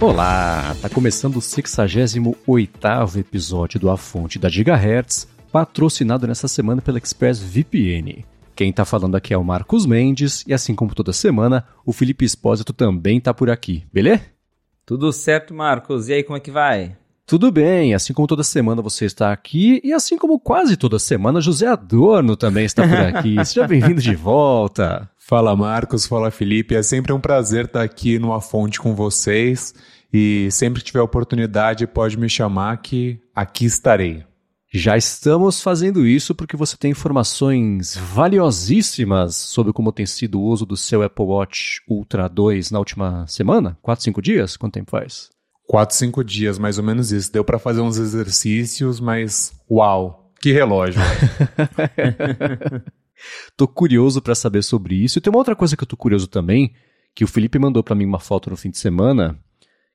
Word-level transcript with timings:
Olá, 0.00 0.76
tá 0.80 0.88
começando 0.88 1.38
o 1.38 1.40
68º 1.40 3.16
episódio 3.18 3.80
do 3.80 3.90
A 3.90 3.96
Fonte 3.96 4.38
da 4.38 4.48
Gigahertz, 4.48 5.26
patrocinado 5.50 6.24
nessa 6.24 6.46
semana 6.46 6.80
pela 6.80 6.98
ExpressVPN. 6.98 8.24
Quem 8.54 8.72
tá 8.72 8.84
falando 8.84 9.16
aqui 9.16 9.34
é 9.34 9.36
o 9.36 9.42
Marcos 9.42 9.86
Mendes 9.86 10.44
e 10.46 10.54
assim 10.54 10.72
como 10.72 10.94
toda 10.94 11.12
semana, 11.12 11.66
o 11.84 11.92
Felipe 11.92 12.24
Espósito 12.24 12.72
também 12.72 13.20
tá 13.20 13.34
por 13.34 13.50
aqui, 13.50 13.84
beleza? 13.92 14.22
Tudo 14.86 15.12
certo, 15.12 15.52
Marcos. 15.52 16.08
E 16.08 16.12
aí, 16.12 16.22
como 16.22 16.36
é 16.36 16.40
que 16.40 16.52
vai? 16.52 16.96
Tudo 17.26 17.50
bem, 17.50 17.92
assim 17.92 18.14
como 18.14 18.28
toda 18.28 18.42
semana 18.42 18.80
você 18.80 19.04
está 19.04 19.32
aqui, 19.32 19.80
e 19.84 19.92
assim 19.92 20.16
como 20.16 20.40
quase 20.40 20.76
toda 20.78 20.98
semana, 20.98 21.40
José 21.42 21.66
Adorno 21.66 22.36
também 22.36 22.64
está 22.64 22.86
por 22.86 22.96
aqui. 22.96 23.34
Seja 23.44 23.66
bem-vindo 23.66 24.00
de 24.00 24.14
volta. 24.14 25.10
Fala 25.28 25.54
Marcos, 25.54 26.06
fala 26.06 26.30
Felipe, 26.30 26.74
é 26.74 26.82
sempre 26.82 27.12
um 27.12 27.20
prazer 27.20 27.66
estar 27.66 27.82
aqui 27.82 28.18
numa 28.18 28.40
fonte 28.40 28.80
com 28.80 28.94
vocês 28.94 29.74
e 30.10 30.48
sempre 30.50 30.80
que 30.80 30.86
tiver 30.86 31.02
oportunidade 31.02 31.86
pode 31.86 32.16
me 32.16 32.30
chamar 32.30 32.78
que 32.78 33.20
aqui 33.34 33.66
estarei. 33.66 34.24
Já 34.72 34.96
estamos 34.96 35.60
fazendo 35.60 36.06
isso 36.06 36.34
porque 36.34 36.56
você 36.56 36.78
tem 36.78 36.92
informações 36.92 37.94
valiosíssimas 37.94 39.36
sobre 39.36 39.70
como 39.70 39.92
tem 39.92 40.06
sido 40.06 40.40
o 40.40 40.44
uso 40.44 40.64
do 40.64 40.78
seu 40.78 41.02
Apple 41.02 41.26
Watch 41.26 41.82
Ultra 41.86 42.26
2 42.26 42.70
na 42.70 42.78
última 42.78 43.26
semana? 43.26 43.76
4, 43.82 44.04
5 44.04 44.22
dias? 44.22 44.56
Quanto 44.56 44.72
tempo 44.72 44.90
faz? 44.90 45.28
Quatro, 45.66 45.94
cinco 45.94 46.24
dias, 46.24 46.58
mais 46.58 46.78
ou 46.78 46.84
menos 46.84 47.12
isso. 47.12 47.30
Deu 47.30 47.44
para 47.44 47.58
fazer 47.58 47.82
uns 47.82 47.98
exercícios, 47.98 48.98
mas 48.98 49.52
uau, 49.70 50.32
que 50.40 50.52
relógio. 50.52 51.02
tô 53.56 53.66
curioso 53.66 54.20
para 54.20 54.34
saber 54.34 54.62
sobre 54.62 54.94
isso. 54.94 55.18
E 55.18 55.20
tem 55.20 55.30
uma 55.30 55.38
outra 55.38 55.56
coisa 55.56 55.76
que 55.76 55.82
eu 55.82 55.88
tô 55.88 55.96
curioso 55.96 56.26
também, 56.26 56.72
que 57.14 57.24
o 57.24 57.28
Felipe 57.28 57.58
mandou 57.58 57.82
para 57.82 57.94
mim 57.94 58.04
uma 58.04 58.20
foto 58.20 58.50
no 58.50 58.56
fim 58.56 58.70
de 58.70 58.78
semana, 58.78 59.38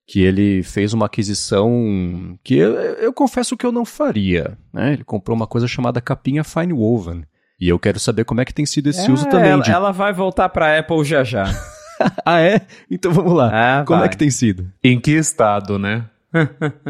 que 0.06 0.22
ele 0.22 0.64
fez 0.64 0.94
uma 0.94 1.06
aquisição 1.06 2.38
que 2.44 2.56
eu, 2.56 2.74
eu 2.74 3.14
confesso 3.14 3.56
que 3.56 3.66
eu 3.66 3.72
não 3.72 3.86
faria. 3.86 4.58
Né? 4.72 4.94
Ele 4.94 5.04
comprou 5.04 5.36
uma 5.36 5.48
coisa 5.48 5.68
chamada 5.68 6.02
capinha 6.02 6.44
Fine 6.44 6.74
Woven. 6.74 7.24
E 7.60 7.70
eu 7.70 7.80
quero 7.80 8.00
saber 8.00 8.26
como 8.26 8.42
é 8.42 8.46
que 8.46 8.54
tem 8.54 8.66
sido 8.66 8.90
esse 8.90 9.10
é, 9.10 9.12
uso 9.12 9.30
também. 9.30 9.52
Ela, 9.52 9.64
de... 9.64 9.72
ela 9.72 9.92
vai 9.92 10.12
voltar 10.12 10.50
para 10.50 10.78
Apple 10.78 11.04
já 11.06 11.24
já. 11.24 11.46
ah, 12.26 12.42
é? 12.42 12.62
Então 12.90 13.12
vamos 13.12 13.34
lá. 13.34 13.80
Ah, 13.80 13.86
Como 13.86 14.00
vai. 14.00 14.08
é 14.08 14.10
que 14.10 14.18
tem 14.18 14.30
sido? 14.30 14.70
em 14.84 15.00
que 15.00 15.12
estado, 15.12 15.80
né? 15.80 16.10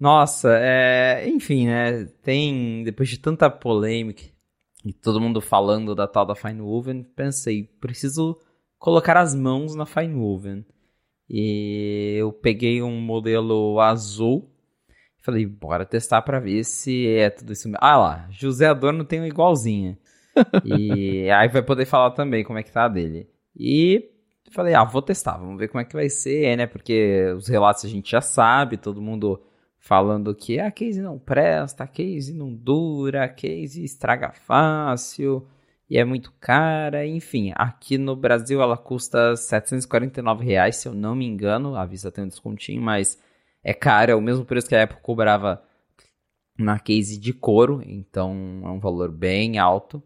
Nossa, 0.00 0.50
é, 0.52 1.28
enfim, 1.28 1.66
né? 1.66 2.06
Tem 2.22 2.82
depois 2.84 3.08
de 3.08 3.18
tanta 3.18 3.50
polêmica 3.50 4.22
e 4.84 4.92
todo 4.92 5.20
mundo 5.20 5.40
falando 5.40 5.94
da 5.94 6.06
tal 6.06 6.26
da 6.26 6.34
Fine 6.34 6.60
Woven, 6.60 7.02
pensei, 7.02 7.64
preciso 7.80 8.38
colocar 8.78 9.16
as 9.16 9.34
mãos 9.34 9.74
na 9.74 9.86
Fine 9.86 10.14
Woven. 10.14 10.64
E 11.28 12.16
eu 12.18 12.30
peguei 12.32 12.82
um 12.82 13.00
modelo 13.00 13.80
azul. 13.80 14.50
Falei, 15.22 15.46
bora 15.46 15.86
testar 15.86 16.20
pra 16.20 16.38
ver 16.38 16.64
se 16.64 17.08
é 17.08 17.30
tudo 17.30 17.52
isso 17.54 17.66
mesmo. 17.66 17.78
Ah 17.80 17.96
lá, 17.96 18.28
José 18.30 18.66
Adorno 18.66 19.04
tem 19.04 19.22
um 19.22 19.26
igualzinha. 19.26 19.98
e 20.62 21.30
aí 21.30 21.48
vai 21.48 21.62
poder 21.62 21.86
falar 21.86 22.10
também 22.10 22.44
como 22.44 22.58
é 22.58 22.62
que 22.62 22.72
tá 22.72 22.84
a 22.84 22.88
dele. 22.88 23.26
E 23.56 24.10
falei, 24.50 24.74
ah, 24.74 24.84
vou 24.84 25.00
testar, 25.00 25.38
vamos 25.38 25.58
ver 25.58 25.68
como 25.68 25.80
é 25.80 25.84
que 25.84 25.94
vai 25.94 26.10
ser, 26.10 26.54
né? 26.56 26.66
Porque 26.66 27.32
os 27.36 27.48
relatos 27.48 27.86
a 27.86 27.88
gente 27.88 28.10
já 28.10 28.20
sabe, 28.20 28.76
todo 28.76 29.00
mundo 29.00 29.40
falando 29.84 30.34
que 30.34 30.58
a 30.58 30.70
case 30.70 31.02
não 31.02 31.18
presta, 31.18 31.84
a 31.84 31.86
case 31.86 32.32
não 32.32 32.54
dura, 32.54 33.24
a 33.24 33.28
case 33.28 33.84
estraga 33.84 34.32
fácil 34.32 35.46
e 35.90 35.98
é 35.98 36.04
muito 36.04 36.32
cara, 36.40 37.06
enfim. 37.06 37.52
Aqui 37.54 37.98
no 37.98 38.16
Brasil 38.16 38.62
ela 38.62 38.78
custa 38.78 39.36
749 39.36 40.42
reais, 40.42 40.76
se 40.76 40.88
eu 40.88 40.94
não 40.94 41.14
me 41.14 41.26
engano, 41.26 41.76
a 41.76 41.84
Visa 41.84 42.10
tem 42.10 42.24
um 42.24 42.28
descontinho, 42.28 42.80
mas 42.80 43.22
é 43.62 43.74
caro, 43.74 44.10
é 44.10 44.14
o 44.14 44.22
mesmo 44.22 44.46
preço 44.46 44.66
que 44.68 44.74
a 44.74 44.84
Apple 44.84 45.02
cobrava 45.02 45.62
na 46.58 46.78
case 46.78 47.18
de 47.18 47.34
couro, 47.34 47.82
então 47.84 48.62
é 48.64 48.68
um 48.70 48.80
valor 48.80 49.12
bem 49.12 49.58
alto. 49.58 50.02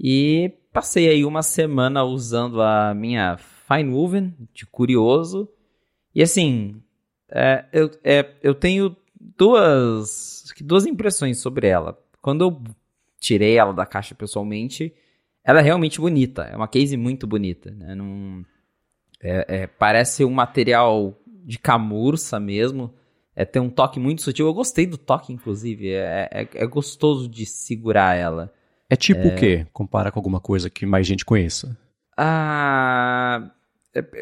E 0.00 0.54
passei 0.72 1.06
aí 1.06 1.22
uma 1.22 1.42
semana 1.42 2.02
usando 2.02 2.62
a 2.62 2.94
minha 2.94 3.36
Fine 3.36 3.92
Woven, 3.92 4.34
de 4.54 4.64
curioso. 4.64 5.50
E 6.14 6.22
assim, 6.22 6.82
é, 7.30 7.64
eu, 7.72 7.90
é, 8.04 8.34
eu 8.42 8.54
tenho 8.54 8.96
duas, 9.36 10.44
duas 10.60 10.86
impressões 10.86 11.38
sobre 11.38 11.66
ela. 11.66 11.98
Quando 12.20 12.44
eu 12.44 12.62
tirei 13.18 13.56
ela 13.56 13.72
da 13.72 13.86
caixa 13.86 14.14
pessoalmente, 14.14 14.94
ela 15.44 15.60
é 15.60 15.62
realmente 15.62 16.00
bonita. 16.00 16.42
É 16.42 16.56
uma 16.56 16.68
case 16.68 16.96
muito 16.96 17.26
bonita. 17.26 17.70
Né? 17.70 17.94
Não, 17.94 18.44
é, 19.22 19.62
é, 19.62 19.66
parece 19.66 20.24
um 20.24 20.30
material 20.30 21.18
de 21.26 21.58
camurça 21.58 22.40
mesmo. 22.40 22.94
É, 23.34 23.44
tem 23.44 23.60
um 23.60 23.70
toque 23.70 24.00
muito 24.00 24.22
sutil. 24.22 24.46
Eu 24.46 24.54
gostei 24.54 24.86
do 24.86 24.96
toque, 24.96 25.32
inclusive. 25.32 25.90
É, 25.90 26.28
é, 26.32 26.48
é 26.54 26.66
gostoso 26.66 27.28
de 27.28 27.44
segurar 27.46 28.16
ela. 28.16 28.52
É 28.88 28.96
tipo 28.96 29.26
o 29.26 29.34
quê? 29.34 29.66
Compara 29.72 30.12
com 30.12 30.18
alguma 30.18 30.40
coisa 30.40 30.70
que 30.70 30.86
mais 30.86 31.06
gente 31.06 31.24
conheça. 31.24 31.76
Ah, 32.16 33.50
é, 33.50 33.50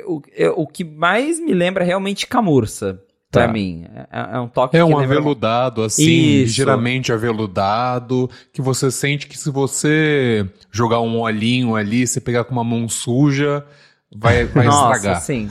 o, 0.06 0.20
é, 0.36 0.48
o 0.50 0.66
que 0.66 0.84
mais 0.84 1.38
me 1.40 1.52
lembra 1.54 1.84
é 1.84 1.86
realmente 1.86 2.26
camurça, 2.26 3.00
pra 3.30 3.46
Tá. 3.46 3.52
mim. 3.52 3.84
É, 4.12 4.36
é 4.36 4.40
um 4.40 4.46
toque 4.48 4.76
É 4.76 4.84
um 4.84 4.96
aveludado, 4.98 5.82
assim, 5.82 6.02
Isso. 6.04 6.42
ligeiramente 6.44 7.12
aveludado, 7.12 8.30
que 8.52 8.62
você 8.62 8.90
sente 8.90 9.26
que 9.26 9.36
se 9.36 9.50
você 9.50 10.46
jogar 10.70 11.00
um 11.00 11.18
olhinho 11.20 11.74
ali, 11.74 12.06
você 12.06 12.20
pegar 12.20 12.44
com 12.44 12.52
uma 12.52 12.62
mão 12.64 12.88
suja, 12.88 13.64
vai, 14.14 14.44
vai 14.46 14.66
Nossa, 14.66 14.96
estragar. 14.96 15.20
sim. 15.20 15.48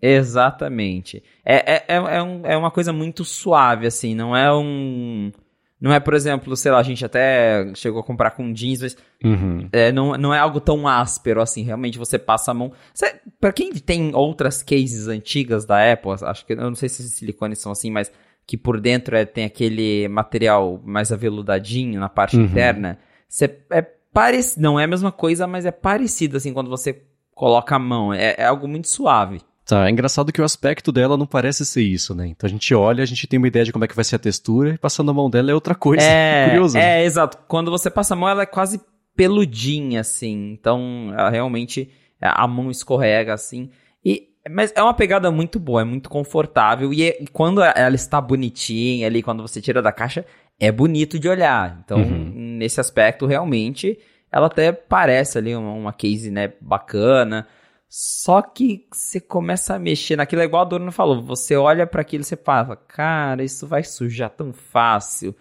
Exatamente. 0.00 1.22
É, 1.44 1.74
é, 1.74 1.84
é, 1.88 1.96
é, 2.16 2.22
um- 2.22 2.46
é 2.46 2.56
uma 2.56 2.70
coisa 2.70 2.92
muito 2.92 3.24
suave, 3.24 3.86
assim, 3.86 4.14
não 4.14 4.36
é 4.36 4.52
um... 4.52 5.32
Não 5.82 5.92
é, 5.92 5.98
por 5.98 6.14
exemplo, 6.14 6.56
sei 6.56 6.70
lá, 6.70 6.78
a 6.78 6.82
gente 6.84 7.04
até 7.04 7.72
chegou 7.74 8.00
a 8.00 8.04
comprar 8.04 8.30
com 8.30 8.52
jeans, 8.52 8.80
mas 8.80 8.96
Uhum. 9.24 9.68
é, 9.72 9.90
não, 9.90 10.12
não 10.16 10.32
é 10.32 10.38
algo 10.38 10.60
tão 10.60 10.86
áspero 10.86 11.42
assim, 11.42 11.62
realmente 11.64 11.98
você 11.98 12.18
passa 12.20 12.52
a 12.52 12.54
mão. 12.54 12.70
Cê, 12.94 13.16
pra 13.40 13.52
quem 13.52 13.72
tem 13.72 14.14
outras 14.14 14.62
cases 14.62 15.08
antigas 15.08 15.64
da 15.64 15.92
Apple, 15.92 16.12
acho 16.22 16.46
que 16.46 16.52
eu 16.52 16.56
não 16.56 16.74
sei 16.76 16.88
se 16.88 17.02
esses 17.02 17.14
silicones 17.14 17.58
são 17.58 17.72
assim, 17.72 17.90
mas 17.90 18.12
que 18.46 18.56
por 18.56 18.80
dentro 18.80 19.16
é, 19.16 19.24
tem 19.24 19.44
aquele 19.44 20.06
material 20.06 20.80
mais 20.84 21.10
aveludadinho 21.10 21.98
na 21.98 22.08
parte 22.08 22.36
Uhum. 22.36 22.44
interna, 22.44 22.98
cê, 23.28 23.50
é 23.70 23.82
parecido, 23.82 24.62
não 24.62 24.78
é 24.78 24.84
a 24.84 24.88
mesma 24.88 25.10
coisa, 25.10 25.46
mas 25.48 25.66
é 25.66 25.72
parecido 25.72 26.36
assim 26.36 26.52
quando 26.52 26.70
você 26.70 27.02
coloca 27.34 27.74
a 27.74 27.78
mão, 27.80 28.14
é, 28.14 28.36
é 28.38 28.44
algo 28.44 28.68
muito 28.68 28.86
suave. 28.88 29.40
Tá, 29.64 29.86
é 29.86 29.90
engraçado 29.90 30.32
que 30.32 30.40
o 30.40 30.44
aspecto 30.44 30.90
dela 30.90 31.16
não 31.16 31.26
parece 31.26 31.64
ser 31.64 31.82
isso, 31.82 32.14
né? 32.14 32.26
Então 32.26 32.46
a 32.48 32.50
gente 32.50 32.74
olha, 32.74 33.02
a 33.02 33.06
gente 33.06 33.26
tem 33.28 33.38
uma 33.38 33.46
ideia 33.46 33.64
de 33.64 33.72
como 33.72 33.84
é 33.84 33.88
que 33.88 33.94
vai 33.94 34.04
ser 34.04 34.16
a 34.16 34.18
textura, 34.18 34.70
e 34.74 34.78
passando 34.78 35.10
a 35.10 35.14
mão 35.14 35.30
dela 35.30 35.50
é 35.50 35.54
outra 35.54 35.74
coisa. 35.74 36.02
É, 36.04 36.46
Curioso. 36.50 36.76
né? 36.76 37.02
é, 37.02 37.04
exato. 37.04 37.38
Quando 37.46 37.70
você 37.70 37.88
passa 37.90 38.14
a 38.14 38.16
mão, 38.16 38.28
ela 38.28 38.42
é 38.42 38.46
quase 38.46 38.80
peludinha, 39.16 40.00
assim. 40.00 40.50
Então, 40.52 41.12
ela 41.16 41.30
realmente, 41.30 41.88
a 42.20 42.46
mão 42.48 42.70
escorrega, 42.70 43.32
assim. 43.34 43.70
E, 44.04 44.28
mas 44.50 44.72
é 44.74 44.82
uma 44.82 44.94
pegada 44.94 45.30
muito 45.30 45.60
boa, 45.60 45.82
é 45.82 45.84
muito 45.84 46.10
confortável. 46.10 46.92
E, 46.92 47.04
é- 47.04 47.22
e 47.22 47.26
quando 47.28 47.62
ela 47.62 47.94
está 47.94 48.20
bonitinha 48.20 49.06
ali, 49.06 49.22
quando 49.22 49.42
você 49.42 49.60
tira 49.60 49.80
da 49.80 49.92
caixa, 49.92 50.24
é 50.58 50.72
bonito 50.72 51.18
de 51.20 51.28
olhar. 51.28 51.80
Então, 51.84 51.98
Uhum. 51.98 52.32
nesse 52.58 52.80
aspecto, 52.80 53.26
realmente, 53.26 53.96
ela 54.30 54.46
até 54.48 54.72
parece 54.72 55.38
ali 55.38 55.54
uma, 55.54 55.72
uma 55.72 55.92
case, 55.92 56.30
né, 56.32 56.52
bacana. 56.60 57.46
Só 57.94 58.40
que 58.40 58.86
você 58.90 59.20
começa 59.20 59.74
a 59.74 59.78
mexer 59.78 60.16
naquilo, 60.16 60.40
é 60.40 60.46
igual 60.46 60.62
a 60.62 60.64
Dona 60.64 60.90
falou. 60.90 61.20
Você 61.24 61.54
olha 61.54 61.86
para 61.86 62.00
aquilo 62.00 62.22
e 62.22 62.24
você 62.24 62.36
fala, 62.36 62.74
cara, 62.74 63.44
isso 63.44 63.66
vai 63.66 63.84
sujar 63.84 64.30
tão 64.30 64.50
fácil. 64.50 65.36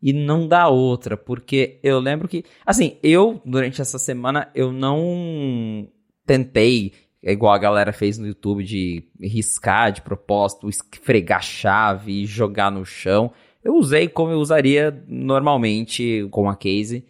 E 0.00 0.10
não 0.10 0.48
dá 0.48 0.66
outra, 0.66 1.14
porque 1.14 1.78
eu 1.82 2.00
lembro 2.00 2.26
que. 2.26 2.42
Assim, 2.64 2.96
eu, 3.02 3.42
durante 3.44 3.82
essa 3.82 3.98
semana, 3.98 4.50
eu 4.54 4.72
não 4.72 5.86
tentei, 6.24 6.94
igual 7.22 7.52
a 7.52 7.58
galera 7.58 7.92
fez 7.92 8.16
no 8.16 8.26
YouTube, 8.26 8.64
de 8.64 9.04
riscar 9.20 9.92
de 9.92 10.00
propósito, 10.00 10.70
esfregar 10.70 11.40
a 11.40 11.42
chave 11.42 12.22
e 12.22 12.26
jogar 12.26 12.72
no 12.72 12.82
chão. 12.82 13.30
Eu 13.62 13.74
usei 13.74 14.08
como 14.08 14.32
eu 14.32 14.38
usaria 14.38 15.04
normalmente 15.06 16.26
com 16.30 16.48
a 16.48 16.56
case. 16.56 17.04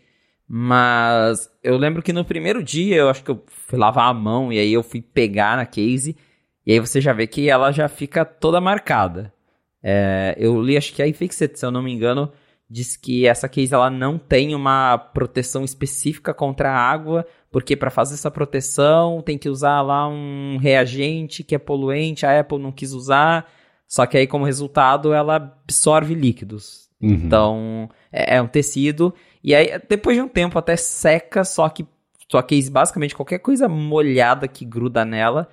Mas 0.53 1.49
eu 1.63 1.77
lembro 1.77 2.03
que 2.03 2.13
no 2.13 2.25
primeiro 2.25 2.61
dia, 2.61 2.97
eu 2.97 3.09
acho 3.09 3.23
que 3.23 3.31
eu 3.31 3.41
fui 3.47 3.79
lavar 3.79 4.11
a 4.11 4.13
mão 4.13 4.53
e 4.53 4.59
aí 4.59 4.73
eu 4.73 4.83
fui 4.83 5.01
pegar 5.01 5.57
na 5.57 5.65
case. 5.65 6.17
E 6.67 6.73
aí 6.73 6.81
você 6.81 7.01
já 7.01 7.13
vê 7.13 7.29
que 7.29 7.49
ela 7.49 7.71
já 7.71 7.87
fica 7.87 8.25
toda 8.25 8.61
marcada. 8.61 9.33
É, 9.81 10.35
eu 10.37 10.61
li, 10.61 10.77
acho 10.77 10.93
que 10.93 11.01
a 11.01 11.07
iFixit, 11.07 11.57
se 11.57 11.65
eu 11.65 11.71
não 11.71 11.81
me 11.81 11.93
engano, 11.93 12.33
diz 12.69 12.97
que 12.97 13.29
essa 13.29 13.49
case 13.49 13.73
ela 13.73 13.89
não 13.89 14.19
tem 14.19 14.53
uma 14.53 14.99
proteção 14.99 15.65
específica 15.65 16.35
contra 16.35 16.73
a 16.73 16.77
água, 16.77 17.25
porque 17.49 17.77
para 17.77 17.89
fazer 17.89 18.15
essa 18.15 18.31
proteção 18.31 19.23
tem 19.23 19.39
que 19.39 19.49
usar 19.49 19.81
lá 19.83 20.09
um 20.09 20.57
reagente 20.61 21.45
que 21.45 21.55
é 21.55 21.59
poluente, 21.59 22.27
a 22.27 22.41
Apple 22.41 22.59
não 22.59 22.73
quis 22.73 22.93
usar, 22.93 23.49
só 23.87 24.05
que 24.05 24.19
aí 24.19 24.27
como 24.27 24.45
resultado 24.45 25.13
ela 25.13 25.37
absorve 25.37 26.13
líquidos. 26.13 26.91
Uhum. 27.01 27.11
Então 27.11 27.89
é, 28.13 28.37
é 28.37 28.43
um 28.43 28.49
tecido 28.49 29.15
e 29.43 29.55
aí 29.55 29.81
depois 29.89 30.17
de 30.17 30.23
um 30.23 30.29
tempo 30.29 30.59
até 30.59 30.77
seca, 30.77 31.45
só 31.45 31.69
que 31.69 31.87
sua 32.29 32.43
case 32.43 32.71
basicamente 32.71 33.15
qualquer 33.15 33.41
coisa 33.41 33.69
molhada 33.69 34.47
que 34.47 34.65
gruda 34.65 35.05
nela 35.05 35.49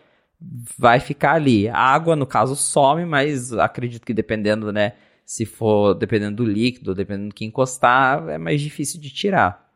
vai 0.78 1.00
ficar 1.00 1.34
ali. 1.34 1.68
A 1.68 1.78
água, 1.78 2.16
no 2.16 2.26
caso, 2.26 2.56
some, 2.56 3.06
mas 3.06 3.52
acredito 3.54 4.06
que 4.06 4.14
dependendo, 4.14 4.72
né? 4.72 4.94
Se 5.26 5.46
for 5.46 5.94
dependendo 5.94 6.38
do 6.38 6.46
líquido, 6.46 6.96
dependendo 6.96 7.30
do 7.30 7.36
que 7.36 7.44
encostar, 7.44 8.30
é 8.30 8.38
mais 8.38 8.62
difícil 8.62 9.02
de 9.02 9.10
tirar. 9.10 9.68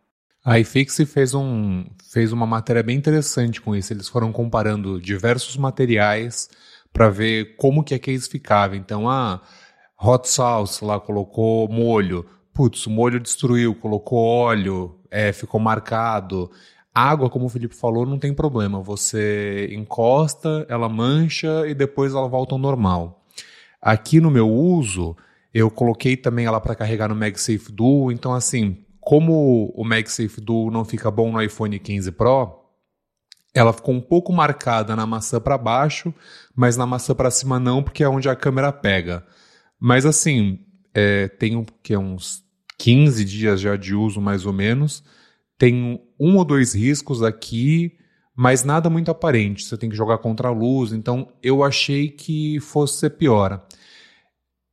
A 0.44 0.58
iFix 0.60 0.98
fez, 1.08 1.34
um, 1.34 1.86
fez 2.12 2.31
uma 2.31 2.48
matéria 2.48 2.81
bem 2.81 2.98
interessante 2.98 3.60
com 3.62 3.75
isso. 3.75 3.92
Eles 3.92 4.08
foram 4.08 4.31
comparando 4.31 5.00
diversos 5.00 5.58
materiais 5.58 6.50
para 6.94 7.10
ver 7.10 7.56
como 7.58 7.84
que 7.84 7.94
a 7.94 8.00
case 8.00 8.30
ficava. 8.30 8.75
Então, 8.75 9.10
a 9.10 9.42
hot 10.00 10.28
sauce 10.28 10.84
lá 10.84 11.00
colocou 11.00 11.68
molho. 11.68 12.25
Putz, 12.53 12.86
o 12.86 12.89
molho 12.89 13.19
destruiu, 13.19 13.74
colocou 13.74 14.19
óleo, 14.19 15.00
é, 15.09 15.31
ficou 15.31 15.59
marcado. 15.59 16.51
Água, 16.94 17.30
como 17.30 17.45
o 17.45 17.50
Felipe 17.50 17.75
falou, 17.75 18.06
não 18.06 18.19
tem 18.19 18.33
problema. 18.33 18.81
Você 18.81 19.69
encosta, 19.71 20.65
ela 20.68 20.89
mancha 20.89 21.65
e 21.68 21.74
depois 21.74 22.13
ela 22.13 22.27
volta 22.27 22.53
ao 22.53 22.59
normal. 22.59 23.25
Aqui 23.81 24.19
no 24.19 24.30
meu 24.30 24.50
uso, 24.50 25.15
eu 25.53 25.71
coloquei 25.71 26.18
também 26.18 26.45
ela 26.45 26.59
para 26.59 26.75
carregar 26.75 27.07
no 27.07 27.15
MagSafe 27.15 27.71
Duo. 27.71 28.12
Então, 28.12 28.33
assim, 28.33 28.86
como 29.00 29.74
o 29.75 29.83
MagSafe 29.83 30.42
Duo 30.42 30.69
não 30.69 30.83
fica 30.86 31.09
bom 31.09 31.31
no 31.31 31.42
iPhone 31.42 31.80
15 31.80 32.12
Pro, 32.12 32.59
ela 33.53 33.74
ficou 33.74 33.94
um 33.94 34.01
pouco 34.01 34.31
marcada 34.31 34.95
na 34.95 35.06
maçã 35.06 35.39
para 35.39 35.57
baixo, 35.57 36.13
mas 36.56 36.77
na 36.77 36.86
maçã 36.86 37.13
para 37.13 37.31
cima 37.31 37.59
não, 37.59 37.83
porque 37.83 38.03
é 38.03 38.09
onde 38.09 38.30
a 38.30 38.36
câmera 38.36 38.71
pega. 38.71 39.25
Mas 39.80 40.06
assim, 40.06 40.59
é, 40.94 41.28
tem 41.28 41.66
que, 41.82 41.96
uns 41.96 42.44
15 42.78 43.24
dias 43.26 43.62
já 43.62 43.76
de 43.76 43.94
uso 43.94 44.20
mais 44.20 44.46
ou 44.46 44.54
menos. 44.54 45.04
Tem 45.58 46.02
um 46.20 46.38
ou 46.38 46.46
dois 46.46 46.74
riscos 46.74 47.22
aqui, 47.22 47.98
mas 48.36 48.64
nada 48.64 48.90
muito 48.90 49.12
aparente. 49.12 49.64
Você 49.64 49.78
tem 49.78 49.90
que 49.90 49.96
jogar 49.96 50.18
contra 50.18 50.48
a 50.48 50.52
luz, 50.52 50.92
então 50.92 51.32
eu 51.44 51.64
achei 51.64 52.10
que 52.10 52.60
fosse 52.60 53.00
ser 53.00 53.12
pior. 53.12 53.66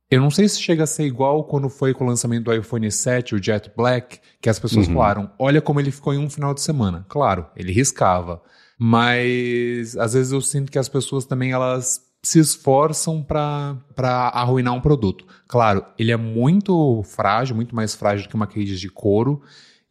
Eu 0.09 0.19
não 0.19 0.31
sei 0.31 0.49
se 0.49 0.59
chega 0.59 0.83
a 0.83 0.87
ser 0.87 1.05
igual 1.05 1.43
quando 1.43 1.69
foi 1.69 1.93
com 1.93 2.03
o 2.03 2.07
lançamento 2.07 2.45
do 2.45 2.53
iPhone 2.53 2.91
7, 2.91 3.35
o 3.35 3.43
Jet 3.43 3.71
Black, 3.77 4.19
que 4.41 4.49
as 4.49 4.57
pessoas 4.57 4.87
uhum. 4.87 4.95
falaram: 4.95 5.31
olha 5.37 5.61
como 5.61 5.79
ele 5.79 5.91
ficou 5.91 6.13
em 6.13 6.17
um 6.17 6.29
final 6.29 6.53
de 6.53 6.61
semana. 6.61 7.05
Claro, 7.07 7.45
ele 7.55 7.71
riscava. 7.71 8.41
Mas 8.79 9.95
às 9.97 10.13
vezes 10.13 10.31
eu 10.31 10.41
sinto 10.41 10.71
que 10.71 10.79
as 10.79 10.89
pessoas 10.89 11.25
também 11.25 11.51
elas 11.51 12.08
se 12.23 12.39
esforçam 12.39 13.23
para 13.23 13.77
arruinar 14.33 14.73
um 14.73 14.81
produto. 14.81 15.25
Claro, 15.47 15.85
ele 15.97 16.11
é 16.11 16.17
muito 16.17 17.01
frágil, 17.03 17.55
muito 17.55 17.75
mais 17.75 17.95
frágil 17.95 18.25
do 18.25 18.29
que 18.29 18.35
uma 18.35 18.47
case 18.47 18.75
de 18.75 18.89
couro. 18.89 19.41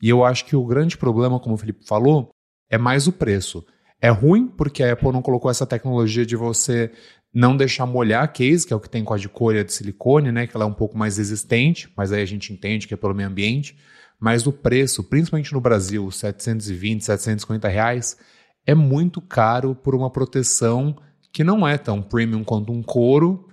E 0.00 0.08
eu 0.08 0.24
acho 0.24 0.44
que 0.44 0.54
o 0.54 0.64
grande 0.64 0.96
problema, 0.96 1.40
como 1.40 1.54
o 1.54 1.58
Felipe 1.58 1.86
falou, 1.86 2.30
é 2.70 2.78
mais 2.78 3.06
o 3.06 3.12
preço. 3.12 3.64
É 4.00 4.10
ruim 4.10 4.46
porque 4.46 4.82
a 4.82 4.92
Apple 4.92 5.10
não 5.10 5.22
colocou 5.22 5.50
essa 5.50 5.66
tecnologia 5.66 6.24
de 6.24 6.36
você 6.36 6.92
não 7.34 7.56
deixar 7.56 7.86
molhar 7.86 8.22
a 8.22 8.28
case, 8.28 8.66
que 8.66 8.72
é 8.72 8.76
o 8.76 8.80
que 8.80 8.88
tem 8.88 9.04
com 9.04 9.14
a 9.14 9.18
de 9.18 9.28
couro 9.28 9.56
e 9.56 9.60
a 9.60 9.64
de 9.64 9.72
silicone, 9.72 10.30
né? 10.30 10.46
Que 10.46 10.56
ela 10.56 10.64
é 10.64 10.68
um 10.68 10.74
pouco 10.74 10.96
mais 10.96 11.18
resistente, 11.18 11.92
mas 11.96 12.12
aí 12.12 12.22
a 12.22 12.26
gente 12.26 12.52
entende 12.52 12.86
que 12.86 12.94
é 12.94 12.96
pelo 12.96 13.14
meio 13.14 13.28
ambiente. 13.28 13.76
Mas 14.20 14.46
o 14.46 14.52
preço, 14.52 15.04
principalmente 15.04 15.52
no 15.52 15.60
Brasil, 15.60 16.10
720, 16.10 17.04
750 17.04 17.68
reais, 17.68 18.16
é 18.66 18.74
muito 18.74 19.20
caro 19.20 19.74
por 19.74 19.94
uma 19.94 20.10
proteção 20.10 20.96
que 21.38 21.44
não 21.44 21.68
é 21.68 21.78
tão 21.78 22.02
premium 22.02 22.42
quanto 22.42 22.72
um 22.72 22.82
couro 22.82 23.46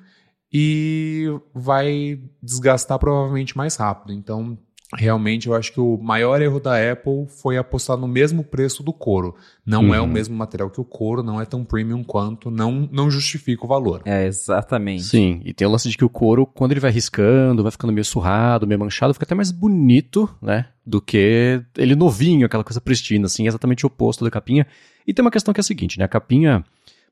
e 0.51 1.25
vai 1.53 2.19
desgastar 2.41 2.97
provavelmente 2.97 3.55
mais 3.55 3.75
rápido. 3.75 4.11
Então, 4.11 4.57
realmente, 4.91 5.45
eu 5.45 5.53
acho 5.53 5.71
que 5.71 5.79
o 5.79 5.95
maior 6.01 6.41
erro 6.41 6.59
da 6.59 6.73
Apple 6.91 7.27
foi 7.27 7.59
apostar 7.59 7.95
no 7.95 8.07
mesmo 8.07 8.43
preço 8.43 8.81
do 8.81 8.91
couro. 8.91 9.35
Não 9.63 9.83
uhum. 9.83 9.93
é 9.93 9.99
o 9.99 10.03
uhum. 10.03 10.09
mesmo 10.09 10.35
material 10.35 10.71
que 10.71 10.81
o 10.81 10.83
couro, 10.83 11.21
não 11.21 11.39
é 11.39 11.45
tão 11.45 11.63
premium 11.63 12.03
quanto, 12.03 12.49
não, 12.49 12.89
não 12.91 13.11
justifica 13.11 13.65
o 13.65 13.67
valor. 13.67 14.01
É, 14.03 14.25
exatamente. 14.25 15.03
Sim, 15.03 15.43
e 15.45 15.53
tem 15.53 15.67
o 15.67 15.69
lance 15.69 15.87
de 15.87 15.95
que 15.95 16.03
o 16.03 16.09
couro, 16.09 16.47
quando 16.47 16.71
ele 16.71 16.79
vai 16.79 16.89
riscando, 16.89 17.61
vai 17.61 17.71
ficando 17.71 17.93
meio 17.93 18.03
surrado, 18.03 18.65
meio 18.65 18.79
manchado, 18.79 19.13
fica 19.13 19.25
até 19.25 19.35
mais 19.35 19.51
bonito, 19.51 20.27
né? 20.41 20.69
Do 20.83 20.99
que 20.99 21.61
ele 21.77 21.95
novinho, 21.95 22.47
aquela 22.47 22.63
coisa 22.63 22.81
pristina, 22.81 23.27
assim, 23.27 23.45
exatamente 23.45 23.85
o 23.85 23.87
oposto 23.87 24.25
da 24.25 24.31
capinha. 24.31 24.65
E 25.05 25.13
tem 25.13 25.23
uma 25.23 25.29
questão 25.29 25.53
que 25.53 25.59
é 25.59 25.61
a 25.61 25.63
seguinte, 25.63 25.99
né? 25.99 26.05
A 26.05 26.07
capinha 26.07 26.65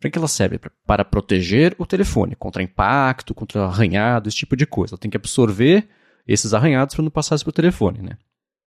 para 0.03 0.11
que 0.11 0.17
ela 0.17 0.27
serve? 0.27 0.59
Para 0.85 1.05
proteger 1.05 1.73
o 1.77 1.85
telefone 1.85 2.35
contra 2.35 2.61
impacto, 2.61 3.33
contra 3.33 3.63
arranhado, 3.63 4.27
esse 4.27 4.35
tipo 4.35 4.53
de 4.57 4.65
coisa. 4.65 4.95
Ela 4.95 4.99
tem 4.99 5.09
que 5.09 5.15
absorver 5.15 5.87
esses 6.27 6.53
arranhados 6.53 6.93
para 6.93 7.03
não 7.03 7.09
passar 7.09 7.35
isso 7.35 7.45
para 7.45 7.51
o 7.51 7.53
telefone, 7.53 8.01
né? 8.01 8.17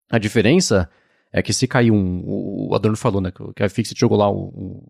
A 0.09 0.17
diferença 0.17 0.89
é 1.31 1.43
que 1.43 1.53
se 1.53 1.67
cair 1.67 1.91
um. 1.91 2.23
O 2.25 2.73
Adorno 2.73 2.97
falou, 2.97 3.21
né? 3.21 3.31
Que 3.55 3.61
a 3.61 3.67
iFixit 3.67 3.99
jogou 3.99 4.17
lá 4.17 4.31
um, 4.31 4.81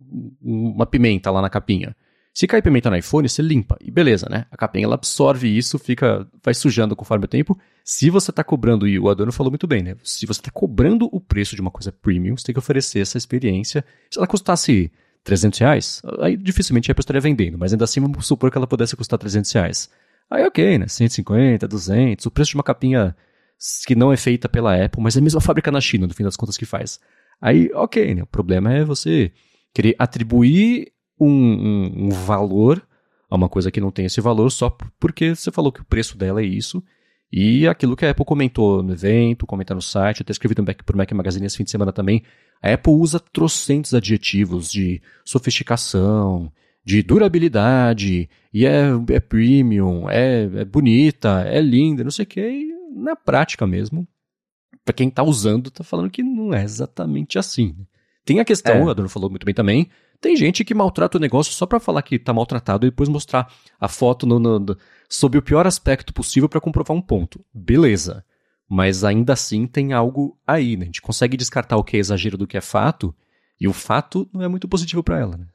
uma 0.41 0.85
pimenta 0.85 1.29
lá 1.29 1.41
na 1.41 1.49
capinha. 1.49 1.93
Se 2.33 2.47
cair 2.47 2.61
pimenta 2.61 2.89
no 2.89 2.95
iPhone, 2.95 3.27
você 3.27 3.41
limpa. 3.41 3.77
E 3.81 3.91
beleza, 3.91 4.29
né? 4.29 4.45
A 4.49 4.55
capinha 4.55 4.85
ela 4.85 4.95
absorve 4.95 5.49
isso, 5.49 5.77
fica. 5.77 6.25
vai 6.41 6.53
sujando 6.53 6.95
conforme 6.95 7.25
o 7.25 7.27
tempo. 7.27 7.59
Se 7.83 8.09
você 8.09 8.31
está 8.31 8.45
cobrando, 8.45 8.87
e 8.87 8.97
o 8.97 9.09
Adorno 9.09 9.33
falou 9.33 9.51
muito 9.51 9.67
bem, 9.67 9.83
né? 9.83 9.97
Se 10.05 10.25
você 10.25 10.39
está 10.39 10.51
cobrando 10.51 11.09
o 11.11 11.19
preço 11.19 11.53
de 11.53 11.61
uma 11.61 11.69
coisa 11.69 11.91
premium, 11.91 12.37
você 12.37 12.45
tem 12.45 12.53
que 12.53 12.59
oferecer 12.59 13.01
essa 13.01 13.17
experiência. 13.17 13.83
Se 14.09 14.17
ela 14.17 14.27
custasse 14.27 14.89
300 15.23 15.59
reais, 15.59 16.01
aí 16.19 16.35
dificilmente 16.37 16.89
a 16.89 16.91
Apple 16.91 17.01
estaria 17.01 17.21
vendendo, 17.21 17.57
mas 17.57 17.71
ainda 17.71 17.83
assim 17.83 17.99
vamos 17.99 18.25
supor 18.25 18.49
que 18.49 18.57
ela 18.57 18.67
pudesse 18.67 18.95
custar 18.95 19.19
300 19.19 19.51
reais. 19.51 19.89
Aí 20.29 20.43
ok, 20.45 20.77
né? 20.77 20.87
150, 20.87 21.67
200, 21.67 22.25
o 22.25 22.31
preço 22.31 22.51
de 22.51 22.57
uma 22.57 22.63
capinha 22.63 23.15
que 23.85 23.95
não 23.95 24.11
é 24.11 24.17
feita 24.17 24.47
pela 24.47 24.73
Apple, 24.85 25.01
mas 25.01 25.15
é 25.15 25.19
a 25.19 25.23
mesma 25.23 25.41
fábrica 25.41 25.71
na 25.71 25.81
China, 25.81 26.07
no 26.07 26.13
fim 26.13 26.23
das 26.23 26.37
contas, 26.37 26.57
que 26.57 26.65
faz. 26.65 26.99
Aí, 27.41 27.69
ok, 27.73 28.15
né? 28.15 28.23
O 28.23 28.27
problema 28.27 28.73
é 28.73 28.83
você 28.83 29.31
querer 29.73 29.95
atribuir 29.99 30.91
um, 31.19 31.27
um, 31.27 32.05
um 32.05 32.09
valor 32.09 32.81
a 33.29 33.35
uma 33.35 33.49
coisa 33.49 33.69
que 33.69 33.81
não 33.81 33.91
tem 33.91 34.05
esse 34.05 34.19
valor 34.21 34.49
só 34.49 34.75
porque 34.99 35.35
você 35.35 35.51
falou 35.51 35.71
que 35.71 35.81
o 35.81 35.85
preço 35.85 36.17
dela 36.17 36.41
é 36.41 36.45
isso. 36.45 36.83
E 37.31 37.67
aquilo 37.67 37.95
que 37.95 38.05
a 38.05 38.11
Apple 38.11 38.25
comentou 38.25 38.81
no 38.81 38.93
evento, 38.93 39.45
comenta 39.45 39.75
no 39.75 39.81
site, 39.81 40.21
até 40.21 40.31
escrevi 40.31 40.55
também 40.55 40.75
pro 40.83 40.97
Mac 40.97 41.11
Magazine 41.11 41.45
esse 41.45 41.57
fim 41.57 41.63
de 41.63 41.71
semana 41.71 41.93
também, 41.93 42.23
a 42.61 42.73
Apple 42.73 42.93
usa 42.93 43.19
trocentos 43.19 43.93
adjetivos 43.93 44.71
de 44.71 45.01
sofisticação, 45.23 46.51
de 46.83 47.03
durabilidade, 47.03 48.29
e 48.51 48.65
é, 48.65 48.89
é 49.11 49.19
premium, 49.19 50.09
é, 50.09 50.43
é 50.43 50.65
bonita, 50.65 51.41
é 51.41 51.61
linda, 51.61 52.03
não 52.03 52.11
sei 52.11 52.23
o 52.23 52.27
que, 52.27 52.41
e 52.41 52.69
na 52.95 53.15
prática 53.15 53.67
mesmo, 53.67 54.07
para 54.83 54.93
quem 54.93 55.07
está 55.07 55.21
usando, 55.21 55.67
está 55.67 55.83
falando 55.83 56.09
que 56.09 56.23
não 56.23 56.53
é 56.53 56.63
exatamente 56.63 57.37
assim. 57.37 57.75
Tem 58.25 58.39
a 58.39 58.45
questão, 58.45 58.87
é. 58.87 58.91
a 58.91 58.93
dona 58.93 59.07
falou 59.07 59.29
muito 59.29 59.45
bem 59.45 59.53
também, 59.53 59.87
tem 60.21 60.35
gente 60.35 60.65
que 60.65 60.73
maltrata 60.73 61.17
o 61.17 61.21
negócio 61.21 61.53
só 61.53 61.65
para 61.65 61.79
falar 61.79 62.01
que 62.01 62.15
está 62.15 62.33
maltratado 62.33 62.85
e 62.85 62.89
depois 62.89 63.07
mostrar 63.07 63.51
a 63.79 63.87
foto 63.87 64.25
no, 64.25 64.39
no, 64.39 64.59
no, 64.59 64.77
sob 65.07 65.37
o 65.37 65.41
pior 65.41 65.65
aspecto 65.65 66.13
possível 66.13 66.49
para 66.49 66.59
comprovar 66.59 66.95
um 66.95 67.01
ponto. 67.01 67.43
Beleza. 67.53 68.23
Mas 68.67 69.03
ainda 69.03 69.33
assim 69.33 69.65
tem 69.65 69.93
algo 69.93 70.37
aí, 70.45 70.75
né? 70.77 70.83
A 70.83 70.85
gente 70.85 71.01
consegue 71.01 71.37
descartar 71.37 71.77
o 71.77 71.83
que 71.83 71.97
é 71.97 71.99
exagero 71.99 72.37
do 72.37 72.45
que 72.45 72.57
é 72.57 72.61
fato, 72.61 73.15
e 73.59 73.67
o 73.67 73.73
fato 73.73 74.29
não 74.31 74.43
é 74.43 74.47
muito 74.47 74.67
positivo 74.67 75.03
para 75.03 75.19
ela, 75.19 75.37
né? 75.37 75.47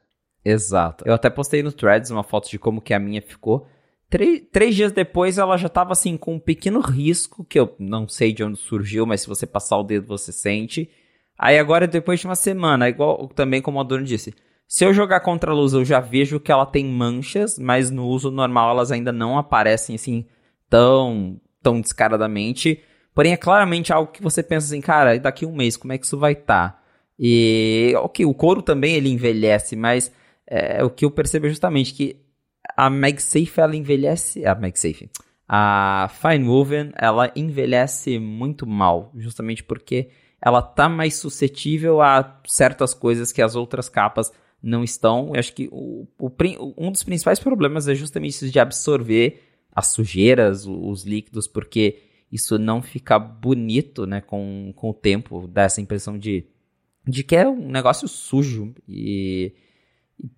Exato. 0.43 1.03
Eu 1.07 1.13
até 1.13 1.29
postei 1.29 1.63
no 1.63 1.71
Threads 1.71 2.11
uma 2.11 2.23
foto 2.23 2.49
de 2.49 2.59
como 2.59 2.81
que 2.81 2.93
a 2.93 2.99
minha 2.99 3.21
ficou. 3.21 3.67
Três, 4.09 4.43
três 4.51 4.75
dias 4.75 4.91
depois 4.91 5.37
ela 5.37 5.57
já 5.57 5.69
tava 5.69 5.93
assim 5.93 6.17
com 6.17 6.35
um 6.35 6.39
pequeno 6.39 6.79
risco, 6.81 7.43
que 7.43 7.59
eu 7.59 7.75
não 7.79 8.07
sei 8.07 8.31
de 8.31 8.43
onde 8.43 8.59
surgiu, 8.59 9.05
mas 9.05 9.21
se 9.21 9.27
você 9.27 9.47
passar 9.47 9.77
o 9.77 9.83
dedo 9.83 10.07
você 10.07 10.31
sente. 10.31 10.89
Aí 11.37 11.57
agora, 11.57 11.87
depois 11.87 12.19
de 12.19 12.27
uma 12.27 12.35
semana, 12.35 12.87
igual 12.87 13.27
também 13.29 13.61
como 13.61 13.79
a 13.79 13.83
dona 13.83 14.03
disse, 14.03 14.33
se 14.67 14.85
eu 14.85 14.93
jogar 14.93 15.19
contra 15.19 15.51
a 15.51 15.53
luz 15.53 15.73
eu 15.73 15.85
já 15.85 15.99
vejo 15.99 16.39
que 16.39 16.51
ela 16.51 16.65
tem 16.65 16.85
manchas, 16.85 17.57
mas 17.59 17.91
no 17.91 18.07
uso 18.07 18.31
normal 18.31 18.71
elas 18.71 18.91
ainda 18.91 19.11
não 19.11 19.37
aparecem 19.37 19.95
assim 19.95 20.25
tão, 20.69 21.39
tão 21.61 21.79
descaradamente. 21.79 22.81
Porém, 23.13 23.33
é 23.33 23.37
claramente 23.37 23.93
algo 23.93 24.11
que 24.11 24.21
você 24.21 24.43
pensa 24.43 24.67
assim, 24.67 24.81
cara, 24.81 25.17
daqui 25.17 25.45
um 25.45 25.55
mês, 25.55 25.77
como 25.77 25.93
é 25.93 25.97
que 25.97 26.05
isso 26.05 26.17
vai 26.17 26.33
estar? 26.33 26.71
Tá? 26.71 26.81
E, 27.17 27.93
ok, 27.97 28.25
o 28.25 28.33
couro 28.33 28.61
também 28.61 28.95
ele 28.95 29.09
envelhece, 29.09 29.75
mas 29.75 30.11
é, 30.45 30.83
o 30.83 30.89
que 30.89 31.05
eu 31.05 31.11
percebo 31.11 31.45
é 31.45 31.49
justamente 31.49 31.93
que 31.93 32.19
a 32.75 32.89
MagSafe, 32.89 33.59
ela 33.59 33.75
envelhece... 33.75 34.45
A 34.45 34.53
MagSafe... 34.53 35.09
A 35.47 36.09
Fine 36.09 36.47
Woven, 36.47 36.91
ela 36.95 37.31
envelhece 37.35 38.17
muito 38.17 38.65
mal, 38.65 39.11
justamente 39.15 39.63
porque 39.63 40.09
ela 40.41 40.59
tá 40.59 40.89
mais 40.89 41.15
suscetível 41.15 42.01
a 42.01 42.41
certas 42.47 42.95
coisas 42.95 43.31
que 43.31 43.43
as 43.43 43.55
outras 43.55 43.87
capas 43.87 44.33
não 44.65 44.83
estão. 44.83 45.29
Eu 45.33 45.39
acho 45.39 45.53
que 45.53 45.69
o, 45.71 46.07
o, 46.19 46.31
um 46.77 46.91
dos 46.91 47.03
principais 47.03 47.39
problemas 47.39 47.87
é 47.87 47.93
justamente 47.93 48.31
isso 48.31 48.49
de 48.49 48.59
absorver 48.59 49.43
as 49.71 49.87
sujeiras, 49.87 50.65
os 50.65 51.03
líquidos, 51.03 51.47
porque 51.47 52.01
isso 52.31 52.57
não 52.57 52.81
fica 52.81 53.19
bonito, 53.19 54.05
né, 54.05 54.21
com, 54.21 54.73
com 54.75 54.89
o 54.89 54.93
tempo, 54.93 55.47
dá 55.47 55.63
essa 55.63 55.81
impressão 55.81 56.17
de, 56.17 56.47
de 57.07 57.23
que 57.23 57.35
é 57.35 57.47
um 57.47 57.69
negócio 57.69 58.07
sujo 58.07 58.73
e 58.87 59.53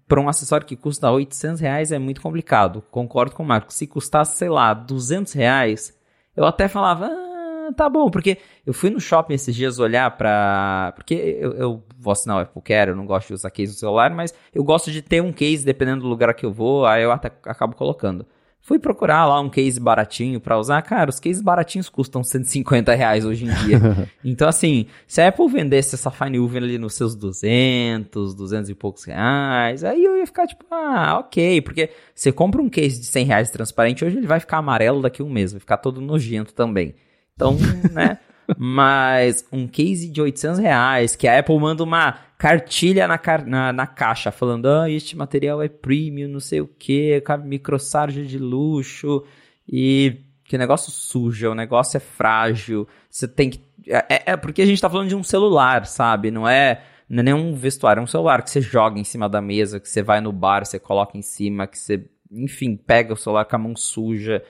para 0.08 0.20
um 0.20 0.28
acessório 0.28 0.66
que 0.66 0.76
custa 0.76 1.10
800 1.10 1.62
reais 1.62 1.92
é 1.92 2.00
muito 2.00 2.20
complicado. 2.20 2.84
Concordo 2.90 3.36
com 3.36 3.44
o 3.44 3.46
Marco. 3.46 3.72
Se 3.72 3.86
custasse, 3.86 4.36
sei 4.36 4.50
lá, 4.50 4.74
200 4.74 5.32
reais, 5.34 5.98
eu 6.36 6.46
até 6.46 6.68
falava, 6.68 7.06
ah, 7.06 7.74
tá 7.74 7.88
bom, 7.88 8.10
porque 8.10 8.40
eu 8.68 8.74
fui 8.74 8.90
no 8.90 9.00
shopping 9.00 9.34
esses 9.34 9.56
dias 9.56 9.80
olhar 9.80 10.18
pra. 10.18 10.92
Porque 10.94 11.14
eu, 11.40 11.54
eu 11.54 11.84
vou 11.98 12.12
assinar 12.12 12.36
o 12.36 12.40
Apple 12.42 12.62
Care, 12.62 12.90
eu 12.90 12.98
não 12.98 13.06
gosto 13.06 13.30
de 13.30 13.34
usar 13.36 13.50
case 13.50 13.72
no 13.72 13.78
celular, 13.80 14.14
mas 14.14 14.34
eu 14.54 14.62
gosto 14.62 14.92
de 14.92 15.02
ter 15.02 15.22
um 15.24 15.32
case 15.32 15.64
dependendo 15.64 16.02
do 16.02 16.08
lugar 16.10 16.34
que 16.34 16.46
eu 16.46 16.52
vou, 16.52 16.86
aí 16.86 17.02
eu 17.02 17.10
até 17.10 17.32
acabo 17.46 17.78
colocando. 17.78 18.26
Fui 18.60 18.78
procurar 18.78 19.26
lá 19.26 19.40
um 19.40 19.50
case 19.50 19.80
baratinho 19.80 20.42
para 20.42 20.60
usar. 20.60 20.82
Cara, 20.82 21.10
os 21.10 21.18
cases 21.18 21.42
baratinhos 21.42 21.88
custam 21.88 22.22
150 22.22 22.94
reais 22.94 23.24
hoje 23.24 23.46
em 23.46 23.54
dia. 23.64 23.80
então, 24.22 24.50
assim, 24.50 24.88
se 25.08 25.22
a 25.22 25.30
Apple 25.30 25.48
vendesse 25.48 25.96
essa 25.96 26.12
Fine 26.12 26.38
Uven 26.38 26.62
ali 26.62 26.78
nos 26.78 26.94
seus 26.94 27.16
200, 27.16 28.36
200 28.36 28.70
e 28.70 28.76
poucos 28.76 29.06
reais, 29.06 29.86
aí 29.86 30.04
eu 30.04 30.18
ia 30.18 30.26
ficar 30.26 30.46
tipo, 30.46 30.66
ah, 30.70 31.20
ok. 31.20 31.62
Porque 31.62 31.90
você 32.14 32.34
compra 32.34 32.62
um 32.62 32.68
case 32.68 33.00
de 33.00 33.06
100 33.06 33.26
reais 33.26 33.50
transparente, 33.50 34.04
hoje 34.04 34.18
ele 34.18 34.28
vai 34.28 34.42
ficar 34.42 34.58
amarelo 34.58 35.02
daqui 35.02 35.22
a 35.22 35.26
um 35.26 35.30
mês, 35.30 35.54
vai 35.54 35.62
ficar 35.62 35.78
todo 35.78 36.02
nojento 36.02 36.54
também. 36.54 36.94
Então, 37.34 37.56
né? 37.94 38.18
Mas 38.56 39.46
um 39.52 39.68
case 39.68 40.10
de 40.10 40.22
800 40.22 40.60
reais, 40.60 41.16
que 41.16 41.28
a 41.28 41.40
Apple 41.40 41.60
manda 41.60 41.84
uma 41.84 42.14
cartilha 42.38 43.08
na, 43.08 43.20
na, 43.46 43.74
na 43.74 43.88
caixa, 43.88 44.32
falando, 44.32 44.68
ah, 44.68 44.90
este 44.90 45.18
material 45.18 45.62
é 45.62 45.68
premium, 45.68 46.30
não 46.30 46.40
sei 46.40 46.62
o 46.62 46.68
que, 46.68 47.22
microsarja 47.44 48.24
de 48.24 48.38
luxo, 48.38 49.24
e 49.68 50.22
que 50.46 50.58
negócio 50.58 50.92
suja, 50.92 51.50
o 51.50 51.56
negócio 51.56 51.98
é 51.98 52.00
frágil, 52.00 52.88
você 53.10 53.28
tem 53.28 53.50
que... 53.50 53.60
É, 53.88 54.06
é, 54.10 54.24
é 54.28 54.38
porque 54.38 54.62
a 54.62 54.66
gente 54.66 54.82
tá 54.82 54.90
falando 54.90 55.10
de 55.10 55.16
um 55.16 55.24
celular, 55.24 55.86
sabe? 55.86 56.32
Não 56.32 56.48
é, 56.48 56.84
não 57.10 57.20
é 57.20 57.24
nem 57.24 57.34
um 57.34 57.54
vestuário, 57.54 58.00
é 58.00 58.04
um 58.04 58.08
celular 58.08 58.42
que 58.44 58.52
você 58.52 58.62
joga 58.62 59.00
em 59.00 59.04
cima 59.04 59.28
da 59.28 59.42
mesa, 59.42 59.80
que 59.80 59.90
você 59.90 60.02
vai 60.02 60.22
no 60.22 60.32
bar, 60.32 60.66
você 60.66 60.80
coloca 60.80 61.18
em 61.18 61.22
cima, 61.22 61.68
que 61.68 61.78
você, 61.78 62.06
enfim, 62.32 62.78
pega 62.78 63.14
o 63.14 63.18
celular 63.18 63.46
com 63.46 63.56
a 63.56 63.60
mão 63.60 63.76
suja 63.76 64.42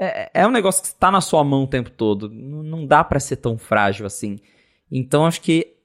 é, 0.00 0.30
é 0.32 0.46
um 0.46 0.50
negócio 0.50 0.80
que 0.80 0.88
está 0.88 1.10
na 1.10 1.20
sua 1.20 1.44
mão 1.44 1.64
o 1.64 1.66
tempo 1.66 1.90
todo. 1.90 2.30
Não, 2.30 2.86
dá 2.86 3.04
para 3.04 3.20
ser 3.20 3.36
tão 3.36 3.58
frágil 3.58 4.06
assim. 4.06 4.38
Então 4.90 5.26
acho 5.26 5.42
que 5.42 5.76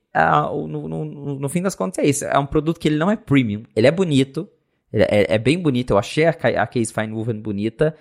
no, 0.68 0.88
no, 0.88 1.06
no, 1.40 1.50
fim 1.50 1.62
das 1.62 1.76
contas 1.76 2.04
é 2.04 2.08
isso. 2.08 2.24
É 2.24 2.40
um 2.40 2.46
produto 2.46 2.80
que 2.80 2.88
ele 2.88 2.98
não 2.98 3.12
é 3.12 3.18
premium. 3.18 3.64
Ele 3.76 3.88
é 3.88 3.92
bonito. 3.92 4.50
Ele 4.92 5.04
é, 5.04 5.36
é 5.36 5.38
bem 5.38 5.60
bonito. 5.60 5.92
Eu 5.92 5.98
achei 5.98 6.26
a, 6.26 6.30
a 6.30 6.66
Case 6.66 6.94
Fine 6.94 7.12
Woven 7.12 7.42
bonita. 7.42 7.94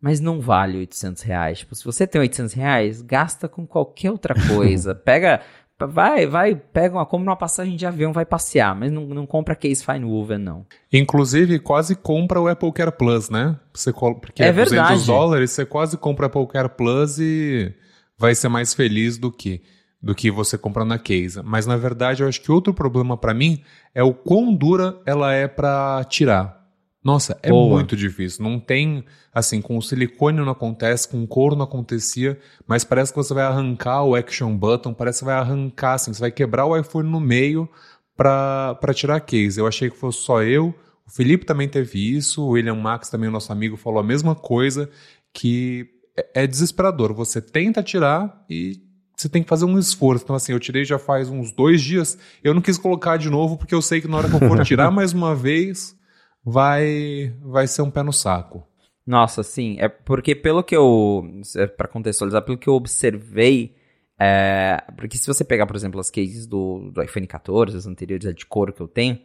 Mas 0.00 0.20
não 0.20 0.40
vale 0.40 0.78
800 0.78 1.22
reais. 1.22 1.58
Tipo, 1.58 1.74
se 1.74 1.84
você 1.84 2.06
tem 2.06 2.20
800 2.20 2.54
reais, 2.54 3.02
gasta 3.02 3.46
com 3.46 3.66
qualquer 3.66 4.10
outra 4.10 4.34
coisa. 4.48 4.94
Pega 4.94 5.42
Vai, 5.86 6.26
vai, 6.26 6.56
pega 6.56 6.96
uma, 6.96 7.06
compra 7.06 7.30
uma 7.30 7.36
passagem 7.36 7.76
de 7.76 7.86
avião, 7.86 8.12
vai 8.12 8.26
passear, 8.26 8.74
mas 8.74 8.90
não, 8.90 9.06
não 9.06 9.26
compra 9.26 9.54
case 9.54 9.84
fine 9.84 10.04
woven, 10.04 10.38
não. 10.38 10.66
Inclusive, 10.92 11.58
quase 11.60 11.94
compra 11.94 12.40
o 12.40 12.48
Apple 12.48 12.72
Care 12.72 12.90
Plus, 12.90 13.30
né? 13.30 13.56
Você, 13.72 13.92
porque 13.92 14.42
é, 14.42 14.48
é 14.48 14.52
verdade. 14.52 14.88
200 14.88 15.06
dólares, 15.06 15.50
você 15.52 15.64
quase 15.64 15.96
compra 15.96 16.24
o 16.24 16.26
Apple 16.26 16.46
Care 16.48 16.68
Plus 16.68 17.18
e 17.20 17.72
vai 18.18 18.34
ser 18.34 18.48
mais 18.48 18.74
feliz 18.74 19.18
do 19.18 19.30
que 19.30 19.62
do 20.00 20.14
que 20.14 20.30
você 20.30 20.56
comprar 20.56 20.84
na 20.84 20.98
case. 20.98 21.42
Mas 21.42 21.66
na 21.66 21.76
verdade, 21.76 22.22
eu 22.22 22.28
acho 22.28 22.40
que 22.40 22.52
outro 22.52 22.72
problema 22.72 23.16
para 23.16 23.34
mim 23.34 23.62
é 23.94 24.02
o 24.02 24.14
quão 24.14 24.54
dura 24.54 25.00
ela 25.04 25.32
é 25.32 25.48
para 25.48 26.04
tirar. 26.04 26.57
Nossa, 27.02 27.38
é 27.42 27.50
Boa. 27.50 27.76
muito 27.76 27.96
difícil. 27.96 28.42
Não 28.42 28.58
tem, 28.58 29.04
assim, 29.32 29.60
com 29.60 29.76
o 29.76 29.82
silicone 29.82 30.38
não 30.38 30.50
acontece, 30.50 31.08
com 31.08 31.22
o 31.22 31.26
couro 31.26 31.54
não 31.54 31.64
acontecia, 31.64 32.38
mas 32.66 32.84
parece 32.84 33.12
que 33.12 33.16
você 33.16 33.32
vai 33.32 33.44
arrancar 33.44 34.02
o 34.04 34.14
action 34.14 34.56
button, 34.56 34.92
parece 34.92 35.20
que 35.20 35.24
vai 35.24 35.36
arrancar, 35.36 35.94
assim, 35.94 36.12
você 36.12 36.20
vai 36.20 36.32
quebrar 36.32 36.66
o 36.66 36.76
iPhone 36.76 37.08
no 37.08 37.20
meio 37.20 37.68
para 38.16 38.94
tirar 38.94 39.16
a 39.16 39.20
case. 39.20 39.60
Eu 39.60 39.66
achei 39.66 39.88
que 39.88 39.96
fosse 39.96 40.18
só 40.18 40.42
eu, 40.42 40.74
o 41.06 41.10
Felipe 41.10 41.46
também 41.46 41.68
teve 41.68 42.16
isso, 42.16 42.42
o 42.42 42.50
William 42.50 42.74
Max 42.74 43.08
também, 43.08 43.28
o 43.28 43.32
nosso 43.32 43.52
amigo, 43.52 43.76
falou 43.76 44.00
a 44.00 44.04
mesma 44.04 44.34
coisa, 44.34 44.90
que 45.32 45.88
é, 46.16 46.42
é 46.42 46.46
desesperador. 46.46 47.14
Você 47.14 47.40
tenta 47.40 47.82
tirar 47.82 48.44
e 48.50 48.82
você 49.16 49.28
tem 49.28 49.42
que 49.42 49.48
fazer 49.48 49.64
um 49.64 49.78
esforço. 49.78 50.24
Então, 50.24 50.36
assim, 50.36 50.52
eu 50.52 50.60
tirei 50.60 50.84
já 50.84 50.98
faz 50.98 51.30
uns 51.30 51.50
dois 51.52 51.80
dias, 51.80 52.18
eu 52.44 52.52
não 52.52 52.60
quis 52.60 52.76
colocar 52.76 53.16
de 53.16 53.30
novo, 53.30 53.56
porque 53.56 53.74
eu 53.74 53.80
sei 53.80 54.00
que 54.00 54.08
na 54.08 54.16
hora 54.16 54.28
que 54.28 54.34
eu 54.34 54.48
for 54.48 54.62
tirar 54.66 54.90
mais 54.90 55.12
uma 55.12 55.34
vez 55.34 55.96
vai 56.50 57.34
vai 57.42 57.66
ser 57.66 57.82
um 57.82 57.90
pé 57.90 58.02
no 58.02 58.12
saco. 58.12 58.66
Nossa, 59.06 59.42
sim. 59.42 59.76
É 59.78 59.88
porque 59.88 60.34
pelo 60.34 60.62
que 60.62 60.76
eu. 60.76 61.24
É 61.56 61.66
para 61.66 61.88
contextualizar, 61.88 62.42
pelo 62.42 62.58
que 62.58 62.68
eu 62.68 62.74
observei. 62.74 63.74
É, 64.20 64.82
porque 64.96 65.16
se 65.16 65.26
você 65.26 65.44
pegar, 65.44 65.66
por 65.66 65.76
exemplo, 65.76 65.98
as 66.00 66.10
cases 66.10 66.46
do, 66.46 66.90
do 66.92 67.02
iPhone 67.02 67.26
14, 67.26 67.76
as 67.76 67.86
anteriores 67.86 68.34
de 68.34 68.44
couro 68.44 68.72
que 68.72 68.82
eu 68.82 68.88
tenho, 68.88 69.18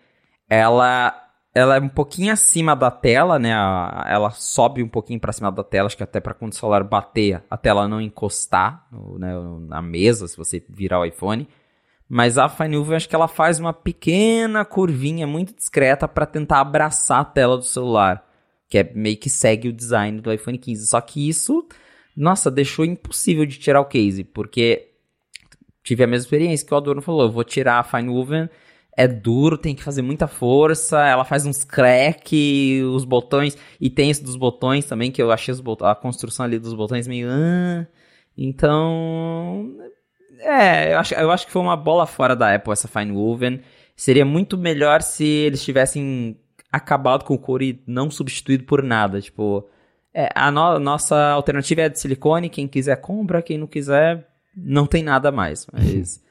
ela, 0.47 1.13
ela 1.53 1.77
é 1.77 1.79
um 1.81 1.89
pouquinho 1.89 2.31
acima 2.31 2.75
da 2.75 2.91
tela, 2.91 3.39
né? 3.39 3.49
Ela 3.49 4.29
sobe 4.31 4.83
um 4.83 4.87
pouquinho 4.87 5.19
para 5.19 5.33
cima 5.33 5.51
da 5.51 5.63
tela, 5.63 5.87
acho 5.87 5.97
que 5.97 6.03
até 6.03 6.19
para 6.21 6.33
quando 6.33 6.53
o 6.53 6.55
celular 6.55 6.83
bater, 6.83 7.43
a 7.49 7.57
tela 7.57 7.87
não 7.87 7.99
encostar 7.99 8.87
né, 9.17 9.33
na 9.67 9.81
mesa, 9.81 10.27
se 10.27 10.37
você 10.37 10.63
virar 10.69 10.99
o 10.99 11.05
iPhone. 11.05 11.47
Mas 12.07 12.37
a 12.37 12.47
Fine 12.47 12.77
acho 12.95 13.09
que 13.09 13.15
ela 13.15 13.27
faz 13.27 13.59
uma 13.59 13.73
pequena 13.73 14.63
curvinha 14.65 15.25
muito 15.25 15.55
discreta 15.55 16.07
para 16.07 16.25
tentar 16.25 16.59
abraçar 16.59 17.21
a 17.21 17.25
tela 17.25 17.57
do 17.57 17.63
celular, 17.63 18.27
que 18.69 18.77
é 18.77 18.93
meio 18.93 19.17
que 19.17 19.29
segue 19.29 19.69
o 19.69 19.73
design 19.73 20.21
do 20.21 20.31
iPhone 20.31 20.57
15. 20.57 20.87
Só 20.87 21.01
que 21.01 21.27
isso, 21.27 21.67
nossa, 22.15 22.51
deixou 22.51 22.85
impossível 22.85 23.45
de 23.45 23.57
tirar 23.57 23.81
o 23.81 23.85
case, 23.85 24.23
porque 24.23 24.89
tive 25.83 26.03
a 26.03 26.07
mesma 26.07 26.25
experiência 26.25 26.65
que 26.65 26.73
o 26.73 26.77
Adorno 26.77 27.01
falou, 27.01 27.23
eu 27.23 27.31
vou 27.31 27.43
tirar 27.43 27.79
a 27.79 27.83
Fine 27.83 28.11
é 28.95 29.07
duro, 29.07 29.57
tem 29.57 29.75
que 29.75 29.83
fazer 29.83 30.01
muita 30.01 30.27
força, 30.27 30.99
ela 31.05 31.25
faz 31.25 31.45
uns 31.45 31.63
crack, 31.63 32.81
os 32.83 33.05
botões, 33.05 33.57
e 33.81 33.89
tem 33.89 34.09
isso 34.09 34.23
dos 34.23 34.35
botões 34.35 34.85
também, 34.85 35.11
que 35.11 35.21
eu 35.21 35.31
achei 35.31 35.53
a 35.81 35.95
construção 35.95 36.45
ali 36.45 36.59
dos 36.59 36.73
botões 36.73 37.07
meio... 37.07 37.27
Ah, 37.29 37.87
então, 38.37 39.75
é, 40.39 40.93
eu 40.93 40.99
acho, 40.99 41.13
eu 41.13 41.31
acho 41.31 41.45
que 41.45 41.51
foi 41.51 41.61
uma 41.61 41.77
bola 41.77 42.05
fora 42.05 42.35
da 42.35 42.53
Apple 42.53 42.73
essa 42.73 42.87
Fine 42.87 43.11
Woven. 43.11 43.61
Seria 43.95 44.25
muito 44.25 44.57
melhor 44.57 45.01
se 45.01 45.25
eles 45.25 45.63
tivessem 45.63 46.37
acabado 46.71 47.23
com 47.23 47.33
o 47.33 47.39
couro 47.39 47.63
e 47.63 47.81
não 47.85 48.09
substituído 48.09 48.63
por 48.63 48.81
nada. 48.81 49.21
Tipo, 49.21 49.67
é, 50.13 50.29
a 50.33 50.51
no, 50.51 50.79
nossa 50.79 51.31
alternativa 51.31 51.81
é 51.81 51.89
de 51.89 51.99
silicone. 51.99 52.49
Quem 52.49 52.67
quiser 52.67 52.97
compra, 52.97 53.41
quem 53.41 53.57
não 53.57 53.67
quiser, 53.67 54.27
não 54.55 54.85
tem 54.85 55.03
nada 55.03 55.31
mais. 55.31 55.67
Mas 55.71 56.21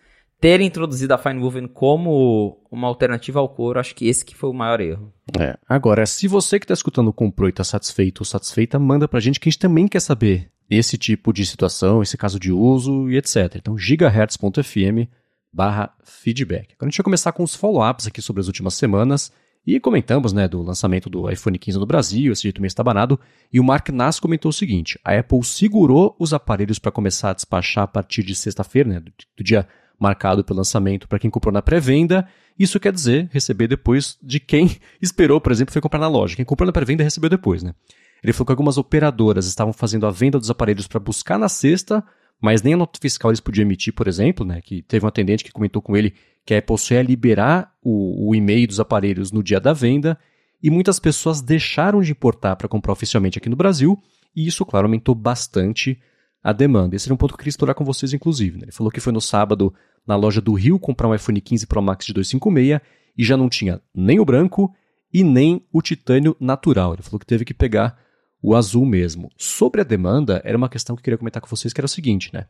ter 0.41 0.61
introduzido 0.61 1.15
a 1.15 1.19
Fine 1.19 1.41
Woven 1.41 1.69
como 1.69 2.61
uma 2.69 2.89
alternativa 2.89 3.39
ao 3.39 3.49
couro, 3.49 3.79
acho 3.79 3.95
que 3.95 4.09
esse 4.09 4.25
que 4.25 4.35
foi 4.35 4.51
o 4.51 4.55
maior 4.55 4.81
erro. 4.81 5.13
É. 5.39 5.57
Agora, 5.69 6.05
se 6.05 6.27
você 6.27 6.59
que 6.59 6.65
está 6.65 6.75
escutando 6.75 7.13
comprou 7.13 7.49
e 7.49 7.51
está 7.51 7.63
satisfeito 7.63 8.23
ou 8.23 8.25
satisfeita, 8.25 8.77
manda 8.77 9.07
pra 9.07 9.21
gente 9.21 9.39
que 9.39 9.49
a 9.49 9.53
gente 9.53 9.61
também 9.61 9.87
quer 9.87 10.01
saber 10.01 10.51
esse 10.77 10.97
tipo 10.97 11.33
de 11.33 11.45
situação, 11.45 12.03
esse 12.03 12.17
caso 12.17 12.39
de 12.39 12.53
uso 12.53 13.11
e 13.11 13.17
etc. 13.17 13.57
Então, 13.57 13.77
gigahertz.fm 13.77 15.09
barra 15.53 15.93
feedback. 16.05 16.73
Agora 16.75 16.89
a 16.89 16.91
gente 16.91 16.99
vai 16.99 17.05
começar 17.05 17.33
com 17.33 17.43
os 17.43 17.55
follow-ups 17.55 18.07
aqui 18.07 18.23
sobre 18.23 18.41
as 18.41 18.47
últimas 18.47 18.75
semanas 18.75 19.31
e 19.67 19.79
comentamos 19.79 20.33
né, 20.33 20.49
do 20.49 20.63
lançamento 20.63 21.09
do 21.09 21.31
iPhone 21.31 21.59
15 21.59 21.79
no 21.79 21.87
Brasil, 21.87 22.33
esse 22.33 22.43
jeito 22.43 22.61
meio 22.61 22.69
estabanado, 22.69 23.21
e 23.53 23.61
o 23.61 23.65
Mark 23.65 23.91
Nass 23.91 24.19
comentou 24.19 24.49
o 24.49 24.53
seguinte, 24.53 24.99
a 25.05 25.17
Apple 25.17 25.45
segurou 25.45 26.17
os 26.19 26.35
aparelhos 26.35 26.81
para 26.81 26.91
começar 26.91 27.31
a 27.31 27.35
despachar 27.35 27.85
a 27.85 27.87
partir 27.87 28.25
de 28.25 28.35
sexta-feira, 28.35 28.89
né, 28.89 29.01
do, 29.01 29.13
do 29.37 29.45
dia 29.45 29.69
marcado 30.01 30.43
pelo 30.43 30.57
lançamento 30.57 31.07
para 31.07 31.19
quem 31.19 31.31
comprou 31.31 31.53
na 31.53 31.63
pré-venda, 31.63 32.27
isso 32.59 32.81
quer 32.81 32.93
dizer 32.93 33.29
receber 33.31 33.69
depois 33.69 34.19
de 34.23 34.41
quem 34.41 34.77
esperou, 35.01 35.41
por 35.41 35.53
exemplo, 35.53 35.73
foi 35.73 35.81
comprar 35.81 36.01
na 36.01 36.09
loja. 36.09 36.37
Quem 36.37 36.45
comprou 36.45 36.67
na 36.67 36.73
pré-venda 36.73 37.05
recebeu 37.05 37.31
depois, 37.31 37.63
né? 37.63 37.75
Ele 38.23 38.33
falou 38.33 38.47
que 38.47 38.53
algumas 38.53 38.79
operadoras 38.79 39.47
estavam 39.47 39.73
fazendo 39.73 40.07
a 40.07 40.11
venda 40.11 40.39
dos 40.39 40.51
aparelhos 40.51 40.87
para 40.87 41.01
buscar 41.01 41.39
na 41.39 41.49
sexta, 41.49 42.05
mas 42.41 42.63
nem 42.63 42.75
a 42.75 42.77
nota 42.77 42.99
fiscal 43.01 43.31
eles 43.31 43.41
podiam 43.41 43.63
emitir, 43.63 43.93
por 43.93 44.07
exemplo, 44.07 44.47
né? 44.47 44.61
Que 44.61 44.83
teve 44.83 45.05
um 45.05 45.09
atendente 45.09 45.45
que 45.45 45.53
comentou 45.53 45.83
com 45.83 45.97
ele 45.97 46.15
que 46.45 46.55
a 46.55 46.59
Apple 46.59 46.79
só 46.79 46.95
ia 46.95 47.03
liberar 47.03 47.73
o, 47.83 48.29
o 48.29 48.35
e-mail 48.35 48.67
dos 48.67 48.81
aparelhos 48.81 49.33
no 49.33 49.43
dia 49.43 49.61
da 49.61 49.73
venda, 49.73 50.19
e 50.63 50.71
muitas 50.71 50.99
pessoas 50.99 51.41
deixaram 51.41 52.01
de 52.01 52.13
importar 52.13 52.57
para 52.57 52.69
comprar 52.69 52.93
oficialmente 52.93 53.39
aqui 53.39 53.49
no 53.49 53.57
Brasil, 53.57 54.01
e 54.35 54.47
isso, 54.47 54.65
claro, 54.65 54.87
aumentou 54.87 55.15
bastante 55.15 56.01
a 56.43 56.53
demanda. 56.53 56.97
Esse 56.97 57.09
era 57.09 57.15
um 57.15 57.17
ponto 57.17 57.31
que 57.31 57.35
eu 57.35 57.39
queria 57.39 57.51
explorar 57.51 57.75
com 57.75 57.85
vocês, 57.85 58.13
inclusive. 58.13 58.57
Né? 58.57 58.65
Ele 58.65 58.73
falou 58.73 58.91
que 58.91 59.01
foi 59.01 59.13
no 59.13 59.21
sábado 59.21 59.73
na 60.07 60.17
loja 60.17 60.41
do 60.41 60.53
Rio 60.55 60.79
comprar 60.79 61.09
um 61.09 61.15
iPhone 61.15 61.41
15 61.41 61.67
Pro 61.67 61.83
Max 61.83 62.07
de 62.07 62.13
256 62.13 62.81
e 63.17 63.25
já 63.25 63.37
não 63.37 63.49
tinha 63.49 63.81
nem 63.95 64.19
o 64.19 64.25
branco 64.25 64.75
e 65.13 65.23
nem 65.23 65.65
o 65.73 65.83
titânio 65.83 66.37
natural. 66.41 66.95
Ele 66.95 67.03
falou 67.03 67.21
que 67.21 67.27
teve 67.27 67.45
que 67.45 67.55
pegar 67.55 67.97
o 68.43 68.55
azul 68.57 68.85
mesmo. 68.85 69.31
Sobre 69.37 69.81
a 69.81 69.85
demanda, 69.85 70.43
era 70.45 70.59
uma 70.59 70.69
questão 70.69 70.97
que 70.97 71.01
eu 71.01 71.05
queria 71.05 71.19
comentar 71.19 71.41
com 71.41 71.49
vocês, 71.49 71.73
que 71.73 71.81
era 71.81 71.87
o 71.87 71.89
seguinte, 71.89 72.31
né? 72.33 72.47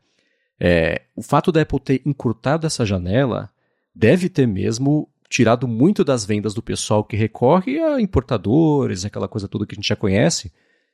É, 0.59 1.03
o 1.15 1.23
fato 1.23 1.53
da 1.53 1.61
Apple 1.61 1.81
ter 1.81 2.03
encurtado 2.07 2.67
essa 2.67 2.87
janela 2.87 3.51
deve 3.95 4.29
ter 4.29 4.47
mesmo 4.47 5.09
tirado 5.29 5.67
muito 5.67 6.05
das 6.05 6.25
vendas 6.25 6.55
do 6.55 6.63
pessoal 6.63 7.03
que 7.03 7.17
recorre 7.17 7.79
a 7.81 8.01
importadores, 8.01 9.05
aquela 9.05 9.27
coisa 9.27 9.49
toda 9.49 9.67
que 9.67 9.75
a 9.75 9.77
gente 9.77 9.89
já 9.89 9.97
conhece. 9.97 10.53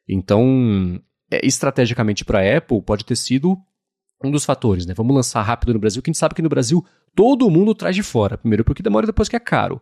Então, 0.09 1.01
é, 1.31 1.45
estrategicamente 1.47 2.25
para 2.25 2.41
a 2.41 2.57
Apple, 2.57 2.81
pode 2.83 3.05
ter 3.05 3.17
sido 3.17 3.59
um 4.25 4.31
dos 4.31 4.45
fatores, 4.45 4.87
né? 4.87 4.95
Vamos 4.95 5.15
lançar 5.15 5.43
rápido 5.43 5.75
no 5.75 5.79
Brasil, 5.79 6.03
que 6.03 6.11
a 6.11 6.13
gente 6.13 6.19
sabe 6.19 6.35
que 6.35 6.43
no 6.43 6.49
Brasil 6.49 6.85
todo 7.15 7.51
mundo 7.51 7.75
traz 7.75 7.95
de 7.95 8.03
fora. 8.03 8.39
Primeiro 8.39 8.65
porque 8.65 8.83
demora 8.83 9.05
e 9.05 9.09
depois 9.09 9.29
que 9.29 9.37
é 9.37 9.41
caro. 9.41 9.81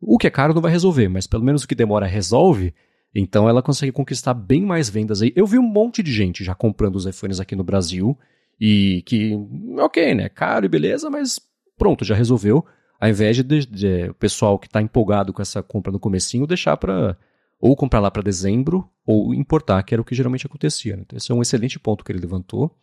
O 0.00 0.16
que 0.16 0.26
é 0.26 0.30
caro 0.30 0.54
não 0.54 0.62
vai 0.62 0.70
resolver, 0.70 1.08
mas 1.08 1.26
pelo 1.26 1.44
menos 1.44 1.64
o 1.64 1.68
que 1.68 1.74
demora 1.74 2.06
resolve. 2.06 2.74
Então 3.14 3.48
ela 3.48 3.62
consegue 3.62 3.92
conquistar 3.92 4.34
bem 4.34 4.62
mais 4.62 4.88
vendas 4.88 5.22
aí. 5.22 5.32
Eu 5.34 5.46
vi 5.46 5.58
um 5.58 5.62
monte 5.62 6.02
de 6.02 6.12
gente 6.12 6.44
já 6.44 6.54
comprando 6.54 6.96
os 6.96 7.06
iPhones 7.06 7.40
aqui 7.40 7.56
no 7.56 7.64
Brasil 7.64 8.16
E 8.60 9.02
que, 9.06 9.32
ok, 9.78 10.14
né? 10.14 10.28
Caro 10.28 10.66
e 10.66 10.68
beleza, 10.68 11.08
mas 11.08 11.40
pronto, 11.76 12.04
já 12.04 12.14
resolveu. 12.14 12.64
Ao 13.00 13.08
invés 13.08 13.36
de, 13.36 13.42
de, 13.42 13.66
de 13.66 14.10
o 14.10 14.14
pessoal 14.14 14.58
que 14.58 14.66
está 14.66 14.82
empolgado 14.82 15.32
com 15.32 15.40
essa 15.40 15.62
compra 15.62 15.92
no 15.92 16.00
comecinho 16.00 16.46
deixar 16.46 16.76
para 16.76 17.16
ou 17.60 17.74
comprar 17.74 18.00
lá 18.00 18.10
para 18.10 18.22
dezembro 18.22 18.88
ou 19.04 19.34
importar, 19.34 19.82
que 19.82 19.94
era 19.94 20.00
o 20.00 20.04
que 20.04 20.14
geralmente 20.14 20.46
acontecia. 20.46 20.96
Né? 20.96 21.02
Então, 21.04 21.16
esse 21.16 21.30
é 21.30 21.34
um 21.34 21.42
excelente 21.42 21.78
ponto 21.78 22.04
que 22.04 22.12
ele 22.12 22.20
levantou. 22.20 22.76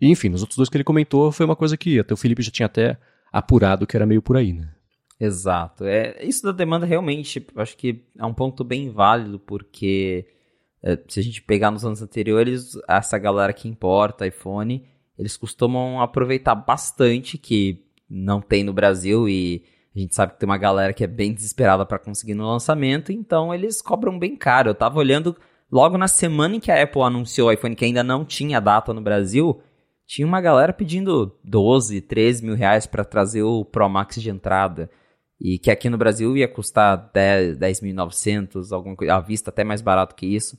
E, 0.00 0.08
enfim, 0.08 0.28
nos 0.28 0.42
outros 0.42 0.56
dois 0.56 0.68
que 0.68 0.76
ele 0.76 0.84
comentou, 0.84 1.32
foi 1.32 1.46
uma 1.46 1.56
coisa 1.56 1.76
que 1.76 1.98
até 1.98 2.14
o 2.14 2.16
Felipe 2.16 2.42
já 2.42 2.50
tinha 2.50 2.66
até 2.66 2.96
apurado 3.32 3.86
que 3.86 3.96
era 3.96 4.06
meio 4.06 4.22
por 4.22 4.36
aí, 4.36 4.52
né? 4.52 4.68
Exato. 5.22 5.84
É, 5.84 6.16
isso 6.24 6.42
da 6.42 6.50
demanda 6.50 6.84
realmente, 6.84 7.46
acho 7.54 7.76
que 7.76 8.04
é 8.18 8.26
um 8.26 8.34
ponto 8.34 8.64
bem 8.64 8.90
válido, 8.90 9.38
porque 9.38 10.26
é, 10.82 10.98
se 11.06 11.20
a 11.20 11.22
gente 11.22 11.40
pegar 11.40 11.70
nos 11.70 11.84
anos 11.84 12.02
anteriores, 12.02 12.72
essa 12.88 13.16
galera 13.18 13.52
que 13.52 13.68
importa 13.68 14.26
iPhone, 14.26 14.84
eles 15.16 15.36
costumam 15.36 16.00
aproveitar 16.00 16.56
bastante 16.56 17.38
que 17.38 17.84
não 18.10 18.40
tem 18.40 18.64
no 18.64 18.72
Brasil 18.72 19.28
e 19.28 19.62
a 19.94 20.00
gente 20.00 20.12
sabe 20.12 20.32
que 20.32 20.40
tem 20.40 20.48
uma 20.48 20.58
galera 20.58 20.92
que 20.92 21.04
é 21.04 21.06
bem 21.06 21.32
desesperada 21.32 21.86
para 21.86 22.00
conseguir 22.00 22.34
no 22.34 22.48
lançamento, 22.48 23.12
então 23.12 23.54
eles 23.54 23.80
cobram 23.80 24.18
bem 24.18 24.34
caro. 24.34 24.70
Eu 24.70 24.74
tava 24.74 24.98
olhando 24.98 25.36
logo 25.70 25.96
na 25.96 26.08
semana 26.08 26.56
em 26.56 26.60
que 26.60 26.72
a 26.72 26.82
Apple 26.82 27.02
anunciou 27.02 27.48
o 27.48 27.52
iPhone, 27.52 27.76
que 27.76 27.84
ainda 27.84 28.02
não 28.02 28.24
tinha 28.24 28.58
data 28.58 28.92
no 28.92 29.00
Brasil, 29.00 29.60
tinha 30.04 30.26
uma 30.26 30.40
galera 30.40 30.72
pedindo 30.72 31.32
12, 31.44 32.00
13 32.00 32.44
mil 32.44 32.56
reais 32.56 32.86
para 32.86 33.04
trazer 33.04 33.44
o 33.44 33.64
Pro 33.64 33.88
Max 33.88 34.20
de 34.20 34.28
entrada. 34.28 34.90
E 35.44 35.58
que 35.58 35.72
aqui 35.72 35.90
no 35.90 35.98
Brasil 35.98 36.36
ia 36.36 36.46
custar 36.46 37.10
10.900, 37.12 38.70
alguma 38.70 38.94
coisa, 38.94 39.16
à 39.16 39.20
vista 39.20 39.50
até 39.50 39.64
mais 39.64 39.82
barato 39.82 40.14
que 40.14 40.24
isso. 40.24 40.56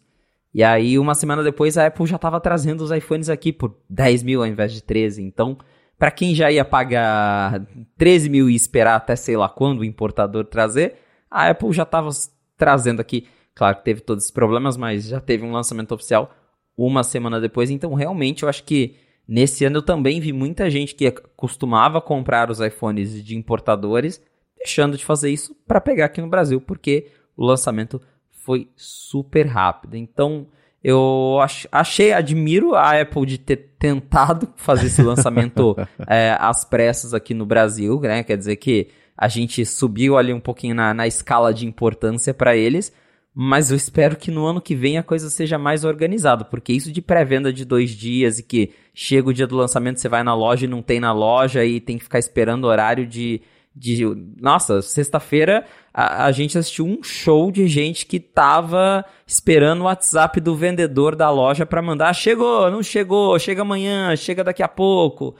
E 0.54 0.62
aí, 0.62 1.00
uma 1.00 1.16
semana 1.16 1.42
depois, 1.42 1.78
a 1.78 1.88
Apple 1.88 2.06
já 2.06 2.18
estava 2.18 2.38
trazendo 2.42 2.84
os 2.84 2.92
iPhones 2.92 3.30
aqui 3.30 3.54
por 3.54 3.78
10 3.90 4.24
mil 4.24 4.42
ao 4.42 4.48
invés 4.48 4.74
de 4.74 4.84
13. 4.84 5.24
Então, 5.24 5.58
para 5.98 6.12
quem 6.12 6.36
já 6.36 6.52
ia 6.52 6.66
pagar 6.66 7.66
13 7.98 8.30
mil 8.30 8.50
e 8.50 8.56
esperar 8.56 8.98
até 8.98 9.16
sei 9.16 9.38
lá 9.38 9.48
quando 9.48 9.80
o 9.80 9.86
importador 9.86 10.44
trazer, 10.44 10.96
a 11.32 11.50
Apple 11.50 11.72
já 11.72 11.84
estava 11.84 12.10
trazendo 12.58 13.00
aqui. 13.00 13.26
Claro 13.56 13.78
que 13.78 13.86
teve 13.86 14.02
todos 14.02 14.26
esses 14.26 14.34
problemas, 14.34 14.76
mas 14.76 15.06
já 15.08 15.22
teve 15.22 15.46
um 15.46 15.54
lançamento 15.54 15.94
oficial 15.94 16.30
uma 16.78 17.04
semana 17.04 17.40
depois. 17.40 17.70
Então, 17.70 17.94
realmente, 17.94 18.44
eu 18.44 18.50
acho 18.50 18.66
que 18.66 18.98
nesse 19.26 19.64
ano 19.64 19.78
eu 19.78 19.82
também 19.82 20.20
vi 20.20 20.34
muita 20.34 20.70
gente 20.70 20.94
que 20.94 21.10
costumava 21.38 22.02
comprar 22.02 22.52
os 22.52 22.60
iPhones 22.60 23.24
de 23.24 23.38
importadores 23.38 24.22
deixando 24.64 24.98
de 24.98 25.06
fazer 25.06 25.30
isso 25.30 25.56
para 25.68 25.82
pegar 25.82 26.06
aqui 26.06 26.22
no 26.22 26.30
Brasil, 26.30 26.62
porque 26.62 27.08
o 27.36 27.46
lançamento 27.46 28.02
foi 28.32 28.70
super 28.76 29.46
rápido. 29.46 29.96
Então, 29.96 30.48
eu 30.84 31.40
achei, 31.72 32.12
admiro 32.12 32.76
a 32.76 33.00
Apple 33.00 33.26
de 33.26 33.38
ter 33.38 33.76
tentado 33.78 34.50
fazer 34.58 34.88
esse 34.88 35.02
lançamento 35.02 35.76
é, 36.08 36.36
às 36.40 36.66
pressas 36.66 37.14
aqui 37.14 37.34
no 37.34 37.46
Brasil, 37.46 38.00
né? 38.02 38.24
Quer 38.24 38.38
dizer 38.38 38.56
que 38.58 38.90
a 39.18 39.28
gente 39.28 39.66
subiu 39.66 40.18
ali 40.18 40.34
um 40.34 40.40
pouquinho 40.40 40.76
na, 40.76 40.94
na 40.94 41.08
escala 41.08 41.54
de 41.54 41.66
importância 41.66 42.34
para 42.34 42.56
eles, 42.56 42.92
mas 43.34 43.72
eu 43.72 43.78
espero 43.78 44.16
que 44.16 44.30
no 44.30 44.46
ano 44.46 44.62
que 44.62 44.76
vem 44.76 44.98
a 44.98 45.04
coisa 45.04 45.30
seja 45.30 45.58
mais 45.58 45.86
organizada, 45.86 46.44
porque 46.44 46.74
isso 46.74 46.92
de 46.92 47.02
pré-venda 47.02 47.54
de 47.54 47.64
dois 47.64 47.92
dias 47.92 48.40
e 48.40 48.44
que 48.44 48.72
chega 48.94 49.30
o 49.30 49.34
dia 49.34 49.48
do 49.48 49.56
lançamento, 49.56 50.00
você 50.00 50.10
vai 50.10 50.24
na 50.24 50.36
loja 50.36 50.66
e 50.66 50.70
não 50.70 50.82
tem 50.82 51.00
na 51.00 51.14
loja 51.14 51.64
e 51.64 51.80
tem 51.80 51.98
que 51.98 52.04
ficar 52.04 52.20
esperando 52.20 52.66
o 52.66 52.68
horário 52.68 53.08
de, 53.08 53.42
de 53.76 54.06
nossa, 54.40 54.82
sexta-feira 54.82 55.66
a, 55.94 56.26
a, 56.26 56.32
gente 56.32 56.58
assistiu 56.58 56.86
um 56.86 57.02
show 57.02 57.52
de 57.52 57.68
gente 57.68 58.06
que 58.06 58.20
tava 58.20 59.04
esperando 59.26 59.82
o 59.82 59.86
WhatsApp 59.86 60.40
do 60.40 60.56
vendedor 60.56 61.16
da 61.16 61.30
loja 61.30 61.66
para 61.66 61.82
mandar, 61.82 62.14
chegou, 62.14 62.70
não 62.70 62.84
chegou, 62.84 63.38
chega 63.40 63.62
amanhã, 63.62 64.16
chega 64.16 64.44
daqui 64.44 64.62
a 64.62 64.68
pouco. 64.68 65.36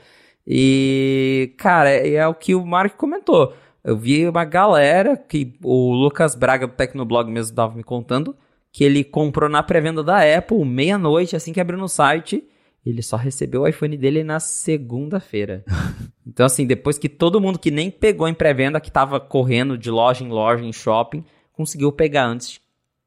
E, 0.46 1.54
cara, 1.56 1.90
é, 1.90 2.14
é 2.14 2.26
o 2.26 2.34
que 2.34 2.54
o 2.54 2.66
Mark 2.66 2.96
comentou. 2.96 3.54
Eu 3.82 3.96
vi 3.96 4.26
uma 4.26 4.44
galera 4.44 5.16
que 5.16 5.54
o 5.62 5.92
Lucas 5.92 6.34
Braga 6.34 6.66
do 6.66 6.72
Tecnoblog 6.74 7.30
mesmo 7.30 7.50
estava 7.50 7.74
me 7.74 7.84
contando 7.84 8.36
que 8.72 8.82
ele 8.82 9.04
comprou 9.04 9.48
na 9.48 9.62
pré-venda 9.62 10.02
da 10.02 10.18
Apple 10.36 10.64
meia-noite, 10.64 11.36
assim 11.36 11.52
que 11.52 11.60
abriu 11.60 11.78
no 11.78 11.88
site 11.88 12.44
ele 12.84 13.02
só 13.02 13.16
recebeu 13.16 13.62
o 13.62 13.68
iPhone 13.68 13.96
dele 13.96 14.22
na 14.22 14.38
segunda-feira. 14.38 15.64
então, 16.26 16.44
assim, 16.44 16.66
depois 16.66 16.98
que 16.98 17.08
todo 17.08 17.40
mundo 17.40 17.58
que 17.58 17.70
nem 17.70 17.90
pegou 17.90 18.28
em 18.28 18.34
pré-venda, 18.34 18.80
que 18.80 18.90
tava 18.90 19.18
correndo 19.18 19.78
de 19.78 19.90
loja 19.90 20.22
em 20.22 20.28
loja, 20.28 20.64
em 20.64 20.72
shopping, 20.72 21.24
conseguiu 21.52 21.90
pegar 21.92 22.26
antes 22.26 22.60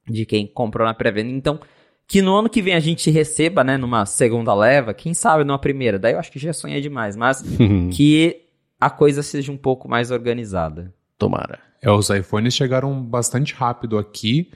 de 0.09 0.25
quem 0.25 0.47
comprou 0.47 0.87
na 0.87 0.93
pré-venda. 0.93 1.31
Então, 1.31 1.59
que 2.07 2.21
no 2.21 2.35
ano 2.35 2.49
que 2.49 2.61
vem 2.61 2.73
a 2.73 2.79
gente 2.79 3.11
receba, 3.11 3.63
né, 3.63 3.77
numa 3.77 4.05
segunda 4.05 4.53
leva, 4.55 4.93
quem 4.93 5.13
sabe 5.13 5.43
numa 5.43 5.59
primeira. 5.59 5.99
Daí 5.99 6.13
eu 6.13 6.19
acho 6.19 6.31
que 6.31 6.39
já 6.39 6.53
sonhei 6.53 6.81
demais, 6.81 7.15
mas 7.15 7.43
que 7.93 8.43
a 8.79 8.89
coisa 8.89 9.21
seja 9.21 9.51
um 9.51 9.57
pouco 9.57 9.89
mais 9.89 10.09
organizada. 10.09 10.93
Tomara. 11.17 11.59
É, 11.81 11.91
os 11.91 12.09
iPhones 12.09 12.53
chegaram 12.53 13.03
bastante 13.03 13.53
rápido 13.53 13.97
aqui 13.97 14.49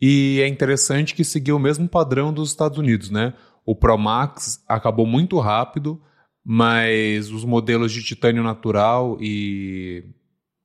e 0.00 0.40
é 0.40 0.46
interessante 0.46 1.14
que 1.14 1.24
seguiu 1.24 1.56
o 1.56 1.60
mesmo 1.60 1.88
padrão 1.88 2.32
dos 2.32 2.50
Estados 2.50 2.78
Unidos, 2.78 3.10
né? 3.10 3.34
O 3.68 3.76
Pro 3.76 3.98
Max 3.98 4.64
acabou 4.66 5.04
muito 5.04 5.38
rápido, 5.38 6.00
mas 6.42 7.30
os 7.30 7.44
modelos 7.44 7.92
de 7.92 8.02
titânio 8.02 8.42
natural 8.42 9.18
e 9.20 10.06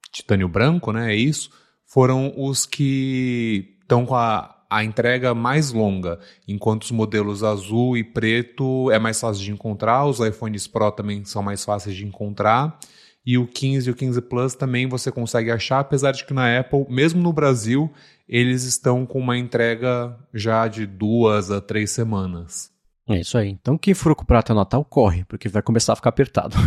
titânio 0.09 0.47
branco, 0.47 0.93
né, 0.93 1.11
é 1.11 1.15
isso, 1.17 1.49
foram 1.85 2.33
os 2.37 2.65
que 2.65 3.75
estão 3.81 4.05
com 4.05 4.15
a, 4.15 4.55
a 4.69 4.85
entrega 4.85 5.35
mais 5.35 5.73
longa, 5.73 6.17
enquanto 6.47 6.83
os 6.83 6.91
modelos 6.91 7.43
azul 7.43 7.97
e 7.97 8.05
preto 8.05 8.89
é 8.89 8.97
mais 8.97 9.19
fácil 9.19 9.43
de 9.43 9.51
encontrar, 9.51 10.05
os 10.05 10.21
iPhones 10.21 10.65
Pro 10.65 10.89
também 10.89 11.25
são 11.25 11.43
mais 11.43 11.65
fáceis 11.65 11.97
de 11.97 12.05
encontrar, 12.05 12.79
e 13.25 13.37
o 13.37 13.45
15 13.45 13.89
e 13.89 13.91
o 13.91 13.95
15 13.95 14.21
Plus 14.21 14.55
também 14.55 14.87
você 14.87 15.11
consegue 15.11 15.51
achar, 15.51 15.79
apesar 15.79 16.13
de 16.13 16.25
que 16.25 16.33
na 16.33 16.57
Apple, 16.57 16.85
mesmo 16.87 17.21
no 17.21 17.33
Brasil, 17.33 17.91
eles 18.29 18.63
estão 18.63 19.05
com 19.05 19.19
uma 19.19 19.37
entrega 19.37 20.17
já 20.33 20.69
de 20.69 20.85
duas 20.85 21.51
a 21.51 21.59
três 21.59 21.91
semanas. 21.91 22.72
É 23.07 23.19
isso 23.19 23.37
aí. 23.37 23.49
Então 23.49 23.77
quem 23.77 23.93
for 23.93 24.15
comprar 24.15 24.39
até 24.39 24.53
o 24.53 24.55
Natal, 24.55 24.83
corre, 24.85 25.25
porque 25.25 25.49
vai 25.49 25.61
começar 25.61 25.93
a 25.93 25.95
ficar 25.95 26.09
apertado. 26.09 26.55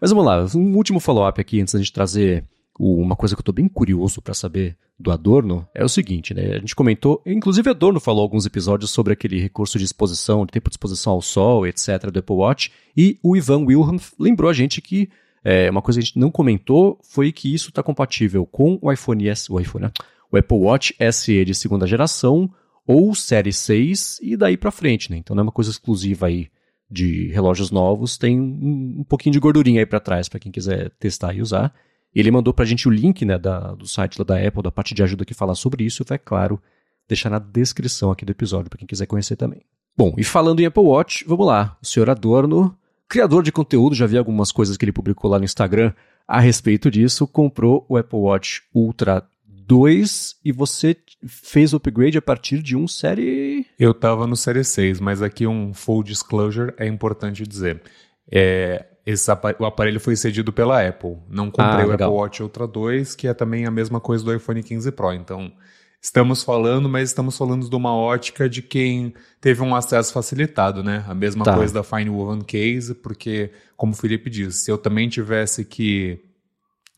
Mas 0.00 0.10
vamos 0.10 0.26
lá, 0.26 0.44
um 0.54 0.76
último 0.76 1.00
follow-up 1.00 1.40
aqui 1.40 1.60
antes 1.60 1.72
da 1.72 1.80
gente 1.80 1.92
trazer 1.92 2.44
uma 2.78 3.16
coisa 3.16 3.34
que 3.34 3.38
eu 3.38 3.42
estou 3.42 3.54
bem 3.54 3.68
curioso 3.68 4.20
para 4.20 4.34
saber 4.34 4.76
do 4.98 5.10
Adorno 5.10 5.66
é 5.74 5.84
o 5.84 5.88
seguinte, 5.88 6.34
né? 6.34 6.56
A 6.56 6.58
gente 6.58 6.74
comentou, 6.74 7.22
inclusive 7.24 7.70
Adorno 7.70 8.00
falou 8.00 8.22
alguns 8.22 8.46
episódios 8.46 8.90
sobre 8.90 9.12
aquele 9.12 9.40
recurso 9.40 9.78
de 9.78 9.84
exposição, 9.84 10.44
de 10.44 10.52
tempo 10.52 10.68
de 10.68 10.74
exposição 10.74 11.14
ao 11.14 11.22
sol, 11.22 11.66
etc, 11.66 12.10
do 12.10 12.18
Apple 12.18 12.36
Watch, 12.36 12.72
e 12.96 13.18
o 13.22 13.36
Ivan 13.36 13.64
Wilhelm 13.64 13.98
lembrou 14.18 14.50
a 14.50 14.54
gente 14.54 14.80
que 14.80 15.08
é, 15.44 15.70
uma 15.70 15.80
coisa 15.80 16.00
que 16.00 16.04
a 16.04 16.06
gente 16.06 16.18
não 16.18 16.30
comentou 16.30 16.98
foi 17.02 17.30
que 17.30 17.54
isso 17.54 17.68
está 17.68 17.82
compatível 17.82 18.44
com 18.46 18.78
o 18.82 18.92
iPhone 18.92 19.28
S, 19.28 19.50
o 19.50 19.60
iPhone, 19.60 19.84
né? 19.84 19.92
o 20.30 20.36
Apple 20.36 20.58
Watch 20.58 20.94
SE 21.12 21.44
de 21.44 21.54
segunda 21.54 21.86
geração, 21.86 22.50
ou 22.86 23.14
série 23.14 23.52
6 23.52 24.20
e 24.22 24.36
daí 24.36 24.56
para 24.56 24.70
frente, 24.70 25.10
né? 25.10 25.16
Então 25.16 25.34
não 25.34 25.40
é 25.40 25.44
uma 25.44 25.52
coisa 25.52 25.70
exclusiva 25.70 26.26
aí 26.26 26.48
de 26.88 27.28
relógios 27.28 27.70
novos, 27.70 28.16
tem 28.16 28.40
um, 28.40 29.00
um 29.00 29.04
pouquinho 29.04 29.32
de 29.32 29.40
gordurinha 29.40 29.80
aí 29.80 29.86
para 29.86 29.98
trás 29.98 30.28
para 30.28 30.38
quem 30.38 30.52
quiser 30.52 30.90
testar 30.98 31.34
e 31.34 31.42
usar. 31.42 31.74
Ele 32.14 32.30
mandou 32.30 32.54
pra 32.54 32.64
gente 32.64 32.88
o 32.88 32.90
link, 32.90 33.24
né, 33.24 33.36
da, 33.38 33.74
do 33.74 33.86
site 33.86 34.22
da 34.24 34.38
Apple, 34.38 34.62
da 34.62 34.70
parte 34.70 34.94
de 34.94 35.02
ajuda 35.02 35.24
que 35.24 35.34
fala 35.34 35.54
sobre 35.54 35.84
isso, 35.84 36.04
vai 36.06 36.18
claro 36.18 36.60
deixar 37.08 37.30
na 37.30 37.38
descrição 37.38 38.10
aqui 38.10 38.24
do 38.24 38.30
episódio 38.30 38.70
para 38.70 38.78
quem 38.78 38.86
quiser 38.86 39.06
conhecer 39.06 39.36
também. 39.36 39.62
Bom, 39.96 40.14
e 40.16 40.24
falando 40.24 40.60
em 40.60 40.66
Apple 40.66 40.82
Watch, 40.82 41.24
vamos 41.26 41.46
lá. 41.46 41.76
O 41.82 41.86
senhor 41.86 42.08
Adorno, 42.10 42.76
criador 43.08 43.42
de 43.42 43.52
conteúdo, 43.52 43.94
já 43.94 44.06
vi 44.06 44.18
algumas 44.18 44.52
coisas 44.52 44.76
que 44.76 44.84
ele 44.84 44.92
publicou 44.92 45.30
lá 45.30 45.38
no 45.38 45.44
Instagram 45.44 45.92
a 46.26 46.40
respeito 46.40 46.90
disso, 46.90 47.26
comprou 47.26 47.86
o 47.88 47.96
Apple 47.96 48.18
Watch 48.18 48.62
Ultra 48.74 49.26
2 49.66 50.36
e 50.44 50.52
você 50.52 50.96
fez 51.26 51.72
o 51.72 51.76
upgrade 51.76 52.16
a 52.16 52.22
partir 52.22 52.62
de 52.62 52.76
um 52.76 52.86
série. 52.86 53.66
Eu 53.78 53.92
tava 53.92 54.26
no 54.26 54.36
série 54.36 54.62
6, 54.62 55.00
mas 55.00 55.20
aqui 55.20 55.46
um 55.46 55.74
full 55.74 56.02
disclosure 56.02 56.72
é 56.78 56.86
importante 56.86 57.46
dizer. 57.46 57.82
É, 58.30 58.86
esse 59.04 59.30
o 59.58 59.64
aparelho 59.64 60.00
foi 60.00 60.16
cedido 60.16 60.52
pela 60.52 60.86
Apple. 60.86 61.16
Não 61.28 61.50
comprei 61.50 61.84
ah, 61.84 61.86
o 61.86 61.92
Apple 61.92 62.06
Watch 62.06 62.42
Ultra 62.42 62.66
2, 62.66 63.14
que 63.14 63.26
é 63.26 63.34
também 63.34 63.66
a 63.66 63.70
mesma 63.70 64.00
coisa 64.00 64.24
do 64.24 64.34
iPhone 64.34 64.62
15 64.62 64.92
Pro. 64.92 65.12
Então, 65.12 65.52
estamos 66.00 66.42
falando, 66.42 66.88
mas 66.88 67.10
estamos 67.10 67.36
falando 67.36 67.68
de 67.68 67.76
uma 67.76 67.94
ótica 67.94 68.48
de 68.48 68.62
quem 68.62 69.14
teve 69.40 69.62
um 69.62 69.74
acesso 69.74 70.12
facilitado, 70.12 70.82
né? 70.82 71.04
A 71.08 71.14
mesma 71.14 71.44
tá. 71.44 71.54
coisa 71.54 71.74
da 71.74 71.82
Fine 71.82 72.10
Woven 72.10 72.42
Case, 72.42 72.94
porque, 72.94 73.50
como 73.76 73.92
o 73.92 73.96
Felipe 73.96 74.30
disse, 74.30 74.64
se 74.64 74.70
eu 74.70 74.78
também 74.78 75.08
tivesse 75.08 75.64
que 75.64 76.20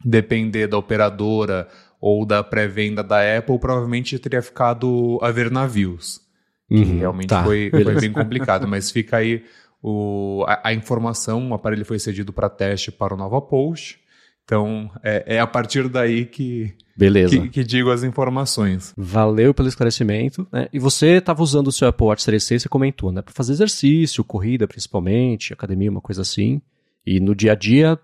depender 0.05 0.67
da 0.67 0.79
operadora 0.79 1.69
ou 2.01 2.25
da 2.25 2.43
pré-venda 2.43 3.03
da 3.03 3.39
Apple, 3.39 3.59
provavelmente 3.59 4.19
teria 4.19 4.43
ficado 4.43 5.19
a 5.23 5.31
ver 5.31 5.51
navios. 5.51 6.21
Que 6.69 6.77
uhum, 6.77 6.99
realmente 6.99 7.29
tá. 7.29 7.43
foi, 7.45 7.71
foi 7.71 8.01
bem 8.01 8.13
complicado, 8.13 8.69
mas 8.69 8.91
fica 8.91 9.17
aí 9.17 9.43
o, 9.83 10.45
a, 10.47 10.69
a, 10.69 10.75
informação, 10.75 11.51
o 11.51 11.55
aparelho 11.55 11.85
foi 11.85 11.99
cedido 11.99 12.33
para 12.33 12.49
teste 12.49 12.93
para 12.93 13.15
o 13.15 13.17
Nova 13.17 13.41
Post. 13.41 13.99
Então, 14.45 14.91
é, 15.03 15.37
é 15.37 15.41
a 15.41 15.47
partir 15.47 15.89
daí 15.89 16.25
que, 16.25 16.75
Beleza. 16.97 17.39
que, 17.39 17.49
que 17.51 17.65
digo 17.65 17.91
as 17.91 18.03
informações. 18.03 18.95
Valeu 18.97 19.53
pelo 19.53 19.69
esclarecimento. 19.69 20.47
Né? 20.51 20.69
E 20.73 20.79
você 20.79 21.19
estava 21.19 21.43
usando 21.43 21.69
o 21.69 21.73
seu 21.73 21.87
Apple 21.87 22.07
Watch 22.07 22.23
Series 22.23 22.45
6, 22.45 22.63
você 22.63 22.69
comentou, 22.69 23.13
né? 23.13 23.21
Para 23.21 23.35
fazer 23.35 23.53
exercício, 23.53 24.25
corrida 24.25 24.67
principalmente, 24.67 25.53
academia, 25.53 25.91
uma 25.91 26.01
coisa 26.01 26.23
assim. 26.23 26.63
E 27.05 27.21
no 27.21 27.35
dia 27.35 27.53
a 27.53 27.55
dia, 27.55 27.99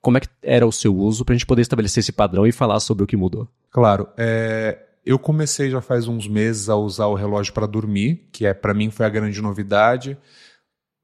como 0.00 0.16
é 0.16 0.20
que 0.20 0.28
era 0.42 0.66
o 0.66 0.72
seu 0.72 0.96
uso 0.96 1.24
para 1.24 1.34
a 1.34 1.36
gente 1.36 1.46
poder 1.46 1.62
estabelecer 1.62 2.00
esse 2.00 2.12
padrão 2.12 2.46
e 2.46 2.52
falar 2.52 2.80
sobre 2.80 3.04
o 3.04 3.06
que 3.06 3.16
mudou? 3.16 3.48
Claro. 3.70 4.08
É, 4.16 4.78
eu 5.04 5.18
comecei 5.18 5.70
já 5.70 5.80
faz 5.80 6.08
uns 6.08 6.26
meses 6.28 6.68
a 6.68 6.76
usar 6.76 7.06
o 7.06 7.14
relógio 7.14 7.52
para 7.52 7.66
dormir, 7.66 8.28
que 8.32 8.46
é 8.46 8.54
para 8.54 8.74
mim 8.74 8.90
foi 8.90 9.06
a 9.06 9.10
grande 9.10 9.40
novidade. 9.40 10.16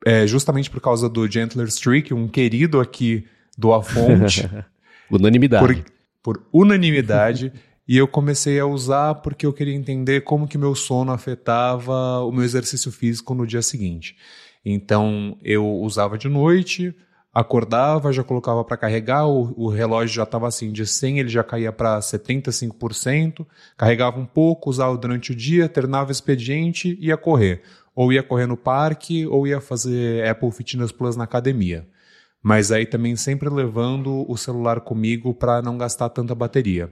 É, 0.05 0.27
justamente 0.27 0.71
por 0.71 0.81
causa 0.81 1.09
do 1.09 1.31
Gentler 1.31 1.67
Streak, 1.69 2.13
um 2.13 2.29
querido 2.29 2.81
aqui 2.81 3.27
do 3.57 3.73
A 3.73 3.83
Fonte. 3.83 4.49
Unanimidade. 5.11 5.83
Por, 6.23 6.37
por 6.37 6.47
unanimidade. 6.53 7.53
e 7.87 7.97
eu 7.97 8.09
comecei 8.09 8.59
a 8.59 8.67
usar 8.67 9.15
porque 9.17 9.47
eu 9.47 9.53
queria 9.53 9.75
entender 9.75 10.23
como 10.23 10.49
que 10.49 10.59
meu 10.59 10.75
sono 10.75 11.13
afetava 11.13 12.21
o 12.21 12.33
meu 12.33 12.45
exercício 12.45 12.91
físico 12.91 13.35
no 13.35 13.47
dia 13.47 13.63
seguinte. 13.63 14.17
Então 14.65 15.39
eu 15.45 15.65
usava 15.65 16.19
de 16.19 16.29
noite, 16.29 16.93
acordava, 17.37 18.15
já 18.15 18.25
colocava 18.25 18.65
para 18.65 18.79
carregar, 18.79 19.29
o, 19.29 19.53
o, 19.59 19.69
relógio 19.69 20.17
já 20.17 20.23
estava 20.23 20.49
assim, 20.49 20.73
de 20.73 20.87
100 20.87 21.19
ele 21.19 21.29
já 21.29 21.45
caía 21.45 21.71
para 21.71 21.99
75%, 21.99 23.47
carregava 23.77 24.19
um 24.19 24.25
pouco, 24.25 24.71
usava 24.71 24.97
durante 24.97 25.33
o 25.33 25.35
dia, 25.35 25.69
terminava 25.69 26.09
o 26.09 26.13
expediente 26.13 26.97
ia 26.99 27.15
correr. 27.15 27.61
Ou 27.95 28.11
ia 28.11 28.23
correr 28.23 28.47
no 28.47 28.57
parque, 28.57 29.27
ou 29.27 29.47
ia 29.47 29.61
fazer 29.61 30.27
Apple 30.27 30.51
Fitness 30.51 30.93
Plus 30.93 31.15
na 31.15 31.25
academia. 31.25 31.87
Mas 32.43 32.73
aí 32.73 32.87
também 32.87 33.15
sempre 33.17 33.51
levando 33.51 34.25
o 34.31 34.37
celular 34.39 34.81
comigo 34.81 35.35
para 35.35 35.61
não 35.61 35.77
gastar 35.77 36.09
tanta 36.09 36.35
bateria. 36.35 36.91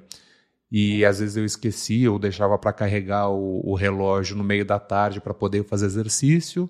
E 0.71 1.07
às 1.07 1.21
vezes 1.21 1.39
eu 1.39 1.45
esquecia 1.47 2.13
ou 2.13 2.19
deixava 2.19 2.59
para 2.59 2.73
carregar 2.73 3.31
o, 3.31 3.63
o 3.65 3.75
relógio 3.75 4.37
no 4.37 4.45
meio 4.45 4.65
da 4.65 4.79
tarde 4.79 5.23
para 5.23 5.33
poder 5.33 5.65
fazer 5.65 5.87
exercício. 5.87 6.69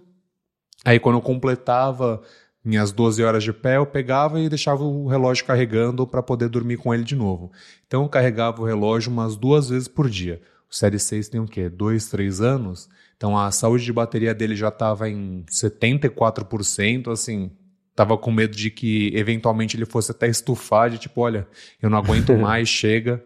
Aí 0.84 1.00
quando 1.00 1.16
eu 1.16 1.22
completava 1.22 2.22
minhas 2.64 2.90
12 2.90 3.22
horas 3.22 3.44
de 3.44 3.52
pé, 3.52 3.76
eu 3.76 3.84
pegava 3.84 4.40
e 4.40 4.48
deixava 4.48 4.82
o 4.82 5.06
relógio 5.06 5.44
carregando 5.44 6.06
para 6.06 6.22
poder 6.22 6.48
dormir 6.48 6.78
com 6.78 6.94
ele 6.94 7.04
de 7.04 7.14
novo. 7.14 7.52
Então 7.86 8.02
eu 8.02 8.08
carregava 8.08 8.62
o 8.62 8.64
relógio 8.64 9.12
umas 9.12 9.36
duas 9.36 9.68
vezes 9.68 9.86
por 9.86 10.08
dia. 10.08 10.40
O 10.70 10.74
Série 10.74 10.98
6 10.98 11.28
tem 11.28 11.40
o 11.40 11.46
quê? 11.46 11.68
Dois, 11.68 12.08
três 12.08 12.40
anos? 12.40 12.88
Então 13.16 13.38
a 13.38 13.50
saúde 13.50 13.84
de 13.84 13.92
bateria 13.92 14.34
dele 14.34 14.56
já 14.56 14.68
estava 14.68 15.08
em 15.08 15.44
74%, 15.50 17.12
assim, 17.12 17.50
tava 17.94 18.16
com 18.16 18.32
medo 18.32 18.56
de 18.56 18.70
que 18.70 19.12
eventualmente 19.14 19.76
ele 19.76 19.84
fosse 19.84 20.10
até 20.10 20.26
estufar, 20.26 20.90
de 20.90 20.98
tipo, 20.98 21.20
olha, 21.20 21.46
eu 21.80 21.90
não 21.90 21.98
aguento 21.98 22.32
mais, 22.38 22.68
chega. 22.68 23.22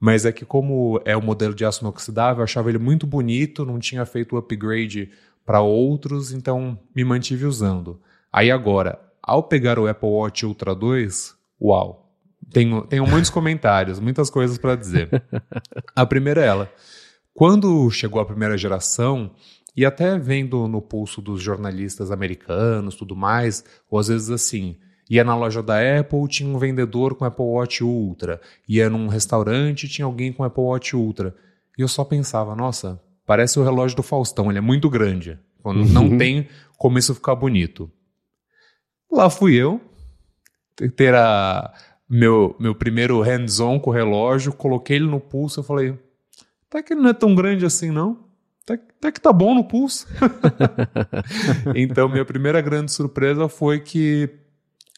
Mas 0.00 0.24
é 0.24 0.32
que 0.32 0.46
como 0.46 1.00
é 1.04 1.14
o 1.14 1.20
modelo 1.20 1.54
de 1.54 1.64
aço 1.64 1.82
inoxidável, 1.82 2.40
eu 2.40 2.44
achava 2.44 2.70
ele 2.70 2.78
muito 2.78 3.06
bonito, 3.06 3.66
não 3.66 3.78
tinha 3.78 4.06
feito 4.06 4.34
o 4.34 4.38
upgrade 4.38 5.10
para 5.44 5.60
outros, 5.60 6.32
então 6.32 6.78
me 6.96 7.04
mantive 7.04 7.44
usando. 7.44 8.00
Aí 8.32 8.50
agora, 8.50 8.98
ao 9.22 9.42
pegar 9.42 9.78
o 9.78 9.86
Apple 9.86 10.08
Watch 10.08 10.46
Ultra 10.46 10.74
2, 10.74 11.34
uau, 11.60 12.10
tenho, 12.52 12.82
tenho 12.82 13.06
muitos 13.06 13.30
comentários, 13.30 13.98
muitas 14.00 14.30
coisas 14.30 14.58
para 14.58 14.76
dizer. 14.76 15.08
A 15.94 16.06
primeira 16.06 16.42
é 16.42 16.46
ela. 16.46 16.72
Quando 17.34 17.90
chegou 17.90 18.20
a 18.20 18.26
primeira 18.26 18.58
geração, 18.58 19.30
e 19.76 19.84
até 19.84 20.18
vendo 20.18 20.66
no 20.68 20.82
pulso 20.82 21.22
dos 21.22 21.42
jornalistas 21.42 22.10
americanos, 22.10 22.94
tudo 22.94 23.14
mais, 23.14 23.64
ou 23.88 23.98
às 23.98 24.08
vezes 24.08 24.30
assim, 24.30 24.76
ia 25.08 25.24
na 25.24 25.36
loja 25.36 25.62
da 25.62 25.76
Apple, 25.98 26.28
tinha 26.28 26.48
um 26.48 26.58
vendedor 26.58 27.14
com 27.14 27.24
Apple 27.24 27.44
Watch 27.44 27.82
Ultra, 27.82 28.40
ia 28.68 28.90
num 28.90 29.08
restaurante, 29.08 29.88
tinha 29.88 30.04
alguém 30.04 30.32
com 30.32 30.44
Apple 30.44 30.62
Watch 30.62 30.94
Ultra. 30.94 31.34
E 31.78 31.82
eu 31.82 31.88
só 31.88 32.04
pensava, 32.04 32.54
nossa, 32.54 33.00
parece 33.24 33.58
o 33.58 33.64
relógio 33.64 33.96
do 33.96 34.02
Faustão, 34.02 34.50
ele 34.50 34.58
é 34.58 34.62
muito 34.62 34.90
grande. 34.90 35.38
Quando 35.62 35.84
não 35.84 36.08
uhum. 36.08 36.18
tem 36.18 36.48
como 36.76 36.98
isso 36.98 37.14
ficar 37.14 37.34
bonito. 37.34 37.90
Lá 39.10 39.28
fui 39.28 39.54
eu, 39.54 39.80
ter 40.96 41.14
a, 41.14 41.72
meu, 42.08 42.56
meu 42.58 42.74
primeiro 42.74 43.20
hands-on 43.20 43.78
com 43.78 43.90
o 43.90 43.92
relógio, 43.92 44.52
coloquei 44.52 44.96
ele 44.96 45.06
no 45.06 45.20
pulso, 45.20 45.60
eu 45.60 45.64
falei, 45.64 45.98
tá 46.68 46.82
que 46.82 46.92
ele 46.92 47.00
não 47.00 47.10
é 47.10 47.14
tão 47.14 47.34
grande 47.34 47.64
assim 47.64 47.90
não? 47.90 48.18
Tá, 48.64 48.78
tá 49.00 49.12
que 49.12 49.20
tá 49.20 49.32
bom 49.32 49.54
no 49.54 49.64
pulso. 49.64 50.06
então, 51.74 52.08
minha 52.08 52.24
primeira 52.24 52.60
grande 52.60 52.92
surpresa 52.92 53.48
foi 53.48 53.80
que 53.80 54.30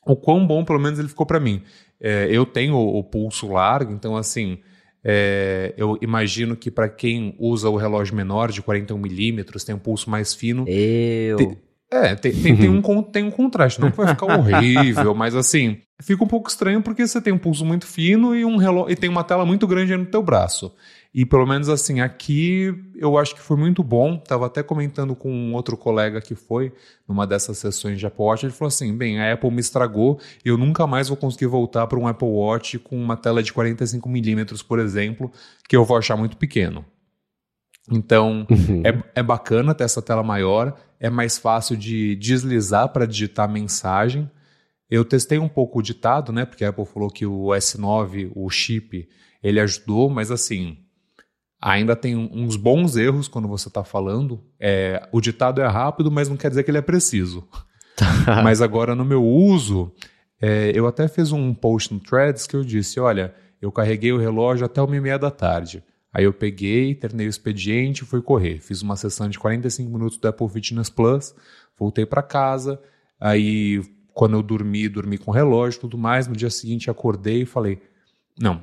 o 0.04 0.16
quão 0.16 0.46
bom, 0.46 0.64
pelo 0.64 0.80
menos, 0.80 0.98
ele 0.98 1.08
ficou 1.08 1.24
para 1.24 1.40
mim. 1.40 1.62
É, 2.00 2.26
eu 2.30 2.44
tenho 2.44 2.74
o, 2.74 2.98
o, 2.98 3.04
pulso 3.04 3.50
largo, 3.52 3.92
então, 3.92 4.16
assim, 4.16 4.58
é, 5.04 5.72
eu 5.76 5.96
imagino 6.02 6.56
que 6.56 6.70
para 6.70 6.88
quem 6.88 7.34
usa 7.38 7.68
o 7.68 7.76
relógio 7.76 8.14
menor, 8.14 8.50
de 8.50 8.60
41 8.60 8.98
milímetros, 8.98 9.64
tem 9.64 9.74
um 9.74 9.78
pulso 9.78 10.10
mais 10.10 10.34
fino. 10.34 10.64
Eu. 10.66 11.36
Te, 11.36 11.58
é, 11.92 12.14
tem, 12.14 12.32
tem, 12.32 12.56
tem, 12.56 12.70
um, 12.70 13.02
tem 13.02 13.22
um 13.22 13.30
contraste. 13.30 13.78
Não 13.78 13.90
que 13.90 13.98
vai 13.98 14.08
ficar 14.08 14.38
horrível, 14.38 15.12
mas 15.14 15.34
assim, 15.34 15.78
fica 16.00 16.24
um 16.24 16.26
pouco 16.26 16.48
estranho 16.48 16.80
porque 16.80 17.06
você 17.06 17.20
tem 17.20 17.34
um 17.34 17.38
pulso 17.38 17.66
muito 17.66 17.86
fino 17.86 18.34
e, 18.34 18.46
um 18.46 18.56
relógio, 18.56 18.90
e 18.90 18.96
tem 18.96 19.10
uma 19.10 19.22
tela 19.22 19.44
muito 19.44 19.66
grande 19.66 19.94
no 19.94 20.06
teu 20.06 20.22
braço. 20.22 20.74
E 21.14 21.26
pelo 21.26 21.46
menos 21.46 21.68
assim, 21.68 22.00
aqui 22.00 22.74
eu 22.96 23.18
acho 23.18 23.34
que 23.34 23.42
foi 23.42 23.58
muito 23.58 23.82
bom. 23.82 24.16
Tava 24.16 24.46
até 24.46 24.62
comentando 24.62 25.14
com 25.14 25.30
um 25.30 25.52
outro 25.52 25.76
colega 25.76 26.22
que 26.22 26.34
foi 26.34 26.72
numa 27.06 27.26
dessas 27.26 27.58
sessões 27.58 27.98
de 27.98 28.06
Apple 28.06 28.24
Watch. 28.24 28.46
Ele 28.46 28.52
falou 28.54 28.68
assim: 28.68 28.96
bem, 28.96 29.20
a 29.20 29.34
Apple 29.34 29.50
me 29.50 29.60
estragou, 29.60 30.18
eu 30.42 30.56
nunca 30.56 30.86
mais 30.86 31.08
vou 31.08 31.16
conseguir 31.18 31.48
voltar 31.48 31.86
para 31.86 31.98
um 31.98 32.08
Apple 32.08 32.26
Watch 32.26 32.78
com 32.78 32.96
uma 32.96 33.18
tela 33.18 33.42
de 33.42 33.52
45mm, 33.52 34.64
por 34.64 34.78
exemplo, 34.78 35.30
que 35.68 35.76
eu 35.76 35.84
vou 35.84 35.98
achar 35.98 36.16
muito 36.16 36.38
pequeno. 36.38 36.82
Então, 37.90 38.46
uhum. 38.48 38.82
é, 38.84 39.20
é 39.20 39.22
bacana 39.22 39.74
ter 39.74 39.84
essa 39.84 40.00
tela 40.00 40.22
maior, 40.22 40.74
é 41.02 41.10
mais 41.10 41.36
fácil 41.36 41.76
de 41.76 42.14
deslizar 42.14 42.88
para 42.90 43.08
digitar 43.08 43.48
mensagem. 43.48 44.30
Eu 44.88 45.04
testei 45.04 45.36
um 45.36 45.48
pouco 45.48 45.80
o 45.80 45.82
ditado, 45.82 46.32
né? 46.32 46.44
Porque 46.44 46.64
a 46.64 46.68
Apple 46.68 46.86
falou 46.86 47.10
que 47.10 47.26
o 47.26 47.46
S9, 47.46 48.30
o 48.36 48.48
chip, 48.48 49.08
ele 49.42 49.58
ajudou, 49.58 50.08
mas 50.08 50.30
assim, 50.30 50.78
ainda 51.60 51.96
tem 51.96 52.16
uns 52.16 52.54
bons 52.54 52.96
erros 52.96 53.26
quando 53.26 53.48
você 53.48 53.66
está 53.66 53.82
falando. 53.82 54.44
É, 54.60 55.08
o 55.10 55.20
ditado 55.20 55.60
é 55.60 55.66
rápido, 55.66 56.08
mas 56.08 56.28
não 56.28 56.36
quer 56.36 56.50
dizer 56.50 56.62
que 56.62 56.70
ele 56.70 56.78
é 56.78 56.82
preciso. 56.82 57.48
mas 58.44 58.62
agora 58.62 58.94
no 58.94 59.04
meu 59.04 59.24
uso, 59.24 59.92
é, 60.40 60.70
eu 60.72 60.86
até 60.86 61.08
fiz 61.08 61.32
um 61.32 61.52
post 61.52 61.92
no 61.92 61.98
Threads 61.98 62.46
que 62.46 62.54
eu 62.54 62.62
disse: 62.62 63.00
olha, 63.00 63.34
eu 63.60 63.72
carreguei 63.72 64.12
o 64.12 64.18
relógio 64.18 64.66
até 64.66 64.80
uma 64.80 64.96
e 64.96 65.00
meia 65.00 65.18
da 65.18 65.32
tarde. 65.32 65.82
Aí 66.12 66.24
eu 66.24 66.32
peguei, 66.32 66.94
terminei 66.94 67.26
o 67.26 67.30
expediente 67.30 68.02
e 68.02 68.06
fui 68.06 68.20
correr. 68.20 68.58
Fiz 68.58 68.82
uma 68.82 68.96
sessão 68.96 69.28
de 69.28 69.38
45 69.38 69.90
minutos 69.90 70.18
do 70.18 70.28
Apple 70.28 70.48
Fitness 70.48 70.90
Plus, 70.90 71.34
voltei 71.78 72.04
para 72.04 72.22
casa. 72.22 72.80
Aí, 73.18 73.82
quando 74.12 74.36
eu 74.36 74.42
dormi, 74.42 74.88
dormi 74.88 75.16
com 75.16 75.30
relógio 75.30 75.80
tudo 75.80 75.96
mais. 75.96 76.26
No 76.26 76.36
dia 76.36 76.50
seguinte, 76.50 76.90
acordei 76.90 77.42
e 77.42 77.46
falei: 77.46 77.80
Não, 78.38 78.60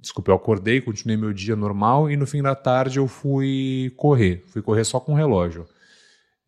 desculpa, 0.00 0.32
eu 0.32 0.36
acordei, 0.36 0.80
continuei 0.80 1.16
meu 1.16 1.32
dia 1.32 1.54
normal 1.54 2.10
e 2.10 2.16
no 2.16 2.26
fim 2.26 2.42
da 2.42 2.54
tarde 2.54 2.98
eu 2.98 3.06
fui 3.06 3.92
correr. 3.96 4.42
Fui 4.48 4.60
correr 4.60 4.84
só 4.84 4.98
com 4.98 5.14
relógio. 5.14 5.66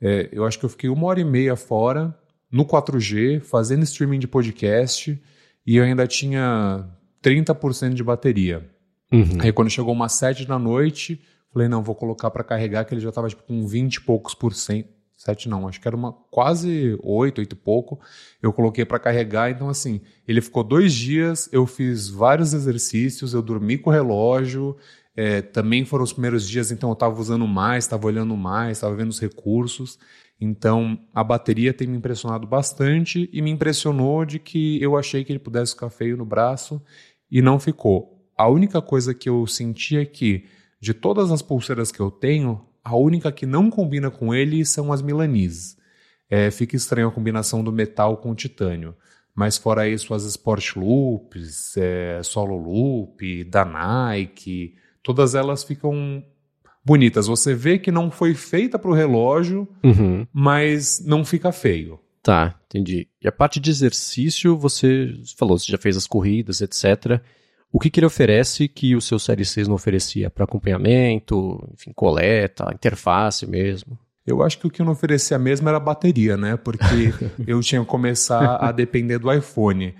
É, 0.01 0.29
eu 0.33 0.45
acho 0.45 0.59
que 0.59 0.65
eu 0.65 0.71
fiquei 0.71 0.91
uma 0.91 1.07
hora 1.07 1.21
e 1.21 1.25
meia 1.25 1.55
fora, 1.55 2.17
no 2.51 2.65
4G, 2.65 3.41
fazendo 3.41 3.85
streaming 3.85 4.19
de 4.19 4.27
podcast 4.27 5.21
e 5.67 5.77
eu 5.77 5.85
ainda 5.85 6.07
tinha 6.07 6.89
30% 7.23 7.95
de 7.95 8.03
bateria. 8.03 8.69
Uhum. 9.12 9.38
Aí 9.40 9.53
quando 9.53 9.70
chegou 9.70 9.92
umas 9.92 10.12
sete 10.12 10.46
da 10.46 10.59
noite, 10.59 11.20
falei, 11.53 11.68
não, 11.68 11.83
vou 11.83 11.94
colocar 11.94 12.31
para 12.31 12.44
carregar, 12.44 12.85
que 12.85 12.94
ele 12.94 13.01
já 13.01 13.11
tava 13.11 13.29
tipo, 13.29 13.42
com 13.42 13.66
20 13.66 13.96
e 13.96 14.01
poucos 14.01 14.35
por 14.35 14.55
cento. 14.55 14.88
Sete 15.16 15.51
não, 15.51 15.68
acho 15.68 15.79
que 15.79 15.87
era 15.87 15.94
uma 15.94 16.14
quase 16.31 16.99
oito, 17.03 17.40
oito 17.40 17.53
e 17.53 17.57
pouco. 17.57 18.01
Eu 18.40 18.55
coloquei 18.55 18.87
para 18.87 18.99
carregar, 18.99 19.51
então 19.51 19.68
assim, 19.68 20.01
ele 20.27 20.40
ficou 20.40 20.64
dois 20.64 20.94
dias, 20.94 21.46
eu 21.53 21.66
fiz 21.66 22.09
vários 22.09 22.55
exercícios, 22.55 23.35
eu 23.35 23.42
dormi 23.42 23.77
com 23.77 23.90
o 23.90 23.92
relógio, 23.92 24.79
é, 25.14 25.42
também 25.42 25.85
foram 25.85 26.05
os 26.05 26.12
primeiros 26.14 26.49
dias, 26.49 26.70
então 26.70 26.88
eu 26.88 26.94
estava 26.94 27.20
usando 27.20 27.46
mais, 27.46 27.85
estava 27.85 28.07
olhando 28.07 28.35
mais, 28.35 28.79
estava 28.79 28.94
vendo 28.96 29.11
os 29.11 29.20
recursos. 29.20 29.99
Então 30.40 30.99
a 31.12 31.23
bateria 31.23 31.75
tem 31.75 31.87
me 31.87 31.99
impressionado 31.99 32.46
bastante 32.46 33.29
e 33.31 33.42
me 33.42 33.51
impressionou 33.51 34.25
de 34.25 34.38
que 34.38 34.83
eu 34.83 34.96
achei 34.96 35.23
que 35.23 35.31
ele 35.31 35.38
pudesse 35.38 35.73
ficar 35.73 35.90
feio 35.90 36.16
no 36.16 36.25
braço 36.25 36.81
e 37.31 37.42
não 37.42 37.61
ficou. 37.61 38.20
A 38.40 38.48
única 38.48 38.81
coisa 38.81 39.12
que 39.12 39.29
eu 39.29 39.46
senti 39.46 39.98
é 39.98 40.05
que, 40.07 40.46
de 40.81 40.94
todas 40.94 41.31
as 41.31 41.42
pulseiras 41.42 41.92
que 41.92 42.00
eu 42.00 42.11
tenho, 42.11 42.64
a 42.83 42.96
única 42.96 43.31
que 43.31 43.44
não 43.44 43.68
combina 43.68 44.11
com 44.11 44.35
ele 44.35 44.64
são 44.64 44.90
as 44.90 45.03
Milanese. 45.03 45.76
É, 46.31 46.50
fica 46.50 46.74
estranha 46.74 47.07
a 47.07 47.11
combinação 47.11 47.62
do 47.62 47.70
metal 47.70 48.16
com 48.16 48.31
o 48.31 48.35
titânio. 48.35 48.96
Mas 49.35 49.59
fora 49.59 49.87
isso, 49.87 50.14
as 50.14 50.24
Sport 50.24 50.76
Loops, 50.76 51.76
é, 51.76 52.22
Solo 52.22 52.57
Loop, 52.57 53.44
da 53.44 53.62
Nike, 53.62 54.74
todas 55.03 55.35
elas 55.35 55.62
ficam 55.62 56.24
bonitas. 56.83 57.26
Você 57.26 57.53
vê 57.53 57.79
que 57.79 57.92
não 57.92 58.11
foi 58.11 58.33
feita 58.33 58.79
para 58.79 58.90
o 58.90 58.94
relógio, 58.94 59.68
uhum. 59.85 60.26
mas 60.33 61.05
não 61.05 61.26
fica 61.26 61.53
feio. 61.53 62.00
Tá, 62.22 62.59
entendi. 62.64 63.07
E 63.20 63.29
a 63.29 63.33
parte 63.33 63.61
de 63.61 63.68
exercício, 63.68 64.57
você 64.57 65.12
falou, 65.37 65.59
você 65.59 65.70
já 65.70 65.76
fez 65.76 65.94
as 65.94 66.07
corridas, 66.07 66.62
etc. 66.62 67.20
O 67.73 67.79
que, 67.79 67.89
que 67.89 68.01
ele 68.01 68.07
oferece 68.07 68.67
que 68.67 68.97
o 68.97 69.01
seu 69.01 69.19
Série 69.19 69.45
6 69.45 69.69
não 69.69 69.77
oferecia? 69.77 70.29
Para 70.29 70.45
acompanhamento, 70.45 71.69
enfim, 71.73 71.93
coleta, 71.95 72.71
interface 72.75 73.47
mesmo? 73.47 73.99
Eu 74.27 74.43
acho 74.43 74.59
que 74.59 74.67
o 74.67 74.71
que 74.71 74.83
não 74.83 74.93
oferecia 74.93 75.39
mesmo 75.39 75.69
era 75.69 75.79
a 75.79 75.81
bateria, 75.81 76.37
né? 76.37 76.57
Porque 76.57 77.13
eu 77.47 77.61
tinha 77.61 77.81
que 77.81 77.87
começar 77.87 78.57
a 78.57 78.73
depender 78.73 79.19
do 79.19 79.33
iPhone. 79.33 79.95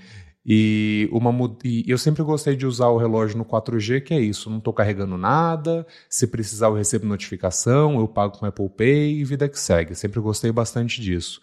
E, 0.45 1.09
uma, 1.13 1.33
e 1.63 1.85
eu 1.87 1.99
sempre 1.99 2.23
gostei 2.23 2.57
de 2.57 2.67
usar 2.67 2.89
o 2.89 2.97
relógio 2.97 3.37
no 3.37 3.45
4G, 3.45 4.01
que 4.01 4.15
é 4.15 4.21
isso, 4.21 4.49
não 4.49 4.59
estou 4.59 4.73
carregando 4.73 5.17
nada, 5.19 5.87
se 6.09 6.27
precisar 6.27 6.69
eu 6.69 6.75
recebo 6.75 7.07
notificação, 7.07 8.01
eu 8.01 8.09
pago 8.09 8.39
com 8.39 8.47
Apple 8.47 8.69
Pay 8.71 9.21
e 9.21 9.25
vida 9.25 9.49
que 9.49 9.59
segue. 9.59 9.95
Sempre 9.95 10.19
gostei 10.19 10.51
bastante 10.51 11.01
disso. 11.01 11.41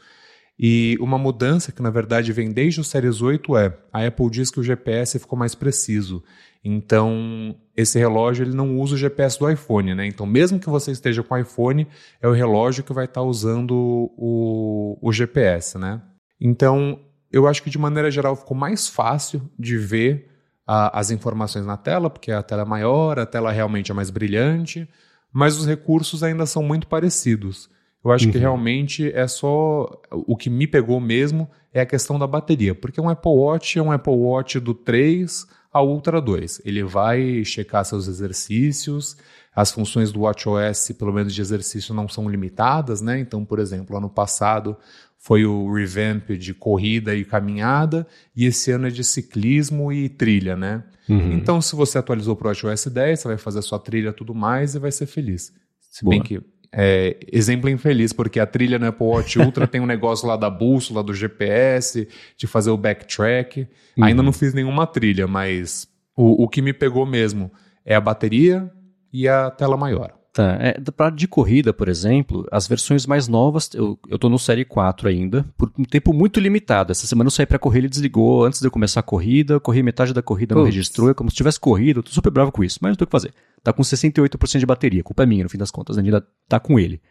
E 0.60 0.98
uma 1.00 1.18
mudança 1.18 1.72
que 1.72 1.82
na 1.82 1.90
verdade 1.90 2.34
vem 2.34 2.52
desde 2.52 2.82
o 2.82 2.84
Series 2.84 3.22
8 3.22 3.56
é, 3.58 3.78
a 3.94 4.06
Apple 4.06 4.30
diz 4.30 4.50
que 4.50 4.60
o 4.60 4.64
GPS 4.64 5.20
ficou 5.20 5.38
mais 5.38 5.54
preciso. 5.54 6.24
Então, 6.64 7.56
esse 7.76 8.00
relógio 8.00 8.44
ele 8.44 8.56
não 8.56 8.80
usa 8.80 8.96
o 8.96 8.98
GPS 8.98 9.38
do 9.38 9.50
iPhone, 9.50 9.94
né? 9.94 10.08
Então, 10.08 10.26
mesmo 10.26 10.60
que 10.60 10.70
você 10.70 10.92
esteja 10.92 11.22
com 11.22 11.36
o 11.36 11.38
iPhone, 11.38 11.88
é 12.22 12.28
o 12.28 12.34
relógio 12.34 12.84
que 12.84 12.92
vai 12.92 13.06
estar 13.06 13.22
usando 13.22 13.72
o, 14.18 14.98
o 15.02 15.12
GPS, 15.14 15.78
né? 15.78 16.02
Então, 16.42 17.00
eu 17.32 17.48
acho 17.48 17.62
que 17.62 17.70
de 17.70 17.78
maneira 17.78 18.10
geral 18.10 18.36
ficou 18.36 18.58
mais 18.58 18.88
fácil 18.88 19.42
de 19.58 19.78
ver 19.78 20.30
a, 20.66 21.00
as 21.00 21.12
informações 21.12 21.66
na 21.66 21.78
tela, 21.78 22.10
porque 22.10 22.32
a 22.32 22.42
tela 22.42 22.64
é 22.64 22.66
maior, 22.66 23.20
a 23.20 23.26
tela 23.26 23.52
realmente 23.52 23.92
é 23.92 23.94
mais 23.94 24.10
brilhante, 24.10 24.90
mas 25.32 25.58
os 25.58 25.66
recursos 25.66 26.24
ainda 26.24 26.46
são 26.46 26.64
muito 26.64 26.88
parecidos. 26.88 27.70
Eu 28.04 28.12
acho 28.12 28.26
uhum. 28.26 28.32
que 28.32 28.38
realmente 28.38 29.12
é 29.12 29.28
só. 29.28 29.90
O 30.12 30.36
que 30.36 30.50
me 30.50 30.68
pegou 30.68 31.00
mesmo 31.00 31.50
é 31.74 31.82
a 31.82 31.86
questão 31.86 32.18
da 32.18 32.26
bateria, 32.26 32.74
porque 32.74 33.02
um 33.02 33.10
Apple 33.10 33.32
Watch 33.32 33.78
é 33.78 33.82
um 33.82 33.92
Apple 33.92 34.14
Watch 34.14 34.60
do 34.60 34.74
3 34.74 35.46
ao 35.72 35.90
Ultra 35.90 36.22
2. 36.22 36.62
Ele 36.66 36.84
vai 36.84 37.44
checar 37.44 37.84
seus 37.86 38.08
exercícios, 38.08 39.18
as 39.56 39.72
funções 39.72 40.12
do 40.12 40.22
WatchOS, 40.22 40.92
pelo 40.98 41.14
menos 41.14 41.34
de 41.34 41.42
exercício, 41.42 41.94
não 41.94 42.08
são 42.08 42.30
limitadas, 42.30 43.02
né? 43.02 43.20
Então, 43.20 43.44
por 43.44 43.60
exemplo, 43.60 43.98
ano 43.98 44.10
passado 44.10 44.78
foi 45.18 45.46
o 45.46 45.72
revamp 45.74 46.30
de 46.32 46.54
corrida 46.54 47.14
e 47.16 47.26
caminhada, 47.26 48.08
e 48.36 48.46
esse 48.46 48.72
ano 48.72 48.88
é 48.88 48.92
de 48.92 49.04
ciclismo 49.04 49.92
e 49.92 50.08
trilha, 50.08 50.56
né? 50.56 50.84
Uhum. 51.10 51.34
Então, 51.34 51.62
se 51.62 51.76
você 51.76 51.98
atualizou 51.98 52.36
para 52.36 52.46
o 52.46 52.50
WatchOS 52.50 52.86
10, 52.88 53.20
você 53.20 53.28
vai 53.28 53.38
fazer 53.38 53.60
a 53.60 53.64
sua 53.64 53.80
trilha 53.80 54.14
tudo 54.14 54.34
mais 54.34 54.76
e 54.76 54.80
vai 54.80 54.92
ser 54.92 55.06
feliz. 55.06 55.52
Se 55.92 56.04
Boa. 56.04 56.12
bem 56.16 56.22
que 56.22 56.40
é, 56.72 57.18
exemplo 57.32 57.70
infeliz, 57.70 58.14
porque 58.14 58.40
a 58.40 58.46
trilha 58.46 58.78
no 58.78 58.88
Apple 58.88 59.06
Watch 59.06 59.40
Ultra 59.40 59.68
tem 59.68 59.82
um 59.82 59.86
negócio 59.86 60.28
lá 60.28 60.36
da 60.36 60.50
bússola, 60.50 61.04
do 61.04 61.14
GPS, 61.14 62.08
de 62.36 62.48
fazer 62.48 62.70
o 62.70 62.78
backtrack. 62.78 63.68
Uhum. 63.98 64.04
Ainda 64.04 64.24
não 64.24 64.34
fiz 64.34 64.54
nenhuma 64.54 64.86
trilha, 64.86 65.28
mas 65.28 65.88
o, 66.16 66.44
o 66.44 66.48
que 66.48 66.62
me 66.62 66.74
pegou 66.74 67.06
mesmo 67.06 67.52
é 67.86 67.96
a 67.96 68.02
bateria 68.02 68.70
e 69.12 69.28
a 69.28 69.50
tela 69.50 69.78
maior. 69.78 70.18
Tá, 70.38 70.56
é, 70.60 70.80
pra, 70.96 71.10
de 71.10 71.28
corrida, 71.28 71.74
por 71.74 71.90
exemplo, 71.90 72.48
as 72.52 72.68
versões 72.68 73.08
mais 73.08 73.28
novas, 73.28 73.72
eu, 73.74 73.98
eu 74.08 74.20
tô 74.20 74.30
no 74.30 74.38
Série 74.38 74.64
4 74.64 75.10
ainda, 75.10 75.44
por 75.58 75.72
um 75.76 75.84
tempo 75.84 76.14
muito 76.14 76.40
limitado. 76.40 76.92
Essa 76.92 77.08
semana 77.08 77.28
eu 77.28 77.32
saí 77.32 77.48
pra 77.48 77.58
correr, 77.58 77.80
ele 77.80 77.90
desligou 77.90 78.46
antes 78.46 78.60
de 78.60 78.68
eu 78.68 78.72
começar 78.72 79.00
a 79.00 79.04
corrida, 79.04 79.60
corri 79.60 79.82
metade 79.82 80.14
da 80.14 80.22
corrida, 80.22 80.54
não 80.54 80.64
registrou, 80.64 81.10
é 81.10 81.14
como 81.16 81.32
se 81.32 81.36
tivesse 81.36 81.60
corrido, 81.60 82.02
eu 82.02 82.04
tô 82.04 82.12
super 82.12 82.30
bravo 82.30 82.52
com 82.52 82.64
isso, 82.64 82.78
mas 82.84 82.92
não 82.92 82.96
tem 82.96 83.06
o 83.06 83.08
que 83.08 83.12
fazer. 83.12 83.34
Tá 83.68 83.74
com 83.74 83.84
68% 83.84 84.60
de 84.60 84.66
bateria, 84.66 85.04
culpa 85.04 85.24
é 85.24 85.26
minha, 85.26 85.44
no 85.44 85.50
fim 85.50 85.58
das 85.58 85.70
contas, 85.70 85.98
ainda 85.98 86.26
tá 86.48 86.58
com 86.58 86.80
ele. 86.80 87.02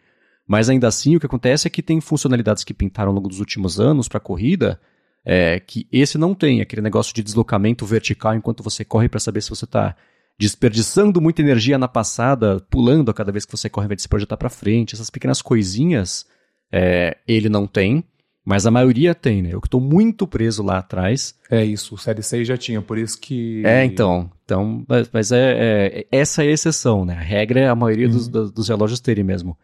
Mas 0.47 0.69
ainda 0.69 0.87
assim, 0.87 1.15
o 1.15 1.19
que 1.19 1.27
acontece 1.27 1.67
é 1.67 1.69
que 1.69 1.83
tem 1.83 2.01
funcionalidades 2.01 2.63
que 2.63 2.73
pintaram 2.73 3.11
ao 3.11 3.15
longo 3.15 3.29
dos 3.29 3.39
últimos 3.39 3.79
anos 3.79 4.07
para 4.07 4.19
corrida, 4.19 4.81
é, 5.23 5.59
que 5.59 5.87
esse 5.91 6.17
não 6.17 6.33
tem, 6.33 6.59
aquele 6.59 6.81
negócio 6.81 7.13
de 7.13 7.21
deslocamento 7.21 7.85
vertical 7.85 8.33
enquanto 8.33 8.63
você 8.63 8.83
corre 8.83 9.07
para 9.07 9.19
saber 9.19 9.41
se 9.41 9.51
você 9.51 9.65
está 9.65 9.95
desperdiçando 10.39 11.21
muita 11.21 11.43
energia 11.43 11.77
na 11.77 11.87
passada, 11.87 12.59
pulando 12.71 13.11
a 13.11 13.13
cada 13.13 13.31
vez 13.31 13.45
que 13.45 13.51
você 13.51 13.69
corre, 13.69 13.95
de 13.95 14.01
se 14.01 14.09
projetar 14.09 14.35
para 14.35 14.49
frente, 14.49 14.95
essas 14.95 15.11
pequenas 15.11 15.43
coisinhas, 15.43 16.25
é, 16.71 17.17
ele 17.27 17.49
não 17.49 17.67
tem. 17.67 18.03
Mas 18.47 18.65
a 18.65 18.71
maioria 18.71 19.13
tem, 19.13 19.41
né? 19.41 19.49
Eu 19.51 19.59
que 19.59 19.69
tô 19.69 19.77
muito 19.77 20.25
preso 20.25 20.63
lá 20.63 20.77
atrás. 20.77 21.35
É 21.51 21.65
isso, 21.65 21.95
o 21.95 21.97
Série 21.97 22.23
6 22.23 22.47
já 22.47 22.55
tinha, 22.55 22.81
por 22.81 22.97
isso 22.97 23.19
que. 23.19 23.61
É, 23.65 23.83
então. 23.83 24.31
então 24.45 24.85
mas, 24.87 25.09
mas 25.11 25.31
é, 25.33 25.57
é, 25.59 26.07
essa 26.09 26.45
é 26.45 26.47
a 26.47 26.51
exceção, 26.51 27.03
né? 27.03 27.15
A 27.15 27.21
regra 27.21 27.59
é 27.59 27.67
a 27.67 27.75
maioria 27.75 28.07
uhum. 28.07 28.13
dos, 28.13 28.29
dos 28.29 28.69
relógios 28.69 29.01
terem 29.01 29.21
mesmo 29.21 29.57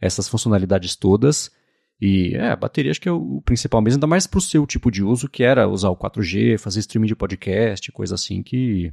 essas 0.00 0.26
funcionalidades 0.26 0.96
todas. 0.96 1.50
E 2.00 2.34
é, 2.34 2.48
a 2.48 2.56
bateria 2.56 2.90
acho 2.90 3.00
que 3.02 3.10
é 3.10 3.12
o 3.12 3.42
principal 3.44 3.82
mesmo, 3.82 3.98
ainda 3.98 4.06
mais 4.06 4.26
pro 4.26 4.40
seu 4.40 4.66
tipo 4.66 4.90
de 4.90 5.04
uso, 5.04 5.28
que 5.28 5.42
era 5.42 5.68
usar 5.68 5.90
o 5.90 5.96
4G, 5.96 6.56
fazer 6.56 6.80
streaming 6.80 7.08
de 7.08 7.14
podcast, 7.14 7.92
coisa 7.92 8.14
assim, 8.14 8.42
que 8.42 8.90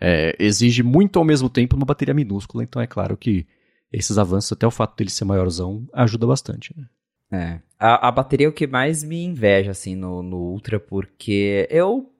é, 0.00 0.34
exige 0.38 0.82
muito 0.82 1.18
ao 1.18 1.24
mesmo 1.24 1.50
tempo 1.50 1.76
uma 1.76 1.84
bateria 1.84 2.14
minúscula, 2.14 2.64
então 2.64 2.80
é 2.80 2.86
claro 2.86 3.14
que 3.14 3.46
esses 3.92 4.16
avanços, 4.16 4.52
até 4.52 4.66
o 4.66 4.70
fato 4.70 4.96
dele 4.96 5.10
ser 5.10 5.26
maiorzão, 5.26 5.86
ajuda 5.92 6.26
bastante. 6.26 6.74
Né? 6.74 6.86
É. 7.30 7.65
A, 7.78 8.08
a, 8.08 8.10
bateria 8.10 8.46
é 8.46 8.50
o 8.50 8.52
que 8.52 8.66
mais 8.66 9.04
me 9.04 9.22
inveja, 9.22 9.70
assim, 9.70 9.94
no, 9.94 10.22
no 10.22 10.38
Ultra, 10.38 10.80
porque 10.80 11.68
eu 11.70 12.10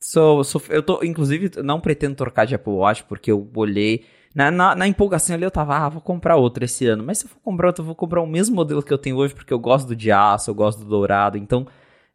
sou, 0.00 0.44
sou. 0.44 0.62
Eu 0.68 0.82
tô, 0.82 1.02
inclusive, 1.02 1.50
não 1.62 1.80
pretendo 1.80 2.14
trocar 2.14 2.44
de 2.44 2.54
Apple 2.54 2.72
Watch, 2.72 3.04
porque 3.04 3.30
eu 3.32 3.50
olhei. 3.56 4.04
Na, 4.34 4.50
na, 4.50 4.74
na, 4.74 4.88
empolgação 4.88 5.34
ali 5.34 5.44
eu 5.44 5.50
tava, 5.50 5.76
ah, 5.76 5.88
vou 5.88 6.00
comprar 6.00 6.36
outro 6.36 6.64
esse 6.64 6.86
ano. 6.86 7.04
Mas 7.04 7.18
se 7.18 7.24
eu 7.26 7.30
for 7.30 7.38
comprar 7.40 7.68
outro, 7.68 7.82
eu 7.82 7.86
vou 7.86 7.94
comprar 7.94 8.20
o 8.20 8.26
mesmo 8.26 8.54
modelo 8.56 8.82
que 8.82 8.92
eu 8.92 8.98
tenho 8.98 9.16
hoje, 9.16 9.34
porque 9.34 9.54
eu 9.54 9.58
gosto 9.58 9.88
do 9.88 9.96
de 9.96 10.10
aço, 10.12 10.50
eu 10.50 10.54
gosto 10.54 10.80
do 10.80 10.86
dourado. 10.86 11.38
Então, 11.38 11.66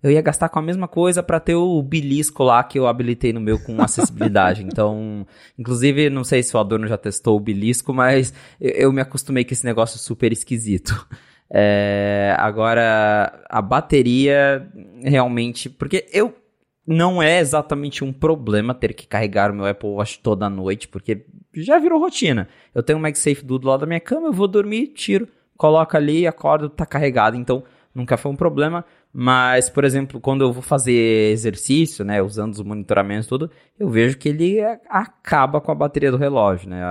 eu 0.01 0.11
ia 0.11 0.21
gastar 0.21 0.47
com 0.49 0.59
a 0.59 0.61
mesma 0.61 0.87
coisa 0.87 1.21
para 1.21 1.39
ter 1.39 1.55
o 1.55 1.81
belisco 1.81 2.43
lá 2.43 2.63
que 2.63 2.79
eu 2.79 2.87
habilitei 2.87 3.33
no 3.33 3.41
meu 3.41 3.59
com 3.59 3.81
acessibilidade. 3.81 4.63
então, 4.67 5.25
inclusive, 5.57 6.09
não 6.09 6.23
sei 6.23 6.43
se 6.43 6.55
o 6.55 6.59
Adorno 6.59 6.87
já 6.87 6.97
testou 6.97 7.35
o 7.37 7.39
belisco, 7.39 7.93
mas 7.93 8.33
eu, 8.59 8.71
eu 8.71 8.93
me 8.93 9.01
acostumei 9.01 9.43
com 9.43 9.53
esse 9.53 9.65
negócio 9.65 9.99
super 9.99 10.31
esquisito. 10.31 11.07
É, 11.51 12.35
agora, 12.37 13.43
a 13.49 13.61
bateria 13.61 14.67
realmente. 15.03 15.69
Porque 15.69 16.05
eu. 16.11 16.35
Não 16.91 17.21
é 17.21 17.39
exatamente 17.39 18.03
um 18.03 18.11
problema 18.11 18.73
ter 18.73 18.95
que 18.95 19.05
carregar 19.05 19.51
o 19.51 19.53
meu 19.53 19.67
Apple 19.67 19.89
Watch 19.89 20.19
toda 20.21 20.49
noite, 20.49 20.87
porque 20.87 21.23
já 21.53 21.77
virou 21.77 21.99
rotina. 21.99 22.47
Eu 22.73 22.81
tenho 22.81 22.97
um 22.97 23.01
MagSafe 23.01 23.45
do 23.45 23.63
lado 23.63 23.81
da 23.81 23.85
minha 23.85 23.99
cama, 23.99 24.29
eu 24.29 24.33
vou 24.33 24.47
dormir, 24.47 24.87
tiro, 24.87 25.27
coloco 25.55 25.95
ali, 25.95 26.25
acordo, 26.25 26.67
tá 26.67 26.87
carregado. 26.87 27.37
Então, 27.37 27.63
nunca 27.93 28.17
foi 28.17 28.31
um 28.31 28.35
problema. 28.35 28.83
Mas, 29.13 29.69
por 29.69 29.83
exemplo, 29.83 30.19
quando 30.19 30.43
eu 30.43 30.53
vou 30.53 30.61
fazer 30.61 31.31
exercício, 31.31 32.05
né, 32.05 32.21
usando 32.21 32.53
os 32.53 32.61
monitoramentos 32.61 33.27
tudo, 33.27 33.49
eu 33.77 33.89
vejo 33.89 34.17
que 34.17 34.29
ele 34.29 34.59
acaba 34.87 35.59
com 35.59 35.71
a 35.71 35.75
bateria 35.75 36.11
do 36.11 36.17
relógio, 36.17 36.69
né? 36.69 36.81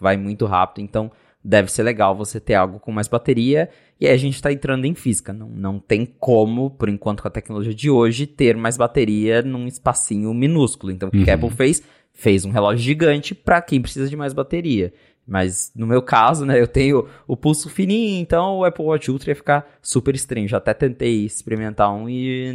Vai 0.00 0.16
muito 0.16 0.46
rápido, 0.46 0.84
então 0.84 1.10
deve 1.44 1.70
ser 1.70 1.82
legal 1.82 2.16
você 2.16 2.40
ter 2.40 2.54
algo 2.54 2.78
com 2.78 2.92
mais 2.92 3.08
bateria. 3.08 3.68
E 4.00 4.06
aí 4.06 4.12
a 4.12 4.16
gente 4.16 4.34
está 4.34 4.52
entrando 4.52 4.84
em 4.84 4.94
física. 4.94 5.32
Não, 5.32 5.48
não 5.48 5.78
tem 5.78 6.06
como, 6.06 6.70
por 6.70 6.88
enquanto, 6.88 7.22
com 7.22 7.28
a 7.28 7.30
tecnologia 7.30 7.74
de 7.74 7.90
hoje, 7.90 8.26
ter 8.26 8.56
mais 8.56 8.76
bateria 8.76 9.42
num 9.42 9.66
espacinho 9.66 10.32
minúsculo. 10.34 10.92
Então, 10.92 11.08
o 11.08 11.12
que 11.12 11.30
a 11.30 11.34
uhum. 11.34 11.46
Apple 11.46 11.56
fez? 11.56 11.82
Fez 12.12 12.44
um 12.44 12.50
relógio 12.50 12.84
gigante 12.84 13.34
para 13.34 13.62
quem 13.62 13.80
precisa 13.80 14.08
de 14.08 14.16
mais 14.16 14.32
bateria. 14.32 14.92
Mas 15.28 15.70
no 15.76 15.86
meu 15.86 16.00
caso, 16.00 16.46
né, 16.46 16.58
eu 16.58 16.66
tenho 16.66 17.06
o 17.26 17.36
pulso 17.36 17.68
fininho, 17.68 18.18
então 18.18 18.58
o 18.58 18.64
Apple 18.64 18.84
Watch 18.86 19.10
Ultra 19.10 19.32
ia 19.32 19.36
ficar 19.36 19.78
super 19.82 20.14
estranho. 20.14 20.48
Já 20.48 20.56
até 20.56 20.72
tentei 20.72 21.26
experimentar 21.26 21.92
um 21.92 22.08
e 22.08 22.50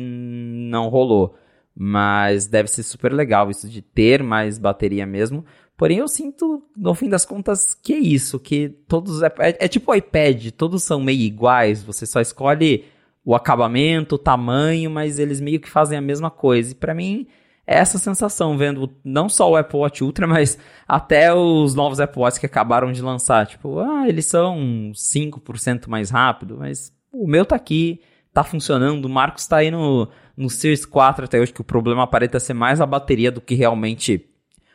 não 0.70 0.90
rolou. 0.90 1.36
Mas 1.76 2.48
deve 2.48 2.70
ser 2.70 2.84
super 2.84 3.14
legal 3.14 3.50
isso 3.50 3.70
de 3.70 3.82
ter 3.82 4.24
mais 4.24 4.58
bateria 4.58 5.06
mesmo. 5.06 5.46
Porém, 5.76 5.98
eu 5.98 6.08
sinto, 6.08 6.64
no 6.78 6.94
fim 6.94 7.10
das 7.10 7.26
contas, 7.26 7.74
que 7.74 7.94
é 7.94 8.00
isso, 8.00 8.40
que 8.40 8.70
todos. 8.88 9.22
É, 9.24 9.32
é 9.40 9.68
tipo 9.68 9.92
o 9.92 9.96
iPad, 9.96 10.52
todos 10.52 10.84
são 10.84 11.02
meio 11.02 11.22
iguais, 11.22 11.84
você 11.84 12.06
só 12.06 12.22
escolhe 12.22 12.86
o 13.26 13.34
acabamento, 13.36 14.16
o 14.16 14.20
tamanho, 14.20 14.92
mas 14.92 15.18
eles 15.18 15.40
meio 15.40 15.60
que 15.60 15.70
fazem 15.70 15.98
a 15.98 16.02
mesma 16.02 16.30
coisa. 16.30 16.72
E 16.72 16.76
para 16.76 16.94
mim, 16.94 17.28
é 17.66 17.78
essa 17.78 17.98
sensação, 17.98 18.58
vendo 18.58 18.90
não 19.04 19.30
só 19.30 19.50
o 19.50 19.56
Apple 19.56 19.80
Watch 19.80 20.04
Ultra, 20.04 20.28
mas 20.28 20.58
até 20.88 21.34
os 21.34 21.74
novos 21.74 22.00
Apple 22.00 22.22
Watch 22.22 22.40
que 22.40 22.46
acabaram 22.46 22.92
de 22.92 23.02
lançar. 23.02 23.48
Tipo, 23.48 23.80
ah, 23.80 24.08
eles 24.08 24.26
são 24.26 24.92
5% 24.94 25.88
mais 25.88 26.10
rápido, 26.10 26.58
mas 26.60 26.94
o 27.12 27.28
meu 27.28 27.46
tá 27.46 27.56
aqui, 27.56 28.02
tá 28.34 28.44
funcionando. 28.44 29.06
O 29.06 29.10
Marcos 29.10 29.48
tá 29.48 29.58
aí 29.58 29.72
no, 29.72 30.08
no 30.36 30.50
Series 30.50 30.86
4 30.86 31.26
até 31.26 31.40
hoje, 31.40 31.54
que 31.54 31.62
o 31.62 31.66
problema 31.66 32.04
aparenta 32.04 32.40
ser 32.40 32.54
mais 32.54 32.82
a 32.82 32.86
bateria 32.86 33.32
do 33.32 33.42
que 33.42 33.56
realmente 33.56 34.30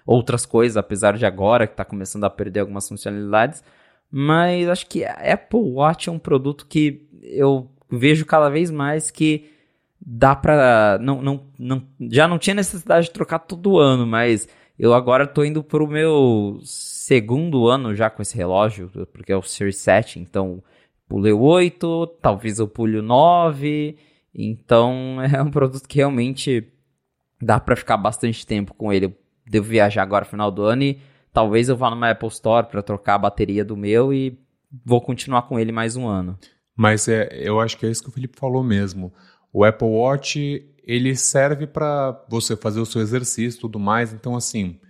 outras 0.09 0.47
coisas, 0.47 0.79
apesar 0.79 1.19
de 1.19 1.27
agora 1.27 1.67
que 1.67 1.77
tá 1.77 1.85
começando 1.85 2.25
a 2.25 2.31
perder 2.31 2.61
algumas 2.61 2.89
funcionalidades. 2.89 3.63
Mas 4.11 4.67
acho 4.67 4.87
que 4.87 5.05
a 5.05 5.13
Apple 5.13 5.61
Watch 5.61 6.09
é 6.09 6.13
um 6.13 6.19
produto 6.19 6.67
que 6.67 7.07
eu 7.23 7.71
vejo 7.91 8.25
cada 8.25 8.49
vez 8.49 8.71
mais 8.71 9.11
que 9.11 9.51
dá 10.01 10.35
pra. 10.35 10.99
Não, 10.99 11.21
não, 11.21 11.47
não, 11.59 11.83
já 12.11 12.27
não 12.27 12.39
tinha 12.39 12.55
necessidade 12.55 13.09
de 13.09 13.13
trocar 13.13 13.41
todo 13.41 13.79
ano, 13.79 14.07
mas 14.07 14.49
eu 14.79 14.95
agora 14.95 15.27
tô 15.27 15.45
indo 15.45 15.63
pro 15.63 15.87
meu 15.87 16.59
segundo 16.63 17.69
ano 17.69 17.95
já 17.95 18.09
com 18.09 18.23
esse 18.23 18.35
relógio, 18.35 18.91
porque 19.13 19.31
é 19.31 19.37
o 19.37 19.43
Series 19.43 19.77
7, 19.77 20.21
então 20.21 20.63
pulei 21.07 21.33
o 21.33 21.43
8, 21.43 22.07
talvez 22.23 22.59
eu 22.59 22.67
pule 22.67 22.97
o 22.97 23.03
9. 23.03 23.95
Então 24.35 25.19
é 25.31 25.43
um 25.43 25.51
produto 25.51 25.87
que 25.87 25.99
realmente 25.99 26.67
dá 27.43 27.61
para 27.61 27.77
ficar 27.77 27.99
bastante 27.99 28.47
tempo 28.47 28.73
com 28.73 28.91
ele. 28.91 29.15
Devo 29.49 29.67
viajar 29.69 30.03
agora 30.03 30.25
no 30.25 30.31
final 30.31 30.51
do 30.51 30.63
ano 30.63 30.83
e 30.83 31.01
talvez 31.33 31.69
eu 31.69 31.77
vá 31.77 31.91
numa 31.91 32.11
Apple 32.11 32.29
Store 32.29 32.67
para 32.67 32.83
trocar 32.83 33.15
a 33.15 33.19
bateria 33.19 33.65
do 33.65 33.77
meu 33.77 34.13
e 34.13 34.39
vou 34.85 35.01
continuar 35.01 35.43
com 35.43 35.59
ele 35.59 35.73
mais 35.73 35.97
um 35.97 36.07
ano. 36.07 36.39
Mas 36.77 37.09
é, 37.09 37.29
eu 37.33 37.59
acho 37.61 37.77
que 37.77 37.87
é 37.87 37.91
isso 37.91 38.03
que 38.03 38.09
o 38.09 38.13
Felipe 38.13 38.39
falou 38.39 38.63
mesmo. 38.63 39.13
O 39.53 39.65
Apple 39.65 39.89
Watch 39.89 40.65
ele 40.89 41.15
serve 41.17 41.67
para 41.67 42.25
você 42.31 42.57
fazer 42.57 42.81
o 42.81 42.87
seu 42.87 43.03
exercício 43.03 43.59
e 43.59 43.61
tudo 43.61 43.79
mais. 43.79 44.13
Então, 44.13 44.35
assim, 44.35 44.81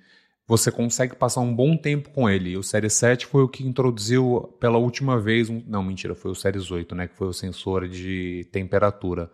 você 0.46 0.70
consegue 0.70 1.16
passar 1.16 1.40
um 1.40 1.54
bom 1.54 1.76
tempo 1.76 2.10
com 2.10 2.30
ele. 2.30 2.56
O 2.56 2.62
Series 2.62 2.92
7 2.94 3.26
foi 3.26 3.42
o 3.42 3.48
que 3.48 3.66
introduziu 3.66 4.54
pela 4.60 4.78
última 4.78 5.20
vez. 5.20 5.50
Um, 5.50 5.62
não, 5.66 5.82
mentira, 5.82 6.14
foi 6.14 6.30
o 6.30 6.34
Series 6.36 6.70
8, 6.70 6.94
né? 6.94 7.08
Que 7.08 7.16
foi 7.16 7.26
o 7.26 7.32
sensor 7.32 7.88
de 7.88 8.48
temperatura. 8.52 9.28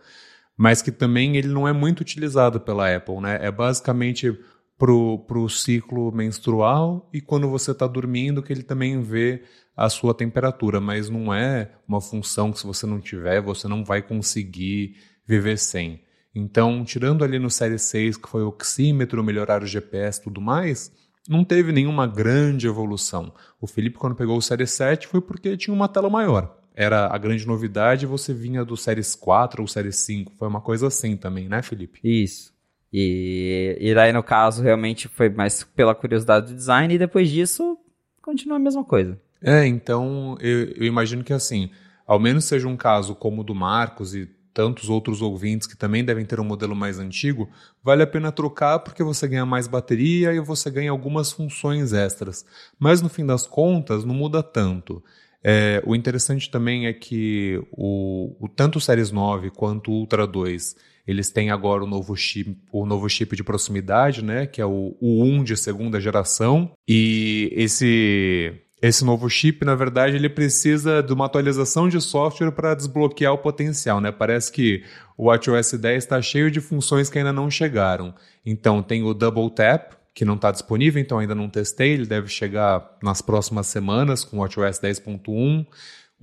Mas 0.56 0.80
que 0.80 0.90
também 0.90 1.37
ele 1.37 1.48
não 1.48 1.68
é 1.68 1.72
muito 1.72 2.00
utilizado 2.00 2.58
pela 2.58 2.94
Apple, 2.94 3.20
né? 3.20 3.38
É 3.42 3.50
basicamente 3.50 4.38
pro, 4.78 5.18
pro 5.20 5.48
ciclo 5.48 6.10
menstrual 6.12 7.08
e 7.12 7.20
quando 7.20 7.48
você 7.48 7.70
está 7.70 7.87
dormindo 7.87 8.42
que 8.42 8.52
ele 8.52 8.62
também 8.62 9.00
vê 9.00 9.42
a 9.76 9.88
sua 9.88 10.14
temperatura, 10.14 10.80
mas 10.80 11.08
não 11.08 11.34
é 11.34 11.72
uma 11.87 12.00
função 12.00 12.52
que 12.52 12.58
se 12.60 12.66
você 12.66 12.87
não 12.87 13.00
tiver, 13.00 13.40
você 13.40 13.66
não 13.66 13.84
vai 13.84 14.02
conseguir 14.02 14.96
viver 15.26 15.58
sem. 15.58 16.00
Então, 16.34 16.84
tirando 16.84 17.24
ali 17.24 17.38
no 17.38 17.50
Série 17.50 17.78
6, 17.78 18.16
que 18.16 18.28
foi 18.28 18.42
o 18.42 18.48
oxímetro, 18.48 19.22
melhorar 19.22 19.62
o 19.62 19.66
GPS 19.66 20.20
e 20.20 20.24
tudo 20.24 20.40
mais, 20.40 20.92
não 21.28 21.44
teve 21.44 21.72
nenhuma 21.72 22.06
grande 22.06 22.66
evolução. 22.66 23.32
O 23.60 23.66
Felipe, 23.66 23.98
quando 23.98 24.16
pegou 24.16 24.37
o 24.37 24.42
Série 24.42 24.66
7, 24.66 25.06
foi 25.06 25.20
porque 25.20 25.56
tinha 25.56 25.74
uma 25.74 25.88
tela 25.88 26.10
maior. 26.10 26.56
Era 26.74 27.06
a 27.06 27.16
grande 27.18 27.46
novidade, 27.46 28.04
você 28.04 28.34
vinha 28.34 28.64
do 28.64 28.76
Séries 28.76 29.14
4 29.14 29.62
ou 29.62 29.68
Série 29.68 29.92
5. 29.92 30.32
Foi 30.37 30.48
uma 30.48 30.60
coisa 30.60 30.88
assim 30.88 31.16
também, 31.16 31.48
né, 31.48 31.62
Felipe? 31.62 32.00
Isso. 32.02 32.53
E, 32.96 33.76
e 33.80 33.92
daí, 33.92 34.12
no 34.12 34.22
caso, 34.22 34.62
realmente 34.62 35.09
foi 35.09 35.28
mais 35.28 35.64
pela 35.64 35.96
curiosidade 35.96 36.46
do 36.46 36.54
design, 36.54 36.94
e 36.94 36.98
depois 36.98 37.28
disso, 37.28 37.76
continua 38.22 38.57
a 38.57 38.61
mesma 38.61 38.85
coisa. 38.85 39.20
É, 39.42 39.66
então, 39.66 40.38
eu, 40.40 40.68
eu 40.76 40.85
imagino 40.85 41.24
que 41.24 41.33
assim, 41.33 41.70
ao 42.07 42.20
menos 42.20 42.44
seja 42.44 42.68
um 42.68 42.76
caso 42.76 43.16
como 43.16 43.40
o 43.40 43.44
do 43.44 43.52
Marcos 43.52 44.14
e 44.14 44.30
tantos 44.54 44.88
outros 44.88 45.20
ouvintes 45.20 45.66
que 45.66 45.76
também 45.76 46.04
devem 46.04 46.24
ter 46.24 46.38
um 46.38 46.44
modelo 46.44 46.76
mais 46.76 47.00
antigo, 47.00 47.50
vale 47.83 48.04
a 48.04 48.07
pena 48.07 48.30
trocar 48.30 48.78
porque 48.78 49.02
você 49.02 49.26
ganha 49.26 49.44
mais 49.44 49.66
bateria 49.66 50.33
e 50.33 50.38
você 50.38 50.70
ganha 50.70 50.92
algumas 50.92 51.33
funções 51.33 51.92
extras. 51.92 52.46
Mas 52.78 53.02
no 53.02 53.09
fim 53.09 53.26
das 53.26 53.44
contas, 53.44 54.04
não 54.04 54.14
muda 54.14 54.40
tanto. 54.40 55.02
É, 55.42 55.83
o 55.85 55.96
interessante 55.96 56.48
também 56.48 56.87
é 56.87 56.92
que 56.92 57.61
o, 57.72 58.37
o, 58.38 58.48
tanto 58.48 58.78
o 58.78 58.80
Series 58.80 59.11
9 59.11 59.50
quanto 59.50 59.90
o 59.90 59.94
Ultra 59.94 60.28
2, 60.28 60.76
eles 61.06 61.30
têm 61.30 61.50
agora 61.50 61.84
o 61.84 61.86
novo 61.86 62.16
chip, 62.16 62.56
o 62.72 62.86
novo 62.86 63.08
chip 63.08 63.36
de 63.36 63.44
proximidade, 63.44 64.24
né, 64.24 64.46
que 64.46 64.60
é 64.60 64.66
o, 64.66 64.96
o 65.00 65.22
1 65.24 65.44
de 65.44 65.56
segunda 65.56 66.00
geração, 66.00 66.72
e 66.88 67.50
esse 67.52 68.60
esse 68.82 69.02
novo 69.02 69.30
chip, 69.30 69.64
na 69.64 69.74
verdade, 69.74 70.14
ele 70.14 70.28
precisa 70.28 71.02
de 71.02 71.10
uma 71.10 71.24
atualização 71.24 71.88
de 71.88 71.98
software 72.02 72.50
para 72.50 72.74
desbloquear 72.74 73.32
o 73.32 73.38
potencial, 73.38 73.98
né? 73.98 74.12
Parece 74.12 74.52
que 74.52 74.84
o 75.16 75.28
WatchOS 75.28 75.72
10 75.72 76.04
está 76.04 76.20
cheio 76.20 76.50
de 76.50 76.60
funções 76.60 77.08
que 77.08 77.16
ainda 77.16 77.32
não 77.32 77.50
chegaram. 77.50 78.14
Então 78.44 78.82
tem 78.82 79.02
o 79.02 79.14
Double 79.14 79.48
Tap, 79.48 79.94
que 80.14 80.22
não 80.22 80.34
está 80.34 80.50
disponível, 80.50 81.00
então 81.00 81.18
ainda 81.18 81.34
não 81.34 81.48
testei, 81.48 81.92
ele 81.92 82.04
deve 82.04 82.28
chegar 82.28 82.98
nas 83.02 83.22
próximas 83.22 83.68
semanas 83.68 84.22
com 84.22 84.36
o 84.36 84.40
WatchOS 84.40 84.78
10.1. 84.80 85.66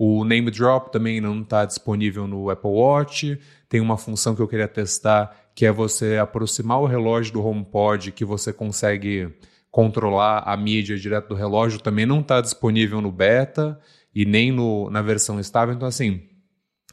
O 0.04 0.24
Name 0.24 0.50
Drop 0.50 0.90
também 0.90 1.20
não 1.20 1.42
está 1.42 1.64
disponível 1.64 2.26
no 2.26 2.50
Apple 2.50 2.72
Watch. 2.72 3.38
Tem 3.68 3.80
uma 3.80 3.96
função 3.96 4.34
que 4.34 4.42
eu 4.42 4.48
queria 4.48 4.66
testar, 4.66 5.32
que 5.54 5.64
é 5.64 5.70
você 5.70 6.18
aproximar 6.18 6.80
o 6.80 6.86
relógio 6.86 7.34
do 7.34 7.46
HomePod, 7.46 8.10
que 8.10 8.24
você 8.24 8.52
consegue 8.52 9.32
controlar 9.70 10.40
a 10.40 10.56
mídia 10.56 10.98
direto 10.98 11.28
do 11.28 11.34
relógio 11.36 11.78
também 11.78 12.04
não 12.04 12.18
está 12.18 12.40
disponível 12.40 13.00
no 13.00 13.12
beta 13.12 13.78
e 14.12 14.24
nem 14.24 14.50
no, 14.50 14.90
na 14.90 15.02
versão 15.02 15.38
estável. 15.38 15.72
Então, 15.72 15.86
assim, 15.86 16.22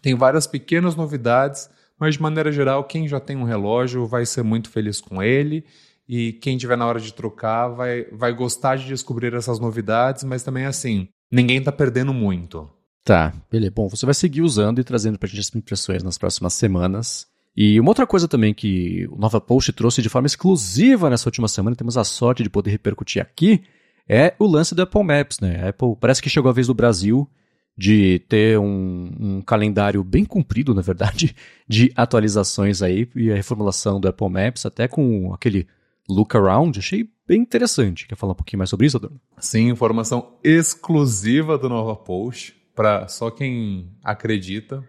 tem 0.03 0.13
várias 0.13 0.45
pequenas 0.45 0.95
novidades, 0.95 1.67
mas 1.99 2.13
de 2.13 2.21
maneira 2.21 2.51
geral, 2.51 2.83
quem 2.83 3.07
já 3.07 3.19
tem 3.19 3.35
um 3.35 3.43
relógio 3.43 4.05
vai 4.05 4.23
ser 4.23 4.43
muito 4.43 4.69
feliz 4.69 5.01
com 5.01 5.23
ele. 5.23 5.65
E 6.07 6.33
quem 6.33 6.59
tiver 6.59 6.77
na 6.77 6.85
hora 6.85 6.99
de 6.99 7.11
trocar 7.11 7.69
vai, 7.69 8.03
vai 8.11 8.31
gostar 8.33 8.75
de 8.75 8.85
descobrir 8.85 9.33
essas 9.33 9.59
novidades, 9.59 10.23
mas 10.23 10.43
também 10.43 10.67
assim, 10.67 11.07
ninguém 11.31 11.57
está 11.57 11.71
perdendo 11.71 12.13
muito. 12.13 12.69
Tá, 13.03 13.33
beleza. 13.51 13.71
Bom, 13.75 13.87
você 13.87 14.05
vai 14.05 14.13
seguir 14.13 14.41
usando 14.41 14.79
e 14.79 14.83
trazendo 14.83 15.17
para 15.17 15.27
a 15.27 15.29
gente 15.29 15.39
as 15.39 15.55
impressões 15.55 16.03
nas 16.03 16.17
próximas 16.17 16.53
semanas. 16.53 17.27
E 17.55 17.79
uma 17.79 17.89
outra 17.89 18.07
coisa 18.07 18.27
também 18.27 18.53
que 18.53 19.07
o 19.11 19.17
Nova 19.17 19.41
Post 19.41 19.73
trouxe 19.73 20.01
de 20.01 20.09
forma 20.09 20.27
exclusiva 20.27 21.09
nessa 21.09 21.27
última 21.27 21.47
semana, 21.47 21.75
temos 21.75 21.97
a 21.97 22.03
sorte 22.03 22.43
de 22.43 22.49
poder 22.49 22.71
repercutir 22.71 23.21
aqui, 23.21 23.63
é 24.07 24.33
o 24.39 24.45
lance 24.45 24.73
do 24.73 24.81
Apple 24.81 25.03
Maps, 25.03 25.39
né? 25.39 25.65
A 25.65 25.69
Apple 25.69 25.95
parece 25.99 26.21
que 26.21 26.29
chegou 26.29 26.49
a 26.49 26.53
vez 26.53 26.67
do 26.67 26.73
Brasil 26.73 27.29
de 27.77 28.19
ter 28.27 28.59
um, 28.59 29.11
um, 29.19 29.41
calendário 29.41 30.03
bem 30.03 30.25
comprido, 30.25 30.73
na 30.73 30.81
verdade, 30.81 31.35
de 31.67 31.91
atualizações 31.95 32.81
aí 32.81 33.07
e 33.15 33.31
a 33.31 33.35
reformulação 33.35 33.99
do 33.99 34.07
Apple 34.07 34.29
Maps, 34.29 34.65
até 34.65 34.87
com 34.87 35.33
aquele 35.33 35.67
look 36.09 36.35
around, 36.35 36.77
achei 36.77 37.09
bem 37.27 37.41
interessante. 37.41 38.07
Quer 38.07 38.15
falar 38.15 38.33
um 38.33 38.35
pouquinho 38.35 38.57
mais 38.57 38.69
sobre 38.69 38.87
isso, 38.87 38.97
Adorno? 38.97 39.19
Sim, 39.37 39.69
informação 39.69 40.33
exclusiva 40.43 41.57
do 41.57 41.69
Nova 41.69 41.95
Post 41.95 42.58
para 42.79 43.09
só 43.09 43.29
quem 43.29 43.91
acredita. 44.01 44.81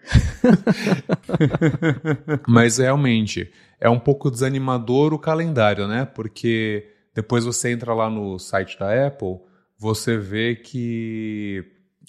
Mas 2.47 2.79
realmente 2.79 3.51
é 3.81 3.91
um 3.91 3.99
pouco 3.99 4.31
desanimador 4.31 5.13
o 5.13 5.19
calendário, 5.19 5.89
né? 5.89 6.05
Porque 6.05 6.87
depois 7.13 7.45
você 7.45 7.73
entra 7.73 7.93
lá 7.93 8.09
no 8.09 8.39
site 8.39 8.79
da 8.79 9.09
Apple, 9.09 9.41
você 9.77 10.17
vê 10.17 10.55
que 10.55 11.65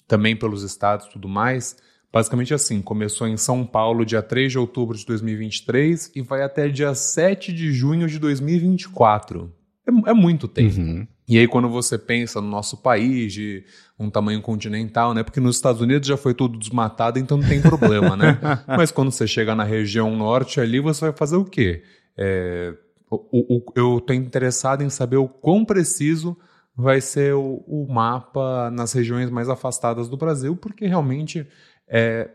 também 0.06 0.36
pelos 0.36 0.62
estados 0.62 1.06
e 1.06 1.10
tudo 1.10 1.28
mais, 1.28 1.76
basicamente 2.12 2.54
assim, 2.54 2.80
começou 2.80 3.26
em 3.26 3.36
São 3.36 3.66
Paulo 3.66 4.06
dia 4.06 4.22
3 4.22 4.52
de 4.52 4.58
outubro 4.60 4.96
de 4.96 5.04
2023 5.04 6.12
e 6.14 6.22
vai 6.22 6.44
até 6.44 6.68
dia 6.68 6.94
7 6.94 7.52
de 7.52 7.72
junho 7.72 8.06
de 8.06 8.20
2024. 8.20 9.52
É, 9.84 10.10
é 10.10 10.14
muito 10.14 10.46
tempo. 10.46 10.78
Uhum. 10.78 11.08
E 11.26 11.38
aí, 11.38 11.48
quando 11.48 11.68
você 11.68 11.96
pensa 11.96 12.40
no 12.40 12.48
nosso 12.48 12.76
país, 12.76 13.32
de 13.32 13.64
um 14.02 14.10
tamanho 14.10 14.42
continental, 14.42 15.14
né? 15.14 15.22
Porque 15.22 15.40
nos 15.40 15.56
Estados 15.56 15.80
Unidos 15.80 16.08
já 16.08 16.16
foi 16.16 16.34
tudo 16.34 16.58
desmatado, 16.58 17.18
então 17.18 17.38
não 17.38 17.48
tem 17.48 17.60
problema, 17.60 18.16
né? 18.16 18.38
Mas 18.66 18.90
quando 18.90 19.10
você 19.10 19.26
chega 19.26 19.54
na 19.54 19.64
região 19.64 20.14
norte 20.16 20.60
ali, 20.60 20.80
você 20.80 21.06
vai 21.06 21.12
fazer 21.12 21.36
o 21.36 21.44
quê? 21.44 21.82
É, 22.16 22.74
o, 23.10 23.56
o, 23.56 23.72
eu 23.74 23.98
estou 23.98 24.16
interessado 24.16 24.82
em 24.82 24.90
saber 24.90 25.16
o 25.16 25.28
quão 25.28 25.64
preciso 25.64 26.36
vai 26.76 27.00
ser 27.00 27.34
o, 27.34 27.62
o, 27.66 27.86
mapa 27.92 28.70
nas 28.70 28.92
regiões 28.92 29.30
mais 29.30 29.48
afastadas 29.48 30.08
do 30.08 30.16
Brasil, 30.16 30.56
porque 30.56 30.86
realmente 30.86 31.46
é, 31.88 32.30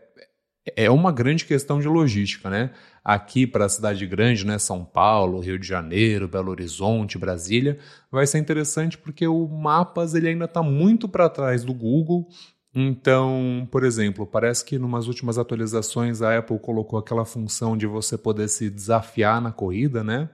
é 0.76 0.90
uma 0.90 1.12
grande 1.12 1.44
questão 1.44 1.80
de 1.80 1.88
logística, 1.88 2.48
né? 2.50 2.70
Aqui 3.04 3.46
para 3.46 3.64
a 3.64 3.68
cidade 3.68 4.06
grande, 4.06 4.46
né, 4.46 4.58
São 4.58 4.84
Paulo, 4.84 5.40
Rio 5.40 5.58
de 5.58 5.66
Janeiro, 5.66 6.28
Belo 6.28 6.50
Horizonte, 6.50 7.16
Brasília, 7.16 7.78
vai 8.10 8.26
ser 8.26 8.38
interessante 8.38 8.98
porque 8.98 9.26
o 9.26 9.48
Mapas 9.48 10.14
ele 10.14 10.28
ainda 10.28 10.44
está 10.44 10.62
muito 10.62 11.08
para 11.08 11.28
trás 11.28 11.64
do 11.64 11.72
Google. 11.72 12.28
Então, 12.74 13.66
por 13.70 13.82
exemplo, 13.82 14.26
parece 14.26 14.64
que 14.64 14.76
em 14.76 14.80
umas 14.80 15.06
últimas 15.06 15.38
atualizações 15.38 16.20
a 16.20 16.36
Apple 16.36 16.58
colocou 16.58 16.98
aquela 16.98 17.24
função 17.24 17.76
de 17.76 17.86
você 17.86 18.18
poder 18.18 18.48
se 18.48 18.68
desafiar 18.68 19.40
na 19.40 19.50
corrida, 19.50 20.04
né? 20.04 20.28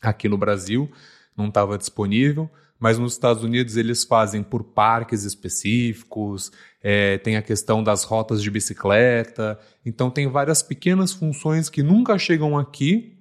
Aqui 0.00 0.28
no 0.28 0.38
Brasil 0.38 0.90
não 1.36 1.48
estava 1.48 1.76
disponível 1.76 2.50
mas 2.78 2.98
nos 2.98 3.12
Estados 3.12 3.42
Unidos 3.42 3.76
eles 3.76 4.04
fazem 4.04 4.42
por 4.42 4.62
parques 4.62 5.24
específicos, 5.24 6.52
é, 6.82 7.18
tem 7.18 7.36
a 7.36 7.42
questão 7.42 7.82
das 7.82 8.04
rotas 8.04 8.42
de 8.42 8.50
bicicleta, 8.50 9.58
então 9.84 10.10
tem 10.10 10.28
várias 10.28 10.62
pequenas 10.62 11.12
funções 11.12 11.68
que 11.68 11.82
nunca 11.82 12.18
chegam 12.18 12.56
aqui, 12.56 13.18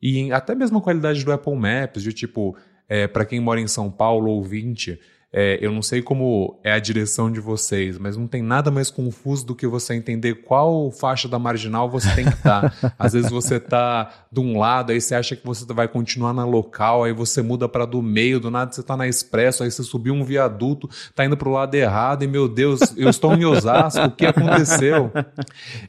e 0.00 0.30
até 0.32 0.54
mesmo 0.54 0.78
a 0.78 0.82
qualidade 0.82 1.24
do 1.24 1.32
Apple 1.32 1.56
Maps, 1.56 2.02
de 2.02 2.12
tipo, 2.12 2.56
é, 2.88 3.08
para 3.08 3.24
quem 3.24 3.40
mora 3.40 3.60
em 3.60 3.66
São 3.66 3.90
Paulo, 3.90 4.30
ouvinte, 4.30 5.00
é, 5.30 5.58
eu 5.60 5.70
não 5.70 5.82
sei 5.82 6.00
como 6.00 6.58
é 6.64 6.72
a 6.72 6.78
direção 6.78 7.30
de 7.30 7.38
vocês, 7.38 7.98
mas 7.98 8.16
não 8.16 8.26
tem 8.26 8.42
nada 8.42 8.70
mais 8.70 8.90
confuso 8.90 9.44
do 9.44 9.54
que 9.54 9.66
você 9.66 9.94
entender 9.94 10.36
qual 10.36 10.90
faixa 10.90 11.28
da 11.28 11.38
marginal 11.38 11.90
você 11.90 12.14
tem 12.14 12.24
que 12.24 12.32
estar. 12.32 12.70
Tá. 12.70 12.92
Às 12.98 13.12
vezes 13.12 13.30
você 13.30 13.56
está 13.56 14.10
de 14.32 14.40
um 14.40 14.58
lado, 14.58 14.90
aí 14.90 15.00
você 15.00 15.14
acha 15.14 15.36
que 15.36 15.44
você 15.44 15.66
vai 15.72 15.86
continuar 15.86 16.32
na 16.32 16.46
local, 16.46 17.04
aí 17.04 17.12
você 17.12 17.42
muda 17.42 17.68
para 17.68 17.84
do 17.84 18.00
meio, 18.00 18.40
do 18.40 18.50
nada 18.50 18.72
você 18.72 18.80
está 18.80 18.96
na 18.96 19.06
expresso, 19.06 19.62
aí 19.62 19.70
você 19.70 19.82
subiu 19.82 20.14
um 20.14 20.24
viaduto, 20.24 20.88
está 20.90 21.26
indo 21.26 21.36
para 21.36 21.48
o 21.48 21.52
lado 21.52 21.74
errado, 21.74 22.22
e 22.22 22.26
meu 22.26 22.48
Deus, 22.48 22.80
eu 22.96 23.10
estou 23.10 23.34
em 23.34 23.44
Osasco, 23.44 24.06
o 24.06 24.10
que 24.10 24.24
aconteceu? 24.26 25.12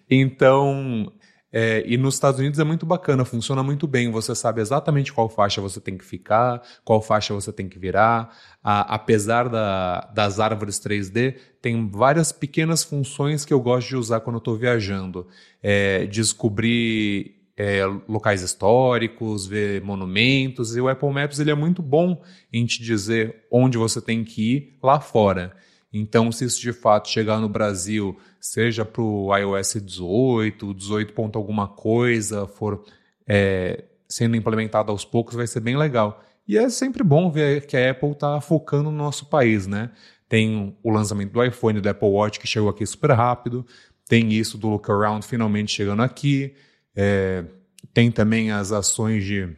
Então, 0.10 1.12
É, 1.52 1.84
e 1.86 1.98
nos 1.98 2.14
Estados 2.14 2.40
Unidos 2.40 2.60
é 2.60 2.64
muito 2.64 2.86
bacana, 2.86 3.26
funciona 3.26 3.64
muito 3.64 3.88
bem. 3.88 4.12
Você 4.12 4.36
sabe 4.36 4.62
exatamente 4.62 5.12
qual 5.12 5.28
faixa 5.28 5.60
você 5.60 5.82
tem 5.82 5.98
que 5.98 6.06
ficar, 6.06 6.62
qual 6.84 7.02
faixa 7.02 7.34
você 7.34 7.52
tem 7.52 7.68
que 7.68 7.80
virar. 7.80 8.36
A, 8.64 8.96
apesar 8.96 9.50
da, 9.50 10.02
das 10.14 10.40
árvores 10.40 10.80
3D, 10.80 11.38
tem 11.62 11.90
várias 11.90 12.32
pequenas 12.32 12.84
funções 12.84 13.46
que 13.46 13.54
eu 13.54 13.60
gosto 13.60 13.90
de 13.90 13.96
usar 13.96 14.20
quando 14.20 14.36
eu 14.36 14.40
estou 14.40 14.56
viajando. 14.56 15.28
É, 15.62 16.06
descobrir 16.06 17.40
é, 17.58 17.84
locais 18.08 18.42
históricos, 18.42 19.46
ver 19.46 19.82
monumentos. 19.82 20.76
E 20.76 20.82
o 20.82 20.88
Apple 20.88 21.12
Maps 21.12 21.40
ele 21.40 21.52
é 21.52 21.56
muito 21.56 21.82
bom 21.82 22.22
em 22.54 22.66
te 22.66 22.82
dizer 22.82 23.44
onde 23.52 23.78
você 23.78 24.00
tem 24.00 24.24
que 24.24 24.56
ir 24.56 24.78
lá 24.82 25.00
fora. 25.00 25.54
Então, 25.92 26.32
se 26.32 26.46
isso 26.46 26.62
de 26.62 26.72
fato 26.72 27.10
chegar 27.10 27.40
no 27.40 27.50
Brasil, 27.50 28.18
seja 28.40 28.86
para 28.86 29.02
o 29.02 29.36
iOS 29.36 29.78
18, 29.84 30.74
18 30.74 31.14
ponto 31.14 31.38
alguma 31.38 31.68
coisa, 31.68 32.46
for 32.46 32.84
é, 33.28 33.86
sendo 34.08 34.36
implementado 34.36 34.92
aos 34.92 35.04
poucos, 35.04 35.36
vai 35.36 35.48
ser 35.48 35.60
bem 35.60 35.78
legal. 35.78 36.24
E 36.48 36.58
é 36.58 36.70
sempre 36.70 37.04
bom 37.04 37.30
ver 37.30 37.66
que 37.66 37.78
a 37.78 37.92
Apple 37.92 38.12
está 38.12 38.40
focando 38.42 38.92
no 38.92 38.98
nosso 38.98 39.28
país, 39.28 39.68
né? 39.68 39.92
Tem 40.28 40.76
o 40.84 40.92
lançamento 40.92 41.32
do 41.32 41.44
iPhone, 41.44 41.82
do 41.82 41.90
Apple 41.90 42.08
Watch, 42.08 42.40
que 42.40 42.48
chegou 42.48 42.70
aqui 42.70 42.86
super 42.86 43.12
rápido. 43.12 43.66
Tem 44.08 44.34
isso 44.34 44.58
do 44.58 44.70
Look 44.70 44.90
Around 44.90 45.26
finalmente 45.26 45.72
chegando 45.72 46.02
aqui. 46.02 46.56
É, 46.96 47.46
tem 47.94 48.12
também 48.12 48.52
as 48.52 48.72
ações 48.72 49.24
de 49.24 49.56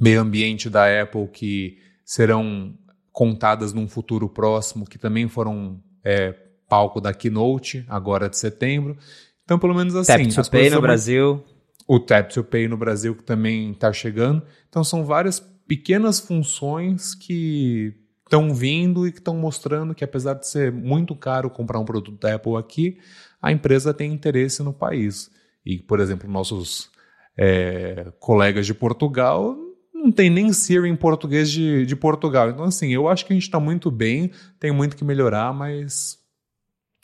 meio 0.00 0.20
ambiente 0.20 0.70
da 0.70 1.02
Apple 1.02 1.28
que 1.28 1.78
serão 2.04 2.74
contadas 3.18 3.72
num 3.72 3.88
futuro 3.88 4.28
próximo, 4.28 4.84
que 4.84 4.96
também 4.96 5.26
foram 5.26 5.82
é, 6.04 6.36
palco 6.68 7.00
da 7.00 7.12
Keynote, 7.12 7.84
agora 7.88 8.28
de 8.28 8.38
setembro. 8.38 8.96
Então, 9.42 9.58
pelo 9.58 9.74
menos 9.74 9.96
assim. 9.96 10.28
Tap 10.28 10.44
to 10.44 10.48
Pay 10.48 10.70
no 10.70 10.80
Brasil. 10.80 11.44
O 11.88 11.98
Tap 11.98 12.30
to 12.30 12.44
Pay 12.44 12.68
no 12.68 12.76
Brasil, 12.76 13.16
que 13.16 13.24
também 13.24 13.72
está 13.72 13.92
chegando. 13.92 14.44
Então, 14.68 14.84
são 14.84 15.04
várias 15.04 15.40
pequenas 15.66 16.20
funções 16.20 17.12
que 17.12 17.92
estão 18.22 18.54
vindo 18.54 19.04
e 19.04 19.10
que 19.10 19.18
estão 19.18 19.36
mostrando 19.36 19.96
que, 19.96 20.04
apesar 20.04 20.34
de 20.34 20.46
ser 20.46 20.70
muito 20.70 21.16
caro 21.16 21.50
comprar 21.50 21.80
um 21.80 21.84
produto 21.84 22.20
da 22.20 22.36
Apple 22.36 22.54
aqui, 22.54 22.98
a 23.42 23.50
empresa 23.50 23.92
tem 23.92 24.12
interesse 24.12 24.62
no 24.62 24.72
país. 24.72 25.28
E, 25.66 25.78
por 25.78 25.98
exemplo, 25.98 26.30
nossos 26.30 26.88
é, 27.36 28.12
colegas 28.20 28.64
de 28.64 28.74
Portugal 28.74 29.56
não 29.98 30.12
tem 30.12 30.30
nem 30.30 30.52
Siri 30.52 30.88
em 30.88 30.96
português 30.96 31.50
de, 31.50 31.84
de 31.84 31.96
Portugal. 31.96 32.50
Então, 32.50 32.64
assim, 32.64 32.92
eu 32.92 33.08
acho 33.08 33.26
que 33.26 33.32
a 33.32 33.36
gente 33.36 33.44
está 33.44 33.60
muito 33.60 33.90
bem, 33.90 34.30
tem 34.58 34.72
muito 34.72 34.96
que 34.96 35.04
melhorar, 35.04 35.52
mas 35.52 36.18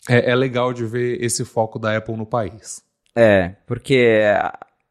é, 0.09 0.30
é, 0.30 0.34
legal 0.34 0.72
de 0.72 0.84
ver 0.84 1.22
esse 1.22 1.45
foco 1.45 1.78
da 1.78 1.97
Apple 1.97 2.16
no 2.16 2.26
país. 2.26 2.82
É, 3.14 3.51
porque 3.66 4.20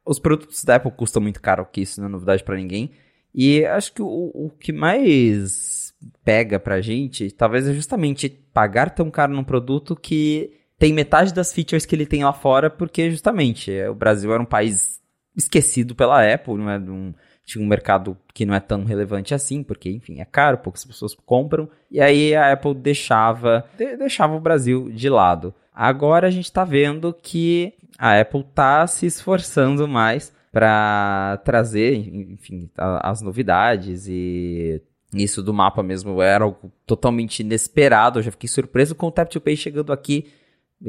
os 0.05 0.19
produtos 0.19 0.63
da 0.63 0.75
Apple 0.75 0.91
custam 0.91 1.21
muito 1.21 1.41
caro, 1.41 1.65
que 1.65 1.81
isso 1.81 1.99
não 1.99 2.07
é 2.07 2.11
novidade 2.11 2.43
para 2.43 2.55
ninguém. 2.55 2.91
E 3.33 3.65
acho 3.65 3.93
que 3.93 4.01
o, 4.01 4.31
o 4.33 4.49
que 4.59 4.71
mais 4.71 5.93
pega 6.23 6.59
pra 6.59 6.81
gente, 6.81 7.31
talvez 7.31 7.67
é 7.67 7.73
justamente 7.73 8.29
pagar 8.29 8.89
tão 8.91 9.09
caro 9.09 9.33
num 9.33 9.43
produto 9.43 9.95
que 9.95 10.51
tem 10.77 10.93
metade 10.93 11.33
das 11.33 11.53
features 11.53 11.85
que 11.85 11.95
ele 11.95 12.05
tem 12.05 12.23
lá 12.23 12.33
fora, 12.33 12.69
porque 12.69 13.09
justamente 13.09 13.71
o 13.89 13.95
Brasil 13.95 14.33
era 14.33 14.41
um 14.41 14.45
país 14.45 15.01
esquecido 15.35 15.95
pela 15.95 16.33
Apple, 16.33 16.55
não 16.55 16.69
é 16.69 16.77
um 16.77 17.13
tinha 17.45 17.63
um 17.63 17.67
mercado 17.67 18.17
que 18.33 18.45
não 18.45 18.53
é 18.53 18.59
tão 18.59 18.83
relevante 18.83 19.33
assim, 19.33 19.63
porque, 19.63 19.89
enfim, 19.89 20.19
é 20.19 20.25
caro, 20.25 20.57
poucas 20.57 20.85
pessoas 20.85 21.13
compram, 21.25 21.69
e 21.91 21.99
aí 21.99 22.33
a 22.35 22.53
Apple 22.53 22.73
deixava, 22.73 23.65
de, 23.77 23.97
deixava 23.97 24.35
o 24.35 24.39
Brasil 24.39 24.89
de 24.89 25.09
lado. 25.09 25.53
Agora 25.73 26.27
a 26.27 26.31
gente 26.31 26.45
está 26.45 26.63
vendo 26.63 27.13
que 27.13 27.73
a 27.97 28.19
Apple 28.19 28.41
está 28.41 28.85
se 28.87 29.05
esforçando 29.05 29.87
mais 29.87 30.33
para 30.51 31.41
trazer, 31.43 31.95
enfim, 31.95 32.69
as 32.77 33.21
novidades 33.21 34.07
e 34.07 34.81
isso 35.13 35.41
do 35.41 35.53
mapa 35.53 35.81
mesmo 35.81 36.21
era 36.21 36.43
algo 36.43 36.71
totalmente 36.85 37.39
inesperado. 37.39 38.19
Eu 38.19 38.23
já 38.23 38.31
fiquei 38.31 38.47
surpreso 38.47 38.95
com 38.95 39.07
o 39.07 39.11
Tap 39.11 39.29
to 39.29 39.41
Pay 39.41 39.55
chegando 39.55 39.91
aqui 39.91 40.31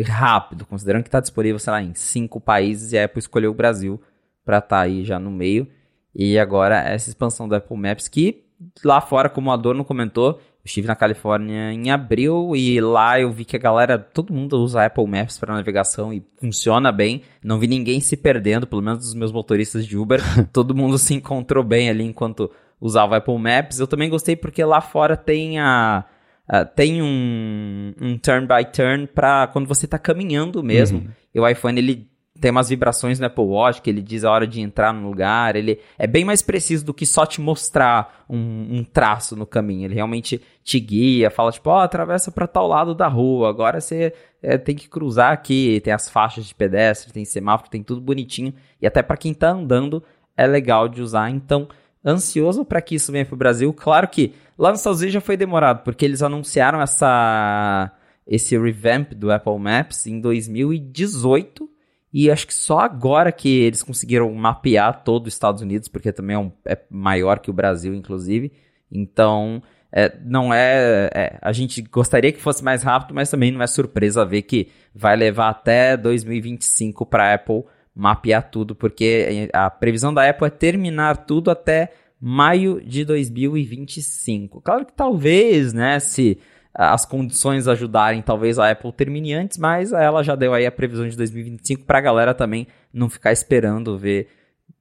rápido, 0.03 0.67
considerando 0.67 1.03
que 1.03 1.09
está 1.09 1.21
disponível, 1.21 1.59
sei 1.59 1.71
lá, 1.71 1.83
em 1.83 1.95
cinco 1.95 2.41
países 2.41 2.93
e 2.93 2.99
a 2.99 3.05
Apple 3.05 3.19
escolheu 3.21 3.51
o 3.51 3.55
Brasil 3.55 4.01
para 4.45 4.59
estar 4.59 4.77
tá 4.77 4.83
aí 4.83 5.05
já 5.05 5.19
no 5.19 5.31
meio. 5.31 5.69
E 6.15 6.39
agora 6.39 6.79
essa 6.79 7.09
expansão 7.09 7.49
do 7.49 7.55
Apple 7.55 7.77
Maps, 7.77 8.09
que 8.09 8.45
lá 8.85 9.01
fora, 9.01 9.29
como 9.29 9.51
o 9.51 9.53
Adorno 9.53 9.85
comentou, 9.85 10.33
eu 10.33 10.41
estive 10.65 10.87
na 10.87 10.97
Califórnia 10.97 11.73
em 11.73 11.91
abril 11.91 12.55
e 12.55 12.81
lá 12.81 13.21
eu 13.21 13.31
vi 13.31 13.45
que 13.45 13.57
a 13.57 13.59
galera, 13.59 13.99
todo 13.99 14.33
mundo 14.33 14.57
usa 14.59 14.85
Apple 14.85 15.07
Maps 15.07 15.39
para 15.39 15.55
navegação 15.55 16.13
e 16.13 16.25
funciona 16.41 16.91
bem. 16.91 17.23
Não 17.43 17.59
vi 17.59 17.67
ninguém 17.67 18.01
se 18.01 18.17
perdendo, 18.17 18.67
pelo 18.67 18.81
menos 18.81 19.01
dos 19.01 19.15
meus 19.15 19.33
motoristas 19.33 19.87
de 19.87 19.99
Uber. 19.99 20.21
todo 20.53 20.75
mundo 20.75 20.97
se 20.97 21.15
encontrou 21.15 21.63
bem 21.63 21.91
ali 21.91 22.05
enquanto 22.05 22.51
usava 22.81 23.17
Apple 23.17 23.39
Maps. 23.39 23.79
Eu 23.79 23.87
também 23.87 24.09
gostei 24.09 24.37
porque 24.37 24.65
lá 24.65 24.81
fora 24.81 25.17
tem 25.17 25.59
a 25.59 26.05
Uh, 26.47 26.67
tem 26.77 27.01
um, 27.01 27.95
um 27.99 28.19
turn 28.19 28.47
by 28.47 28.71
turn 28.71 29.07
para 29.07 29.47
quando 29.47 29.67
você 29.67 29.87
está 29.87 29.99
caminhando 29.99 30.63
mesmo. 30.63 30.99
Uhum. 30.99 31.09
E 31.35 31.41
o 31.41 31.49
iPhone 31.49 31.79
ele 31.79 32.07
tem 32.41 32.51
umas 32.51 32.69
vibrações 32.69 33.21
no 33.21 33.27
Apple 33.27 33.45
Watch 33.45 33.81
que 33.81 33.89
ele 33.89 34.03
diz 34.03 34.25
a 34.25 34.31
hora 34.31 34.47
de 34.47 34.61
entrar 34.61 34.93
no 34.93 35.09
lugar. 35.09 35.55
Ele 35.55 35.81
é 35.97 36.07
bem 36.07 36.25
mais 36.25 36.43
preciso 36.43 36.85
do 36.85 36.93
que 36.93 37.07
só 37.07 37.25
te 37.25 37.41
mostrar 37.41 38.25
um, 38.29 38.79
um 38.79 38.85
traço 38.85 39.37
no 39.37 39.47
caminho. 39.47 39.85
Ele 39.85 39.95
realmente 39.95 40.43
te 40.63 40.81
guia, 40.81 41.31
fala 41.31 41.53
tipo, 41.53 41.71
ó, 41.71 41.77
oh, 41.77 41.81
atravessa 41.83 42.33
para 42.33 42.49
tal 42.49 42.67
lado 42.67 42.93
da 42.93 43.07
rua. 43.07 43.49
Agora 43.49 43.81
você 43.81 44.13
é, 44.43 44.59
tem 44.59 44.75
que 44.75 44.89
cruzar 44.89 45.33
aqui. 45.33 45.81
Tem 45.85 45.93
as 45.93 46.11
faixas 46.11 46.47
de 46.47 46.55
pedestre, 46.55 47.13
tem 47.13 47.25
semáforo, 47.25 47.71
tem 47.71 47.85
tudo 47.85 48.01
bonitinho. 48.01 48.53
E 48.83 48.87
até 48.87 49.01
para 49.01 49.17
quem 49.17 49.33
tá 49.33 49.51
andando 49.51 50.03
é 50.37 50.45
legal 50.45 50.89
de 50.89 51.01
usar. 51.01 51.31
Então, 51.31 51.69
ansioso 52.05 52.65
para 52.65 52.83
que 52.83 52.97
isso 52.97 53.13
venha 53.13 53.25
pro 53.25 53.37
Brasil. 53.37 53.73
Claro 53.73 54.09
que 54.09 54.35
lá 54.59 54.71
nos 54.71 54.81
Estados 54.81 54.99
Unidos 54.99 55.15
já 55.15 55.21
foi 55.21 55.37
demorado, 55.37 55.85
porque 55.85 56.05
eles 56.05 56.21
anunciaram 56.21 56.83
essa 56.83 57.93
esse 58.27 58.59
revamp 58.59 59.13
do 59.13 59.31
Apple 59.31 59.59
Maps 59.59 60.07
em 60.07 60.19
2018 60.19 61.74
e 62.17 62.31
acho 62.31 62.47
que 62.47 62.55
só 62.55 62.79
agora 62.79 63.33
que 63.33 63.49
eles 63.49 63.83
conseguiram 63.83 64.33
mapear 64.33 65.03
todo 65.03 65.27
os 65.27 65.35
Estados 65.35 65.61
Unidos, 65.61 65.89
porque 65.89 66.13
também 66.13 66.37
é, 66.37 66.39
um, 66.39 66.53
é 66.65 66.79
maior 66.89 67.41
que 67.41 67.51
o 67.51 67.53
Brasil, 67.53 67.93
inclusive. 67.93 68.53
Então, 68.89 69.61
é, 69.91 70.17
não 70.25 70.55
é, 70.55 71.11
é, 71.13 71.39
A 71.43 71.51
gente 71.51 71.83
gostaria 71.83 72.31
que 72.31 72.41
fosse 72.41 72.63
mais 72.63 72.85
rápido, 72.85 73.13
mas 73.17 73.29
também 73.29 73.51
não 73.51 73.61
é 73.61 73.67
surpresa 73.67 74.25
ver 74.25 74.43
que 74.43 74.69
vai 74.95 75.17
levar 75.17 75.49
até 75.49 75.97
2025 75.97 77.05
para 77.05 77.33
a 77.33 77.35
Apple 77.35 77.65
mapear 77.93 78.49
tudo, 78.49 78.77
porque 78.77 79.51
a 79.53 79.69
previsão 79.69 80.15
da 80.15 80.29
Apple 80.31 80.47
é 80.47 80.51
terminar 80.51 81.27
tudo 81.27 81.51
até 81.51 81.93
maio 82.21 82.81
de 82.81 83.05
2025. 83.05 84.61
Claro 84.61 84.87
que 84.87 84.93
talvez, 84.93 85.73
né, 85.73 85.99
se 85.99 86.39
as 86.75 87.07
condições 87.07 87.69
ajudarem, 87.69 88.21
talvez 88.21 88.59
a 88.59 88.71
Apple 88.71 88.93
termine 88.93 89.33
antes, 89.33 89.59
mas 89.59 89.93
ela 89.93 90.23
já 90.23 90.35
deu 90.35 90.53
aí 90.53 90.67
a 90.67 90.73
previsão 90.73 91.09
de 91.09 91.17
2025 91.17 91.85
para 91.85 91.99
a 91.99 92.03
galera 92.03 92.35
também 92.35 92.67
não 92.93 93.09
ficar 93.09 93.33
esperando 93.33 93.97
ver 93.97 94.29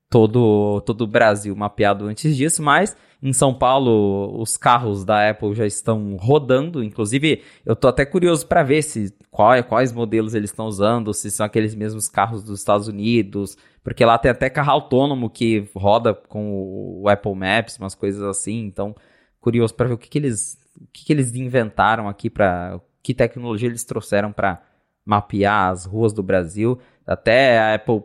todo, 0.10 0.82
todo 0.82 1.02
o 1.02 1.08
Brasil 1.08 1.56
mapeado 1.56 2.06
antes 2.06 2.36
disso, 2.36 2.64
mas 2.64 2.98
em 3.22 3.32
São 3.32 3.54
Paulo 3.54 4.42
os 4.42 4.58
carros 4.58 5.06
da 5.06 5.30
Apple 5.30 5.54
já 5.54 5.68
estão 5.68 6.18
rodando, 6.18 6.84
inclusive 6.84 7.44
eu 7.64 7.76
tô 7.76 7.88
até 7.88 8.06
curioso 8.06 8.48
para 8.48 8.64
ver 8.64 8.82
se 8.82 9.14
qual, 9.30 9.64
quais 9.64 9.94
modelos 9.94 10.34
eles 10.34 10.50
estão 10.50 10.66
usando, 10.66 11.14
se 11.14 11.30
são 11.30 11.46
aqueles 11.46 11.76
mesmos 11.76 12.08
carros 12.08 12.44
dos 12.44 12.60
Estados 12.60 12.88
Unidos, 12.88 13.56
porque 13.84 14.04
lá 14.04 14.18
tem 14.18 14.32
até 14.32 14.50
carro 14.50 14.72
autônomo 14.72 15.30
que 15.30 15.70
roda 15.76 16.14
com 16.14 17.02
o 17.02 17.08
Apple 17.08 17.36
Maps, 17.36 17.78
umas 17.78 17.94
coisas 17.94 18.24
assim, 18.24 18.66
então 18.66 18.96
curioso 19.40 19.76
para 19.76 19.90
ver 19.90 19.94
o 19.94 19.98
que, 19.98 20.10
que 20.10 20.18
eles 20.18 20.58
o 20.80 20.88
que, 20.92 21.06
que 21.06 21.14
eles 21.14 21.34
inventaram 21.36 22.08
aqui 22.08 22.30
para 22.30 22.80
que 23.02 23.14
tecnologia 23.14 23.68
eles 23.68 23.84
trouxeram 23.84 24.32
para 24.32 24.62
mapear 25.06 25.72
as 25.72 25.86
ruas 25.86 26.14
do 26.14 26.24
Brasil. 26.24 26.80
Até 27.06 27.60
a 27.60 27.76
Apple 27.76 28.02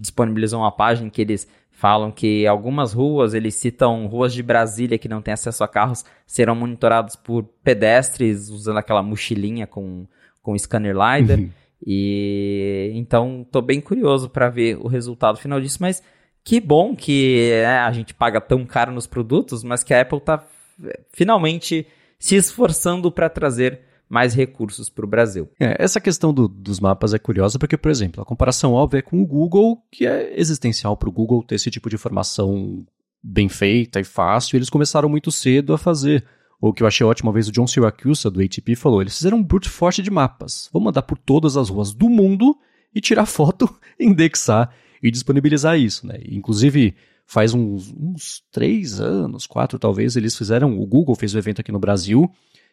disponibilizou 0.00 0.60
uma 0.60 0.72
página 0.72 1.10
que 1.10 1.20
eles 1.20 1.46
falam 1.70 2.10
que 2.10 2.46
algumas 2.46 2.92
ruas, 2.92 3.34
eles 3.34 3.54
citam 3.54 4.06
ruas 4.06 4.32
de 4.32 4.42
Brasília 4.42 4.98
que 4.98 5.08
não 5.08 5.22
têm 5.22 5.34
acesso 5.34 5.62
a 5.62 5.68
carros, 5.68 6.04
serão 6.26 6.56
monitorados 6.56 7.14
por 7.14 7.44
pedestres 7.62 8.48
usando 8.48 8.78
aquela 8.78 9.02
mochilinha 9.02 9.66
com, 9.66 10.06
com 10.42 10.58
scanner 10.58 10.94
LiDAR. 10.94 11.38
Uhum. 11.38 11.50
E 11.86 12.90
então 12.94 13.46
tô 13.52 13.62
bem 13.62 13.80
curioso 13.80 14.28
para 14.28 14.48
ver 14.48 14.76
o 14.76 14.88
resultado 14.88 15.38
final 15.38 15.60
disso, 15.60 15.78
mas 15.80 16.02
que 16.42 16.60
bom 16.60 16.96
que 16.96 17.50
é, 17.52 17.66
a 17.66 17.92
gente 17.92 18.12
paga 18.12 18.40
tão 18.40 18.66
caro 18.66 18.90
nos 18.90 19.06
produtos, 19.06 19.62
mas 19.62 19.84
que 19.84 19.94
a 19.94 20.00
Apple 20.00 20.20
tá 20.20 20.42
é, 20.84 21.00
finalmente 21.12 21.86
se 22.18 22.34
esforçando 22.34 23.10
para 23.10 23.28
trazer 23.28 23.80
mais 24.08 24.34
recursos 24.34 24.88
para 24.88 25.04
o 25.04 25.08
Brasil. 25.08 25.48
É, 25.60 25.76
essa 25.78 26.00
questão 26.00 26.32
do, 26.32 26.48
dos 26.48 26.80
mapas 26.80 27.12
é 27.12 27.18
curiosa 27.18 27.58
porque, 27.58 27.76
por 27.76 27.90
exemplo, 27.90 28.22
a 28.22 28.24
comparação 28.24 28.72
óbvia 28.72 29.00
é 29.00 29.02
com 29.02 29.20
o 29.20 29.26
Google, 29.26 29.82
que 29.90 30.06
é 30.06 30.38
existencial 30.38 30.96
para 30.96 31.08
o 31.08 31.12
Google 31.12 31.42
ter 31.42 31.56
esse 31.56 31.70
tipo 31.70 31.88
de 31.90 31.96
informação 31.96 32.84
bem 33.22 33.48
feita 33.48 34.00
e 34.00 34.04
fácil. 34.04 34.56
Eles 34.56 34.70
começaram 34.70 35.08
muito 35.08 35.30
cedo 35.30 35.74
a 35.74 35.78
fazer. 35.78 36.24
O 36.60 36.72
que 36.72 36.82
eu 36.82 36.86
achei 36.86 37.06
ótimo, 37.06 37.28
uma 37.28 37.34
vez 37.34 37.48
o 37.48 37.52
John 37.52 37.66
Siracusa, 37.66 38.30
do 38.30 38.40
ATP, 38.40 38.74
falou: 38.74 39.00
eles 39.00 39.16
fizeram 39.16 39.38
um 39.38 39.42
brute 39.42 39.68
force 39.68 40.02
de 40.02 40.10
mapas. 40.10 40.68
Vamos 40.72 40.88
andar 40.88 41.02
por 41.02 41.18
todas 41.18 41.56
as 41.56 41.68
ruas 41.68 41.92
do 41.92 42.08
mundo 42.08 42.56
e 42.94 43.00
tirar 43.00 43.26
foto, 43.26 43.68
indexar 44.00 44.74
e 45.02 45.10
disponibilizar 45.10 45.78
isso, 45.78 46.06
né? 46.06 46.18
Inclusive, 46.24 46.96
faz 47.28 47.52
uns, 47.52 47.92
uns 47.94 48.42
três 48.50 49.00
anos, 49.00 49.46
quatro 49.46 49.78
talvez, 49.78 50.16
eles 50.16 50.34
fizeram, 50.34 50.78
o 50.78 50.86
Google 50.86 51.14
fez 51.14 51.34
um 51.34 51.38
evento 51.38 51.60
aqui 51.60 51.70
no 51.70 51.78
Brasil, 51.78 52.28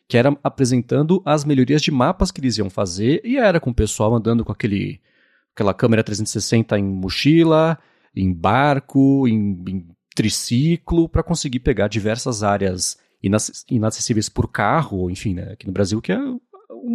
que 0.07 0.17
era 0.17 0.35
apresentando 0.41 1.21
as 1.25 1.43
melhorias 1.43 1.81
de 1.81 1.91
mapas 1.91 2.31
que 2.31 2.39
eles 2.39 2.57
iam 2.57 2.69
fazer, 2.69 3.21
e 3.25 3.35
era 3.35 3.59
com 3.59 3.71
o 3.71 3.75
pessoal 3.75 4.15
andando 4.15 4.45
com 4.45 4.53
aquele, 4.53 5.01
aquela 5.53 5.73
câmera 5.73 6.01
360 6.01 6.79
em 6.79 6.85
mochila, 6.85 7.77
em 8.15 8.33
barco, 8.33 9.27
em, 9.27 9.61
em 9.67 9.87
triciclo, 10.15 11.09
para 11.09 11.21
conseguir 11.21 11.59
pegar 11.59 11.89
diversas 11.89 12.41
áreas 12.41 12.97
inacessíveis 13.69 14.29
por 14.29 14.49
carro, 14.49 15.09
enfim, 15.09 15.33
né, 15.33 15.51
aqui 15.51 15.67
no 15.67 15.73
Brasil, 15.73 16.01
que 16.01 16.13
é 16.13 16.17
um 16.17 16.39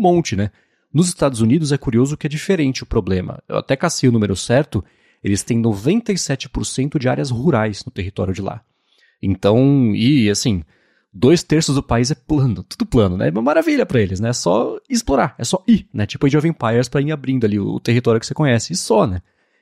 monte, 0.00 0.34
né? 0.34 0.50
Nos 0.92 1.08
Estados 1.08 1.42
Unidos 1.42 1.72
é 1.72 1.78
curioso 1.78 2.16
que 2.16 2.26
é 2.26 2.30
diferente 2.30 2.82
o 2.82 2.86
problema. 2.86 3.42
Eu 3.46 3.58
até 3.58 3.76
cacei 3.76 4.08
o 4.08 4.12
número 4.12 4.34
certo, 4.34 4.82
eles 5.22 5.42
têm 5.42 5.60
97% 5.60 6.98
de 6.98 7.08
áreas 7.08 7.30
rurais 7.30 7.84
no 7.84 7.92
território 7.92 8.34
de 8.34 8.42
lá. 8.42 8.62
Então, 9.22 9.94
e 9.94 10.30
assim, 10.30 10.62
dois 11.12 11.42
terços 11.42 11.74
do 11.74 11.82
país 11.82 12.10
é 12.10 12.14
plano, 12.14 12.62
tudo 12.62 12.86
plano, 12.86 13.16
né? 13.16 13.28
É 13.28 13.30
uma 13.30 13.42
maravilha 13.42 13.84
para 13.84 14.00
eles, 14.00 14.20
né? 14.20 14.30
É 14.30 14.32
só 14.32 14.78
explorar, 14.88 15.34
é 15.38 15.44
só 15.44 15.62
ir, 15.66 15.86
né? 15.92 16.06
Tipo 16.06 16.26
Age 16.26 16.38
of 16.38 16.48
Empires 16.48 16.88
para 16.88 17.00
ir 17.00 17.12
abrindo 17.12 17.44
ali 17.44 17.58
o 17.58 17.78
território 17.80 18.20
que 18.20 18.26
você 18.26 18.34
conhece, 18.34 18.72
e 18.72 18.76
só, 18.76 19.06
né? 19.06 19.20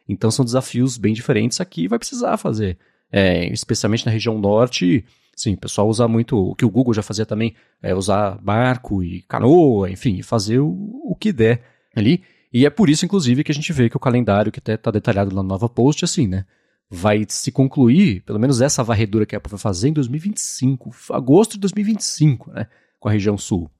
Então 0.08 0.30
são 0.30 0.44
desafios 0.44 0.96
bem 0.96 1.12
diferentes 1.12 1.60
aqui 1.60 1.88
vai 1.88 1.98
precisar 1.98 2.36
fazer. 2.36 2.78
É, 3.10 3.46
especialmente 3.52 4.04
na 4.06 4.12
região 4.12 4.38
norte, 4.38 5.04
sim, 5.34 5.54
o 5.54 5.58
pessoal 5.58 5.88
usa 5.88 6.06
muito, 6.06 6.36
o 6.36 6.54
que 6.54 6.64
o 6.64 6.70
Google 6.70 6.94
já 6.94 7.02
fazia 7.02 7.26
também, 7.26 7.54
é 7.82 7.94
usar 7.94 8.38
barco 8.40 9.02
e 9.02 9.22
canoa, 9.22 9.90
enfim, 9.90 10.22
fazer 10.22 10.58
o, 10.60 10.70
o 11.04 11.16
que 11.18 11.32
der 11.32 11.62
ali. 11.96 12.22
E 12.52 12.64
é 12.64 12.70
por 12.70 12.88
isso, 12.88 13.04
inclusive, 13.04 13.44
que 13.44 13.52
a 13.52 13.54
gente 13.54 13.72
vê 13.72 13.88
que 13.88 13.96
o 13.96 14.00
calendário 14.00 14.50
que 14.50 14.58
até 14.58 14.74
está 14.74 14.90
detalhado 14.90 15.34
na 15.34 15.42
nova 15.42 15.68
post, 15.68 16.04
assim, 16.04 16.26
né? 16.26 16.44
Vai 16.90 17.26
se 17.28 17.52
concluir, 17.52 18.22
pelo 18.22 18.38
menos 18.38 18.62
essa 18.62 18.82
varredura 18.82 19.26
que 19.26 19.34
a 19.34 19.38
Apple 19.38 19.50
vai 19.50 19.60
fazer 19.60 19.88
em 19.88 19.92
2025, 19.92 20.90
agosto 21.10 21.52
de 21.52 21.60
2025, 21.60 22.50
né? 22.50 22.66
Com 22.98 23.08
a 23.08 23.12
região 23.12 23.36
sul. 23.36 23.70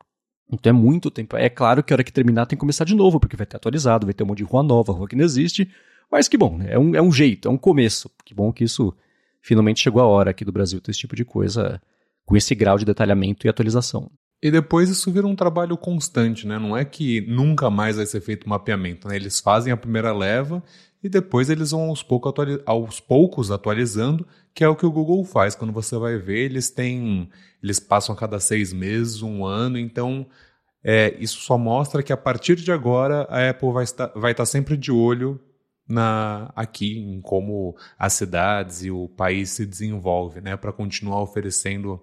Então 0.51 0.71
é 0.71 0.73
muito 0.73 1.11
tempo. 1.11 1.37
É 1.37 1.49
claro 1.49 1.83
que 1.83 1.93
a 1.93 1.97
hora 1.97 2.05
que 2.05 2.12
terminar 2.12 2.47
tem 2.47 2.57
que 2.57 2.61
começar 2.61 2.85
de 2.85 2.95
novo, 2.95 3.19
porque 3.19 3.37
vai 3.37 3.47
ter 3.47 3.57
atualizado, 3.57 4.07
vai 4.07 4.14
ter 4.14 4.25
um 4.25 4.27
monte 4.27 4.39
de 4.39 4.45
rua 4.45 4.62
nova, 4.62 4.93
rua 4.93 5.09
que 5.09 5.16
não 5.16 5.25
existe. 5.25 5.71
Mas 6.11 6.29
que 6.29 6.39
bom, 6.39 6.57
né? 6.57 6.73
É 6.73 6.79
um, 6.79 6.95
é 6.95 7.03
um 7.03 7.12
jeito, 7.12 7.49
é 7.49 7.51
um 7.51 7.59
começo. 7.59 8.11
Que 8.25 8.35
bom 8.35 8.53
que 8.53 8.64
isso 8.64 8.95
finalmente 9.43 9.81
chegou 9.81 10.03
a 10.03 10.07
hora 10.07 10.31
aqui 10.31 10.45
do 10.45 10.53
Brasil 10.53 10.81
ter 10.81 10.91
esse 10.91 11.01
tipo 11.01 11.16
de 11.16 11.25
coisa 11.25 11.81
com 12.25 12.37
esse 12.37 12.55
grau 12.55 12.79
de 12.79 12.85
detalhamento 12.85 13.47
e 13.47 13.49
atualização. 13.49 14.11
E 14.41 14.51
depois 14.51 14.89
isso 14.89 15.11
vira 15.11 15.26
um 15.26 15.34
trabalho 15.34 15.76
constante, 15.76 16.47
né? 16.47 16.59
Não 16.59 16.76
é 16.76 16.84
que 16.84 17.20
nunca 17.22 17.68
mais 17.68 17.97
vai 17.97 18.07
ser 18.07 18.20
feito 18.20 18.49
mapeamento, 18.49 19.09
né? 19.09 19.16
Eles 19.16 19.41
fazem 19.41 19.72
a 19.72 19.76
primeira 19.76 20.12
leva 20.12 20.62
e 21.03 21.09
depois 21.09 21.51
eles 21.51 21.72
vão 21.72 21.89
aos, 21.89 22.03
pouco 22.03 22.28
atualiz... 22.28 22.61
aos 22.64 23.01
poucos 23.01 23.51
atualizando, 23.51 24.26
que 24.55 24.62
é 24.62 24.68
o 24.68 24.76
que 24.76 24.86
o 24.86 24.93
Google 24.93 25.24
faz. 25.24 25.57
Quando 25.57 25.72
você 25.72 25.97
vai 25.99 26.18
ver, 26.18 26.45
eles 26.45 26.70
têm. 26.70 27.28
Eles 27.62 27.80
passam 27.80 28.14
a 28.14 28.18
cada 28.18 28.39
seis 28.39 28.72
meses, 28.72 29.22
um 29.22 29.45
ano, 29.45 29.76
então 29.76 30.26
é, 30.84 31.16
isso 31.18 31.41
só 31.41 31.59
mostra 31.59 32.03
que 32.03 32.12
a 32.12 32.16
partir 32.16 32.57
de 32.57 32.70
agora 32.70 33.26
a 33.28 33.51
Apple 33.51 33.72
vai 33.72 33.84
estar, 33.84 34.12
vai 34.14 34.30
estar 34.30 34.47
sempre 34.47 34.76
de 34.76 34.93
olho 34.93 35.41
na, 35.89 36.53
aqui 36.55 36.99
em 36.99 37.20
como 37.20 37.76
as 37.99 38.12
cidades 38.12 38.84
e 38.84 38.91
o 38.91 39.09
país 39.09 39.51
se 39.51 39.66
desenvolve, 39.66 40.41
né? 40.41 40.57
Para 40.57 40.72
continuar 40.72 41.22
oferecendo 41.22 42.01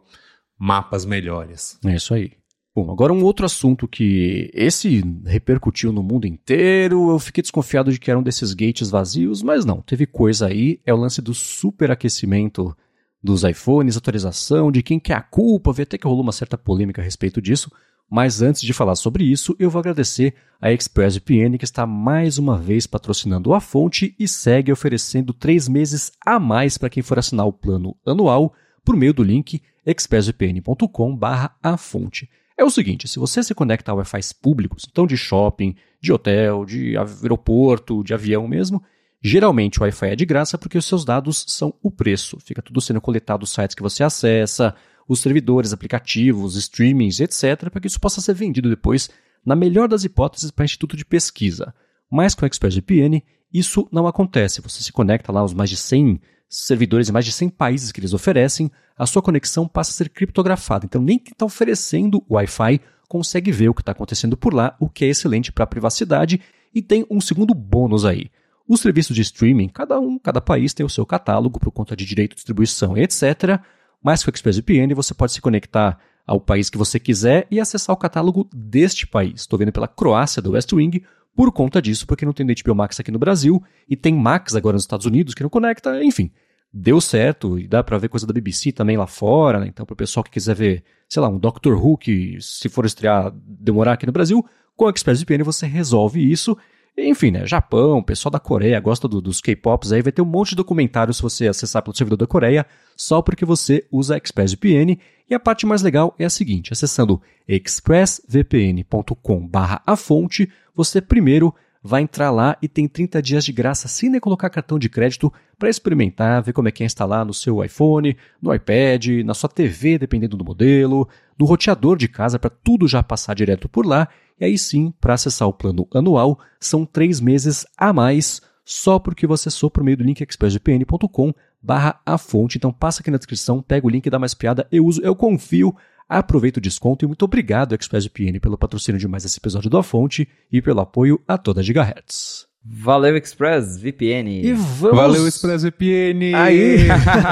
mapas 0.58 1.06
melhores. 1.06 1.80
É 1.86 1.96
isso 1.96 2.14
aí. 2.14 2.32
Bom, 2.76 2.92
agora 2.92 3.14
um 3.14 3.24
outro 3.24 3.46
assunto 3.46 3.88
que 3.88 4.52
esse 4.54 5.02
repercutiu 5.26 5.94
no 5.94 6.04
mundo 6.04 6.28
inteiro, 6.28 7.10
eu 7.10 7.20
fiquei 7.20 7.42
desconfiado 7.42 7.90
de 7.90 7.98
que 7.98 8.12
era 8.12 8.20
um 8.20 8.24
desses 8.24 8.54
gates 8.54 8.90
vazios, 8.90 9.42
mas 9.42 9.64
não, 9.64 9.82
teve 9.82 10.06
coisa 10.06 10.48
aí, 10.48 10.82
é 10.86 10.94
o 10.94 10.98
lance 10.98 11.22
do 11.22 11.34
superaquecimento 11.34 12.76
dos 13.24 13.46
iPhones, 13.46 13.96
atualização, 13.96 14.72
de 14.72 14.84
quem 14.84 15.00
que 15.00 15.14
é 15.14 15.16
a 15.16 15.22
culpa, 15.22 15.72
vi 15.72 15.84
até 15.84 15.98
que 15.98 16.06
rolou 16.06 16.22
uma 16.22 16.34
certa 16.34 16.58
polêmica 16.58 17.02
a 17.02 17.06
respeito 17.06 17.42
disso, 17.42 17.72
mas 18.12 18.42
antes 18.42 18.62
de 18.62 18.74
falar 18.74 18.96
sobre 18.96 19.24
isso, 19.24 19.56
eu 19.58 19.70
vou 19.70 19.80
agradecer 19.80 20.36
a 20.62 20.72
ExpressVPN 20.72 21.58
que 21.58 21.64
está 21.64 21.88
mais 21.88 22.38
uma 22.38 22.58
vez 22.58 22.86
patrocinando 22.86 23.54
a 23.54 23.62
fonte 23.62 24.14
e 24.20 24.28
segue 24.28 24.72
oferecendo 24.72 25.34
três 25.34 25.70
meses 25.70 26.12
a 26.26 26.40
mais 26.40 26.78
para 26.78 26.90
quem 26.90 27.02
for 27.02 27.18
assinar 27.18 27.48
o 27.48 27.54
plano 27.54 27.96
anual 28.06 28.54
por 28.86 28.96
meio 28.96 29.14
do 29.14 29.24
link 29.24 29.62
expressvpn.com/afonte. 29.86 32.30
É 32.58 32.64
o 32.64 32.70
seguinte, 32.70 33.06
se 33.08 33.20
você 33.20 33.44
se 33.44 33.54
conecta 33.54 33.92
a 33.92 33.96
Wi-Fi 33.96 34.22
públicos, 34.42 34.88
então 34.90 35.06
de 35.06 35.18
shopping, 35.18 35.76
de 36.00 36.14
hotel, 36.14 36.64
de 36.64 36.96
aeroporto, 36.96 38.02
de 38.02 38.14
avião 38.14 38.48
mesmo, 38.48 38.82
geralmente 39.22 39.80
o 39.80 39.84
Wi-Fi 39.84 40.08
é 40.08 40.16
de 40.16 40.26
graça 40.26 40.58
porque 40.58 40.78
os 40.78 40.86
seus 40.86 41.04
dados 41.04 41.44
são 41.50 41.74
o 41.84 41.92
preço. 41.92 42.38
Fica 42.40 42.62
tudo 42.62 42.80
sendo 42.80 43.02
coletado 43.02 43.42
dos 43.42 43.50
sites 43.50 43.76
que 43.76 43.82
você 43.82 44.04
acessa, 44.04 44.74
os 45.08 45.20
servidores, 45.20 45.74
aplicativos, 45.74 46.56
streamings, 46.56 47.20
etc., 47.20 47.70
para 47.70 47.82
que 47.82 47.88
isso 47.88 48.00
possa 48.00 48.22
ser 48.22 48.34
vendido 48.34 48.70
depois, 48.70 49.10
na 49.46 49.56
melhor 49.56 49.90
das 49.90 50.06
hipóteses, 50.06 50.50
para 50.50 50.64
instituto 50.64 50.96
de 50.96 51.04
pesquisa. 51.04 51.74
Mas 52.10 52.34
com 52.34 52.46
o 52.46 52.48
ExpressVPN, 52.48 53.22
isso 53.54 53.88
não 53.92 54.08
acontece. 54.08 54.62
Você 54.62 54.82
se 54.82 54.92
conecta 54.92 55.32
lá 55.32 55.42
aos 55.42 55.54
mais 55.54 55.70
de 55.70 55.78
100 55.78 56.20
servidores 56.50 57.10
em 57.10 57.12
mais 57.12 57.26
de 57.26 57.32
100 57.32 57.50
países 57.50 57.92
que 57.92 58.00
eles 58.00 58.14
oferecem, 58.14 58.72
a 58.98 59.06
sua 59.06 59.22
conexão 59.22 59.68
passa 59.68 59.92
a 59.92 59.94
ser 59.94 60.10
criptografada. 60.10 60.86
Então, 60.86 61.02
nem 61.02 61.20
quem 61.20 61.34
está 61.34 61.46
oferecendo 61.46 62.24
o 62.28 62.36
Wi-Fi 62.36 62.80
consegue 63.08 63.52
ver 63.52 63.70
o 63.70 63.74
que 63.74 63.82
está 63.82 63.92
acontecendo 63.92 64.38
por 64.38 64.54
lá, 64.54 64.76
o 64.80 64.90
que 64.90 65.06
é 65.06 65.10
excelente 65.10 65.52
para 65.52 65.64
a 65.64 65.68
privacidade. 65.68 66.42
E 66.74 66.82
tem 66.82 67.06
um 67.10 67.22
segundo 67.22 67.54
bônus 67.54 68.06
aí. 68.06 68.30
Os 68.68 68.82
serviços 68.82 69.16
de 69.16 69.22
streaming, 69.22 69.70
cada 69.70 70.00
um, 70.00 70.18
cada 70.18 70.42
país 70.42 70.74
tem 70.74 70.86
o 70.86 70.90
seu 70.90 71.06
catálogo 71.06 71.60
por 71.60 71.72
conta 71.72 71.96
de 71.96 72.06
direito 72.06 72.32
de 72.32 72.38
distribuição, 72.38 72.98
etc. 72.98 73.60
Mas 74.02 74.24
com 74.24 74.30
o 74.30 74.34
ExpressVPN 74.34 74.94
você 74.96 75.14
pode 75.14 75.34
se 75.34 75.42
conectar 75.42 76.00
ao 76.26 76.40
país 76.42 76.70
que 76.70 76.78
você 76.78 77.00
quiser 77.00 77.46
e 77.52 77.60
acessar 77.60 77.94
o 77.94 78.00
catálogo 78.00 78.50
deste 78.52 79.06
país. 79.06 79.42
Estou 79.42 79.60
vendo 79.60 79.72
pela 79.72 79.88
Croácia 79.88 80.42
do 80.42 80.52
West 80.52 80.74
Wing, 80.74 81.04
por 81.36 81.52
conta 81.52 81.82
disso, 81.82 82.08
porque 82.08 82.26
não 82.26 82.34
tem 82.34 82.46
HBO 82.46 82.74
Max 82.74 83.00
aqui 83.00 83.12
no 83.12 83.20
Brasil 83.20 83.62
e 83.90 83.96
tem 83.96 84.14
Max 84.14 84.56
agora 84.56 84.76
nos 84.76 84.84
Estados 84.84 85.06
Unidos 85.06 85.34
que 85.34 85.44
não 85.44 85.50
conecta, 85.50 86.04
enfim. 86.04 86.32
Deu 86.72 87.00
certo 87.00 87.60
e 87.60 87.68
dá 87.68 87.84
para 87.84 87.98
ver 87.98 88.10
coisa 88.10 88.26
da 88.26 88.34
BBC 88.34 88.72
também 88.72 88.98
lá 88.98 89.08
fora, 89.08 89.60
né? 89.60 89.68
Então, 89.68 89.86
para 89.86 89.94
o 89.94 89.98
pessoal 89.98 90.24
que 90.24 90.32
quiser 90.32 90.56
ver, 90.56 90.84
sei 91.08 91.22
lá, 91.22 91.30
um 91.30 91.38
Doctor 91.38 91.74
Who 91.74 91.98
que, 91.98 92.38
se 92.42 92.68
for 92.70 92.86
estrear, 92.86 93.34
demorar 93.34 93.94
aqui 93.94 94.06
no 94.06 94.12
Brasil, 94.12 94.46
com 94.76 94.86
o 94.86 94.90
ExpressVPN 94.90 95.44
você 95.44 95.66
resolve 95.66 96.30
isso. 96.30 96.58
Enfim, 96.98 97.32
né? 97.32 97.46
Japão, 97.46 98.02
pessoal 98.02 98.32
da 98.32 98.40
Coreia 98.40 98.80
gosta 98.80 99.08
do, 99.08 99.22
dos 99.22 99.42
K-Pops 99.42 99.92
aí, 99.92 100.02
vai 100.02 100.14
ter 100.14 100.22
um 100.22 100.26
monte 100.26 100.52
de 100.52 100.56
documentários 100.56 101.18
se 101.18 101.24
você 101.24 101.48
acessar 101.48 101.84
pelo 101.84 101.96
servidor 101.96 102.18
da 102.18 102.28
Coreia, 102.28 102.66
só 102.96 103.22
porque 103.22 103.44
você 103.44 103.86
usa 103.92 104.16
ExpressVPN. 104.18 104.98
E 105.30 105.34
a 105.34 105.40
parte 105.40 105.66
mais 105.66 105.82
legal 105.82 106.16
é 106.18 106.24
a 106.26 106.30
seguinte: 106.30 106.72
acessando 106.72 107.22
expressvpn.com/a 107.48 109.96
fonte, 109.96 110.50
você 110.76 111.02
primeiro 111.02 111.54
vai 111.88 112.02
entrar 112.02 112.32
lá 112.32 112.58
e 112.64 112.68
tem 112.68 112.88
30 112.88 113.22
dias 113.22 113.46
de 113.46 113.52
graça 113.52 113.88
sem 113.88 114.10
nem 114.10 114.20
colocar 114.20 114.50
cartão 114.50 114.80
de 114.80 114.90
crédito 114.90 115.32
para 115.58 115.70
experimentar, 115.70 116.42
ver 116.42 116.52
como 116.52 116.68
é 116.68 116.72
que 116.72 116.82
é 116.82 116.86
instalar 116.86 117.24
no 117.24 117.34
seu 117.34 117.64
iPhone, 117.64 118.18
no 118.42 118.54
iPad, 118.54 119.24
na 119.24 119.36
sua 119.36 119.48
TV, 119.48 120.00
dependendo 120.00 120.36
do 120.36 120.44
modelo, 120.44 121.08
no 121.38 121.46
roteador 121.46 121.96
de 121.96 122.08
casa 122.08 122.40
para 122.40 122.50
tudo 122.50 122.88
já 122.88 123.04
passar 123.04 123.36
direto 123.36 123.70
por 123.70 123.86
lá. 123.86 124.08
E 124.40 124.46
aí 124.46 124.58
sim, 124.58 124.92
para 125.00 125.14
acessar 125.14 125.48
o 125.48 125.54
plano 125.54 125.88
anual, 125.94 126.40
são 126.60 126.86
três 126.86 127.22
meses 127.22 127.68
a 127.78 127.94
mais 127.94 128.42
só 128.66 128.98
porque 128.98 129.28
você 129.28 129.48
acessou 129.48 129.70
por 129.70 129.84
meio 129.84 129.96
do 129.96 130.04
link 130.04 130.22
expressvpn.com 130.22 131.34
barra 131.62 132.02
a 132.04 132.18
fonte. 132.18 132.58
Então 132.58 132.74
passa 132.74 133.02
aqui 133.02 133.12
na 133.12 133.18
descrição, 133.18 133.62
pega 133.62 133.86
o 133.86 133.90
link, 133.90 134.10
dá 134.10 134.18
mais 134.18 134.34
piada, 134.34 134.68
eu 134.72 134.86
uso, 134.86 135.02
eu 135.04 135.16
confio. 135.16 135.76
Aproveita 136.08 136.60
o 136.60 136.62
desconto 136.62 137.04
e 137.04 137.08
muito 137.08 137.26
obrigado, 137.26 137.74
ExpressVPN, 137.74 138.40
pelo 138.40 138.58
patrocínio 138.58 139.00
de 139.00 139.08
mais 139.08 139.26
esse 139.26 139.40
episódio 139.40 139.70
do 139.70 139.78
A 139.78 139.84
Fonte 139.84 140.28
e 140.52 140.62
pelo 140.62 140.82
apoio 140.82 141.20
a 141.28 141.38
toda 141.38 141.64
Gigahertz. 141.64 142.46
Valeu, 142.64 143.16
ExpressVPN. 143.16 144.42
E 144.44 144.54
vamos... 144.54 144.98
Valeu, 144.98 145.28
ExpressVPN. 145.28 146.36
Aí! 146.36 146.88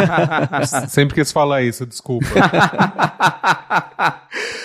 Sempre 0.90 1.16
quis 1.16 1.32
falar 1.32 1.64
isso, 1.64 1.86
desculpa. 1.86 2.28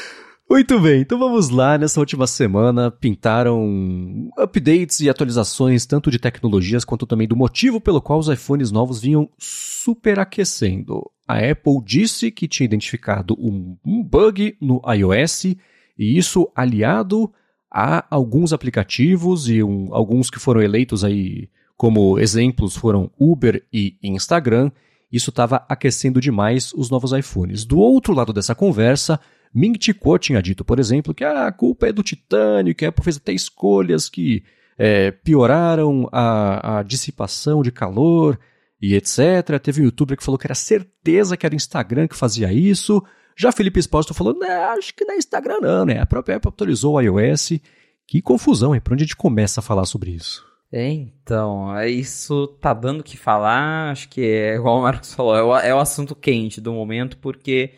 Muito 0.51 0.81
bem, 0.81 1.03
então 1.03 1.19
vamos 1.19 1.51
lá. 1.51 1.77
Nessa 1.77 2.01
última 2.01 2.27
semana 2.27 2.91
pintaram 2.91 4.31
updates 4.39 4.99
e 5.01 5.11
atualizações 5.11 5.85
tanto 5.85 6.11
de 6.11 6.19
tecnologias 6.19 6.87
quanto 6.87 7.07
também 7.07 7.29
do 7.29 7.37
motivo 7.37 7.79
pelo 7.79 8.01
qual 8.01 8.19
os 8.19 8.29
iPhones 8.29 8.71
novos 8.71 8.99
vinham 8.99 9.29
superaquecendo. 9.37 11.03
A 11.27 11.37
Apple 11.37 11.85
disse 11.85 12.31
que 12.31 12.49
tinha 12.49 12.65
identificado 12.65 13.37
um, 13.39 13.77
bug 14.03 14.57
no 14.59 14.81
iOS 14.91 15.45
e 15.45 15.57
isso 15.99 16.51
aliado 16.57 17.31
a 17.71 18.07
alguns 18.11 18.55
aplicativos 18.55 19.51
e 19.51 19.63
um, 19.63 19.89
alguns 19.93 20.31
que 20.31 20.39
foram 20.39 20.63
eleitos 20.63 21.05
aí 21.05 21.51
como 21.77 22.19
exemplos 22.19 22.75
foram 22.75 23.11
Uber 23.21 23.63
e 23.71 23.99
Instagram. 24.03 24.71
Isso 25.13 25.29
estava 25.29 25.67
aquecendo 25.69 26.23
demais 26.23 26.73
os 26.73 26.89
novos 26.89 27.13
iPhones. 27.13 27.67
Do 27.67 27.79
outro 27.79 28.15
lado 28.15 28.33
dessa 28.33 28.55
conversa, 28.55 29.21
Ming 29.55 29.79
Chi 29.81 29.95
tinha 30.21 30.43
dito, 30.43 30.65
por 30.65 30.79
exemplo, 30.79 31.15
que 31.15 31.25
a 31.25 31.51
culpa 31.51 31.89
é 31.89 31.93
do 31.93 32.03
titânio, 32.03 32.75
que 32.75 32.85
a 32.85 32.89
Apple 32.91 33.05
fez 33.05 33.17
até 33.17 33.33
escolhas 33.33 34.09
que 34.09 34.43
é, 34.79 35.11
pioraram 35.11 36.09
a, 36.13 36.79
a 36.79 36.83
dissipação 36.83 37.63
de 37.63 37.73
calor 37.73 38.39
e 38.81 38.95
etc. 38.95 39.59
Teve 39.63 39.83
um 39.83 39.85
youtuber 39.85 40.17
que 40.17 40.25
falou 40.25 40.39
que 40.39 40.47
era 40.47 40.55
certeza 40.55 41.37
que 41.37 41.45
era 41.45 41.55
Instagram 41.55 42.07
que 42.07 42.17
fazia 42.17 42.53
isso. 42.53 43.03
Já 43.37 43.53
Felipe 43.53 43.81
Espósito 43.81 44.15
falou, 44.15 44.37
acho 44.77 44.95
que 44.95 45.05
não 45.05 45.15
é 45.15 45.19
Instagram 45.19 45.59
não, 45.61 45.85
né? 45.85 46.01
A 46.01 46.07
própria 46.07 46.37
Apple 46.37 46.49
autorizou 46.49 46.95
o 46.95 47.01
iOS. 47.01 47.61
Que 48.07 48.23
confusão, 48.23 48.75
hein? 48.75 48.81
Pra 48.81 48.95
onde 48.95 49.05
a 49.05 49.07
gente 49.07 49.17
começa 49.17 49.61
a 49.61 49.63
falar 49.63 49.85
sobre 49.85 50.11
isso? 50.11 50.49
Então, 50.73 51.75
é 51.77 51.89
isso 51.89 52.47
tá 52.61 52.75
dando 52.75 53.01
o 53.01 53.05
que 53.05 53.17
falar, 53.17 53.91
acho 53.91 54.09
que 54.09 54.21
é 54.21 54.55
igual 54.57 54.79
o 54.79 54.83
Marcos 54.83 55.15
falou, 55.15 55.35
é 55.35 55.43
o, 55.43 55.57
é 55.57 55.75
o 55.75 55.79
assunto 55.79 56.15
quente 56.15 56.61
do 56.61 56.73
momento, 56.75 57.17
porque 57.19 57.73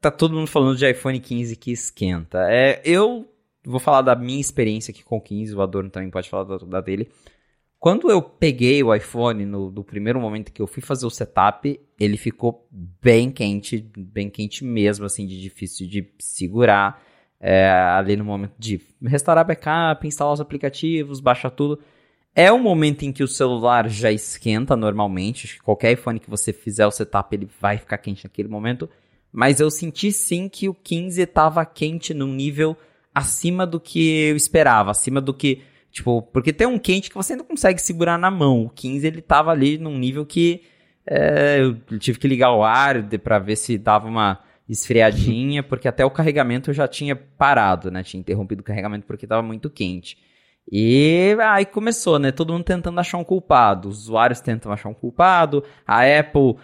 tá 0.00 0.10
todo 0.10 0.34
mundo 0.34 0.46
falando 0.46 0.76
de 0.76 0.90
iPhone 0.90 1.18
15 1.18 1.56
que 1.56 1.72
esquenta. 1.72 2.46
É, 2.50 2.80
eu 2.84 3.28
vou 3.64 3.80
falar 3.80 4.02
da 4.02 4.14
minha 4.14 4.40
experiência 4.40 4.92
aqui 4.92 5.02
com 5.02 5.16
o 5.16 5.20
15, 5.20 5.54
o 5.54 5.62
Adorno 5.62 5.90
também 5.90 6.10
pode 6.10 6.28
falar 6.28 6.44
da, 6.44 6.58
da 6.58 6.80
dele. 6.80 7.08
Quando 7.78 8.10
eu 8.10 8.22
peguei 8.22 8.82
o 8.82 8.94
iPhone, 8.94 9.44
no, 9.44 9.70
no 9.70 9.84
primeiro 9.84 10.18
momento 10.18 10.50
que 10.50 10.62
eu 10.62 10.66
fui 10.66 10.82
fazer 10.82 11.04
o 11.04 11.10
setup, 11.10 11.78
ele 12.00 12.16
ficou 12.16 12.66
bem 12.70 13.30
quente, 13.30 13.78
bem 13.94 14.30
quente 14.30 14.64
mesmo, 14.64 15.04
assim, 15.04 15.26
de 15.26 15.38
difícil 15.38 15.86
de 15.86 16.10
segurar. 16.18 17.02
É, 17.38 17.68
ali 17.70 18.16
no 18.16 18.24
momento 18.24 18.54
de 18.58 18.80
restaurar 19.02 19.44
backup, 19.44 20.06
instalar 20.06 20.32
os 20.32 20.40
aplicativos, 20.40 21.20
baixar 21.20 21.50
tudo. 21.50 21.78
É 22.34 22.50
um 22.50 22.58
momento 22.58 23.02
em 23.02 23.12
que 23.12 23.22
o 23.22 23.28
celular 23.28 23.86
já 23.90 24.10
esquenta 24.10 24.74
normalmente. 24.74 25.46
Acho 25.46 25.56
que 25.56 25.62
qualquer 25.62 25.92
iPhone 25.92 26.18
que 26.18 26.30
você 26.30 26.54
fizer 26.54 26.86
o 26.86 26.90
setup, 26.90 27.36
ele 27.36 27.48
vai 27.60 27.76
ficar 27.76 27.98
quente 27.98 28.24
naquele 28.24 28.48
momento. 28.48 28.88
Mas 29.34 29.58
eu 29.58 29.70
senti 29.70 30.12
sim 30.12 30.48
que 30.48 30.68
o 30.68 30.74
15 30.74 31.20
estava 31.20 31.66
quente 31.66 32.14
num 32.14 32.32
nível 32.32 32.76
acima 33.12 33.66
do 33.66 33.80
que 33.80 34.28
eu 34.28 34.36
esperava, 34.36 34.92
acima 34.92 35.20
do 35.20 35.34
que 35.34 35.62
Tipo, 35.94 36.22
porque 36.22 36.52
tem 36.52 36.66
um 36.66 36.76
quente 36.76 37.08
que 37.08 37.14
você 37.14 37.34
ainda 37.34 37.44
consegue 37.44 37.80
segurar 37.80 38.18
na 38.18 38.28
mão. 38.28 38.64
O 38.64 38.68
15 38.68 39.06
ele 39.06 39.22
tava 39.22 39.52
ali 39.52 39.78
num 39.78 39.96
nível 39.96 40.26
que 40.26 40.64
é, 41.06 41.60
eu 41.60 41.98
tive 42.00 42.18
que 42.18 42.26
ligar 42.26 42.52
o 42.52 42.64
ar 42.64 43.00
para 43.20 43.38
ver 43.38 43.54
se 43.54 43.78
dava 43.78 44.08
uma 44.08 44.40
esfriadinha, 44.68 45.62
porque 45.64 45.86
até 45.86 46.04
o 46.04 46.10
carregamento 46.10 46.70
eu 46.70 46.74
já 46.74 46.88
tinha 46.88 47.14
parado, 47.14 47.92
né? 47.92 48.02
Tinha 48.02 48.20
interrompido 48.20 48.60
o 48.60 48.64
carregamento 48.64 49.06
porque 49.06 49.24
tava 49.24 49.40
muito 49.40 49.70
quente. 49.70 50.18
E 50.68 51.36
aí 51.40 51.64
começou, 51.64 52.18
né? 52.18 52.32
Todo 52.32 52.52
mundo 52.52 52.64
tentando 52.64 52.98
achar 52.98 53.18
um 53.18 53.24
culpado. 53.24 53.88
Os 53.88 54.00
usuários 54.00 54.40
tentam 54.40 54.72
achar 54.72 54.88
um 54.88 54.94
culpado. 54.94 55.62
A 55.86 56.00
Apple 56.00 56.56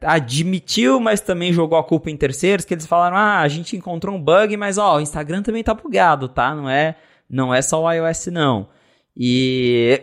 admitiu, 0.00 1.00
mas 1.00 1.20
também 1.20 1.52
jogou 1.52 1.78
a 1.78 1.84
culpa 1.84 2.10
em 2.10 2.16
terceiros, 2.16 2.64
que 2.64 2.74
eles 2.74 2.86
falaram: 2.86 3.16
ah, 3.16 3.40
a 3.40 3.48
gente 3.48 3.76
encontrou 3.76 4.14
um 4.14 4.22
bug, 4.22 4.56
mas 4.56 4.78
ó, 4.78 4.96
o 4.96 5.00
Instagram 5.00 5.42
também 5.42 5.64
tá 5.64 5.74
bugado, 5.74 6.28
tá? 6.28 6.54
Não 6.54 6.68
é 6.68 6.96
não 7.28 7.54
é 7.54 7.62
só 7.62 7.82
o 7.82 7.90
iOS 7.90 8.26
não. 8.26 8.68
E 9.16 10.02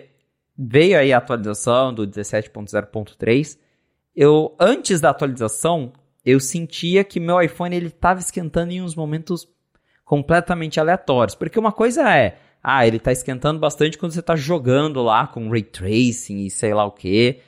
veio 0.58 0.98
aí 0.98 1.14
a 1.14 1.18
atualização 1.18 1.94
do 1.94 2.08
17.0.3. 2.08 3.58
Eu 4.16 4.56
antes 4.60 5.00
da 5.00 5.12
atualização, 5.12 5.94
eu 6.26 6.40
sentia 6.40 7.04
que 7.04 7.20
meu 7.20 7.42
iPhone 7.42 7.76
ele 7.76 7.88
estava 7.88 8.20
esquentando 8.20 8.72
em 8.72 8.82
uns 8.82 8.96
momentos 8.96 9.48
completamente 10.04 10.80
aleatórios, 10.80 11.36
porque 11.36 11.60
uma 11.60 11.72
coisa 11.72 12.10
é, 12.14 12.38
ah, 12.64 12.88
ele 12.88 12.98
está 12.98 13.12
esquentando 13.12 13.60
bastante 13.60 13.98
quando 13.98 14.14
você 14.14 14.22
está 14.22 14.36
jogando 14.36 15.04
lá 15.04 15.28
com 15.28 15.50
ray 15.50 15.64
tracing 15.64 16.46
e 16.46 16.50
sei 16.50 16.74
lá 16.74 16.86
o 16.86 16.92
que, 16.92 17.40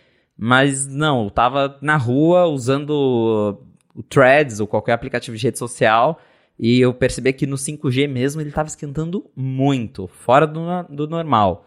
mas 0.42 0.88
não, 0.88 1.26
eu 1.26 1.30
tava 1.30 1.78
na 1.82 1.98
rua 1.98 2.46
usando 2.46 3.60
o 3.94 4.02
Threads 4.04 4.62
ou 4.62 4.68
qualquer 4.68 4.94
aplicativo 4.94 5.36
de 5.36 5.44
rede 5.44 5.60
social 5.60 6.18
e 6.58 6.80
eu 6.80 6.94
percebi 6.94 7.34
que 7.34 7.46
no 7.46 7.58
5G 7.58 8.08
mesmo 8.08 8.42
ele 8.42 8.48
estava 8.48 8.70
esquentando 8.70 9.30
muito, 9.36 10.08
fora 10.08 10.48
do, 10.48 10.62
do 10.90 11.10
normal. 11.10 11.66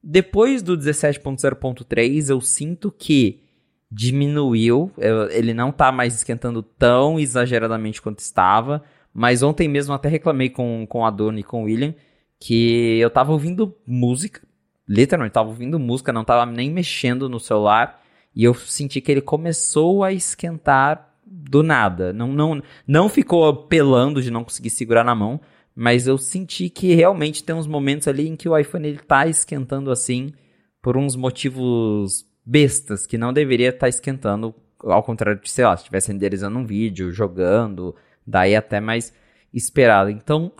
Depois 0.00 0.62
do 0.62 0.78
17.0.3, 0.78 2.30
eu 2.30 2.40
sinto 2.40 2.92
que 2.92 3.42
diminuiu, 3.90 4.92
ele 5.30 5.52
não 5.52 5.70
está 5.70 5.90
mais 5.90 6.14
esquentando 6.14 6.62
tão 6.62 7.18
exageradamente 7.18 8.00
quanto 8.00 8.20
estava, 8.20 8.84
mas 9.12 9.42
ontem 9.42 9.66
mesmo 9.66 9.92
até 9.92 10.08
reclamei 10.08 10.50
com, 10.50 10.86
com 10.88 11.04
a 11.04 11.10
Dona 11.10 11.40
e 11.40 11.44
com 11.44 11.62
o 11.62 11.64
William 11.64 11.94
que 12.38 12.98
eu 13.00 13.08
estava 13.08 13.32
ouvindo 13.32 13.74
música, 13.84 14.40
literalmente 14.88 15.30
estava 15.30 15.48
ouvindo 15.48 15.80
música, 15.80 16.12
não 16.12 16.22
estava 16.22 16.46
nem 16.46 16.70
mexendo 16.70 17.28
no 17.28 17.40
celular, 17.40 18.03
e 18.34 18.44
eu 18.44 18.54
senti 18.54 19.00
que 19.00 19.10
ele 19.10 19.20
começou 19.20 20.02
a 20.02 20.12
esquentar 20.12 21.14
do 21.24 21.62
nada. 21.62 22.12
Não, 22.12 22.28
não, 22.28 22.62
não 22.86 23.08
ficou 23.08 23.48
apelando 23.48 24.22
de 24.22 24.30
não 24.30 24.44
conseguir 24.44 24.70
segurar 24.70 25.04
na 25.04 25.14
mão, 25.14 25.40
mas 25.74 26.06
eu 26.06 26.18
senti 26.18 26.68
que 26.68 26.94
realmente 26.94 27.42
tem 27.42 27.54
uns 27.54 27.66
momentos 27.66 28.08
ali 28.08 28.28
em 28.28 28.36
que 28.36 28.48
o 28.48 28.56
iPhone 28.56 28.88
ele 28.88 28.98
tá 28.98 29.26
esquentando 29.26 29.90
assim 29.90 30.32
por 30.80 30.96
uns 30.96 31.16
motivos 31.16 32.26
bestas 32.44 33.06
que 33.06 33.16
não 33.16 33.32
deveria 33.32 33.70
estar 33.70 33.80
tá 33.80 33.88
esquentando, 33.88 34.54
ao 34.82 35.02
contrário 35.02 35.40
de, 35.40 35.50
sei 35.50 35.64
lá, 35.64 35.76
se 35.76 35.82
estivesse 35.82 36.12
renderizando 36.12 36.58
um 36.58 36.66
vídeo, 36.66 37.10
jogando, 37.10 37.94
daí 38.26 38.54
até 38.54 38.80
mais 38.80 39.12
esperado. 39.52 40.10
Então, 40.10 40.52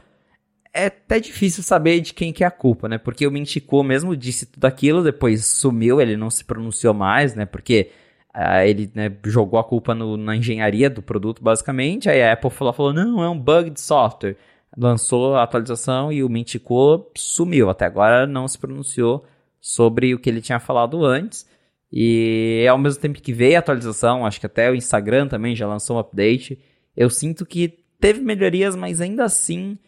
é 0.75 0.87
até 0.87 1.21
difícil 1.21 1.63
saber 1.63 2.01
de 2.01 2.13
quem 2.13 2.33
que 2.33 2.43
é 2.43 2.47
a 2.47 2.51
culpa, 2.51 2.89
né? 2.89 2.99
Porque 2.99 3.27
o 3.27 3.31
Mintico 3.31 3.83
mesmo 3.85 4.17
disse 4.17 4.47
tudo 4.47 4.65
aquilo, 4.65 5.05
depois 5.05 5.47
sumiu, 5.47 6.01
ele 6.01 6.17
não 6.17 6.29
se 6.31 6.45
pronunciou 6.45 6.93
mais, 6.93 7.35
né? 7.35 7.47
Porque 7.47 7.91
Uh, 8.37 8.67
ele 8.67 8.91
né, 8.93 9.17
jogou 9.27 9.61
a 9.61 9.65
culpa 9.65 9.95
no, 9.95 10.17
na 10.17 10.35
engenharia 10.35 10.91
do 10.91 11.01
produto, 11.01 11.41
basicamente. 11.41 12.11
Aí 12.11 12.21
a 12.21 12.33
Apple 12.33 12.51
falou, 12.51 12.73
falou, 12.73 12.93
não, 12.93 13.23
é 13.23 13.29
um 13.29 13.39
bug 13.39 13.71
de 13.71 13.81
software. 13.81 14.37
Lançou 14.77 15.37
a 15.37 15.45
atualização 15.45 16.11
e 16.13 16.25
o 16.25 16.29
Mintico 16.29 17.09
sumiu. 17.17 17.71
Até 17.71 17.85
agora 17.85 18.27
não 18.27 18.49
se 18.49 18.59
pronunciou 18.59 19.25
sobre 19.61 20.13
o 20.15 20.19
que 20.19 20.29
ele 20.29 20.43
tinha 20.43 20.59
falado 20.59 21.05
antes. 21.05 21.49
E 21.93 22.67
ao 22.69 22.77
mesmo 22.77 23.01
tempo 23.01 23.23
que 23.23 23.33
veio 23.33 23.55
a 23.55 23.61
atualização, 23.61 24.27
acho 24.27 24.41
que 24.41 24.47
até 24.47 24.69
o 24.69 24.75
Instagram 24.75 25.29
também 25.29 25.55
já 25.55 25.69
lançou 25.69 25.97
um 25.97 26.01
update. 26.01 26.59
Eu 26.97 27.09
sinto 27.11 27.47
que 27.47 27.85
teve 28.01 28.21
melhorias, 28.21 28.75
mas 28.75 29.01
ainda 29.01 29.25
assim 29.25 29.79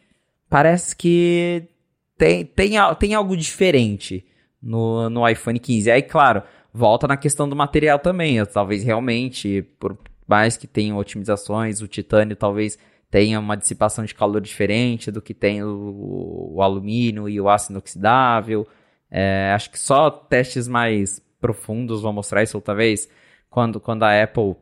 parece 0.49 0.95
que 0.95 1.69
tem, 2.17 2.45
tem, 2.45 2.73
tem 2.99 3.15
algo 3.15 3.37
diferente 3.37 4.25
no, 4.63 5.09
no 5.11 5.29
iPhone 5.29 5.59
15. 5.59 5.91
Aí, 5.91 6.03
claro, 6.03 6.43
volta 6.73 7.07
na 7.07 7.17
questão 7.17 7.49
do 7.49 7.57
material 7.57 7.99
também. 7.99 8.45
Talvez 8.47 8.83
realmente, 8.85 9.63
por 9.79 9.97
mais 10.27 10.57
que 10.57 10.67
tenham 10.67 10.97
otimizações, 10.97 11.81
o 11.81 11.89
titânio 11.89 12.37
talvez 12.37 12.79
tenha 13.11 13.39
uma 13.39 13.57
dissipação 13.57 14.05
de 14.05 14.15
calor 14.15 14.41
diferente 14.41 15.11
do 15.11 15.23
que 15.23 15.33
tem 15.33 15.63
o, 15.63 16.53
o 16.55 16.63
alumínio 16.63 17.29
e 17.29 17.41
o 17.41 17.49
aço 17.49 17.73
inoxidável. 17.73 18.67
É, 19.11 19.53
acho 19.55 19.71
que 19.71 19.79
só 19.79 20.11
testes 20.11 20.67
mais 20.67 21.23
profundos 21.41 22.03
vão 22.03 22.13
mostrar 22.13 22.43
isso, 22.43 22.61
talvez 22.61 23.09
quando, 23.49 23.79
quando 23.81 24.03
a 24.03 24.23
Apple 24.23 24.57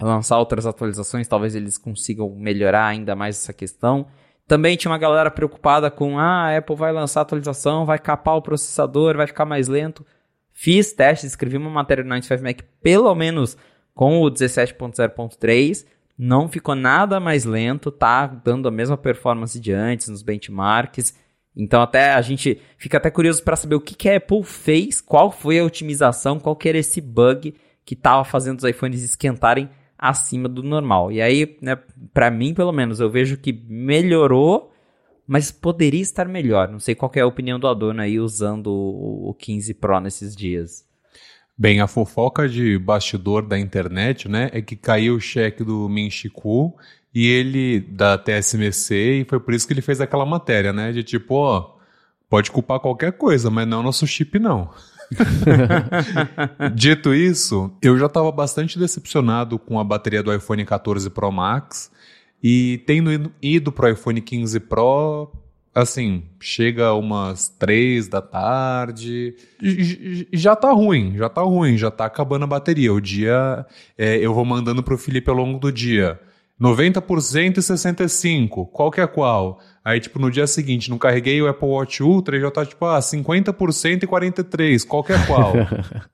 lançar 0.00 0.38
outras 0.38 0.66
atualizações, 0.66 1.28
talvez 1.28 1.54
eles 1.54 1.78
consigam 1.78 2.28
melhorar 2.30 2.86
ainda 2.86 3.14
mais 3.14 3.36
essa 3.36 3.52
questão. 3.52 4.06
Também 4.46 4.76
tinha 4.76 4.90
uma 4.90 4.98
galera 4.98 5.30
preocupada 5.30 5.90
com, 5.90 6.18
ah, 6.18 6.46
a 6.46 6.56
Apple 6.56 6.76
vai 6.76 6.92
lançar 6.92 7.20
atualização, 7.20 7.84
vai 7.84 7.98
capar 7.98 8.36
o 8.36 8.42
processador, 8.42 9.16
vai 9.16 9.26
ficar 9.26 9.44
mais 9.44 9.66
lento. 9.66 10.06
Fiz 10.52 10.92
testes, 10.92 11.30
escrevi 11.30 11.56
uma 11.56 11.68
matéria 11.68 12.04
no 12.04 12.10
95 12.10 12.42
Mac, 12.42 12.60
pelo 12.80 13.14
menos 13.14 13.56
com 13.94 14.22
o 14.22 14.30
17.0.3. 14.30 15.84
Não 16.16 16.48
ficou 16.48 16.74
nada 16.74 17.18
mais 17.18 17.44
lento, 17.44 17.90
tá 17.90 18.26
dando 18.26 18.68
a 18.68 18.70
mesma 18.70 18.96
performance 18.96 19.58
de 19.58 19.72
antes 19.72 20.08
nos 20.08 20.22
benchmarks. 20.22 21.14
Então 21.54 21.82
até 21.82 22.14
a 22.14 22.22
gente 22.22 22.60
fica 22.78 22.98
até 22.98 23.10
curioso 23.10 23.42
para 23.42 23.56
saber 23.56 23.74
o 23.74 23.80
que, 23.80 23.94
que 23.94 24.08
a 24.08 24.16
Apple 24.16 24.44
fez, 24.44 25.00
qual 25.00 25.30
foi 25.30 25.58
a 25.58 25.64
otimização, 25.64 26.38
qual 26.38 26.54
que 26.54 26.68
era 26.68 26.78
esse 26.78 27.00
bug 27.00 27.54
que 27.84 27.94
estava 27.94 28.24
fazendo 28.24 28.58
os 28.58 28.64
iPhones 28.64 29.02
esquentarem 29.02 29.68
acima 29.98 30.48
do 30.48 30.62
normal. 30.62 31.10
E 31.10 31.20
aí, 31.20 31.56
né, 31.60 31.78
para 32.12 32.30
mim 32.30 32.54
pelo 32.54 32.72
menos, 32.72 33.00
eu 33.00 33.10
vejo 33.10 33.36
que 33.36 33.52
melhorou 33.68 34.72
mas 35.26 35.50
poderia 35.50 36.00
estar 36.00 36.28
melhor. 36.28 36.68
Não 36.68 36.78
sei 36.78 36.94
qual 36.94 37.10
é 37.14 37.20
a 37.20 37.26
opinião 37.26 37.58
do 37.58 37.66
Adorno 37.66 38.00
aí 38.00 38.20
usando 38.20 38.68
o 38.68 39.34
15 39.34 39.74
Pro 39.74 40.00
nesses 40.00 40.36
dias. 40.36 40.86
Bem, 41.58 41.80
a 41.80 41.86
fofoca 41.86 42.48
de 42.48 42.78
bastidor 42.78 43.42
da 43.42 43.58
internet, 43.58 44.28
né, 44.28 44.50
é 44.52 44.60
que 44.60 44.76
caiu 44.76 45.16
o 45.16 45.20
cheque 45.20 45.64
do 45.64 45.88
Minchiku 45.88 46.76
e 47.14 47.26
ele 47.26 47.80
da 47.80 48.18
TSMC 48.18 49.22
e 49.22 49.24
foi 49.24 49.40
por 49.40 49.54
isso 49.54 49.66
que 49.66 49.72
ele 49.72 49.80
fez 49.80 50.00
aquela 50.00 50.26
matéria, 50.26 50.70
né, 50.70 50.92
de 50.92 51.02
tipo, 51.02 51.34
ó, 51.34 51.76
pode 52.28 52.50
culpar 52.50 52.78
qualquer 52.78 53.12
coisa, 53.12 53.50
mas 53.50 53.66
não 53.66 53.82
nosso 53.82 54.06
chip 54.06 54.38
não. 54.38 54.70
Dito 56.74 57.14
isso, 57.14 57.70
eu 57.82 57.98
já 57.98 58.06
estava 58.06 58.30
bastante 58.32 58.78
decepcionado 58.78 59.58
com 59.58 59.78
a 59.78 59.84
bateria 59.84 60.22
do 60.22 60.34
iPhone 60.34 60.64
14 60.64 61.10
Pro 61.10 61.30
Max 61.30 61.90
e 62.42 62.82
tendo 62.86 63.32
ido 63.40 63.72
pro 63.72 63.88
iPhone 63.88 64.20
15 64.20 64.60
Pro, 64.60 65.32
assim, 65.74 66.24
chega 66.40 66.94
umas 66.94 67.48
três 67.48 68.08
da 68.08 68.22
tarde, 68.22 69.34
já 70.32 70.56
tá 70.56 70.72
ruim, 70.72 71.16
já 71.16 71.28
tá 71.28 71.42
ruim, 71.42 71.76
já 71.76 71.90
tá 71.90 72.06
acabando 72.06 72.44
a 72.44 72.46
bateria. 72.46 72.92
O 72.92 73.00
dia, 73.00 73.66
é, 73.96 74.16
eu 74.16 74.32
vou 74.32 74.44
mandando 74.44 74.82
pro 74.82 74.96
Felipe 74.96 75.28
ao 75.28 75.36
longo 75.36 75.58
do 75.58 75.70
dia. 75.72 76.18
90% 76.60 77.58
e 77.58 77.60
65%, 77.60 78.70
qual 78.72 78.90
que 78.90 79.00
é 79.00 79.06
qual? 79.06 79.60
Aí, 79.84 80.00
tipo, 80.00 80.18
no 80.18 80.30
dia 80.30 80.46
seguinte, 80.46 80.90
não 80.90 80.98
carreguei 80.98 81.40
o 81.40 81.48
Apple 81.48 81.68
Watch 81.68 82.02
Ultra 82.02 82.36
e 82.36 82.40
já 82.40 82.50
tá, 82.50 82.64
tipo, 82.64 82.84
ah, 82.86 82.98
50% 82.98 84.02
e 84.02 84.06
43%, 84.06 84.86
qual 84.86 85.04
que 85.04 85.12
é 85.12 85.26
qual? 85.26 85.52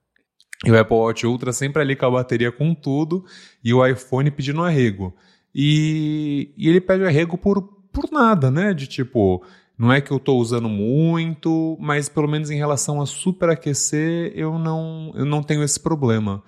e 0.66 0.70
o 0.70 0.78
Apple 0.78 0.97
Watch 0.97 1.26
Ultra 1.26 1.53
sempre 1.53 1.80
ali 1.80 1.95
com 1.95 2.07
a 2.07 2.11
bateria 2.11 2.51
com 2.51 2.74
tudo 2.74 3.24
e 3.62 3.72
o 3.72 3.86
iPhone 3.86 4.30
pedindo 4.30 4.62
arrego. 4.62 5.14
E, 5.55 6.53
e 6.57 6.68
ele 6.68 6.80
pede 6.80 7.05
arrego 7.05 7.38
por, 7.38 7.62
por 7.93 8.11
nada, 8.11 8.51
né? 8.51 8.74
De 8.74 8.86
tipo, 8.86 9.45
não 9.78 9.93
é 9.93 10.01
que 10.01 10.11
eu 10.11 10.16
estou 10.16 10.40
usando 10.40 10.68
muito, 10.68 11.76
mas 11.80 12.09
pelo 12.09 12.28
menos 12.28 12.51
em 12.51 12.57
relação 12.57 13.01
a 13.01 13.07
superaquecer, 13.07 14.32
eu 14.34 14.59
não, 14.59 15.12
eu 15.14 15.24
não 15.24 15.43
tenho 15.43 15.62
esse 15.62 15.78
problema. 15.78 16.43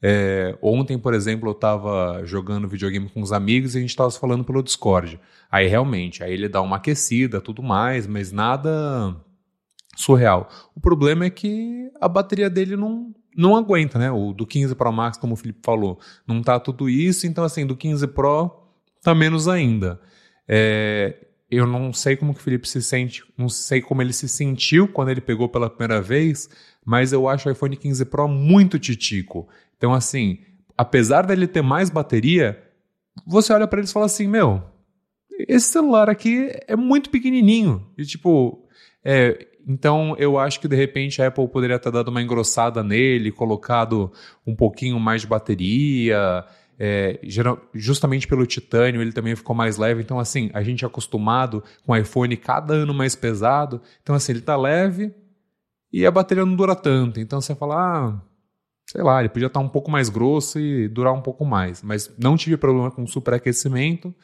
É, 0.00 0.56
ontem, 0.62 0.96
por 0.96 1.12
exemplo, 1.12 1.48
eu 1.48 1.52
estava 1.52 2.22
jogando 2.24 2.68
videogame 2.68 3.08
com 3.08 3.20
os 3.20 3.32
amigos 3.32 3.74
e 3.74 3.78
a 3.78 3.80
gente 3.80 3.90
estava 3.90 4.10
falando 4.10 4.44
pelo 4.44 4.62
Discord. 4.62 5.20
Aí 5.50 5.66
realmente, 5.66 6.22
aí 6.22 6.32
ele 6.32 6.48
dá 6.48 6.60
uma 6.60 6.76
aquecida, 6.76 7.40
tudo 7.40 7.62
mais, 7.62 8.06
mas 8.06 8.30
nada 8.30 9.16
surreal. 9.96 10.48
O 10.74 10.80
problema 10.80 11.24
é 11.24 11.30
que 11.30 11.90
a 12.00 12.08
bateria 12.08 12.48
dele 12.48 12.76
não, 12.76 13.12
não 13.36 13.56
aguenta, 13.56 13.98
né? 13.98 14.10
O 14.10 14.32
do 14.32 14.46
15 14.46 14.74
Pro 14.76 14.92
Max, 14.92 15.18
como 15.18 15.34
o 15.34 15.36
Felipe 15.36 15.60
falou, 15.62 15.98
não 16.26 16.42
tá 16.42 16.60
tudo 16.60 16.88
isso, 16.88 17.26
então 17.26 17.42
assim, 17.42 17.66
do 17.66 17.76
15 17.76 18.06
Pro 18.08 18.50
tá 19.02 19.14
menos 19.14 19.48
ainda. 19.48 20.00
É, 20.46 21.26
eu 21.50 21.66
não 21.66 21.92
sei 21.92 22.14
como 22.16 22.34
que 22.34 22.40
o 22.40 22.42
Felipe 22.42 22.68
se 22.68 22.82
sente, 22.82 23.24
não 23.36 23.48
sei 23.48 23.80
como 23.80 24.02
ele 24.02 24.12
se 24.12 24.28
sentiu 24.28 24.86
quando 24.86 25.08
ele 25.08 25.20
pegou 25.20 25.48
pela 25.48 25.68
primeira 25.68 26.00
vez, 26.00 26.48
mas 26.84 27.12
eu 27.12 27.28
acho 27.28 27.48
o 27.48 27.52
iPhone 27.52 27.76
15 27.76 28.04
Pro 28.04 28.28
muito 28.28 28.78
titico. 28.78 29.48
Então, 29.78 29.94
assim, 29.94 30.40
apesar 30.76 31.24
dele 31.24 31.46
ter 31.46 31.62
mais 31.62 31.88
bateria, 31.88 32.62
você 33.26 33.52
olha 33.52 33.66
para 33.66 33.78
ele 33.78 33.88
e 33.88 33.92
fala 33.92 34.06
assim: 34.06 34.28
meu, 34.28 34.62
esse 35.48 35.68
celular 35.68 36.10
aqui 36.10 36.50
é 36.66 36.76
muito 36.76 37.08
pequenininho. 37.08 37.86
E, 37.96 38.04
tipo, 38.04 38.68
é, 39.04 39.46
então 39.66 40.16
eu 40.18 40.38
acho 40.38 40.60
que 40.60 40.68
de 40.68 40.76
repente 40.76 41.22
a 41.22 41.28
Apple 41.28 41.48
poderia 41.48 41.78
ter 41.78 41.92
dado 41.92 42.08
uma 42.08 42.22
engrossada 42.22 42.82
nele, 42.82 43.30
colocado 43.30 44.12
um 44.46 44.54
pouquinho 44.54 44.98
mais 44.98 45.22
de 45.22 45.26
bateria. 45.26 46.44
É, 46.80 47.18
geral, 47.24 47.60
justamente 47.74 48.28
pelo 48.28 48.46
titânio, 48.46 49.02
ele 49.02 49.12
também 49.12 49.34
ficou 49.34 49.54
mais 49.54 49.76
leve. 49.76 50.02
Então, 50.02 50.18
assim, 50.18 50.50
a 50.54 50.62
gente 50.62 50.84
é 50.84 50.86
acostumado 50.86 51.62
com 51.84 51.92
o 51.92 51.96
iPhone 51.96 52.36
cada 52.36 52.74
ano 52.74 52.94
mais 52.94 53.14
pesado. 53.16 53.80
Então, 54.02 54.14
assim, 54.14 54.32
ele 54.32 54.40
tá 54.42 54.56
leve 54.56 55.12
e 55.92 56.06
a 56.06 56.10
bateria 56.10 56.46
não 56.46 56.54
dura 56.54 56.76
tanto. 56.76 57.18
Então, 57.18 57.40
você 57.40 57.54
fala, 57.54 57.76
ah, 57.76 58.27
sei 58.90 59.02
lá, 59.02 59.20
ele 59.20 59.28
podia 59.28 59.48
estar 59.48 59.60
um 59.60 59.68
pouco 59.68 59.90
mais 59.90 60.08
grosso 60.08 60.58
e 60.58 60.88
durar 60.88 61.12
um 61.12 61.20
pouco 61.20 61.44
mais. 61.44 61.82
Mas 61.82 62.10
não 62.18 62.36
tive 62.36 62.56
problema 62.56 62.90
com 62.90 63.06
superaquecimento, 63.06 64.14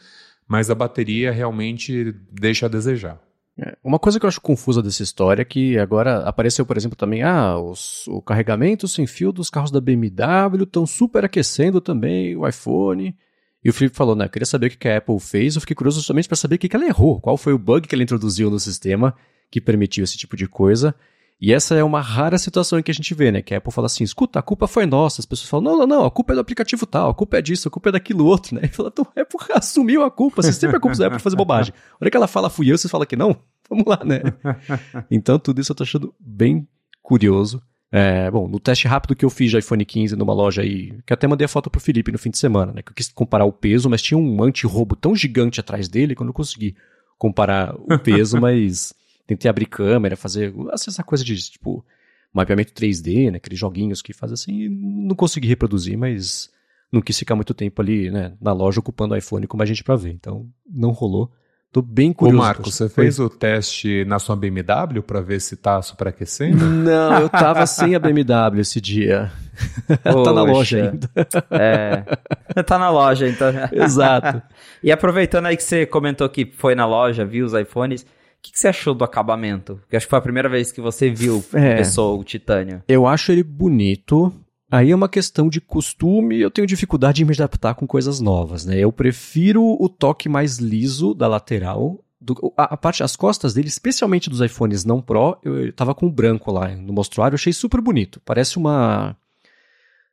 mas 0.49 0.71
a 0.71 0.75
bateria 0.75 1.31
realmente 1.31 2.15
deixa 2.33 2.65
a 2.65 2.69
desejar. 2.69 3.21
É, 3.59 3.77
uma 3.85 3.99
coisa 3.99 4.19
que 4.19 4.25
eu 4.25 4.29
acho 4.29 4.41
confusa 4.41 4.83
dessa 4.83 5.03
história 5.03 5.43
é 5.43 5.45
que 5.45 5.79
agora 5.79 6.21
apareceu, 6.21 6.65
por 6.65 6.77
exemplo, 6.77 6.97
também, 6.97 7.23
ah, 7.23 7.59
os, 7.59 8.09
o 8.09 8.23
carregamento 8.23 8.89
sem 8.89 9.07
fio 9.07 9.31
dos 9.31 9.51
carros 9.51 9.71
da 9.71 9.81
BMW 9.81 10.63
estão 10.63 10.87
superaquecendo 10.87 11.81
também 11.81 12.35
o 12.35 12.49
iPhone. 12.49 13.15
E 13.63 13.69
o 13.69 13.73
Felipe 13.73 13.97
falou, 13.97 14.17
né, 14.17 14.29
queria 14.29 14.47
saber 14.47 14.67
o 14.67 14.71
que 14.71 14.89
a 14.89 14.97
Apple 14.97 15.21
fez, 15.21 15.55
eu 15.55 15.61
fiquei 15.61 15.77
curioso 15.77 15.99
justamente 15.99 16.27
para 16.27 16.37
saber 16.37 16.57
o 16.57 16.59
que 16.59 16.75
ela 16.75 16.87
errou, 16.87 17.21
qual 17.21 17.37
foi 17.37 17.53
o 17.53 17.59
bug 17.59 17.87
que 17.87 17.95
ela 17.95 18.03
introduziu 18.03 18.51
no 18.51 18.59
sistema 18.59 19.15
que 19.51 19.61
permitiu 19.61 20.05
esse 20.05 20.17
tipo 20.17 20.37
de 20.37 20.49
coisa. 20.49 20.95
E 21.41 21.53
essa 21.53 21.75
é 21.75 21.83
uma 21.83 22.01
rara 22.01 22.39
situação 22.39 22.79
em 22.79 22.83
que 22.83 22.91
a 22.91 22.95
gente 22.95 23.13
vê, 23.13 23.31
né? 23.31 23.43
Que 23.43 23.55
a 23.55 23.59
Apple 23.59 23.73
fala 23.73 23.87
assim: 23.87 24.05
escuta, 24.05 24.39
a 24.39 24.43
culpa 24.43 24.67
foi 24.67 24.87
nossa. 24.87 25.21
As 25.21 25.27
pessoas 25.27 25.49
falam: 25.49 25.65
não, 25.65 25.79
não, 25.81 25.87
não, 25.87 26.07
a 26.07 26.11
culpa 26.11 26.33
é 26.33 26.35
do 26.35 26.41
aplicativo 26.41 26.87
tal, 26.87 27.11
a 27.11 27.15
culpa 27.15 27.39
é 27.39 27.43
disso, 27.43 27.69
a 27.69 27.71
culpa 27.71 27.89
é 27.89 27.93
daquilo 27.93 28.25
outro, 28.25 28.55
né? 28.55 28.63
E 28.65 28.69
fala: 28.69 28.91
então 28.93 29.07
a 29.17 29.21
Apple 29.21 29.41
assumiu 29.53 30.03
a 30.03 30.11
culpa, 30.11 30.43
você 30.43 30.53
sempre 30.53 30.77
acusa 30.77 31.05
a 31.05 31.07
Apple 31.09 31.19
de 31.19 31.23
fazer 31.23 31.37
bobagem. 31.37 31.75
A 31.93 31.97
hora 32.01 32.11
que 32.11 32.17
ela 32.17 32.29
fala 32.29 32.49
fui 32.49 32.71
eu, 32.71 32.79
você 32.79 32.89
fala 32.89 33.05
que 33.05 33.17
não, 33.17 33.37
vamos 33.69 33.85
lá, 33.87 34.01
né? 34.05 34.23
então 35.11 35.39
tudo 35.39 35.61
isso 35.61 35.73
eu 35.73 35.77
tô 35.77 35.83
achando 35.83 36.15
bem 36.19 36.67
curioso. 37.03 37.63
É, 37.97 38.29
bom, 38.29 38.49
no 38.49 38.59
teste 38.59 38.89
rápido 38.89 39.15
que 39.15 39.25
eu 39.25 39.31
fiz 39.31 39.53
de 39.53 39.59
iPhone 39.59 39.85
15 39.85 40.17
numa 40.17 40.35
loja 40.35 40.63
aí, 40.63 40.99
que 41.07 41.13
até 41.13 41.29
mandei 41.29 41.45
a 41.45 41.49
foto 41.49 41.71
pro 41.71 41.81
Felipe 41.81 42.11
no 42.11 42.19
fim 42.19 42.31
de 42.31 42.39
semana, 42.39 42.73
né? 42.73 42.83
Que 42.83 42.91
eu 42.91 42.95
quis 42.95 43.09
comparar 43.09 43.45
o 43.45 43.53
peso, 43.53 43.89
mas 43.89 44.03
tinha 44.03 44.19
um 44.19 44.43
anti-roubo 44.43 44.97
tão 44.97 45.15
gigante 45.15 45.61
atrás 45.61 45.87
dele 45.87 46.15
que 46.15 46.21
eu 46.21 46.27
não 46.27 46.33
consegui 46.33 46.75
comparar 47.17 47.73
o 47.77 47.99
peso, 48.01 48.41
mas 48.41 48.93
tentei 49.27 49.49
abrir 49.49 49.67
câmera, 49.67 50.17
fazer 50.17 50.55
essa 50.73 51.03
coisa 51.03 51.25
de, 51.25 51.37
tipo, 51.37 51.85
mapeamento 52.33 52.73
3D, 52.73 53.31
né? 53.31 53.37
Aqueles 53.37 53.59
joguinhos 53.59 54.03
que 54.03 54.13
faz 54.13 54.33
assim, 54.33 54.69
não 54.69 55.15
consegui 55.15 55.49
reproduzir, 55.49 55.97
mas 55.97 56.51
não 56.95 57.03
quis 57.03 57.19
ficar 57.19 57.35
muito 57.35 57.53
tempo 57.53 57.83
ali, 57.83 58.11
né, 58.11 58.33
na 58.41 58.53
loja 58.53 58.79
ocupando 58.79 59.15
o 59.15 59.17
iPhone 59.17 59.47
como 59.47 59.63
a 59.63 59.67
gente 59.67 59.83
para 59.83 59.97
ver. 59.97 60.11
Então, 60.11 60.47
não 60.69 60.91
rolou. 60.91 61.31
Tô 61.73 61.83
bem 61.83 62.13
curioso. 62.13 62.39
Ô 62.39 62.41
Marco, 62.41 62.71
você 62.71 62.89
fez 62.89 63.19
o 63.19 63.29
teste 63.29 64.05
na 64.05 64.21
sua 64.21 64.37
BMW 64.37 65.03
para 65.05 65.21
ver 65.21 65.41
se 65.41 65.57
tá 65.57 65.83
superaquecendo? 65.83 66.65
Não, 66.65 67.23
eu 67.23 67.29
tava 67.29 67.67
sem 67.67 67.97
a 67.97 67.99
BMW 67.99 68.61
esse 68.61 68.81
dia. 68.81 69.33
tá 70.05 70.33
na 70.33 70.45
loja 70.45 70.91
ainda. 70.91 71.11
É. 71.51 72.05
Tá 72.65 72.79
na 72.79 72.89
loja, 72.89 73.29
então. 73.29 73.49
Exato. 73.73 74.41
e 74.81 74.93
aproveitando 74.93 75.47
aí 75.47 75.57
que 75.57 75.65
você 75.65 75.85
comentou 75.85 76.29
que 76.29 76.47
foi 76.47 76.77
na 76.77 76.87
loja, 76.87 77.25
viu 77.25 77.45
os 77.45 77.53
iPhones, 77.53 78.07
que, 78.45 78.53
que 78.53 78.59
você 78.59 78.69
achou 78.69 78.95
do 78.95 79.05
acabamento? 79.05 79.77
Porque 79.77 79.97
acho 79.97 80.07
que 80.07 80.11
foi 80.11 80.19
a 80.19 80.23
primeira 80.23 80.51
vez 80.51 80.71
que 80.71 80.81
você 80.81 81.09
viu 81.09 81.43
é, 81.55 81.77
pessoa, 81.77 82.19
o 82.19 82.23
titânio. 82.23 82.83
Eu 82.87 83.07
acho 83.07 83.33
ele 83.33 83.43
bonito. 83.43 84.33
Aí 84.71 84.91
é 84.91 84.95
uma 84.95 85.09
questão 85.09 85.49
de 85.49 85.61
costume, 85.61 86.41
eu 86.41 86.51
tenho 86.51 86.67
dificuldade 86.67 87.23
em 87.23 87.25
me 87.25 87.33
adaptar 87.33 87.75
com 87.75 87.87
coisas 87.87 88.21
novas, 88.21 88.67
né? 88.67 88.77
Eu 88.77 88.93
prefiro 88.93 89.63
o 89.63 89.89
toque 89.89 90.29
mais 90.29 90.59
liso 90.59 91.15
da 91.15 91.29
lateral. 91.29 92.05
Do, 92.21 92.53
a, 92.57 92.75
a, 92.75 92.77
parte, 92.77 93.03
as 93.03 93.15
costas 93.15 93.55
dele, 93.55 93.69
especialmente 93.69 94.29
dos 94.29 94.41
iPhones 94.41 94.85
não 94.85 95.01
Pro, 95.01 95.39
eu, 95.45 95.67
eu 95.67 95.73
tava 95.73 95.95
com 95.95 96.11
branco 96.11 96.51
lá 96.51 96.69
no 96.75 96.93
mostruário, 96.93 97.35
eu 97.35 97.39
achei 97.39 97.53
super 97.53 97.81
bonito. 97.81 98.21
Parece 98.25 98.57
uma, 98.57 99.17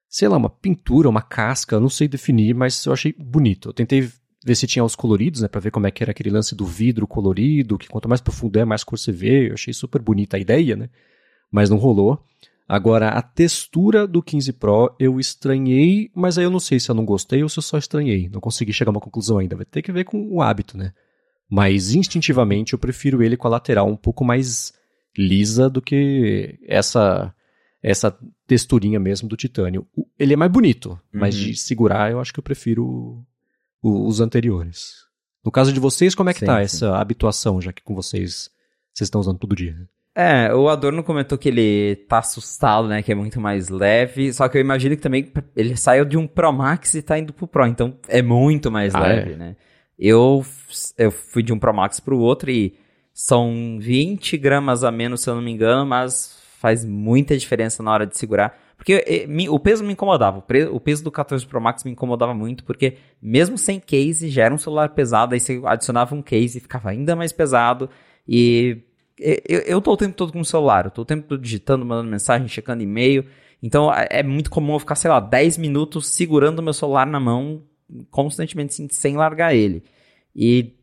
sei 0.07 0.27
lá, 0.27 0.37
uma 0.37 0.49
pintura, 0.49 1.09
uma 1.09 1.21
casca, 1.21 1.79
não 1.79 1.89
sei 1.89 2.07
definir, 2.07 2.53
mas 2.53 2.85
eu 2.85 2.93
achei 2.93 3.15
bonito. 3.17 3.69
Eu 3.69 3.73
tentei 3.73 4.09
ver 4.43 4.55
se 4.55 4.67
tinha 4.67 4.83
os 4.83 4.95
coloridos, 4.95 5.41
né, 5.41 5.47
para 5.47 5.61
ver 5.61 5.71
como 5.71 5.87
é 5.87 5.91
que 5.91 6.03
era 6.03 6.11
aquele 6.11 6.29
lance 6.29 6.55
do 6.55 6.65
vidro 6.65 7.05
colorido, 7.05 7.77
que 7.77 7.87
quanto 7.87 8.09
mais 8.09 8.21
profundo 8.21 8.57
é, 8.57 8.65
mais 8.65 8.83
cor 8.83 8.97
você 8.97 9.11
vê. 9.11 9.49
Eu 9.49 9.53
achei 9.53 9.73
super 9.73 10.01
bonita 10.01 10.37
a 10.37 10.39
ideia, 10.39 10.75
né? 10.75 10.89
Mas 11.51 11.69
não 11.69 11.77
rolou. 11.77 12.23
Agora, 12.67 13.09
a 13.09 13.21
textura 13.21 14.07
do 14.07 14.23
15 14.23 14.53
Pro 14.53 14.95
eu 14.97 15.19
estranhei, 15.19 16.09
mas 16.15 16.37
aí 16.37 16.45
eu 16.45 16.49
não 16.49 16.59
sei 16.59 16.79
se 16.79 16.89
eu 16.89 16.95
não 16.95 17.03
gostei 17.03 17.43
ou 17.43 17.49
se 17.49 17.59
eu 17.59 17.63
só 17.63 17.77
estranhei. 17.77 18.29
Não 18.29 18.39
consegui 18.39 18.71
chegar 18.71 18.89
a 18.89 18.93
uma 18.93 19.01
conclusão 19.01 19.39
ainda. 19.39 19.57
Vai 19.57 19.65
ter 19.65 19.81
que 19.81 19.91
ver 19.91 20.05
com 20.05 20.33
o 20.33 20.41
hábito, 20.41 20.77
né? 20.77 20.93
Mas 21.49 21.93
instintivamente 21.93 22.71
eu 22.71 22.79
prefiro 22.79 23.21
ele 23.21 23.35
com 23.35 23.45
a 23.45 23.51
lateral 23.51 23.89
um 23.89 23.97
pouco 23.97 24.23
mais 24.23 24.71
lisa 25.17 25.69
do 25.69 25.81
que 25.81 26.57
essa 26.65 27.33
essa 27.83 28.17
texturinha 28.47 28.99
mesmo 28.99 29.27
do 29.27 29.35
titânio. 29.35 29.85
Ele 30.17 30.33
é 30.33 30.37
mais 30.37 30.51
bonito, 30.51 30.97
mas 31.11 31.35
uhum. 31.35 31.47
de 31.47 31.55
segurar 31.57 32.09
eu 32.09 32.21
acho 32.21 32.31
que 32.31 32.39
eu 32.39 32.43
prefiro 32.43 33.25
os 33.81 34.19
anteriores. 34.19 34.93
No 35.43 35.51
caso 35.51 35.73
de 35.73 35.79
vocês, 35.79 36.13
como 36.13 36.29
é 36.29 36.33
que 36.33 36.39
sim, 36.39 36.45
tá 36.45 36.57
sim. 36.57 36.63
essa 36.63 36.97
habituação, 36.97 37.59
já 37.59 37.73
que 37.73 37.81
com 37.81 37.95
vocês 37.95 38.49
vocês 38.93 39.07
estão 39.07 39.21
usando 39.21 39.39
todo 39.39 39.55
dia? 39.55 39.75
É, 40.13 40.53
o 40.53 40.67
Adorno 40.67 41.03
comentou 41.03 41.37
que 41.37 41.47
ele 41.47 41.95
tá 42.07 42.19
assustado, 42.19 42.87
né? 42.87 43.01
Que 43.01 43.13
é 43.13 43.15
muito 43.15 43.39
mais 43.39 43.69
leve. 43.69 44.33
Só 44.33 44.47
que 44.49 44.57
eu 44.57 44.61
imagino 44.61 44.95
que 44.95 45.01
também 45.01 45.31
ele 45.55 45.77
saiu 45.77 46.03
de 46.03 46.17
um 46.17 46.27
Pro 46.27 46.51
Max 46.51 46.93
e 46.93 47.01
tá 47.01 47.17
indo 47.17 47.31
pro 47.31 47.47
Pro. 47.47 47.65
Então 47.65 47.97
é 48.07 48.21
muito 48.21 48.69
mais 48.69 48.93
ah, 48.93 48.99
leve, 48.99 49.33
é? 49.33 49.35
né? 49.37 49.55
Eu, 49.97 50.45
eu 50.97 51.11
fui 51.11 51.41
de 51.41 51.53
um 51.53 51.59
Pro 51.59 51.73
Max 51.73 51.99
pro 51.99 52.19
outro 52.19 52.51
e 52.51 52.77
são 53.13 53.77
20 53.79 54.37
gramas 54.37 54.83
a 54.83 54.91
menos, 54.91 55.21
se 55.21 55.29
eu 55.29 55.35
não 55.35 55.41
me 55.41 55.51
engano, 55.51 55.85
mas 55.85 56.39
faz 56.59 56.83
muita 56.83 57.37
diferença 57.37 57.81
na 57.81 57.91
hora 57.91 58.05
de 58.05 58.17
segurar. 58.17 58.57
Porque 58.81 58.93
eh, 59.05 59.27
o 59.47 59.59
peso 59.59 59.83
me 59.83 59.93
incomodava. 59.93 60.43
O 60.71 60.79
peso 60.79 61.03
do 61.03 61.11
14 61.11 61.45
Pro 61.45 61.61
Max 61.61 61.83
me 61.83 61.91
incomodava 61.91 62.33
muito, 62.33 62.63
porque 62.63 62.97
mesmo 63.21 63.55
sem 63.55 63.79
case, 63.79 64.27
já 64.27 64.45
era 64.45 64.55
um 64.55 64.57
celular 64.57 64.89
pesado, 64.89 65.35
aí 65.35 65.39
você 65.39 65.61
adicionava 65.63 66.15
um 66.15 66.21
case 66.21 66.57
e 66.57 66.61
ficava 66.61 66.89
ainda 66.89 67.15
mais 67.15 67.31
pesado. 67.31 67.87
E 68.27 68.79
eu, 69.19 69.59
eu 69.59 69.81
tô 69.81 69.93
o 69.93 69.97
tempo 69.97 70.15
todo 70.15 70.33
com 70.33 70.39
o 70.39 70.45
celular, 70.45 70.85
eu 70.85 70.91
tô 70.91 71.03
o 71.03 71.05
tempo 71.05 71.27
todo 71.27 71.39
digitando, 71.39 71.85
mandando 71.85 72.09
mensagem, 72.09 72.47
checando 72.47 72.81
e-mail. 72.81 73.23
Então 73.61 73.93
é 73.93 74.23
muito 74.23 74.49
comum 74.49 74.73
eu 74.73 74.79
ficar, 74.79 74.95
sei 74.95 75.11
lá, 75.11 75.19
10 75.19 75.59
minutos 75.59 76.07
segurando 76.07 76.57
o 76.57 76.63
meu 76.63 76.73
celular 76.73 77.05
na 77.05 77.19
mão, 77.19 77.61
constantemente 78.09 78.73
sem, 78.73 78.89
sem 78.89 79.15
largar 79.15 79.53
ele. 79.53 79.83
E, 80.35 80.73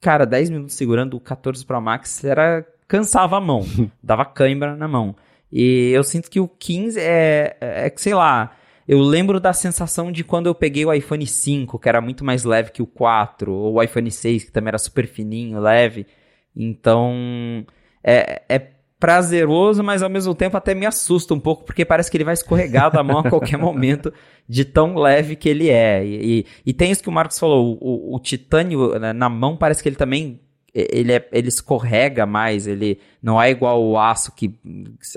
cara, 0.00 0.24
10 0.24 0.50
minutos 0.50 0.76
segurando 0.76 1.16
o 1.16 1.20
14 1.20 1.66
Pro 1.66 1.80
Max 1.80 2.22
era. 2.22 2.64
cansava 2.86 3.36
a 3.36 3.40
mão, 3.40 3.64
dava 4.00 4.24
cãibra 4.24 4.76
na 4.76 4.86
mão. 4.86 5.16
E 5.50 5.90
eu 5.92 6.04
sinto 6.04 6.30
que 6.30 6.40
o 6.40 6.48
15 6.48 7.00
é, 7.00 7.56
é, 7.60 7.86
é 7.86 7.90
que, 7.90 8.00
sei 8.00 8.14
lá, 8.14 8.52
eu 8.86 9.00
lembro 9.00 9.38
da 9.38 9.52
sensação 9.52 10.10
de 10.10 10.24
quando 10.24 10.46
eu 10.46 10.54
peguei 10.54 10.84
o 10.84 10.92
iPhone 10.92 11.26
5, 11.26 11.78
que 11.78 11.88
era 11.88 12.00
muito 12.00 12.24
mais 12.24 12.44
leve 12.44 12.72
que 12.72 12.82
o 12.82 12.86
4, 12.86 13.52
ou 13.52 13.74
o 13.74 13.82
iPhone 13.82 14.10
6, 14.10 14.44
que 14.44 14.52
também 14.52 14.68
era 14.68 14.78
super 14.78 15.06
fininho, 15.06 15.60
leve. 15.60 16.06
Então, 16.56 17.64
é, 18.02 18.42
é 18.48 18.58
prazeroso, 18.98 19.82
mas 19.84 20.02
ao 20.02 20.10
mesmo 20.10 20.34
tempo 20.34 20.56
até 20.56 20.74
me 20.74 20.84
assusta 20.84 21.32
um 21.32 21.38
pouco, 21.38 21.64
porque 21.64 21.84
parece 21.84 22.10
que 22.10 22.16
ele 22.16 22.24
vai 22.24 22.34
escorregar 22.34 22.90
da 22.90 23.02
mão 23.02 23.18
a 23.18 23.28
qualquer 23.28 23.56
momento, 23.58 24.12
de 24.48 24.64
tão 24.64 24.96
leve 24.96 25.36
que 25.36 25.48
ele 25.48 25.70
é. 25.70 26.04
E, 26.04 26.40
e, 26.40 26.46
e 26.66 26.72
tem 26.72 26.90
isso 26.90 27.02
que 27.02 27.08
o 27.08 27.12
Marcos 27.12 27.38
falou, 27.38 27.78
o, 27.80 28.16
o 28.16 28.18
titânio 28.18 28.98
né, 28.98 29.12
na 29.12 29.28
mão 29.28 29.56
parece 29.56 29.82
que 29.82 29.88
ele 29.88 29.96
também 29.96 30.40
ele, 30.90 31.12
é, 31.12 31.28
ele 31.32 31.48
escorrega 31.48 32.26
mais, 32.26 32.66
ele 32.66 33.00
não 33.22 33.40
é 33.40 33.50
igual 33.50 33.82
o 33.82 33.98
aço 33.98 34.32
que 34.34 34.54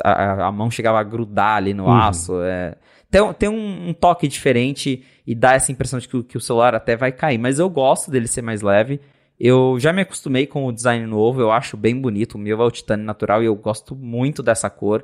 a, 0.03 0.47
a 0.47 0.51
mão 0.51 0.71
chegava 0.71 0.99
a 0.99 1.03
grudar 1.03 1.57
ali 1.57 1.73
no 1.73 1.85
uhum. 1.85 1.93
aço. 1.93 2.41
É, 2.41 2.75
tem, 3.09 3.33
tem 3.33 3.49
um, 3.49 3.89
um, 3.89 3.93
toque 3.93 4.27
diferente 4.27 5.03
e 5.27 5.35
dá 5.35 5.53
essa 5.53 5.71
impressão 5.71 5.99
de 5.99 6.07
que, 6.07 6.23
que, 6.23 6.37
o 6.37 6.41
celular 6.41 6.73
até 6.73 6.95
vai 6.95 7.11
cair, 7.11 7.37
mas 7.37 7.59
eu 7.59 7.69
gosto 7.69 8.09
dele 8.09 8.27
ser 8.27 8.41
mais 8.41 8.61
leve. 8.61 8.99
Eu 9.39 9.79
já 9.79 9.91
me 9.91 10.01
acostumei 10.01 10.45
com 10.45 10.65
o 10.65 10.71
design 10.71 11.05
novo, 11.05 11.41
eu 11.41 11.51
acho 11.51 11.75
bem 11.75 11.99
bonito. 11.99 12.35
O 12.35 12.37
meu 12.37 12.61
é 12.61 12.65
o 12.65 12.71
titânio 12.71 13.05
natural 13.05 13.41
e 13.41 13.47
eu 13.47 13.55
gosto 13.55 13.95
muito 13.95 14.41
dessa 14.43 14.69
cor. 14.69 15.03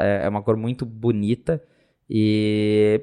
É, 0.00 0.22
é 0.24 0.28
uma 0.28 0.42
cor 0.42 0.56
muito 0.56 0.86
bonita. 0.86 1.62
E 2.08 3.00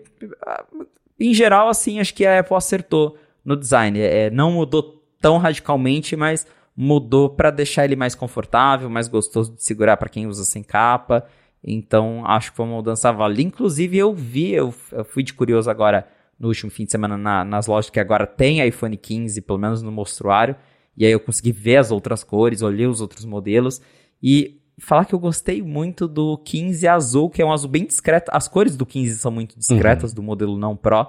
em 1.19 1.33
geral, 1.33 1.69
assim, 1.69 1.99
acho 1.99 2.13
que 2.13 2.25
a 2.25 2.39
Apple 2.39 2.55
acertou 2.55 3.17
no 3.43 3.55
design. 3.55 3.99
É, 3.99 4.29
não 4.29 4.53
mudou 4.53 5.03
tão 5.21 5.37
radicalmente, 5.37 6.15
mas 6.15 6.47
mudou 6.75 7.29
para 7.29 7.51
deixar 7.51 7.85
ele 7.85 7.95
mais 7.95 8.15
confortável, 8.15 8.89
mais 8.89 9.07
gostoso 9.07 9.53
de 9.53 9.63
segurar 9.63 9.97
para 9.97 10.09
quem 10.09 10.27
usa 10.27 10.43
sem 10.45 10.63
capa. 10.63 11.25
Então, 11.63 12.25
acho 12.25 12.51
que 12.51 12.57
foi 12.57 12.65
uma 12.65 12.75
mudança 12.75 13.11
válida. 13.11 13.41
Inclusive, 13.41 13.97
eu 13.97 14.13
vi, 14.13 14.51
eu, 14.51 14.73
eu 14.91 15.05
fui 15.05 15.23
de 15.23 15.33
curioso 15.33 15.69
agora 15.69 16.07
no 16.39 16.47
último 16.47 16.71
fim 16.71 16.85
de 16.85 16.91
semana 16.91 17.17
na, 17.17 17.45
nas 17.45 17.67
lojas 17.67 17.91
que 17.91 17.99
agora 17.99 18.25
tem 18.25 18.65
iPhone 18.65 18.97
15, 18.97 19.41
pelo 19.41 19.59
menos 19.59 19.83
no 19.83 19.91
mostruário. 19.91 20.55
E 20.97 21.05
aí 21.05 21.11
eu 21.11 21.19
consegui 21.19 21.51
ver 21.51 21.77
as 21.77 21.91
outras 21.91 22.23
cores, 22.23 22.61
olhei 22.63 22.87
os 22.87 22.99
outros 22.99 23.25
modelos. 23.25 23.79
E 24.21 24.59
falar 24.79 25.05
que 25.05 25.13
eu 25.13 25.19
gostei 25.19 25.61
muito 25.61 26.07
do 26.07 26.37
15 26.39 26.87
azul, 26.87 27.29
que 27.29 27.41
é 27.41 27.45
um 27.45 27.51
azul 27.51 27.69
bem 27.69 27.85
discreto. 27.85 28.31
As 28.33 28.47
cores 28.47 28.75
do 28.75 28.85
15 28.85 29.19
são 29.19 29.31
muito 29.31 29.57
discretas, 29.57 30.11
uhum. 30.11 30.15
do 30.15 30.23
modelo 30.23 30.57
não 30.57 30.75
Pro. 30.75 31.07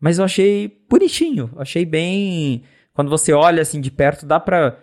Mas 0.00 0.18
eu 0.18 0.24
achei 0.24 0.82
bonitinho. 0.88 1.50
Achei 1.58 1.84
bem. 1.84 2.62
Quando 2.94 3.10
você 3.10 3.34
olha 3.34 3.60
assim 3.60 3.80
de 3.80 3.90
perto, 3.90 4.24
dá 4.24 4.40
pra, 4.40 4.78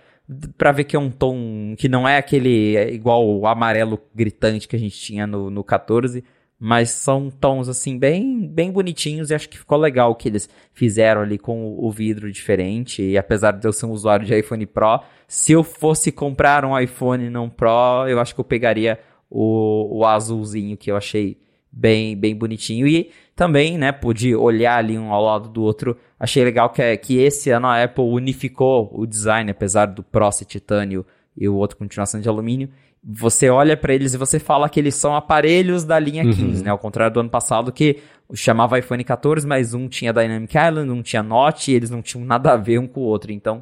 pra 0.58 0.72
ver 0.72 0.84
que 0.84 0.96
é 0.96 1.00
um 1.00 1.10
tom 1.10 1.76
que 1.78 1.88
não 1.88 2.08
é 2.08 2.18
aquele 2.18 2.76
é 2.76 2.94
igual 2.94 3.26
o 3.26 3.48
amarelo 3.48 4.00
gritante 4.14 4.68
que 4.68 4.76
a 4.76 4.80
gente 4.80 4.98
tinha 5.00 5.26
no, 5.26 5.50
no 5.50 5.64
14 5.64 6.24
mas 6.60 6.90
são 6.90 7.30
tons 7.30 7.70
assim 7.70 7.98
bem 7.98 8.48
bem 8.48 8.72
bonitinhos 8.72 9.30
e 9.30 9.36
acho 9.36 9.48
que 9.48 9.58
ficou 9.58 9.78
legal 9.78 10.12
o 10.12 10.16
que 10.16 10.28
eles 10.28 10.50
fizeram 10.74 11.22
ali 11.22 11.38
com 11.38 11.78
o 11.78 11.92
vidro 11.92 12.32
diferente. 12.32 13.02
E 13.04 13.18
apesar 13.18 13.52
de 13.52 13.68
eu 13.68 13.72
ser 13.72 13.86
um 13.86 13.92
usuário 13.92 14.26
de 14.26 14.38
iPhone 14.38 14.66
Pro, 14.66 15.02
se 15.28 15.52
eu 15.52 15.64
fosse 15.64 16.12
comprar 16.12 16.66
um 16.66 16.78
iPhone 16.78 17.30
não 17.30 17.50
Pro, 17.50 18.08
eu 18.08 18.20
acho 18.20 18.34
que 18.34 18.42
eu 18.42 18.46
pegaria 18.46 19.00
o, 19.30 20.00
o 20.00 20.06
azulzinho 20.06 20.76
que 20.78 20.90
eu 20.90 20.98
achei 20.98 21.38
bem 21.72 22.18
bem 22.18 22.36
bonitinho. 22.36 22.88
E 22.88 23.12
também, 23.38 23.78
né, 23.78 23.94
pude 23.94 24.36
olhar 24.36 24.78
ali 24.78 24.98
um 24.98 25.14
ao 25.14 25.24
lado 25.24 25.48
do 25.48 25.64
outro. 25.64 25.96
Achei 26.20 26.44
legal 26.44 26.70
que, 26.70 26.98
que 26.98 27.20
esse 27.20 27.50
ano 27.50 27.68
a 27.68 27.82
Apple 27.82 28.04
unificou 28.04 28.92
o 28.92 29.06
design, 29.06 29.50
apesar 29.50 29.86
do 29.86 30.04
Pro 30.04 30.30
ser 30.32 30.44
titânio 30.44 31.06
e 31.38 31.48
o 31.48 31.56
outro 31.56 31.78
continuação 31.78 32.20
de 32.20 32.28
alumínio 32.28 32.70
você 33.10 33.50
olha 33.50 33.78
para 33.78 33.94
eles 33.94 34.14
e 34.14 34.18
você 34.18 34.38
fala 34.38 34.68
que 34.68 34.80
eles 34.80 34.96
são 34.96 35.16
aparelhos 35.16 35.86
da 35.86 35.98
linha 35.98 36.24
15, 36.24 36.42
uhum. 36.42 36.64
né? 36.64 36.70
Ao 36.70 36.78
contrário 36.78 37.14
do 37.14 37.20
ano 37.22 37.30
passado 37.30 37.72
que 37.72 38.02
chamava 38.34 38.78
iPhone 38.78 39.02
14, 39.02 39.48
mas 39.48 39.74
um 39.74 39.88
tinha 39.88 40.12
Dynamic 40.12 40.54
Island, 40.58 40.92
um 40.92 41.02
tinha 41.02 41.24
Note, 41.24 41.72
e 41.72 41.76
eles 41.76 41.90
não 41.90 42.02
tinham 42.02 42.26
nada 42.26 42.52
a 42.52 42.58
ver 42.58 42.80
um 42.80 42.88
com 42.88 43.00
o 43.00 43.04
outro. 43.04 43.32
Então, 43.32 43.60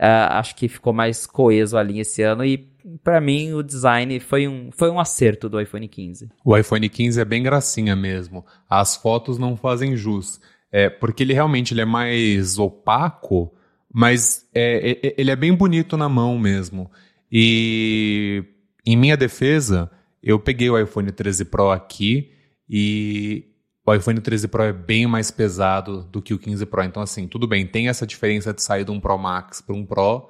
uh, 0.00 0.30
acho 0.30 0.56
que 0.56 0.66
ficou 0.66 0.94
mais 0.94 1.26
coeso 1.26 1.76
a 1.76 1.82
linha 1.82 2.00
esse 2.00 2.22
ano 2.22 2.42
e 2.42 2.66
para 3.02 3.20
mim 3.20 3.52
o 3.52 3.62
design 3.62 4.18
foi 4.20 4.46
um, 4.46 4.70
foi 4.70 4.90
um 4.90 5.00
acerto 5.00 5.48
do 5.48 5.60
iPhone 5.60 5.88
15. 5.88 6.28
O 6.44 6.56
iPhone 6.56 6.88
15 6.88 7.20
é 7.20 7.24
bem 7.24 7.42
gracinha 7.42 7.96
mesmo. 7.96 8.44
As 8.68 8.96
fotos 8.96 9.38
não 9.38 9.56
fazem 9.56 9.96
jus. 9.96 10.40
É, 10.70 10.90
porque 10.90 11.22
ele 11.22 11.32
realmente 11.32 11.72
ele 11.72 11.80
é 11.80 11.84
mais 11.84 12.58
opaco, 12.58 13.52
mas 13.92 14.48
é, 14.54 14.98
é, 15.02 15.14
ele 15.16 15.30
é 15.30 15.36
bem 15.36 15.52
bonito 15.52 15.96
na 15.96 16.08
mão 16.08 16.38
mesmo. 16.38 16.90
E 17.30 18.44
em 18.84 18.96
minha 18.96 19.16
defesa, 19.16 19.90
eu 20.22 20.38
peguei 20.38 20.68
o 20.68 20.78
iPhone 20.78 21.10
13 21.10 21.46
Pro 21.46 21.70
aqui 21.70 22.32
e 22.68 23.46
o 23.84 23.94
iPhone 23.94 24.20
13 24.20 24.48
Pro 24.48 24.62
é 24.62 24.72
bem 24.72 25.06
mais 25.06 25.30
pesado 25.30 26.02
do 26.04 26.20
que 26.20 26.34
o 26.34 26.38
15 26.38 26.66
Pro. 26.66 26.82
Então, 26.82 27.02
assim, 27.02 27.26
tudo 27.26 27.46
bem, 27.46 27.66
tem 27.66 27.88
essa 27.88 28.06
diferença 28.06 28.52
de 28.52 28.62
sair 28.62 28.84
de 28.84 28.90
um 28.90 29.00
Pro 29.00 29.16
Max 29.16 29.60
para 29.60 29.74
um 29.74 29.84
Pro, 29.84 30.28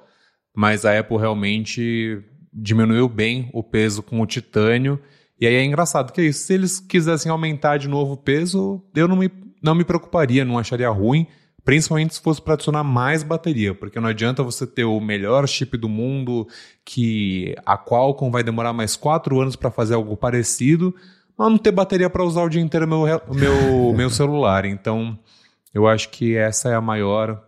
mas 0.55 0.85
a 0.85 0.97
Apple 0.97 1.17
realmente 1.17 2.23
diminuiu 2.57 3.07
bem 3.07 3.49
o 3.53 3.61
peso 3.61 4.01
com 4.01 4.19
o 4.19 4.25
titânio. 4.25 4.99
E 5.39 5.45
aí 5.45 5.53
é 5.53 5.63
engraçado 5.63 6.11
que 6.11 6.19
é 6.19 6.25
isso. 6.25 6.45
Se 6.45 6.53
eles 6.53 6.79
quisessem 6.79 7.31
aumentar 7.31 7.77
de 7.77 7.87
novo 7.87 8.13
o 8.13 8.17
peso, 8.17 8.81
eu 8.95 9.07
não 9.07 9.15
me, 9.15 9.29
não 9.61 9.75
me 9.75 9.83
preocuparia, 9.83 10.43
não 10.43 10.57
acharia 10.57 10.89
ruim. 10.89 11.27
Principalmente 11.63 12.15
se 12.15 12.21
fosse 12.21 12.41
para 12.41 12.53
adicionar 12.53 12.83
mais 12.83 13.23
bateria, 13.23 13.75
porque 13.75 13.99
não 13.99 14.07
adianta 14.07 14.41
você 14.41 14.65
ter 14.65 14.85
o 14.85 15.01
melhor 15.01 15.45
chip 15.47 15.77
do 15.77 15.89
mundo, 15.89 16.47
que 16.85 17.53
a 17.65 17.77
Qualcomm 17.77 18.31
vai 18.31 18.41
demorar 18.41 18.71
mais 18.71 18.95
quatro 18.95 19.41
anos 19.41 19.57
para 19.57 19.69
fazer 19.69 19.95
algo 19.95 20.15
parecido, 20.15 20.95
mas 21.37 21.49
não 21.49 21.57
ter 21.57 21.71
bateria 21.71 22.09
para 22.09 22.23
usar 22.23 22.43
o 22.43 22.49
dia 22.49 22.61
inteiro 22.61 22.87
meu 22.87 23.03
meu 23.33 23.91
meu 23.93 24.09
celular. 24.09 24.63
Então, 24.63 25.19
eu 25.73 25.85
acho 25.85 26.09
que 26.09 26.37
essa 26.37 26.69
é 26.69 26.73
a 26.73 26.79
maior 26.79 27.43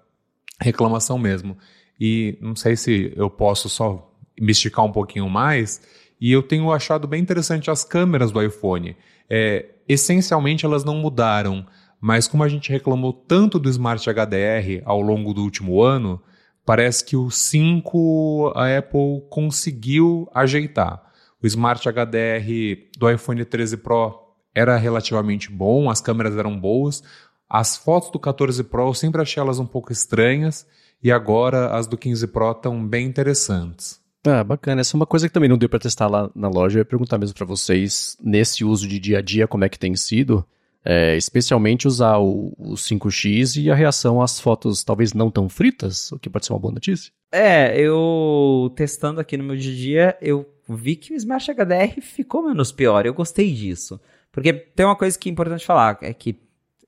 reclamação 0.59 1.17
mesmo. 1.17 1.57
E 1.97 2.37
não 2.41 2.57
sei 2.57 2.75
se 2.75 3.13
eu 3.15 3.29
posso 3.29 3.69
só 3.69 4.08
me 4.39 4.51
esticar 4.51 4.85
um 4.85 4.91
pouquinho 4.91 5.29
mais. 5.29 5.81
E 6.19 6.31
eu 6.31 6.43
tenho 6.43 6.71
achado 6.71 7.07
bem 7.07 7.21
interessante 7.21 7.71
as 7.71 7.83
câmeras 7.83 8.31
do 8.31 8.41
iPhone. 8.41 8.95
É, 9.29 9.65
essencialmente 9.87 10.65
elas 10.65 10.83
não 10.83 10.95
mudaram. 10.95 11.65
Mas 12.01 12.27
como 12.27 12.43
a 12.43 12.47
gente 12.47 12.71
reclamou 12.71 13.11
tanto 13.11 13.59
do 13.59 13.69
Smart 13.69 14.07
HDR 14.09 14.81
ao 14.85 15.01
longo 15.01 15.33
do 15.33 15.43
último 15.43 15.81
ano, 15.81 16.21
parece 16.65 17.03
que 17.03 17.17
o 17.17 17.29
5 17.29 18.53
a 18.55 18.77
Apple 18.77 19.23
conseguiu 19.29 20.29
ajeitar. 20.33 21.03
O 21.41 21.47
Smart 21.47 21.87
HDR 21.87 22.89
do 22.97 23.09
iPhone 23.09 23.43
13 23.43 23.77
Pro 23.77 24.29
era 24.53 24.77
relativamente 24.77 25.51
bom, 25.51 25.89
as 25.89 26.01
câmeras 26.01 26.37
eram 26.37 26.59
boas. 26.59 27.03
As 27.49 27.77
fotos 27.77 28.11
do 28.11 28.19
14 28.19 28.63
Pro 28.65 28.87
eu 28.87 28.93
sempre 28.93 29.21
achei 29.21 29.41
elas 29.41 29.59
um 29.59 29.65
pouco 29.65 29.91
estranhas 29.91 30.67
e 31.01 31.11
agora 31.11 31.75
as 31.75 31.87
do 31.87 31.97
15 31.97 32.27
Pro 32.27 32.51
estão 32.51 32.85
bem 32.85 33.07
interessantes. 33.07 33.98
Ah, 34.25 34.43
bacana. 34.43 34.81
Essa 34.81 34.95
é 34.95 34.97
uma 34.97 35.05
coisa 35.05 35.27
que 35.27 35.33
também 35.33 35.49
não 35.49 35.57
deu 35.57 35.69
para 35.69 35.79
testar 35.79 36.07
lá 36.07 36.29
na 36.35 36.49
loja. 36.49 36.79
Eu 36.79 36.81
ia 36.81 36.85
perguntar 36.85 37.17
mesmo 37.17 37.35
para 37.35 37.45
vocês, 37.45 38.17
nesse 38.21 38.63
uso 38.63 38.87
de 38.87 38.99
dia 38.99 39.19
a 39.19 39.21
dia, 39.21 39.47
como 39.47 39.63
é 39.63 39.69
que 39.69 39.79
tem 39.79 39.95
sido. 39.95 40.45
É, 40.83 41.17
especialmente 41.17 41.87
usar 41.87 42.17
o, 42.19 42.53
o 42.57 42.73
5x 42.73 43.61
e 43.61 43.69
a 43.69 43.75
reação 43.75 44.21
às 44.21 44.39
fotos 44.39 44.81
talvez 44.81 45.13
não 45.13 45.29
tão 45.29 45.49
fritas, 45.49 46.09
o 46.11 46.17
que 46.17 46.29
pode 46.29 46.45
ser 46.45 46.53
uma 46.53 46.59
boa 46.59 46.73
notícia. 46.73 47.11
É, 47.31 47.79
eu 47.79 48.71
testando 48.75 49.19
aqui 49.19 49.35
no 49.35 49.43
meu 49.43 49.57
dia 49.57 49.71
a 49.71 49.75
dia, 49.75 50.17
eu 50.21 50.49
vi 50.69 50.95
que 50.95 51.13
o 51.13 51.17
Smart 51.17 51.51
HDR 51.51 52.01
ficou 52.01 52.43
menos 52.43 52.71
pior. 52.71 53.05
Eu 53.05 53.13
gostei 53.13 53.53
disso. 53.53 53.99
Porque 54.31 54.53
tem 54.53 54.85
uma 54.85 54.95
coisa 54.95 55.17
que 55.17 55.27
é 55.27 55.31
importante 55.31 55.65
falar, 55.65 55.97
é 56.01 56.13
que, 56.13 56.39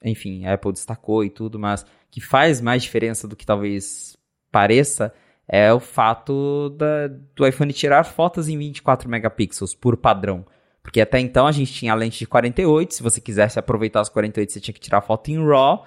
enfim, 0.03 0.45
a 0.45 0.53
Apple 0.53 0.71
destacou 0.71 1.23
e 1.23 1.29
tudo, 1.29 1.59
mas 1.59 1.85
que 2.09 2.21
faz 2.21 2.61
mais 2.61 2.83
diferença 2.83 3.27
do 3.27 3.35
que 3.35 3.45
talvez 3.45 4.15
pareça 4.51 5.13
é 5.53 5.73
o 5.73 5.81
fato 5.81 6.69
da, 6.77 7.09
do 7.35 7.45
iPhone 7.45 7.73
tirar 7.73 8.05
fotos 8.05 8.47
em 8.47 8.57
24 8.57 9.09
megapixels 9.09 9.75
por 9.75 9.97
padrão. 9.97 10.45
Porque 10.81 11.01
até 11.01 11.19
então 11.19 11.45
a 11.45 11.51
gente 11.51 11.73
tinha 11.73 11.91
a 11.91 11.95
lente 11.95 12.19
de 12.19 12.25
48, 12.25 12.93
se 12.93 13.03
você 13.03 13.19
quisesse 13.19 13.59
aproveitar 13.59 13.99
as 13.99 14.07
48 14.07 14.49
você 14.49 14.61
tinha 14.61 14.73
que 14.73 14.79
tirar 14.79 15.01
foto 15.01 15.29
em 15.29 15.45
RAW, 15.45 15.85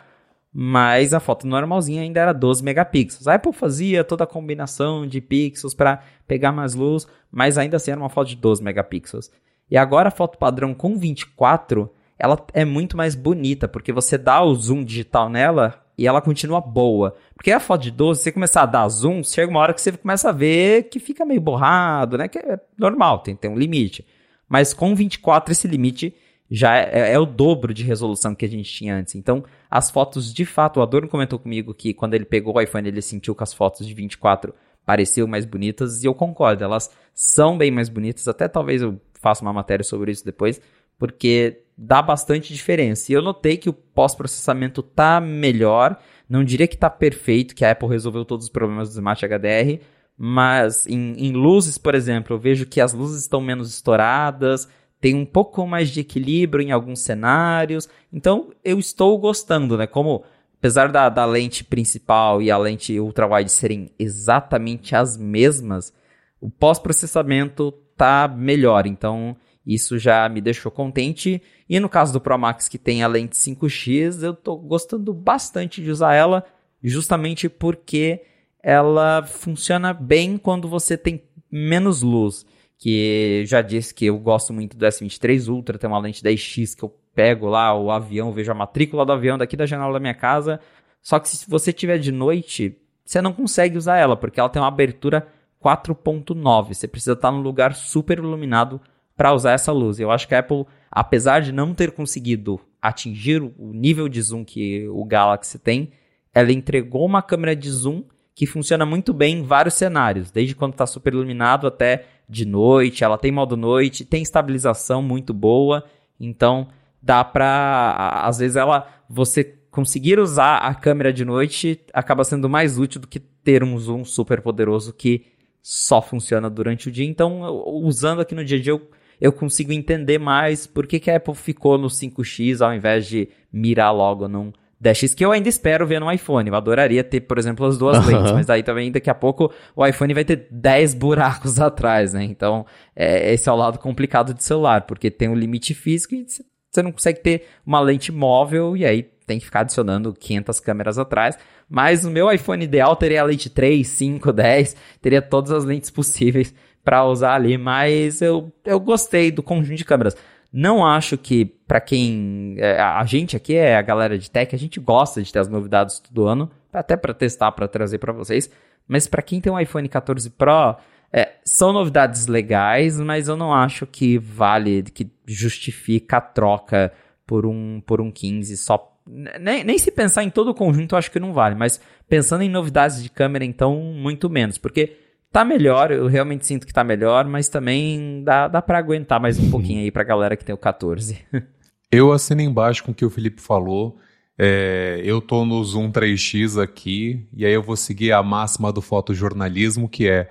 mas 0.53 1.15
a 1.15 1.19
foto 1.19 1.47
normalzinha 1.47 2.03
ainda 2.03 2.21
era 2.21 2.35
12 2.35 2.63
megapixels. 2.63 3.27
A 3.27 3.35
Apple 3.37 3.55
fazia 3.55 4.05
toda 4.05 4.25
a 4.25 4.27
combinação 4.27 5.07
de 5.07 5.23
pixels 5.23 5.73
para 5.73 6.03
pegar 6.29 6.53
mais 6.53 6.75
luz, 6.75 7.09
mas 7.33 7.57
ainda 7.57 7.79
assim 7.79 7.91
era 7.91 8.01
uma 8.01 8.11
foto 8.11 8.29
de 8.29 8.37
12 8.37 8.63
megapixels. 8.63 9.31
E 9.71 9.79
agora 9.79 10.09
a 10.09 10.13
foto 10.13 10.37
padrão 10.37 10.75
com 10.75 10.99
24, 10.99 11.91
ela 12.19 12.39
é 12.53 12.67
muito 12.67 12.99
mais 12.99 13.15
bonita, 13.15 13.67
porque 13.67 13.93
você 13.93 14.19
dá 14.19 14.43
o 14.43 14.55
zoom 14.55 14.85
digital 14.85 15.31
nela 15.31 15.84
e 15.97 16.07
ela 16.07 16.21
continua 16.21 16.61
boa. 16.61 17.15
Porque 17.35 17.51
a 17.51 17.61
foto 17.61 17.83
de 17.83 17.91
12, 17.91 18.19
se 18.19 18.25
você 18.25 18.33
começar 18.33 18.63
a 18.63 18.67
dar 18.67 18.89
zoom, 18.89 19.23
chega 19.23 19.51
uma 19.51 19.61
hora 19.61 19.73
que 19.73 19.81
você 19.81 19.93
começa 19.93 20.29
a 20.29 20.33
ver 20.33 20.85
que 20.85 20.99
fica 20.99 21.25
meio 21.25 21.41
borrado, 21.41 22.19
né? 22.19 22.29
Que 22.29 22.39
é 22.39 22.61
normal, 22.77 23.21
tem, 23.21 23.37
tem 23.37 23.51
um 23.51 23.59
limite. 23.59 24.05
Mas 24.49 24.75
com 24.75 24.95
24 24.95 25.53
esse 25.53 25.67
limite 25.69 26.15
já 26.51 26.77
é, 26.77 26.91
é, 26.93 27.13
é, 27.15 27.19
o 27.19 27.27
dobro 27.27 27.73
de 27.73 27.83
resolução 27.83 28.35
que 28.35 28.45
a 28.45 28.49
gente 28.49 28.73
tinha 28.73 28.97
antes. 28.97 29.15
Então, 29.15 29.45
as 29.71 29.91
fotos, 29.91 30.33
de 30.33 30.45
fato, 30.45 30.79
o 30.79 30.83
Adorno 30.83 31.09
comentou 31.09 31.39
comigo 31.39 31.75
que 31.75 31.95
quando 31.95 32.15
ele 32.15 32.25
pegou 32.25 32.55
o 32.55 32.61
iPhone, 32.61 32.87
ele 32.87 33.03
sentiu 33.03 33.35
que 33.35 33.43
as 33.43 33.53
fotos 33.53 33.87
de 33.87 33.95
24 33.95 34.55
pareciam 34.85 35.27
mais 35.27 35.45
bonitas, 35.45 36.03
e 36.03 36.07
eu 36.07 36.15
concordo, 36.15 36.63
elas 36.63 36.91
são 37.15 37.57
bem 37.57 37.71
mais 37.71 37.89
bonitas, 37.89 38.29
até 38.29 38.47
talvez 38.47 38.83
eu 38.83 39.01
faça 39.15 39.41
uma 39.41 39.53
matéria 39.53 39.83
sobre 39.83 40.13
isso 40.13 40.25
depois, 40.25 40.61
porque 40.99 41.64
dá 41.77 42.01
bastante 42.01 42.53
diferença. 42.53 43.11
E 43.11 43.15
eu 43.15 43.23
notei 43.23 43.57
que 43.57 43.69
o 43.69 43.73
pós-processamento 43.73 44.83
tá 44.83 45.21
melhor, 45.21 45.99
não 46.29 46.45
diria 46.45 46.67
que 46.67 46.77
tá 46.77 46.89
perfeito, 46.89 47.55
que 47.55 47.65
a 47.65 47.73
Apple 47.73 47.89
resolveu 47.89 48.25
todos 48.25 48.47
os 48.47 48.53
problemas 48.53 48.89
do 48.89 48.93
Smart 48.93 49.25
HDR, 49.27 49.81
mas 50.17 50.87
em, 50.87 51.15
em 51.19 51.33
luzes, 51.33 51.77
por 51.77 51.95
exemplo, 51.95 52.35
eu 52.35 52.39
vejo 52.39 52.67
que 52.67 52.81
as 52.81 52.93
luzes 52.93 53.23
estão 53.23 53.41
menos 53.41 53.69
estouradas, 53.71 54.69
tem 55.01 55.15
um 55.15 55.27
pouco 55.27 55.67
mais 55.67 55.91
de 55.91 56.01
equilíbrio 56.01 56.65
em 56.65 56.73
alguns 56.73 57.01
cenários. 57.01 57.89
Então 58.13 58.53
eu 58.65 58.79
estou 58.79 59.19
gostando, 59.19 59.77
né? 59.77 59.87
Como 59.87 60.25
apesar 60.59 60.91
da, 60.91 61.11
da 61.11 61.27
lente 61.27 61.63
principal 61.63 62.41
e 62.41 62.51
a 62.51 62.57
lente 62.57 62.99
ultra-wide 62.99 63.51
serem 63.51 63.91
exatamente 63.99 64.97
as 64.97 65.19
mesmas, 65.19 65.93
o 66.41 66.49
pós-processamento 66.49 67.71
tá 67.95 68.27
melhor. 68.27 68.87
Então 68.87 69.37
isso 69.67 69.99
já 69.99 70.27
me 70.29 70.41
deixou 70.41 70.73
contente. 70.73 71.43
E 71.69 71.81
no 71.81 71.89
caso 71.89 72.13
do 72.13 72.21
Pro 72.21 72.39
Max 72.39 72.69
que 72.69 72.79
tem 72.79 73.03
a 73.03 73.07
lente 73.07 73.37
5x, 73.37 74.23
eu 74.23 74.35
tô 74.35 74.57
gostando 74.57 75.13
bastante 75.15 75.83
de 75.83 75.91
usar 75.91 76.15
ela, 76.15 76.45
justamente 76.83 77.49
porque 77.49 78.23
ela 78.63 79.23
funciona 79.23 79.93
bem 79.93 80.37
quando 80.37 80.69
você 80.69 80.97
tem 80.97 81.23
menos 81.51 82.03
luz 82.03 82.45
que 82.79 83.45
já 83.47 83.63
disse 83.63 83.95
que 83.95 84.07
eu 84.07 84.19
gosto 84.19 84.53
muito 84.53 84.77
do 84.77 84.85
S23 84.85 85.49
Ultra, 85.49 85.79
tem 85.79 85.89
uma 85.89 85.99
lente 85.99 86.23
10x 86.23 86.77
que 86.77 86.83
eu 86.83 86.95
pego 87.15 87.47
lá 87.47 87.75
o 87.75 87.91
avião, 87.91 88.33
vejo 88.33 88.51
a 88.51 88.55
matrícula 88.55 89.07
do 89.07 89.13
avião 89.13 89.39
daqui 89.39 89.57
da 89.57 89.65
janela 89.65 89.93
da 89.93 90.01
minha 90.01 90.15
casa. 90.15 90.61
Só 91.01 91.19
que 91.19 91.29
se 91.29 91.49
você 91.49 91.73
tiver 91.73 91.99
de 91.99 92.11
noite, 92.11 92.77
você 93.05 93.23
não 93.23 93.33
consegue 93.33 93.79
usar 93.79 93.97
ela, 93.97 94.17
porque 94.17 94.41
ela 94.41 94.49
tem 94.49 94.61
uma 94.61 94.69
abertura 94.69 95.27
4.9. 95.63 96.75
Você 96.75 96.89
precisa 96.89 97.13
estar 97.13 97.31
num 97.31 97.41
lugar 97.41 97.75
super 97.75 98.19
iluminado 98.19 98.81
para 99.17 99.33
usar 99.33 99.53
essa 99.53 99.73
luz. 99.73 100.01
Eu 100.01 100.11
acho 100.11 100.27
que 100.27 100.35
a 100.35 100.41
Apple, 100.41 100.65
apesar 100.91 101.41
de 101.41 101.53
não 101.53 101.75
ter 101.75 101.93
conseguido 101.93 102.61
atingir 102.81 103.43
o 103.43 103.73
nível 103.73 104.09
de 104.09 104.21
zoom 104.21 104.45
que 104.45 104.87
o 104.89 105.05
Galaxy 105.05 105.59
tem, 105.59 105.91
ela 106.35 106.53
entregou 106.53 107.07
uma 107.07 107.23
câmera 107.23 107.55
de 107.55 107.71
zoom 107.71 108.05
que 108.35 108.47
funciona 108.47 108.85
muito 108.85 109.13
bem 109.13 109.39
em 109.39 109.43
vários 109.43 109.75
cenários, 109.75 110.31
desde 110.31 110.57
quando 110.57 110.73
está 110.73 110.87
super 110.87 111.13
iluminado 111.13 111.67
até 111.69 112.07
de 112.29 112.45
noite, 112.45 113.05
ela 113.05 113.17
tem 113.17 113.31
modo 113.31 113.57
noite, 113.57 114.05
tem 114.05 114.23
estabilização 114.23 115.01
muito 115.01 115.33
boa, 115.33 115.85
então 116.19 116.69
dá 117.01 117.23
pra. 117.23 118.23
Às 118.25 118.39
vezes 118.39 118.57
ela. 118.57 118.89
Você 119.09 119.45
conseguir 119.71 120.19
usar 120.19 120.59
a 120.59 120.75
câmera 120.75 121.13
de 121.13 121.25
noite 121.25 121.81
acaba 121.93 122.25
sendo 122.25 122.49
mais 122.49 122.79
útil 122.79 123.01
do 123.01 123.07
que 123.07 123.21
ter 123.21 123.63
um 123.63 123.79
zoom 123.79 124.05
super 124.05 124.41
poderoso 124.41 124.93
que 124.93 125.27
só 125.63 126.01
funciona 126.01 126.49
durante 126.49 126.89
o 126.89 126.93
dia. 126.93 127.07
Então, 127.07 127.43
usando 127.67 128.21
aqui 128.21 128.35
no 128.35 128.45
dia 128.45 128.59
a 128.59 128.63
dia, 128.63 128.73
eu, 128.73 128.89
eu 129.21 129.33
consigo 129.33 129.73
entender 129.73 130.19
mais 130.19 130.67
por 130.67 130.87
que, 130.87 131.01
que 131.01 131.11
a 131.11 131.17
Apple 131.17 131.35
ficou 131.35 131.79
no 131.79 131.89
5X 131.89 132.61
ao 132.61 132.75
invés 132.75 133.07
de 133.07 133.29
mirar 133.53 133.91
logo 133.93 134.29
num 134.29 134.53
10x 134.83 135.15
que 135.15 135.25
eu 135.25 135.33
ainda 135.33 135.49
espero 135.49 135.87
ver 135.87 136.01
no 136.01 136.13
iPhone. 136.13 136.49
Eu 136.49 136.55
adoraria 136.55 137.03
ter, 137.03 137.21
por 137.21 137.39
exemplo, 137.39 137.65
as 137.65 137.79
duas 137.79 138.05
lentes, 138.07 138.33
mas 138.33 138.47
daí 138.47 138.63
também 138.63 138.93
daqui 138.93 139.09
a 139.09 139.15
pouco 139.15 139.53
o 139.75 139.87
iPhone 139.87 140.13
vai 140.13 140.25
ter 140.25 140.47
10 140.51 140.95
buracos 140.95 141.59
atrás, 141.61 142.13
né? 142.13 142.25
Então, 142.25 142.67
é, 142.95 143.33
esse 143.33 143.49
é 143.49 143.53
o 143.53 143.57
lado 143.57 143.79
complicado 143.79 144.35
de 144.35 144.45
celular, 144.45 144.83
porque 144.83 145.11
tem 145.11 145.29
um 145.29 145.35
limite 145.35 145.73
físico 145.73 146.15
e 146.15 146.27
você 146.27 146.83
não 146.83 146.93
consegue 146.93 147.21
ter 147.21 147.47
uma 147.65 147.81
lente 147.81 148.13
móvel 148.13 148.77
e 148.77 148.85
aí 148.85 149.03
tem 149.27 149.39
que 149.39 149.47
ficar 149.47 149.61
adicionando 149.61 150.13
500 150.13 150.61
câmeras 150.61 150.99
atrás. 150.99 151.39
Mas 151.69 152.05
no 152.05 152.11
meu 152.11 152.31
iPhone 152.31 152.63
ideal 152.63 152.95
teria 152.95 153.23
a 153.23 153.25
lente 153.25 153.49
3, 153.49 153.87
5, 153.87 154.33
10, 154.33 154.77
teria 155.01 155.23
todas 155.23 155.51
as 155.51 155.65
lentes 155.65 155.91
possíveis 155.91 156.55
para 156.85 157.05
usar 157.05 157.35
ali, 157.35 157.57
mas 157.57 158.21
eu, 158.21 158.53
eu 158.65 158.79
gostei 158.79 159.31
do 159.33 159.43
conjunto 159.43 159.79
de 159.79 159.85
câmeras. 159.85 160.17
Não 160.53 160.87
acho 160.87 161.19
que, 161.19 161.45
para 161.45 161.81
quem. 161.81 162.55
É, 162.59 162.81
a 162.81 163.05
gente 163.05 163.37
aqui 163.37 163.57
é 163.57 163.77
a 163.77 163.83
galera 163.83 164.17
de 164.17 164.31
tech, 164.31 164.55
a 164.55 164.59
gente 164.59 164.79
gosta 164.79 165.21
de 165.21 165.33
ter 165.33 165.41
as 165.41 165.49
novidades 165.49 165.99
todo 165.99 166.27
ano, 166.27 166.49
até 166.73 166.97
para 166.97 167.13
testar, 167.13 167.51
para 167.53 167.67
trazer 167.67 167.99
para 167.99 168.13
vocês. 168.13 168.49
Mas 168.87 169.09
para 169.09 169.23
quem 169.23 169.41
tem 169.41 169.53
um 169.53 169.59
iPhone 169.59 169.89
14 169.89 170.31
Pro, 170.31 170.77
é, 171.13 171.33
são 171.45 171.73
novidades 171.73 172.27
legais, 172.27 173.01
mas 173.01 173.27
eu 173.29 173.37
não 173.37 173.53
acho 173.53 173.87
que 173.87 174.19
vale, 174.19 174.83
que 174.83 175.11
justifica 175.27 176.19
a 176.19 176.21
troca 176.21 176.93
por 177.27 177.47
um, 177.47 177.81
por 177.85 178.01
um 178.01 178.11
15 178.11 178.57
só. 178.57 178.93
Nem, 179.07 179.65
nem 179.65 179.79
se 179.79 179.91
pensar 179.91 180.23
em 180.23 180.31
todo 180.31 180.49
o 180.49 180.55
conjunto, 180.55 180.95
eu 180.95 180.99
acho 180.99 181.11
que 181.11 181.21
não 181.21 181.33
vale, 181.33 181.55
mas 181.55 181.81
pensando 182.09 182.43
em 182.43 182.49
novidades 182.49 183.03
de 183.03 183.11
câmera, 183.11 183.45
então, 183.45 183.77
muito 183.77 184.31
menos, 184.31 184.57
porque 184.57 184.97
Tá 185.35 185.45
melhor, 185.45 185.91
eu 185.91 186.07
realmente 186.07 186.47
sinto 186.47 186.65
que 186.65 186.73
tá 186.73 186.85
melhor, 186.85 187.25
mas 187.25 187.49
também 187.49 188.23
dá, 188.23 188.47
dá 188.47 188.63
para 188.63 188.79
aguentar 188.79 189.19
mais 189.19 189.37
um 189.37 189.51
pouquinho 189.51 189.81
aí 189.81 189.91
pra 189.91 190.05
galera 190.05 190.37
que 190.37 190.45
tem 190.45 190.55
o 190.55 190.59
14. 190.59 191.19
eu 191.91 192.13
assino 192.13 192.41
embaixo 192.41 192.85
com 192.85 192.93
o 192.93 192.95
que 192.95 193.05
o 193.05 193.11
Felipe 193.11 193.43
falou. 193.43 193.99
É, 194.39 195.01
eu 195.03 195.21
tô 195.21 195.45
no 195.45 195.63
Zoom 195.65 195.91
3x 195.91 196.63
aqui, 196.63 197.27
e 197.33 197.45
aí 197.45 197.53
eu 197.53 197.65
vou 197.65 197.75
seguir 197.75 198.13
a 198.13 198.23
máxima 198.23 198.73
do 198.73 198.81
fotojornalismo, 198.81 199.89
que 199.89 200.09
é, 200.09 200.31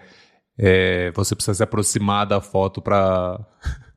é 0.57 1.11
você 1.11 1.35
precisa 1.35 1.55
se 1.55 1.63
aproximar 1.63 2.25
da 2.25 2.39
foto 2.39 2.81
para 2.81 3.41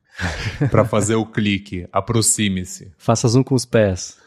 para 0.69 0.83
fazer 0.83 1.15
o 1.15 1.25
clique. 1.25 1.87
Aproxime-se. 1.89 2.91
Faça 2.97 3.29
zoom 3.29 3.43
com 3.43 3.55
os 3.55 3.65
pés. 3.65 4.17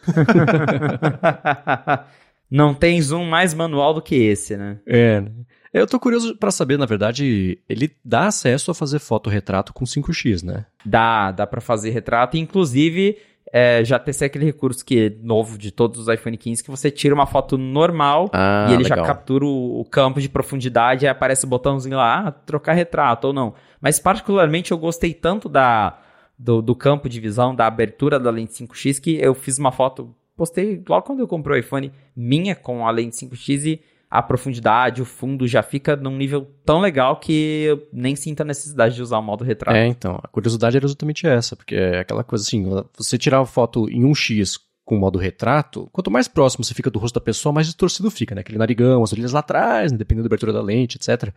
Não 2.51 2.75
tem 2.75 3.01
zoom 3.01 3.25
mais 3.25 3.55
manual 3.55 3.95
do 3.95 4.03
que 4.03 4.15
esse, 4.15 4.57
né? 4.57 4.79
É. 4.87 5.21
Né? 5.21 5.31
Eu 5.73 5.87
tô 5.87 6.01
curioso 6.01 6.37
para 6.37 6.51
saber, 6.51 6.77
na 6.77 6.87
verdade, 6.87 7.61
ele 7.69 7.93
dá 8.05 8.27
acesso 8.27 8.73
a 8.73 8.75
fazer 8.75 8.99
fotorretrato 8.99 9.73
com 9.73 9.85
5x, 9.85 10.43
né? 10.43 10.67
Dá, 10.85 11.31
dá 11.31 11.47
para 11.47 11.61
fazer 11.61 11.91
retrato, 11.91 12.37
inclusive 12.37 13.17
é, 13.53 13.85
já 13.85 13.99
testei 13.99 14.27
aquele 14.27 14.45
recurso 14.45 14.85
que 14.85 15.07
é 15.07 15.25
novo 15.25 15.59
de 15.59 15.73
todos 15.73 16.01
os 16.01 16.09
iPhone 16.09 16.37
15, 16.37 16.63
que 16.63 16.71
você 16.71 16.91
tira 16.91 17.15
uma 17.15 17.27
foto 17.27 17.59
normal 17.59 18.31
ah, 18.33 18.67
e 18.69 18.75
ele 18.75 18.85
legal. 18.85 18.99
já 18.99 19.05
captura 19.05 19.45
o, 19.45 19.81
o, 19.81 19.85
campo 19.85 20.21
de 20.21 20.29
profundidade 20.29 21.05
e 21.05 21.09
aparece 21.09 21.45
o 21.45 21.49
botãozinho 21.49 21.97
lá, 21.97 22.29
ah, 22.29 22.33
trocar 22.33 22.75
retrato 22.75 23.29
ou 23.29 23.33
não. 23.33 23.55
Mas 23.81 23.99
particularmente 23.99 24.71
eu 24.71 24.79
gostei 24.79 25.13
tanto 25.13 25.49
da, 25.49 25.99
do, 26.39 26.63
do 26.63 26.77
campo 26.77 27.09
de 27.09 27.19
visão, 27.19 27.55
da 27.55 27.67
abertura 27.67 28.21
da 28.21 28.31
lente 28.31 28.53
5x, 28.53 29.01
que 29.01 29.19
eu 29.21 29.35
fiz 29.35 29.59
uma 29.59 29.73
foto, 29.73 30.15
postei 30.41 30.83
logo 30.89 31.03
quando 31.05 31.21
eu 31.21 31.29
comprei 31.29 31.59
o 31.59 31.61
iPhone, 31.61 31.93
minha 32.17 32.57
com 32.57 32.87
a 32.87 32.91
lente 32.91 33.15
5x 33.15 33.67
e 33.67 33.81
a 34.11 34.23
profundidade, 34.23 35.03
o 35.03 35.05
fundo 35.05 35.47
já 35.47 35.63
fica 35.63 35.95
num 35.95 36.17
nível 36.17 36.51
tão 36.65 36.81
legal 36.81 37.21
que 37.21 37.65
eu 37.65 37.87
nem 37.93 38.17
sinto 38.17 38.41
a 38.41 38.45
necessidade 38.45 38.95
de 38.95 39.03
usar 39.03 39.19
o 39.19 39.23
modo 39.23 39.45
retrato. 39.45 39.77
É, 39.77 39.87
então, 39.87 40.19
a 40.23 40.27
curiosidade 40.29 40.79
era 40.79 40.87
exatamente 40.87 41.27
essa, 41.27 41.55
porque 41.55 41.75
é 41.75 42.01
aquela 42.01 42.25
coisa 42.25 42.43
assim, 42.43 42.65
você 42.97 43.19
tirar 43.19 43.41
a 43.41 43.45
foto 43.45 43.87
em 43.91 44.03
1x 44.03 44.59
com 44.83 44.97
o 44.97 44.99
modo 44.99 45.19
retrato, 45.19 45.91
quanto 45.93 46.11
mais 46.11 46.27
próximo 46.27 46.65
você 46.65 46.73
fica 46.73 46.91
do 46.91 46.99
rosto 46.99 47.17
da 47.17 47.25
pessoa, 47.25 47.53
mais 47.53 47.67
distorcido 47.67 48.11
fica, 48.11 48.35
né? 48.35 48.41
Aquele 48.41 48.59
narigão, 48.59 49.03
as 49.03 49.13
orelhas 49.13 49.33
lá 49.33 49.41
atrás, 49.41 49.93
né? 49.93 49.99
dependendo 49.99 50.27
da 50.27 50.29
abertura 50.29 50.55
da 50.55 50.63
lente, 50.63 50.97
etc. 50.97 51.35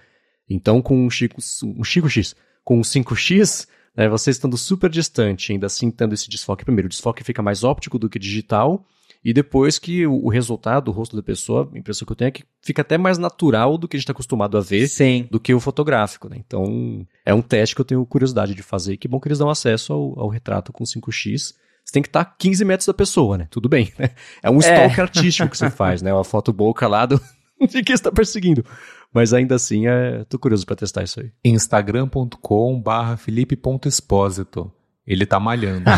Então, 0.50 0.82
com 0.82 1.06
um 1.06 1.10
Chico, 1.10 1.42
um 1.66 1.84
Chico 1.84 2.10
X, 2.10 2.36
com 2.64 2.80
um 2.80 2.82
5x, 2.82 3.68
né, 3.96 4.10
você 4.10 4.32
estando 4.32 4.58
super 4.58 4.90
distante, 4.90 5.52
ainda 5.52 5.68
assim 5.68 5.92
tendo 5.92 6.14
esse 6.14 6.30
desfoque, 6.30 6.66
primeiro, 6.66 6.88
o 6.88 6.90
desfoque 6.90 7.24
fica 7.24 7.42
mais 7.42 7.64
óptico 7.64 8.00
do 8.00 8.10
que 8.10 8.20
digital, 8.20 8.86
e 9.24 9.32
depois 9.32 9.80
que 9.80 10.06
o, 10.06 10.28
resultado, 10.28 10.90
o 10.90 10.92
rosto 10.92 11.16
da 11.16 11.24
pessoa, 11.24 11.70
a 11.74 11.78
impressão 11.78 12.06
que 12.06 12.12
eu 12.12 12.16
tenho 12.16 12.28
é 12.28 12.32
que 12.32 12.44
fica 12.62 12.82
até 12.82 12.98
mais 12.98 13.18
natural 13.18 13.78
do 13.78 13.88
que 13.88 13.96
a 13.96 13.98
gente 13.98 14.04
está 14.04 14.12
acostumado 14.12 14.58
a 14.58 14.62
ver 14.62 14.88
Sim. 14.88 15.28
do 15.32 15.40
que 15.40 15.54
o 15.54 15.62
fotográfico, 15.62 16.28
né? 16.28 16.36
Então, 16.46 17.08
é 17.26 17.34
um 17.34 17.42
teste 17.42 17.74
que 17.74 17.80
eu 17.80 17.86
tenho 17.86 18.06
curiosidade 18.06 18.54
de 18.54 18.62
fazer. 18.62 18.98
Que 18.98 19.08
bom 19.08 19.22
que 19.22 19.30
eles 19.30 19.40
dão 19.40 19.50
acesso 19.50 19.94
ao, 19.94 20.20
ao 20.20 20.28
retrato 20.28 20.74
com 20.74 20.84
5x. 20.84 21.54
Você 21.86 21.94
tem 21.94 22.02
que 22.02 22.10
estar 22.10 22.26
tá 22.26 22.36
15 22.38 22.66
metros 22.66 22.88
da 22.88 22.94
pessoa, 22.94 23.38
né? 23.38 23.48
Tudo 23.50 23.70
bem, 23.70 23.94
né? 23.98 24.10
É 24.42 24.50
um 24.50 24.62
é. 24.62 24.86
artístico 25.00 25.50
que 25.50 25.58
você 25.58 25.70
faz, 25.70 26.02
né? 26.02 26.14
Uma 26.14 26.26
foto 26.26 26.52
boa 26.52 26.74
calado 26.74 27.22
de 27.70 27.84
quem 27.84 27.94
está 27.94 28.12
perseguindo. 28.12 28.66
Mas 29.14 29.34
ainda 29.34 29.56
assim, 29.56 29.88
é... 29.88 30.24
tô 30.26 30.40
curioso 30.40 30.66
para 30.66 30.76
testar 30.76 31.04
isso 31.04 31.20
aí. 31.20 31.32
instagram.com 31.44 32.82
barra 32.82 33.18
felipe.expósito. 33.18 34.72
Ele 35.06 35.26
tá 35.26 35.40
malhando. 35.40 35.86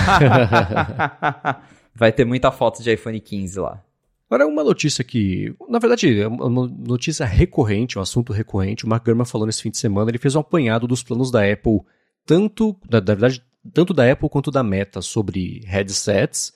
Vai 1.93 2.11
ter 2.11 2.25
muita 2.25 2.51
foto 2.51 2.83
de 2.83 2.91
iPhone 2.91 3.19
15 3.19 3.59
lá. 3.59 3.81
Agora, 4.29 4.47
uma 4.47 4.63
notícia 4.63 5.03
que, 5.03 5.55
na 5.69 5.77
verdade, 5.77 6.19
é 6.19 6.27
uma 6.27 6.67
notícia 6.67 7.25
recorrente, 7.25 7.97
um 7.97 8.01
assunto 8.01 8.33
recorrente. 8.33 8.83
O 8.83 8.89
Mark 8.89 9.05
Gurman 9.05 9.25
falou 9.25 9.45
nesse 9.45 9.61
fim 9.61 9.69
de 9.69 9.77
semana, 9.77 10.09
ele 10.09 10.17
fez 10.17 10.35
um 10.35 10.39
apanhado 10.39 10.87
dos 10.87 11.03
planos 11.03 11.29
da 11.29 11.49
Apple, 11.49 11.81
tanto, 12.25 12.75
na, 12.89 12.99
verdade, 12.99 13.43
tanto 13.71 13.93
da 13.93 14.11
Apple 14.11 14.27
quanto 14.27 14.49
da 14.49 14.63
Meta 14.63 15.01
sobre 15.01 15.61
headsets. 15.65 16.53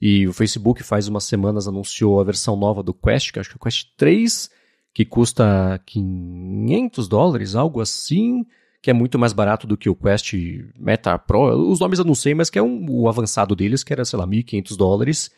E 0.00 0.26
o 0.26 0.32
Facebook 0.32 0.82
faz 0.82 1.08
umas 1.08 1.24
semanas 1.24 1.68
anunciou 1.68 2.20
a 2.20 2.24
versão 2.24 2.56
nova 2.56 2.82
do 2.82 2.94
Quest, 2.94 3.32
que 3.32 3.38
acho 3.38 3.50
que 3.50 3.56
é 3.56 3.60
o 3.60 3.62
Quest 3.62 3.88
3, 3.96 4.50
que 4.94 5.04
custa 5.04 5.80
500 5.86 7.06
dólares, 7.06 7.54
algo 7.54 7.80
assim 7.80 8.46
que 8.82 8.90
é 8.90 8.94
muito 8.94 9.18
mais 9.18 9.34
barato 9.34 9.66
do 9.66 9.76
que 9.76 9.90
o 9.90 9.94
Quest 9.94 10.32
Meta 10.78 11.18
Pro. 11.18 11.70
Os 11.70 11.80
nomes 11.80 11.98
eu 11.98 12.04
não 12.04 12.14
sei, 12.14 12.34
mas 12.34 12.48
que 12.48 12.58
é 12.58 12.62
um, 12.62 12.86
o 12.88 13.08
avançado 13.08 13.54
deles, 13.54 13.84
que 13.84 13.92
era, 13.92 14.04
sei 14.06 14.18
lá, 14.18 14.26
1.500 14.26 14.76
dólares. 14.76 15.30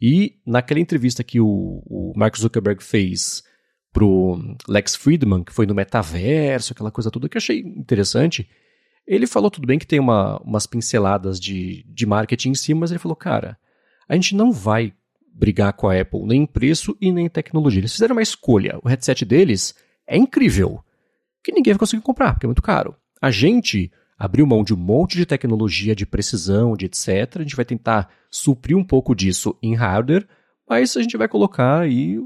E 0.00 0.36
naquela 0.46 0.80
entrevista 0.80 1.24
que 1.24 1.40
o, 1.40 1.82
o 1.86 2.12
Mark 2.14 2.36
Zuckerberg 2.36 2.82
fez 2.82 3.42
pro 3.92 4.38
Lex 4.68 4.96
Friedman, 4.96 5.42
que 5.42 5.52
foi 5.52 5.66
no 5.66 5.74
metaverso, 5.74 6.72
aquela 6.72 6.90
coisa 6.90 7.10
toda 7.10 7.28
que 7.28 7.36
eu 7.36 7.40
achei 7.40 7.60
interessante, 7.60 8.48
ele 9.06 9.26
falou 9.26 9.50
tudo 9.50 9.66
bem 9.66 9.78
que 9.78 9.86
tem 9.86 9.98
uma, 9.98 10.38
umas 10.42 10.66
pinceladas 10.66 11.40
de, 11.40 11.84
de 11.88 12.06
marketing 12.06 12.50
em 12.50 12.54
cima, 12.54 12.80
mas 12.80 12.90
ele 12.90 13.00
falou, 13.00 13.16
cara, 13.16 13.58
a 14.10 14.14
gente 14.16 14.34
não 14.34 14.50
vai 14.50 14.92
brigar 15.32 15.72
com 15.72 15.88
a 15.88 15.98
Apple 15.98 16.26
nem 16.26 16.42
em 16.42 16.46
preço 16.46 16.96
e 17.00 17.12
nem 17.12 17.26
em 17.26 17.30
tecnologia. 17.30 17.80
Eles 17.80 17.92
fizeram 17.92 18.16
uma 18.16 18.22
escolha. 18.22 18.76
O 18.82 18.88
headset 18.88 19.24
deles 19.24 19.72
é 20.04 20.16
incrível. 20.16 20.82
que 21.44 21.52
ninguém 21.52 21.72
vai 21.72 21.78
conseguir 21.78 22.02
comprar, 22.02 22.34
porque 22.34 22.44
é 22.44 22.48
muito 22.48 22.60
caro. 22.60 22.96
A 23.22 23.30
gente 23.30 23.90
abriu 24.18 24.44
mão 24.44 24.64
de 24.64 24.74
um 24.74 24.76
monte 24.76 25.16
de 25.16 25.24
tecnologia 25.24 25.94
de 25.94 26.04
precisão, 26.04 26.76
de 26.76 26.86
etc. 26.86 27.36
A 27.36 27.42
gente 27.42 27.54
vai 27.54 27.64
tentar 27.64 28.10
suprir 28.28 28.76
um 28.76 28.84
pouco 28.84 29.14
disso 29.14 29.56
em 29.62 29.74
hardware, 29.76 30.26
mas 30.68 30.96
a 30.96 31.02
gente 31.02 31.16
vai 31.16 31.28
colocar 31.28 31.82
aí 31.82 32.18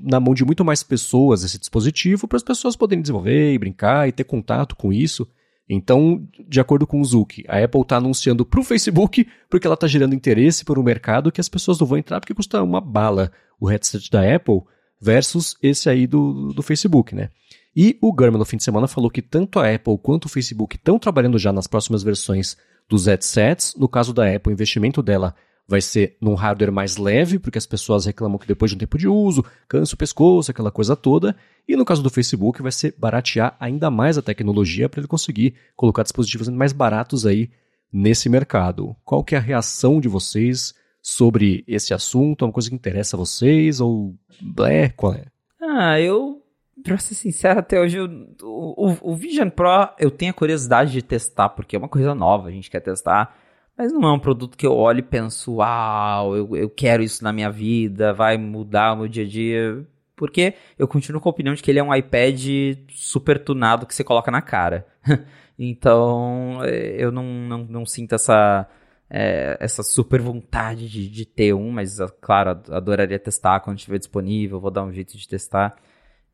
na 0.00 0.20
mão 0.20 0.32
de 0.32 0.44
muito 0.44 0.64
mais 0.64 0.84
pessoas 0.84 1.42
esse 1.42 1.58
dispositivo 1.58 2.28
para 2.28 2.36
as 2.36 2.42
pessoas 2.42 2.76
poderem 2.76 3.02
desenvolver 3.02 3.52
e 3.52 3.58
brincar 3.58 4.08
e 4.08 4.12
ter 4.12 4.24
contato 4.24 4.76
com 4.76 4.92
isso. 4.92 5.28
Então, 5.68 6.26
de 6.46 6.60
acordo 6.60 6.86
com 6.86 7.00
o 7.00 7.04
Zuki, 7.04 7.44
a 7.48 7.62
Apple 7.62 7.80
está 7.80 7.96
anunciando 7.96 8.44
para 8.44 8.60
o 8.60 8.64
Facebook 8.64 9.26
porque 9.48 9.66
ela 9.66 9.74
está 9.74 9.86
gerando 9.86 10.14
interesse 10.14 10.64
por 10.64 10.78
um 10.78 10.82
mercado 10.82 11.32
que 11.32 11.40
as 11.40 11.48
pessoas 11.48 11.78
não 11.80 11.86
vão 11.86 11.98
entrar 11.98 12.20
porque 12.20 12.34
custa 12.34 12.62
uma 12.62 12.80
bala 12.80 13.32
o 13.58 13.66
headset 13.66 14.10
da 14.10 14.34
Apple 14.34 14.62
versus 15.00 15.56
esse 15.62 15.88
aí 15.88 16.06
do, 16.06 16.52
do 16.52 16.62
Facebook, 16.62 17.14
né? 17.14 17.30
E 17.76 17.98
o 18.00 18.12
Gurman 18.12 18.38
no 18.38 18.44
fim 18.44 18.56
de 18.56 18.62
semana 18.62 18.86
falou 18.86 19.10
que 19.10 19.22
tanto 19.22 19.58
a 19.58 19.72
Apple 19.72 19.98
quanto 19.98 20.26
o 20.26 20.28
Facebook 20.28 20.76
estão 20.76 20.98
trabalhando 20.98 21.38
já 21.38 21.52
nas 21.52 21.66
próximas 21.66 22.02
versões 22.02 22.56
dos 22.88 23.06
headsets. 23.06 23.74
No 23.76 23.88
caso 23.88 24.12
da 24.12 24.32
Apple, 24.32 24.52
o 24.52 24.54
investimento 24.54 25.02
dela 25.02 25.34
vai 25.66 25.80
ser 25.80 26.16
num 26.20 26.34
hardware 26.34 26.72
mais 26.72 26.96
leve, 26.96 27.38
porque 27.38 27.58
as 27.58 27.66
pessoas 27.66 28.04
reclamam 28.04 28.38
que 28.38 28.46
depois 28.46 28.70
de 28.70 28.76
um 28.76 28.78
tempo 28.78 28.98
de 28.98 29.08
uso, 29.08 29.44
cansa 29.68 29.94
o 29.94 29.98
pescoço, 29.98 30.50
aquela 30.50 30.70
coisa 30.70 30.94
toda. 30.94 31.34
E 31.66 31.74
no 31.76 31.84
caso 31.84 32.02
do 32.02 32.10
Facebook, 32.10 32.62
vai 32.62 32.72
ser 32.72 32.94
baratear 32.98 33.56
ainda 33.58 33.90
mais 33.90 34.18
a 34.18 34.22
tecnologia 34.22 34.88
para 34.88 35.00
ele 35.00 35.08
conseguir 35.08 35.54
colocar 35.74 36.02
dispositivos 36.02 36.48
mais 36.48 36.72
baratos 36.72 37.24
aí 37.26 37.50
nesse 37.92 38.28
mercado. 38.28 38.94
Qual 39.04 39.24
que 39.24 39.34
é 39.34 39.38
a 39.38 39.40
reação 39.40 40.00
de 40.00 40.08
vocês 40.08 40.74
sobre 41.00 41.64
esse 41.66 41.94
assunto? 41.94 42.44
É 42.44 42.46
uma 42.46 42.52
coisa 42.52 42.68
que 42.68 42.74
interessa 42.74 43.16
a 43.16 43.18
vocês 43.18 43.80
ou 43.80 44.14
é, 44.66 44.88
qual 44.90 45.14
é? 45.14 45.24
Ah, 45.60 45.98
eu 46.00 46.42
pra 46.82 46.98
ser 46.98 47.14
sincero, 47.14 47.60
até 47.60 47.80
hoje 47.80 47.96
eu, 47.96 48.06
o, 48.42 49.12
o 49.12 49.16
Vision 49.16 49.48
Pro 49.48 49.88
eu 49.98 50.10
tenho 50.10 50.32
a 50.32 50.34
curiosidade 50.34 50.92
de 50.92 51.00
testar, 51.00 51.48
porque 51.48 51.76
é 51.76 51.78
uma 51.78 51.88
coisa 51.88 52.14
nova, 52.14 52.48
a 52.48 52.50
gente 52.50 52.70
quer 52.70 52.80
testar. 52.80 53.34
Mas 53.76 53.92
não 53.92 54.08
é 54.08 54.12
um 54.12 54.18
produto 54.18 54.56
que 54.56 54.66
eu 54.66 54.72
olho 54.72 55.00
e 55.00 55.02
penso, 55.02 55.56
uau, 55.56 56.36
eu, 56.36 56.56
eu 56.56 56.70
quero 56.70 57.02
isso 57.02 57.24
na 57.24 57.32
minha 57.32 57.50
vida, 57.50 58.12
vai 58.12 58.38
mudar 58.38 58.92
o 58.92 58.96
meu 58.98 59.08
dia 59.08 59.24
a 59.24 59.28
dia. 59.28 59.86
Porque 60.16 60.54
eu 60.78 60.86
continuo 60.86 61.20
com 61.20 61.28
a 61.28 61.32
opinião 61.32 61.54
de 61.54 61.62
que 61.62 61.70
ele 61.70 61.80
é 61.80 61.82
um 61.82 61.94
iPad 61.94 62.40
super 62.90 63.42
tunado 63.42 63.86
que 63.86 63.94
você 63.94 64.04
coloca 64.04 64.30
na 64.30 64.40
cara. 64.40 64.86
então, 65.58 66.60
é, 66.62 66.96
eu 67.02 67.10
não, 67.10 67.24
não, 67.24 67.64
não 67.64 67.86
sinto 67.86 68.14
essa, 68.14 68.68
é, 69.10 69.56
essa 69.60 69.82
super 69.82 70.20
vontade 70.20 70.88
de, 70.88 71.08
de 71.08 71.26
ter 71.26 71.52
um, 71.52 71.70
mas, 71.70 71.98
claro, 72.20 72.50
adoraria 72.70 73.18
testar 73.18 73.60
quando 73.60 73.78
estiver 73.78 73.98
disponível, 73.98 74.60
vou 74.60 74.70
dar 74.70 74.84
um 74.84 74.92
jeito 74.92 75.16
de 75.18 75.28
testar. 75.28 75.74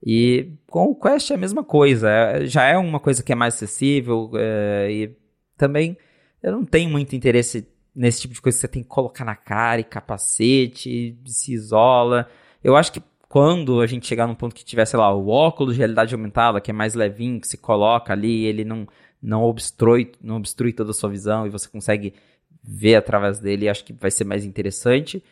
E 0.05 0.53
com 0.67 0.85
o 0.87 0.95
Quest 0.95 1.31
é 1.31 1.35
a 1.35 1.39
mesma 1.39 1.65
coisa, 1.65 2.11
é, 2.11 2.47
já 2.47 2.65
é 2.65 2.77
uma 2.77 3.01
coisa 3.01 3.23
que 3.23 3.33
é 3.33 3.35
mais 3.35 3.55
acessível 3.55 4.31
é, 4.35 4.91
e 4.91 5.17
também 5.57 5.97
eu 6.43 6.53
não 6.53 6.65
tenho 6.65 6.91
muito 6.91 7.15
interesse 7.15 7.67
nesse 7.95 8.23
tipo 8.23 8.35
de 8.35 8.41
coisa 8.41 8.57
que 8.57 8.61
você 8.61 8.69
tem 8.69 8.83
que 8.83 8.89
colocar 8.89 9.25
na 9.25 9.37
cara 9.37 9.81
e 9.81 9.85
capacete, 9.85 11.19
se 11.27 11.53
isola. 11.53 12.29
Eu 12.63 12.77
acho 12.77 12.93
que 12.93 13.03
quando 13.29 13.81
a 13.81 13.87
gente 13.87 14.07
chegar 14.07 14.27
num 14.27 14.35
ponto 14.35 14.55
que 14.55 14.65
tiver, 14.65 14.85
sei 14.85 14.99
lá, 14.99 15.15
o 15.15 15.29
óculos 15.29 15.75
de 15.75 15.79
realidade 15.79 16.15
aumentada, 16.15 16.61
que 16.61 16.71
é 16.71 16.75
mais 16.75 16.95
levinho, 16.95 17.41
que 17.41 17.47
se 17.47 17.57
coloca 17.57 18.13
ali, 18.13 18.45
ele 18.45 18.65
não, 18.65 18.89
não 19.23 19.45
obstrui, 19.45 20.13
não 20.21 20.37
obstrui 20.37 20.73
toda 20.73 20.91
a 20.91 20.95
sua 20.95 21.11
visão 21.11 21.47
e 21.47 21.51
você 21.51 21.69
consegue 21.69 22.15
ver 22.63 22.97
através 22.97 23.39
dele, 23.39 23.69
acho 23.69 23.85
que 23.85 23.93
vai 23.93 24.11
ser 24.11 24.25
mais 24.25 24.45
interessante. 24.45 25.23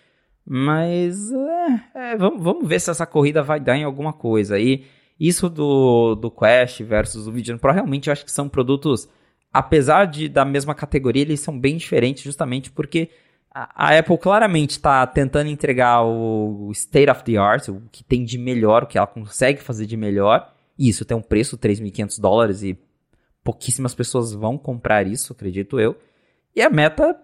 Mas 0.46 1.30
é, 1.32 2.12
é, 2.12 2.16
vamos, 2.16 2.42
vamos 2.42 2.66
ver 2.66 2.80
se 2.80 2.90
essa 2.90 3.04
corrida 3.04 3.42
vai 3.42 3.60
dar 3.60 3.76
em 3.76 3.84
alguma 3.84 4.12
coisa. 4.12 4.58
E 4.58 4.84
isso 5.18 5.48
do, 5.50 6.14
do 6.14 6.30
Quest 6.30 6.82
versus 6.82 7.26
o 7.26 7.32
Vision 7.32 7.58
Pro, 7.58 7.72
realmente 7.72 8.08
eu 8.08 8.12
acho 8.12 8.24
que 8.24 8.32
são 8.32 8.48
produtos 8.48 9.08
apesar 9.52 10.06
de 10.06 10.28
da 10.28 10.44
mesma 10.44 10.74
categoria, 10.74 11.22
eles 11.22 11.40
são 11.40 11.58
bem 11.58 11.76
diferentes 11.76 12.22
justamente 12.22 12.70
porque 12.70 13.10
a, 13.52 13.88
a 13.88 13.98
Apple 13.98 14.18
claramente 14.18 14.72
está 14.72 15.06
tentando 15.06 15.48
entregar 15.48 16.02
o 16.04 16.70
state 16.72 17.10
of 17.10 17.24
the 17.24 17.36
art, 17.36 17.68
o 17.68 17.82
que 17.90 18.04
tem 18.04 18.24
de 18.24 18.38
melhor, 18.38 18.84
o 18.84 18.86
que 18.86 18.98
ela 18.98 19.06
consegue 19.06 19.60
fazer 19.60 19.86
de 19.86 19.96
melhor. 19.96 20.52
E 20.78 20.88
isso 20.88 21.04
tem 21.04 21.16
um 21.16 21.22
preço, 21.22 21.58
3.500 21.58 22.20
dólares, 22.20 22.62
e 22.62 22.78
pouquíssimas 23.42 23.94
pessoas 23.94 24.32
vão 24.32 24.56
comprar 24.56 25.06
isso, 25.06 25.32
acredito 25.32 25.80
eu. 25.80 25.96
E 26.54 26.62
a 26.62 26.70
Meta 26.70 27.18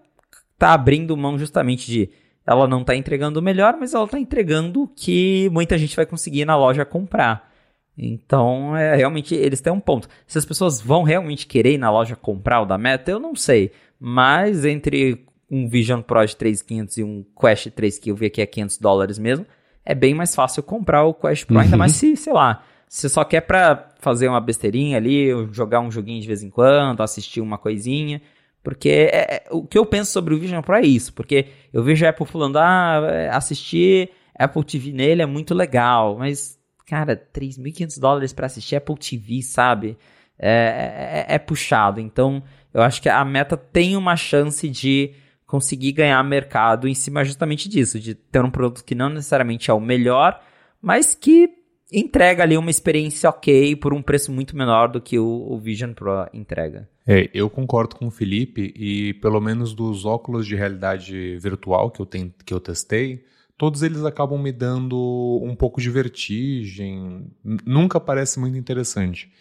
está 0.53 0.73
abrindo 0.73 1.15
mão 1.15 1.37
justamente 1.37 1.89
de 1.89 2.09
ela 2.45 2.67
não 2.67 2.81
está 2.81 2.95
entregando 2.95 3.39
o 3.39 3.43
melhor, 3.43 3.75
mas 3.79 3.93
ela 3.93 4.05
está 4.05 4.19
entregando 4.19 4.83
o 4.83 4.87
que 4.87 5.49
muita 5.51 5.77
gente 5.77 5.95
vai 5.95 6.05
conseguir 6.05 6.45
na 6.45 6.55
loja 6.55 6.85
comprar. 6.85 7.51
Então, 7.97 8.75
é, 8.75 8.95
realmente, 8.95 9.33
eles 9.33 9.61
têm 9.61 9.71
um 9.71 9.79
ponto. 9.79 10.07
Se 10.27 10.37
as 10.37 10.45
pessoas 10.45 10.81
vão 10.81 11.03
realmente 11.03 11.47
querer 11.47 11.73
ir 11.73 11.77
na 11.77 11.91
loja 11.91 12.15
comprar 12.15 12.61
o 12.61 12.65
da 12.65 12.77
Meta, 12.77 13.11
eu 13.11 13.19
não 13.19 13.35
sei. 13.35 13.71
Mas 13.99 14.65
entre 14.65 15.25
um 15.49 15.67
Vision 15.67 16.01
Pro 16.01 16.25
de 16.25 16.35
3.500 16.35 16.97
e 16.97 17.03
um 17.03 17.25
Quest 17.39 17.69
3 17.69 17.99
que 17.99 18.11
eu 18.11 18.15
vi 18.15 18.25
aqui 18.25 18.41
é 18.41 18.45
500 18.45 18.77
dólares 18.79 19.17
mesmo, 19.17 19.45
é 19.85 19.95
bem 19.95 20.13
mais 20.13 20.35
fácil 20.35 20.63
comprar 20.63 21.03
o 21.03 21.13
Quest 21.13 21.45
Pro, 21.45 21.55
uhum. 21.55 21.61
ainda 21.61 21.77
mais 21.77 21.93
se, 21.93 22.17
sei 22.17 22.33
lá, 22.33 22.63
você 22.87 23.07
só 23.07 23.23
quer 23.23 23.41
pra 23.41 23.89
fazer 23.99 24.27
uma 24.27 24.41
besteirinha 24.41 24.97
ali, 24.97 25.29
jogar 25.51 25.79
um 25.79 25.91
joguinho 25.91 26.21
de 26.21 26.27
vez 26.27 26.43
em 26.43 26.49
quando, 26.49 27.01
assistir 27.01 27.41
uma 27.41 27.57
coisinha. 27.57 28.21
Porque 28.63 28.89
é, 28.89 29.35
é, 29.35 29.43
o 29.51 29.63
que 29.63 29.77
eu 29.77 29.85
penso 29.85 30.11
sobre 30.11 30.33
o 30.33 30.39
Vision 30.39 30.61
Pro 30.61 30.75
é 30.75 30.81
isso. 30.81 31.13
Porque 31.13 31.47
eu 31.71 31.83
vejo 31.83 32.05
a 32.05 32.09
Apple 32.09 32.25
falando, 32.25 32.57
ah, 32.57 33.07
é, 33.11 33.29
assistir 33.29 34.09
Apple 34.37 34.63
TV 34.63 34.91
nele 34.91 35.21
é 35.21 35.25
muito 35.25 35.53
legal. 35.53 36.17
Mas 36.17 36.57
cara, 36.85 37.15
3.500 37.33 37.99
dólares 37.99 38.33
para 38.33 38.45
assistir 38.45 38.75
Apple 38.75 38.95
TV, 38.97 39.41
sabe? 39.41 39.97
É, 40.37 41.25
é, 41.27 41.35
é, 41.35 41.39
puxado. 41.39 41.99
Então, 41.99 42.43
eu 42.73 42.81
acho 42.81 43.01
que 43.01 43.09
a 43.09 43.23
meta 43.23 43.55
tem 43.55 43.95
uma 43.95 44.15
chance 44.15 44.69
de 44.69 45.13
conseguir 45.45 45.93
ganhar 45.93 46.21
mercado 46.23 46.87
em 46.87 46.93
cima 46.93 47.23
justamente 47.23 47.69
disso, 47.69 47.99
de 47.99 48.13
ter 48.15 48.43
um 48.43 48.49
produto 48.49 48.83
que 48.83 48.95
não 48.95 49.09
necessariamente 49.09 49.71
é 49.71 49.73
o 49.73 49.79
melhor, 49.79 50.41
mas 50.81 51.15
que 51.15 51.49
entrega 51.91 52.43
ali 52.43 52.57
uma 52.57 52.69
experiência 52.69 53.29
ok 53.29 53.75
por 53.75 53.93
um 53.93 54.01
preço 54.01 54.31
muito 54.31 54.57
menor 54.57 54.89
do 54.89 54.99
que 54.99 55.17
o, 55.19 55.47
o 55.49 55.57
Vision 55.59 55.93
Pro 55.93 56.27
entrega. 56.33 56.89
É, 57.07 57.29
eu 57.33 57.49
concordo 57.49 57.95
com 57.95 58.07
o 58.07 58.11
Felipe 58.11 58.73
e 58.75 59.13
pelo 59.15 59.39
menos 59.39 59.73
dos 59.73 60.05
óculos 60.05 60.45
de 60.47 60.55
realidade 60.55 61.37
virtual 61.37 61.91
que 61.91 62.01
eu, 62.01 62.05
tem, 62.05 62.33
que 62.43 62.53
eu 62.53 62.59
testei, 62.59 63.23
todos 63.57 63.83
eles 63.83 64.03
acabam 64.03 64.41
me 64.41 64.51
dando 64.51 65.41
um 65.43 65.55
pouco 65.55 65.81
de 65.81 65.89
vertigem. 65.89 67.31
Nunca 67.43 67.99
parece 67.99 68.39
muito 68.39 68.57
interessante. 68.57 69.31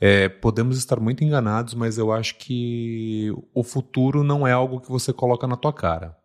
É, 0.00 0.28
podemos 0.28 0.76
estar 0.78 0.98
muito 0.98 1.22
enganados, 1.22 1.74
mas 1.74 1.96
eu 1.96 2.12
acho 2.12 2.36
que 2.36 3.30
o 3.54 3.62
futuro 3.62 4.24
não 4.24 4.46
é 4.46 4.52
algo 4.52 4.80
que 4.80 4.90
você 4.90 5.12
coloca 5.12 5.46
na 5.46 5.56
tua 5.56 5.72
cara. 5.72 6.16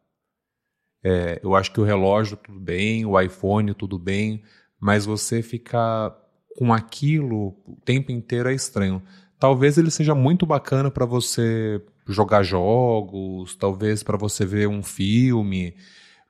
É, 1.03 1.39
eu 1.43 1.55
acho 1.55 1.71
que 1.71 1.79
o 1.79 1.83
relógio 1.83 2.37
tudo 2.37 2.59
bem, 2.59 3.05
o 3.05 3.19
iPhone 3.19 3.73
tudo 3.73 3.99
bem, 3.99 4.43
mas 4.79 5.05
você 5.05 5.41
ficar 5.41 6.11
com 6.57 6.73
aquilo 6.73 7.55
o 7.65 7.77
tempo 7.85 8.11
inteiro 8.11 8.49
é 8.49 8.53
estranho. 8.53 9.01
Talvez 9.39 9.77
ele 9.77 9.91
seja 9.91 10.15
muito 10.15 10.45
bacana 10.45 10.89
para 10.89 11.05
você 11.05 11.79
jogar 12.07 12.41
jogos, 12.41 13.55
talvez 13.55 14.01
para 14.01 14.17
você 14.17 14.43
ver 14.43 14.67
um 14.67 14.81
filme, 14.81 15.75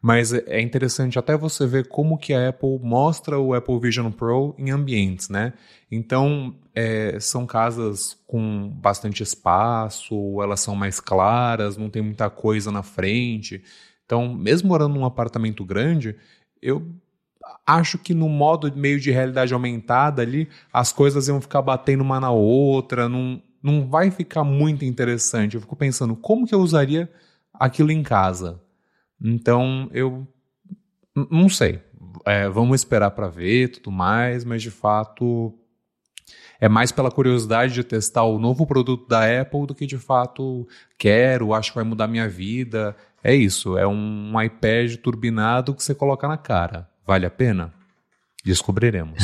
mas 0.02 0.32
é 0.32 0.62
interessante 0.62 1.18
até 1.18 1.36
você 1.36 1.66
ver 1.66 1.88
como 1.88 2.18
que 2.18 2.34
a 2.34 2.50
Apple 2.50 2.80
mostra 2.82 3.40
o 3.40 3.54
Apple 3.54 3.80
Vision 3.80 4.12
Pro 4.12 4.56
em 4.58 4.70
ambientes, 4.70 5.30
né? 5.30 5.54
Então, 5.92 6.56
é, 6.76 7.20
são 7.20 7.46
casas 7.46 8.18
com 8.28 8.70
bastante 8.70 9.24
espaço, 9.24 10.16
elas 10.42 10.60
são 10.60 10.76
mais 10.76 11.00
claras, 11.00 11.78
não 11.78 11.90
tem 11.90 12.02
muita 12.02 12.30
coisa 12.30 12.72
na 12.72 12.84
frente. 12.84 13.64
Então, 14.06 14.34
mesmo 14.34 14.70
morando 14.70 14.96
num 14.96 15.06
apartamento 15.06 15.66
grande, 15.66 16.16
eu 16.62 16.86
acho 17.66 17.98
que 17.98 18.14
no 18.14 18.30
modo 18.30 18.72
meio 18.76 19.00
de 19.00 19.12
realidade 19.12 19.54
aumentada 19.54 20.22
ali, 20.22 20.48
as 20.72 20.94
coisas 20.94 21.28
iam 21.28 21.42
ficar 21.42 21.62
batendo 21.62 22.02
uma 22.02 22.20
na 22.20 22.32
outra, 22.32 23.10
não, 23.10 23.42
não 23.62 23.88
vai 23.90 24.12
ficar 24.12 24.44
muito 24.44 24.86
interessante. 24.86 25.56
Eu 25.56 25.62
fico 25.62 25.76
pensando, 25.76 26.16
como 26.16 26.46
que 26.46 26.54
eu 26.54 26.60
usaria 26.60 27.12
aquilo 27.54 27.92
em 27.92 28.04
casa? 28.04 28.62
Então, 29.22 29.90
eu 29.94 30.28
não 31.16 31.50
sei. 31.50 31.82
É, 32.26 32.48
vamos 32.50 32.82
esperar 32.82 33.12
para 33.12 33.28
ver 33.28 33.70
tudo 33.70 33.92
mais, 33.92 34.44
mas 34.44 34.62
de 34.62 34.72
fato 34.72 35.54
é 36.60 36.68
mais 36.68 36.92
pela 36.92 37.12
curiosidade 37.12 37.74
de 37.74 37.84
testar 37.84 38.24
o 38.24 38.40
novo 38.40 38.66
produto 38.66 39.08
da 39.08 39.42
Apple 39.42 39.68
do 39.68 39.76
que 39.76 39.86
de 39.86 39.98
fato 39.98 40.68
quero, 40.98 41.54
acho 41.54 41.72
que 41.72 41.76
vai 41.76 41.84
mudar 41.84 42.08
minha 42.08 42.28
vida. 42.28 42.96
É 43.24 43.34
isso, 43.34 43.78
é 43.78 43.88
um 43.88 44.40
iPad 44.42 44.96
turbinado 44.98 45.74
que 45.74 45.84
você 45.84 45.94
coloca 45.94 46.28
na 46.28 46.38
cara. 46.38 46.90
Vale 47.06 47.26
a 47.26 47.32
pena? 47.32 47.74
Descobriremos. 48.44 49.24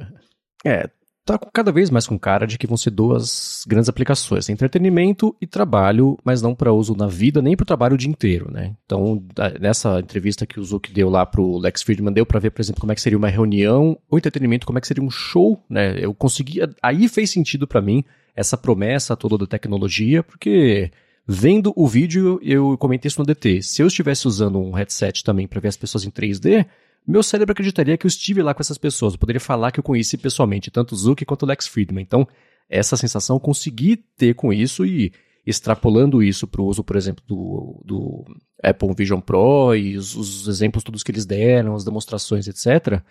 é, 0.64 0.88
tá 1.24 1.38
cada 1.52 1.72
vez 1.72 1.88
mais 1.90 2.06
com 2.06 2.18
cara 2.18 2.46
de 2.46 2.58
que 2.58 2.66
vão 2.66 2.76
ser 2.76 2.90
duas 2.90 3.64
grandes 3.66 3.88
aplicações, 3.88 4.48
entretenimento 4.48 5.34
e 5.40 5.46
trabalho, 5.46 6.18
mas 6.22 6.42
não 6.42 6.54
para 6.54 6.72
uso 6.72 6.94
na 6.94 7.06
vida 7.06 7.40
nem 7.40 7.56
para 7.56 7.64
o 7.64 7.66
trabalho 7.66 7.94
o 7.94 7.98
dia 7.98 8.10
inteiro, 8.10 8.50
né? 8.52 8.74
Então, 8.84 9.24
nessa 9.58 10.00
entrevista 10.00 10.46
que 10.46 10.60
o 10.60 10.64
Zuck 10.64 10.92
deu 10.92 11.08
lá 11.08 11.24
pro 11.24 11.56
Lex 11.56 11.82
Friedman, 11.82 12.12
deu 12.12 12.26
para 12.26 12.40
ver, 12.40 12.50
por 12.50 12.60
exemplo, 12.60 12.80
como 12.80 12.92
é 12.92 12.94
que 12.94 13.00
seria 13.00 13.18
uma 13.18 13.28
reunião, 13.28 13.98
o 14.10 14.18
entretenimento, 14.18 14.66
como 14.66 14.78
é 14.78 14.80
que 14.80 14.86
seria 14.86 15.02
um 15.02 15.10
show, 15.10 15.58
né? 15.68 15.96
Eu 15.98 16.12
conseguia, 16.12 16.68
aí 16.82 17.08
fez 17.08 17.30
sentido 17.30 17.66
para 17.66 17.80
mim 17.80 18.04
essa 18.36 18.56
promessa 18.56 19.16
toda 19.16 19.38
da 19.38 19.46
tecnologia, 19.46 20.22
porque 20.22 20.90
vendo 21.26 21.72
o 21.74 21.86
vídeo 21.86 22.38
eu 22.42 22.76
comentei 22.76 23.08
isso 23.08 23.20
no 23.20 23.26
DT, 23.26 23.62
se 23.62 23.80
eu 23.80 23.86
estivesse 23.86 24.28
usando 24.28 24.58
um 24.58 24.72
headset 24.72 25.24
também 25.24 25.46
para 25.46 25.60
ver 25.60 25.68
as 25.68 25.76
pessoas 25.76 26.04
em 26.04 26.10
3D, 26.10 26.66
meu 27.06 27.22
cérebro 27.22 27.52
acreditaria 27.52 27.98
que 27.98 28.06
eu 28.06 28.08
estive 28.08 28.42
lá 28.42 28.54
com 28.54 28.62
essas 28.62 28.78
pessoas. 28.78 29.14
Eu 29.14 29.18
poderia 29.18 29.40
falar 29.40 29.70
que 29.70 29.78
eu 29.78 29.84
conheci 29.84 30.16
pessoalmente 30.16 30.70
tanto 30.70 30.92
o 30.92 30.96
Zuck 30.96 31.24
quanto 31.24 31.42
o 31.42 31.46
Lex 31.46 31.66
Friedman. 31.66 32.02
Então, 32.02 32.26
essa 32.68 32.96
sensação 32.96 33.36
eu 33.36 33.40
consegui 33.40 33.96
ter 33.96 34.34
com 34.34 34.52
isso 34.52 34.86
e 34.86 35.12
extrapolando 35.46 36.22
isso 36.22 36.46
para 36.46 36.62
o 36.62 36.66
uso, 36.66 36.82
por 36.82 36.96
exemplo, 36.96 37.22
do, 37.26 37.82
do 37.84 38.24
Apple 38.62 38.94
Vision 38.96 39.20
Pro 39.20 39.74
e 39.74 39.96
os, 39.96 40.14
os, 40.16 40.48
exemplos 40.48 40.82
todos 40.82 41.02
que 41.02 41.10
eles 41.10 41.26
deram, 41.26 41.74
as 41.74 41.84
demonstrações, 41.84 42.48
etc., 42.48 43.02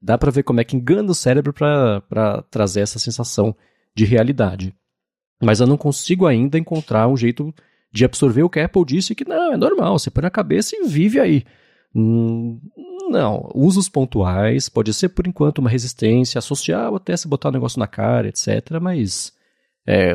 dá 0.00 0.16
para 0.16 0.30
ver 0.30 0.42
como 0.42 0.60
é 0.60 0.64
que 0.64 0.74
engana 0.74 1.10
o 1.10 1.14
cérebro 1.14 1.52
para 1.52 2.42
trazer 2.50 2.80
essa 2.80 2.98
sensação 2.98 3.54
de 3.94 4.04
realidade. 4.04 4.74
Mas 5.40 5.60
eu 5.60 5.66
não 5.66 5.76
consigo 5.76 6.26
ainda 6.26 6.58
encontrar 6.58 7.06
um 7.08 7.16
jeito 7.16 7.54
de 7.92 8.04
absorver 8.04 8.42
o 8.42 8.48
que 8.48 8.58
a 8.58 8.64
Apple 8.64 8.84
disse 8.86 9.14
que 9.14 9.28
não, 9.28 9.52
é 9.52 9.56
normal, 9.56 9.98
você 9.98 10.10
põe 10.10 10.22
na 10.22 10.30
cabeça 10.30 10.74
e 10.74 10.86
vive 10.86 11.20
aí. 11.20 11.44
Hum, 11.94 12.58
não, 13.10 13.50
usos 13.54 13.88
pontuais, 13.88 14.68
pode 14.68 14.92
ser 14.94 15.10
por 15.10 15.26
enquanto 15.26 15.58
uma 15.58 15.70
resistência 15.70 16.40
social, 16.40 16.96
até 16.96 17.16
se 17.16 17.28
botar 17.28 17.48
o 17.48 17.50
um 17.50 17.54
negócio 17.54 17.78
na 17.78 17.86
cara, 17.86 18.28
etc. 18.28 18.78
Mas, 18.80 19.32
é, 19.86 20.14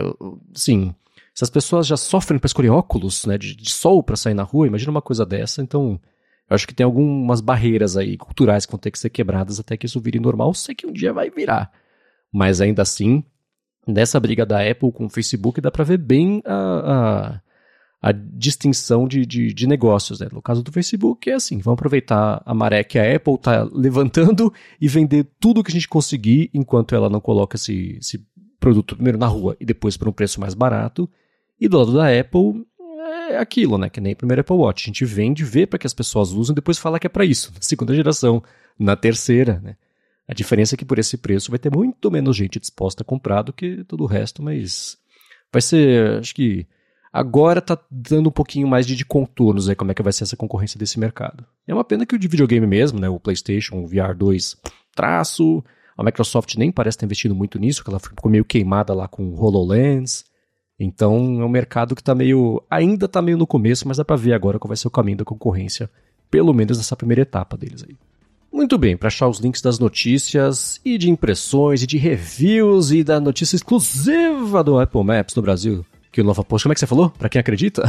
sim, 0.54 0.94
se 1.34 1.44
as 1.44 1.50
pessoas 1.50 1.86
já 1.86 1.96
sofrem 1.96 2.40
para 2.40 2.48
escolher 2.48 2.70
óculos 2.70 3.26
né, 3.26 3.38
de, 3.38 3.56
de 3.56 3.70
sol 3.70 4.02
para 4.02 4.16
sair 4.16 4.34
na 4.34 4.44
rua, 4.44 4.68
imagina 4.68 4.92
uma 4.92 5.02
coisa 5.02 5.26
dessa, 5.26 5.62
então 5.62 6.00
eu 6.50 6.56
acho 6.56 6.68
que 6.68 6.74
tem 6.74 6.86
algumas 6.86 7.42
barreiras 7.42 7.98
aí 7.98 8.18
culturais 8.18 8.66
que 8.66 8.72
vão 8.72 8.80
ter 8.80 8.92
que 8.92 9.00
ser 9.00 9.10
quebradas 9.10 9.60
até 9.60 9.76
que 9.76 9.86
isso 9.86 10.00
vire 10.00 10.20
normal. 10.20 10.54
Sei 10.54 10.74
que 10.74 10.88
um 10.88 10.92
dia 10.92 11.12
vai 11.12 11.30
virar, 11.30 11.72
mas 12.32 12.62
ainda 12.62 12.82
assim, 12.82 13.24
nessa 13.86 14.20
briga 14.20 14.46
da 14.46 14.68
Apple 14.68 14.92
com 14.92 15.06
o 15.06 15.10
Facebook 15.10 15.62
dá 15.62 15.70
para 15.70 15.84
ver 15.84 15.98
bem 15.98 16.42
a, 16.46 17.42
a 18.02 18.12
distinção 18.12 19.08
de, 19.08 19.26
de, 19.26 19.54
de, 19.54 19.68
negócios. 19.68 20.20
Né? 20.20 20.28
No 20.32 20.42
caso 20.42 20.64
do 20.64 20.72
Facebook, 20.72 21.30
é 21.30 21.34
assim: 21.34 21.58
vamos 21.60 21.78
aproveitar 21.78 22.42
a 22.46 22.54
maré 22.54 22.84
que 22.84 23.00
a 23.00 23.16
Apple 23.16 23.36
está 23.36 23.64
levantando 23.72 24.54
e 24.80 24.88
vender 24.88 25.28
tudo 25.40 25.64
que 25.64 25.72
a 25.72 25.74
gente 25.74 25.88
conseguir 25.88 26.50
enquanto 26.54 26.96
ela 26.96 27.10
não 27.10 27.20
coloca 27.20 27.56
esse, 27.56 27.98
esse 28.00 28.26
produto 28.60 28.96
primeiro 28.96 29.18
na 29.18 29.28
rua 29.28 29.58
e 29.60 29.66
depois 29.66 29.98
por 29.98 30.08
um 30.08 30.14
preço 30.14 30.40
mais 30.40 30.54
barato. 30.54 31.10
E 31.60 31.68
do 31.68 31.78
lado 31.78 31.94
da 31.94 32.08
Apple, 32.08 32.66
é 33.30 33.38
aquilo, 33.38 33.78
né? 33.78 33.90
Que 33.90 34.00
nem 34.00 34.14
o 34.14 34.16
primeiro 34.16 34.42
Apple 34.42 34.56
Watch. 34.56 34.86
A 34.86 34.88
gente 34.88 35.06
vende, 35.06 35.44
vê 35.44 35.66
para 35.66 35.80
que 35.80 35.88
as 35.88 35.94
pessoas 35.94 36.32
usam 36.32 36.54
e 36.54 36.56
depois 36.56 36.78
fala 36.78 37.00
que 37.00 37.08
é 37.08 37.10
para 37.10 37.26
isso. 37.26 37.52
Na 37.56 37.62
segunda 37.62 37.96
geração, 37.96 38.44
na 38.80 38.96
terceira, 38.96 39.60
né? 39.60 39.76
A 40.28 40.34
diferença 40.34 40.76
é 40.76 40.78
que 40.78 40.86
por 40.86 41.00
esse 41.00 41.18
preço 41.18 41.50
vai 41.50 41.58
ter 41.58 41.74
muito 41.74 42.12
menos 42.12 42.36
gente 42.36 42.60
disposta 42.60 43.02
a 43.02 43.06
comprar 43.06 43.44
do 43.44 43.54
que 43.54 43.84
todo 43.86 44.04
o 44.04 44.08
resto, 44.08 44.44
mas 44.44 44.98
vai 45.52 45.62
ser, 45.62 46.20
acho 46.20 46.36
que 46.36 46.68
Agora 47.12 47.62
tá 47.62 47.78
dando 47.90 48.30
um 48.30 48.32
pouquinho 48.32 48.68
mais 48.68 48.86
de, 48.86 48.96
de, 48.96 49.06
contornos 49.06 49.70
aí 49.70 49.76
como 49.76 49.92
é 49.92 49.94
que 49.94 50.04
vai 50.04 50.14
ser 50.14 50.24
essa 50.24 50.38
concorrência 50.38 50.78
desse 50.78 51.00
mercado. 51.00 51.46
É 51.68 51.74
uma 51.74 51.84
pena 51.84 52.06
que 52.06 52.16
o 52.16 52.20
de 52.20 52.28
videogame 52.28 52.68
mesmo, 52.68 53.00
né, 53.00 53.10
o 53.10 53.20
PlayStation, 53.20 53.78
o 53.78 53.88
VR 53.88 54.16
2, 54.16 54.58
traço, 54.96 55.64
a 55.98 56.04
Microsoft 56.04 56.56
nem 56.56 56.72
parece 56.72 56.98
ter 56.98 57.06
investido 57.06 57.34
muito 57.34 57.58
nisso, 57.58 57.84
que 57.84 57.90
ela 57.90 58.00
ficou 58.00 58.30
meio 58.30 58.46
queimada 58.46 58.94
lá 58.94 59.08
com 59.08 59.24
o 59.30 59.42
HoloLens. 59.42 60.26
Então 60.80 61.42
é 61.42 61.46
um 61.46 61.50
mercado 61.50 61.96
que 61.96 62.04
tá 62.04 62.14
meio. 62.14 62.62
ainda 62.70 63.08
tá 63.08 63.22
meio 63.22 63.38
no 63.38 63.48
começo, 63.48 63.88
mas 63.88 63.98
dá 63.98 64.06
para 64.06 64.16
ver 64.16 64.34
agora 64.34 64.60
qual 64.60 64.70
vai 64.70 64.78
ser 64.78 64.88
o 64.88 64.92
caminho 64.92 65.18
da 65.18 65.26
concorrência, 65.26 65.90
pelo 66.30 66.54
menos 66.54 66.78
nessa 66.78 66.96
primeira 66.96 67.24
etapa 67.24 67.58
deles 67.58 67.84
aí. 67.84 67.96
Muito 68.52 68.78
bem, 68.78 68.96
para 68.96 69.08
achar 69.08 69.28
os 69.28 69.40
links 69.40 69.62
das 69.62 69.78
notícias 69.78 70.80
e 70.86 70.98
de 70.98 71.10
impressões 71.10 71.84
e 71.84 71.88
de 71.88 71.98
reviews 71.98 72.92
e 72.92 73.04
da 73.04 73.20
notícia 73.20 73.56
exclusiva 73.56 74.64
do 74.64 74.80
Apple 74.80 75.04
Maps 75.04 75.36
no 75.36 75.42
Brasil, 75.42 75.86
que 76.18 76.22
o 76.22 76.24
Nova 76.24 76.44
Post. 76.44 76.64
Como 76.64 76.72
é 76.72 76.74
que 76.74 76.80
você 76.80 76.88
falou? 76.88 77.12
Para 77.12 77.30
quem 77.30 77.40
acredita? 77.40 77.84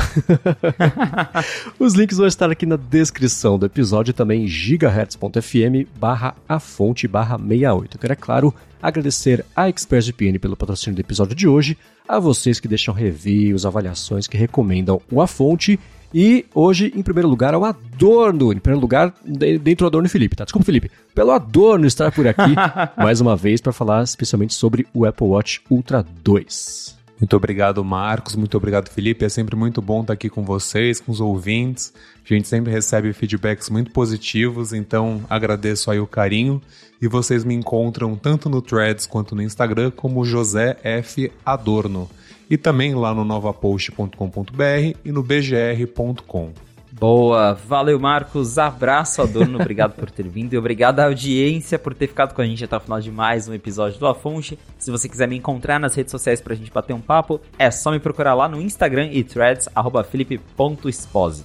Os 1.81 1.95
links 1.95 2.19
vão 2.19 2.27
estar 2.27 2.51
aqui 2.51 2.67
na 2.67 2.77
descrição 2.77 3.59
do 3.59 3.65
episódio 3.65 4.13
também 4.13 4.47
gigahertz.fm 4.47 5.89
barra 5.99 6.35
a 6.47 6.61
fonte 6.61 7.09
barra 7.09 7.39
68. 7.39 7.97
Eu 7.97 8.01
quero, 8.01 8.13
é 8.13 8.17
claro, 8.17 8.55
agradecer 8.83 9.47
a 9.57 9.71
ExpressVPN 9.71 10.39
pelo 10.39 10.59
patrocínio 10.59 10.95
do 10.95 11.01
episódio 11.01 11.35
de 11.35 11.49
hoje, 11.49 11.79
a 12.07 12.19
vocês 12.19 12.61
que 12.61 12.69
deixam 12.69 12.93
reviews, 12.93 13.65
avaliações, 13.65 14.27
que 14.27 14.37
recomendam 14.37 15.01
o 15.11 15.23
A 15.23 15.27
Fonte 15.27 15.81
e 16.13 16.45
hoje, 16.55 16.93
em 16.95 17.03
primeiro 17.03 17.29
lugar, 17.29 17.55
ao 17.55 17.65
Adorno. 17.65 18.53
Em 18.53 18.59
primeiro 18.59 18.83
lugar, 18.83 19.15
dentro 19.25 19.85
do 19.85 19.87
Adorno 19.87 20.07
e 20.07 20.11
Felipe, 20.11 20.37
tá? 20.37 20.45
Desculpa, 20.45 20.67
Felipe. 20.67 20.91
Pelo 21.15 21.31
Adorno 21.31 21.87
estar 21.87 22.13
por 22.13 22.29
aqui 22.29 22.55
mais 22.99 23.23
uma 23.23 23.35
vez 23.35 23.63
para 23.63 23.73
falar 23.73 24.03
especialmente 24.03 24.53
sobre 24.53 24.87
o 24.93 25.07
Apple 25.07 25.29
Watch 25.29 25.63
Ultra 25.71 26.05
2. 26.23 26.98
Muito 27.21 27.37
obrigado, 27.37 27.85
Marcos. 27.85 28.37
Muito 28.37 28.57
obrigado, 28.57 28.89
Felipe. 28.89 29.25
É 29.25 29.29
sempre 29.29 29.57
muito 29.57 29.83
bom 29.83 30.03
estar 30.03 30.13
aqui 30.13 30.31
com 30.31 30.45
vocês, 30.45 31.01
com 31.01 31.11
os 31.11 31.21
ouvintes. 31.21 31.93
A 32.25 32.35
gente 32.35 32.47
sempre 32.47 32.73
recebe 32.73 33.13
feedbacks 33.13 33.69
muito 33.71 33.91
positivos, 33.91 34.73
então 34.73 35.23
agradeço 35.29 35.91
aí 35.91 35.99
o 35.99 36.07
carinho. 36.07 36.63
E 37.03 37.09
vocês 37.09 37.45
me 37.45 37.55
encontram 37.55 38.15
tanto 38.15 38.49
no 38.49 38.63
Threads 38.63 39.07
quanto 39.07 39.35
no 39.35 39.43
Instagram 39.43 39.91
como 39.91 40.25
José 40.25 40.77
F. 40.83 41.33
Adorno. 41.45 42.09
E 42.49 42.57
também 42.57 42.95
lá 42.95 43.13
no 43.13 43.25
novapost.com.br 43.25 44.99
e 45.05 45.13
no 45.13 45.23
bgr.com. 45.23 46.68
Boa, 46.99 47.55
valeu 47.55 47.97
Marcos, 48.01 48.59
abraço 48.59 49.23
Adorno, 49.23 49.61
obrigado 49.61 49.93
por 49.93 50.11
ter 50.11 50.27
vindo 50.27 50.53
e 50.53 50.59
obrigado 50.59 50.99
à 50.99 51.05
audiência 51.05 51.79
por 51.79 51.95
ter 51.95 52.09
ficado 52.09 52.35
com 52.35 52.43
a 52.43 52.45
gente 52.45 52.65
até 52.65 52.77
o 52.77 52.81
final 52.81 53.01
de 53.01 53.13
mais 53.13 53.47
um 53.47 53.55
episódio 53.55 54.01
do 54.01 54.07
Afonte. 54.09 54.59
Se 54.77 54.91
você 54.91 55.09
quiser 55.09 55.29
me 55.29 55.37
encontrar 55.37 55.79
nas 55.79 55.95
redes 55.95 56.11
sociais 56.11 56.41
pra 56.41 56.57
gente 56.57 56.73
bater 56.73 56.93
um 56.93 57.01
papo, 57.01 57.41
é 57.57 57.71
só 57.71 57.93
me 57.93 58.01
procurar 58.01 58.35
lá 58.35 58.49
no 58.49 58.61
Instagram 58.61 59.11
e 59.13 59.23
threads, 59.23 59.69
arroba 59.77 60.05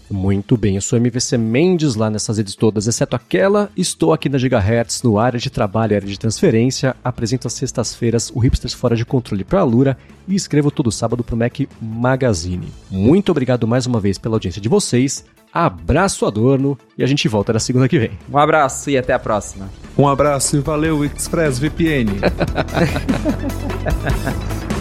Muito 0.10 0.58
bem, 0.58 0.74
eu 0.74 0.82
sou 0.82 0.98
MVC 0.98 1.38
Mendes 1.38 1.94
lá 1.94 2.10
nessas 2.10 2.40
redes 2.40 2.56
todas, 2.56 2.88
exceto 2.88 3.16
aquela, 3.16 3.70
estou 3.78 4.12
aqui 4.12 4.30
na 4.30 4.40
Gigahertz, 4.40 5.04
no 5.04 5.20
área 5.20 5.40
de 5.40 5.52
trabalho 5.52 5.94
e 5.94 5.96
área 5.98 6.08
de 6.08 6.18
transferência, 6.18 6.96
apresento 7.04 7.46
às 7.46 7.54
sextas-feiras 7.54 8.32
o 8.34 8.40
Hipsters 8.40 8.74
Fora 8.74 8.96
de 8.96 9.06
Controle 9.06 9.44
pra 9.44 9.64
Lura 9.64 9.96
e 10.28 10.36
escrevo 10.36 10.72
todo 10.72 10.92
sábado 10.92 11.24
pro 11.24 11.38
Mac 11.38 11.60
Magazine. 11.82 12.68
Muito 12.90 13.30
obrigado 13.32 13.68
mais 13.68 13.86
uma 13.86 14.00
vez 14.00 14.18
pela 14.18 14.36
audiência 14.36 14.62
de 14.62 14.70
vocês, 14.70 15.26
Abraço 15.54 16.26
Adorno 16.26 16.78
e 16.98 17.04
a 17.04 17.08
gente 17.08 17.28
volta 17.28 17.54
na 17.54 17.60
segunda 17.60 17.88
que 17.88 18.00
vem. 18.00 18.12
Um 18.32 18.38
abraço 18.40 18.90
e 18.90 18.98
até 18.98 19.14
a 19.14 19.20
próxima. 19.20 19.70
Um 19.96 20.08
abraço 20.08 20.58
e 20.58 20.60
valeu 20.60 21.06
ExpressVPN. 21.06 22.10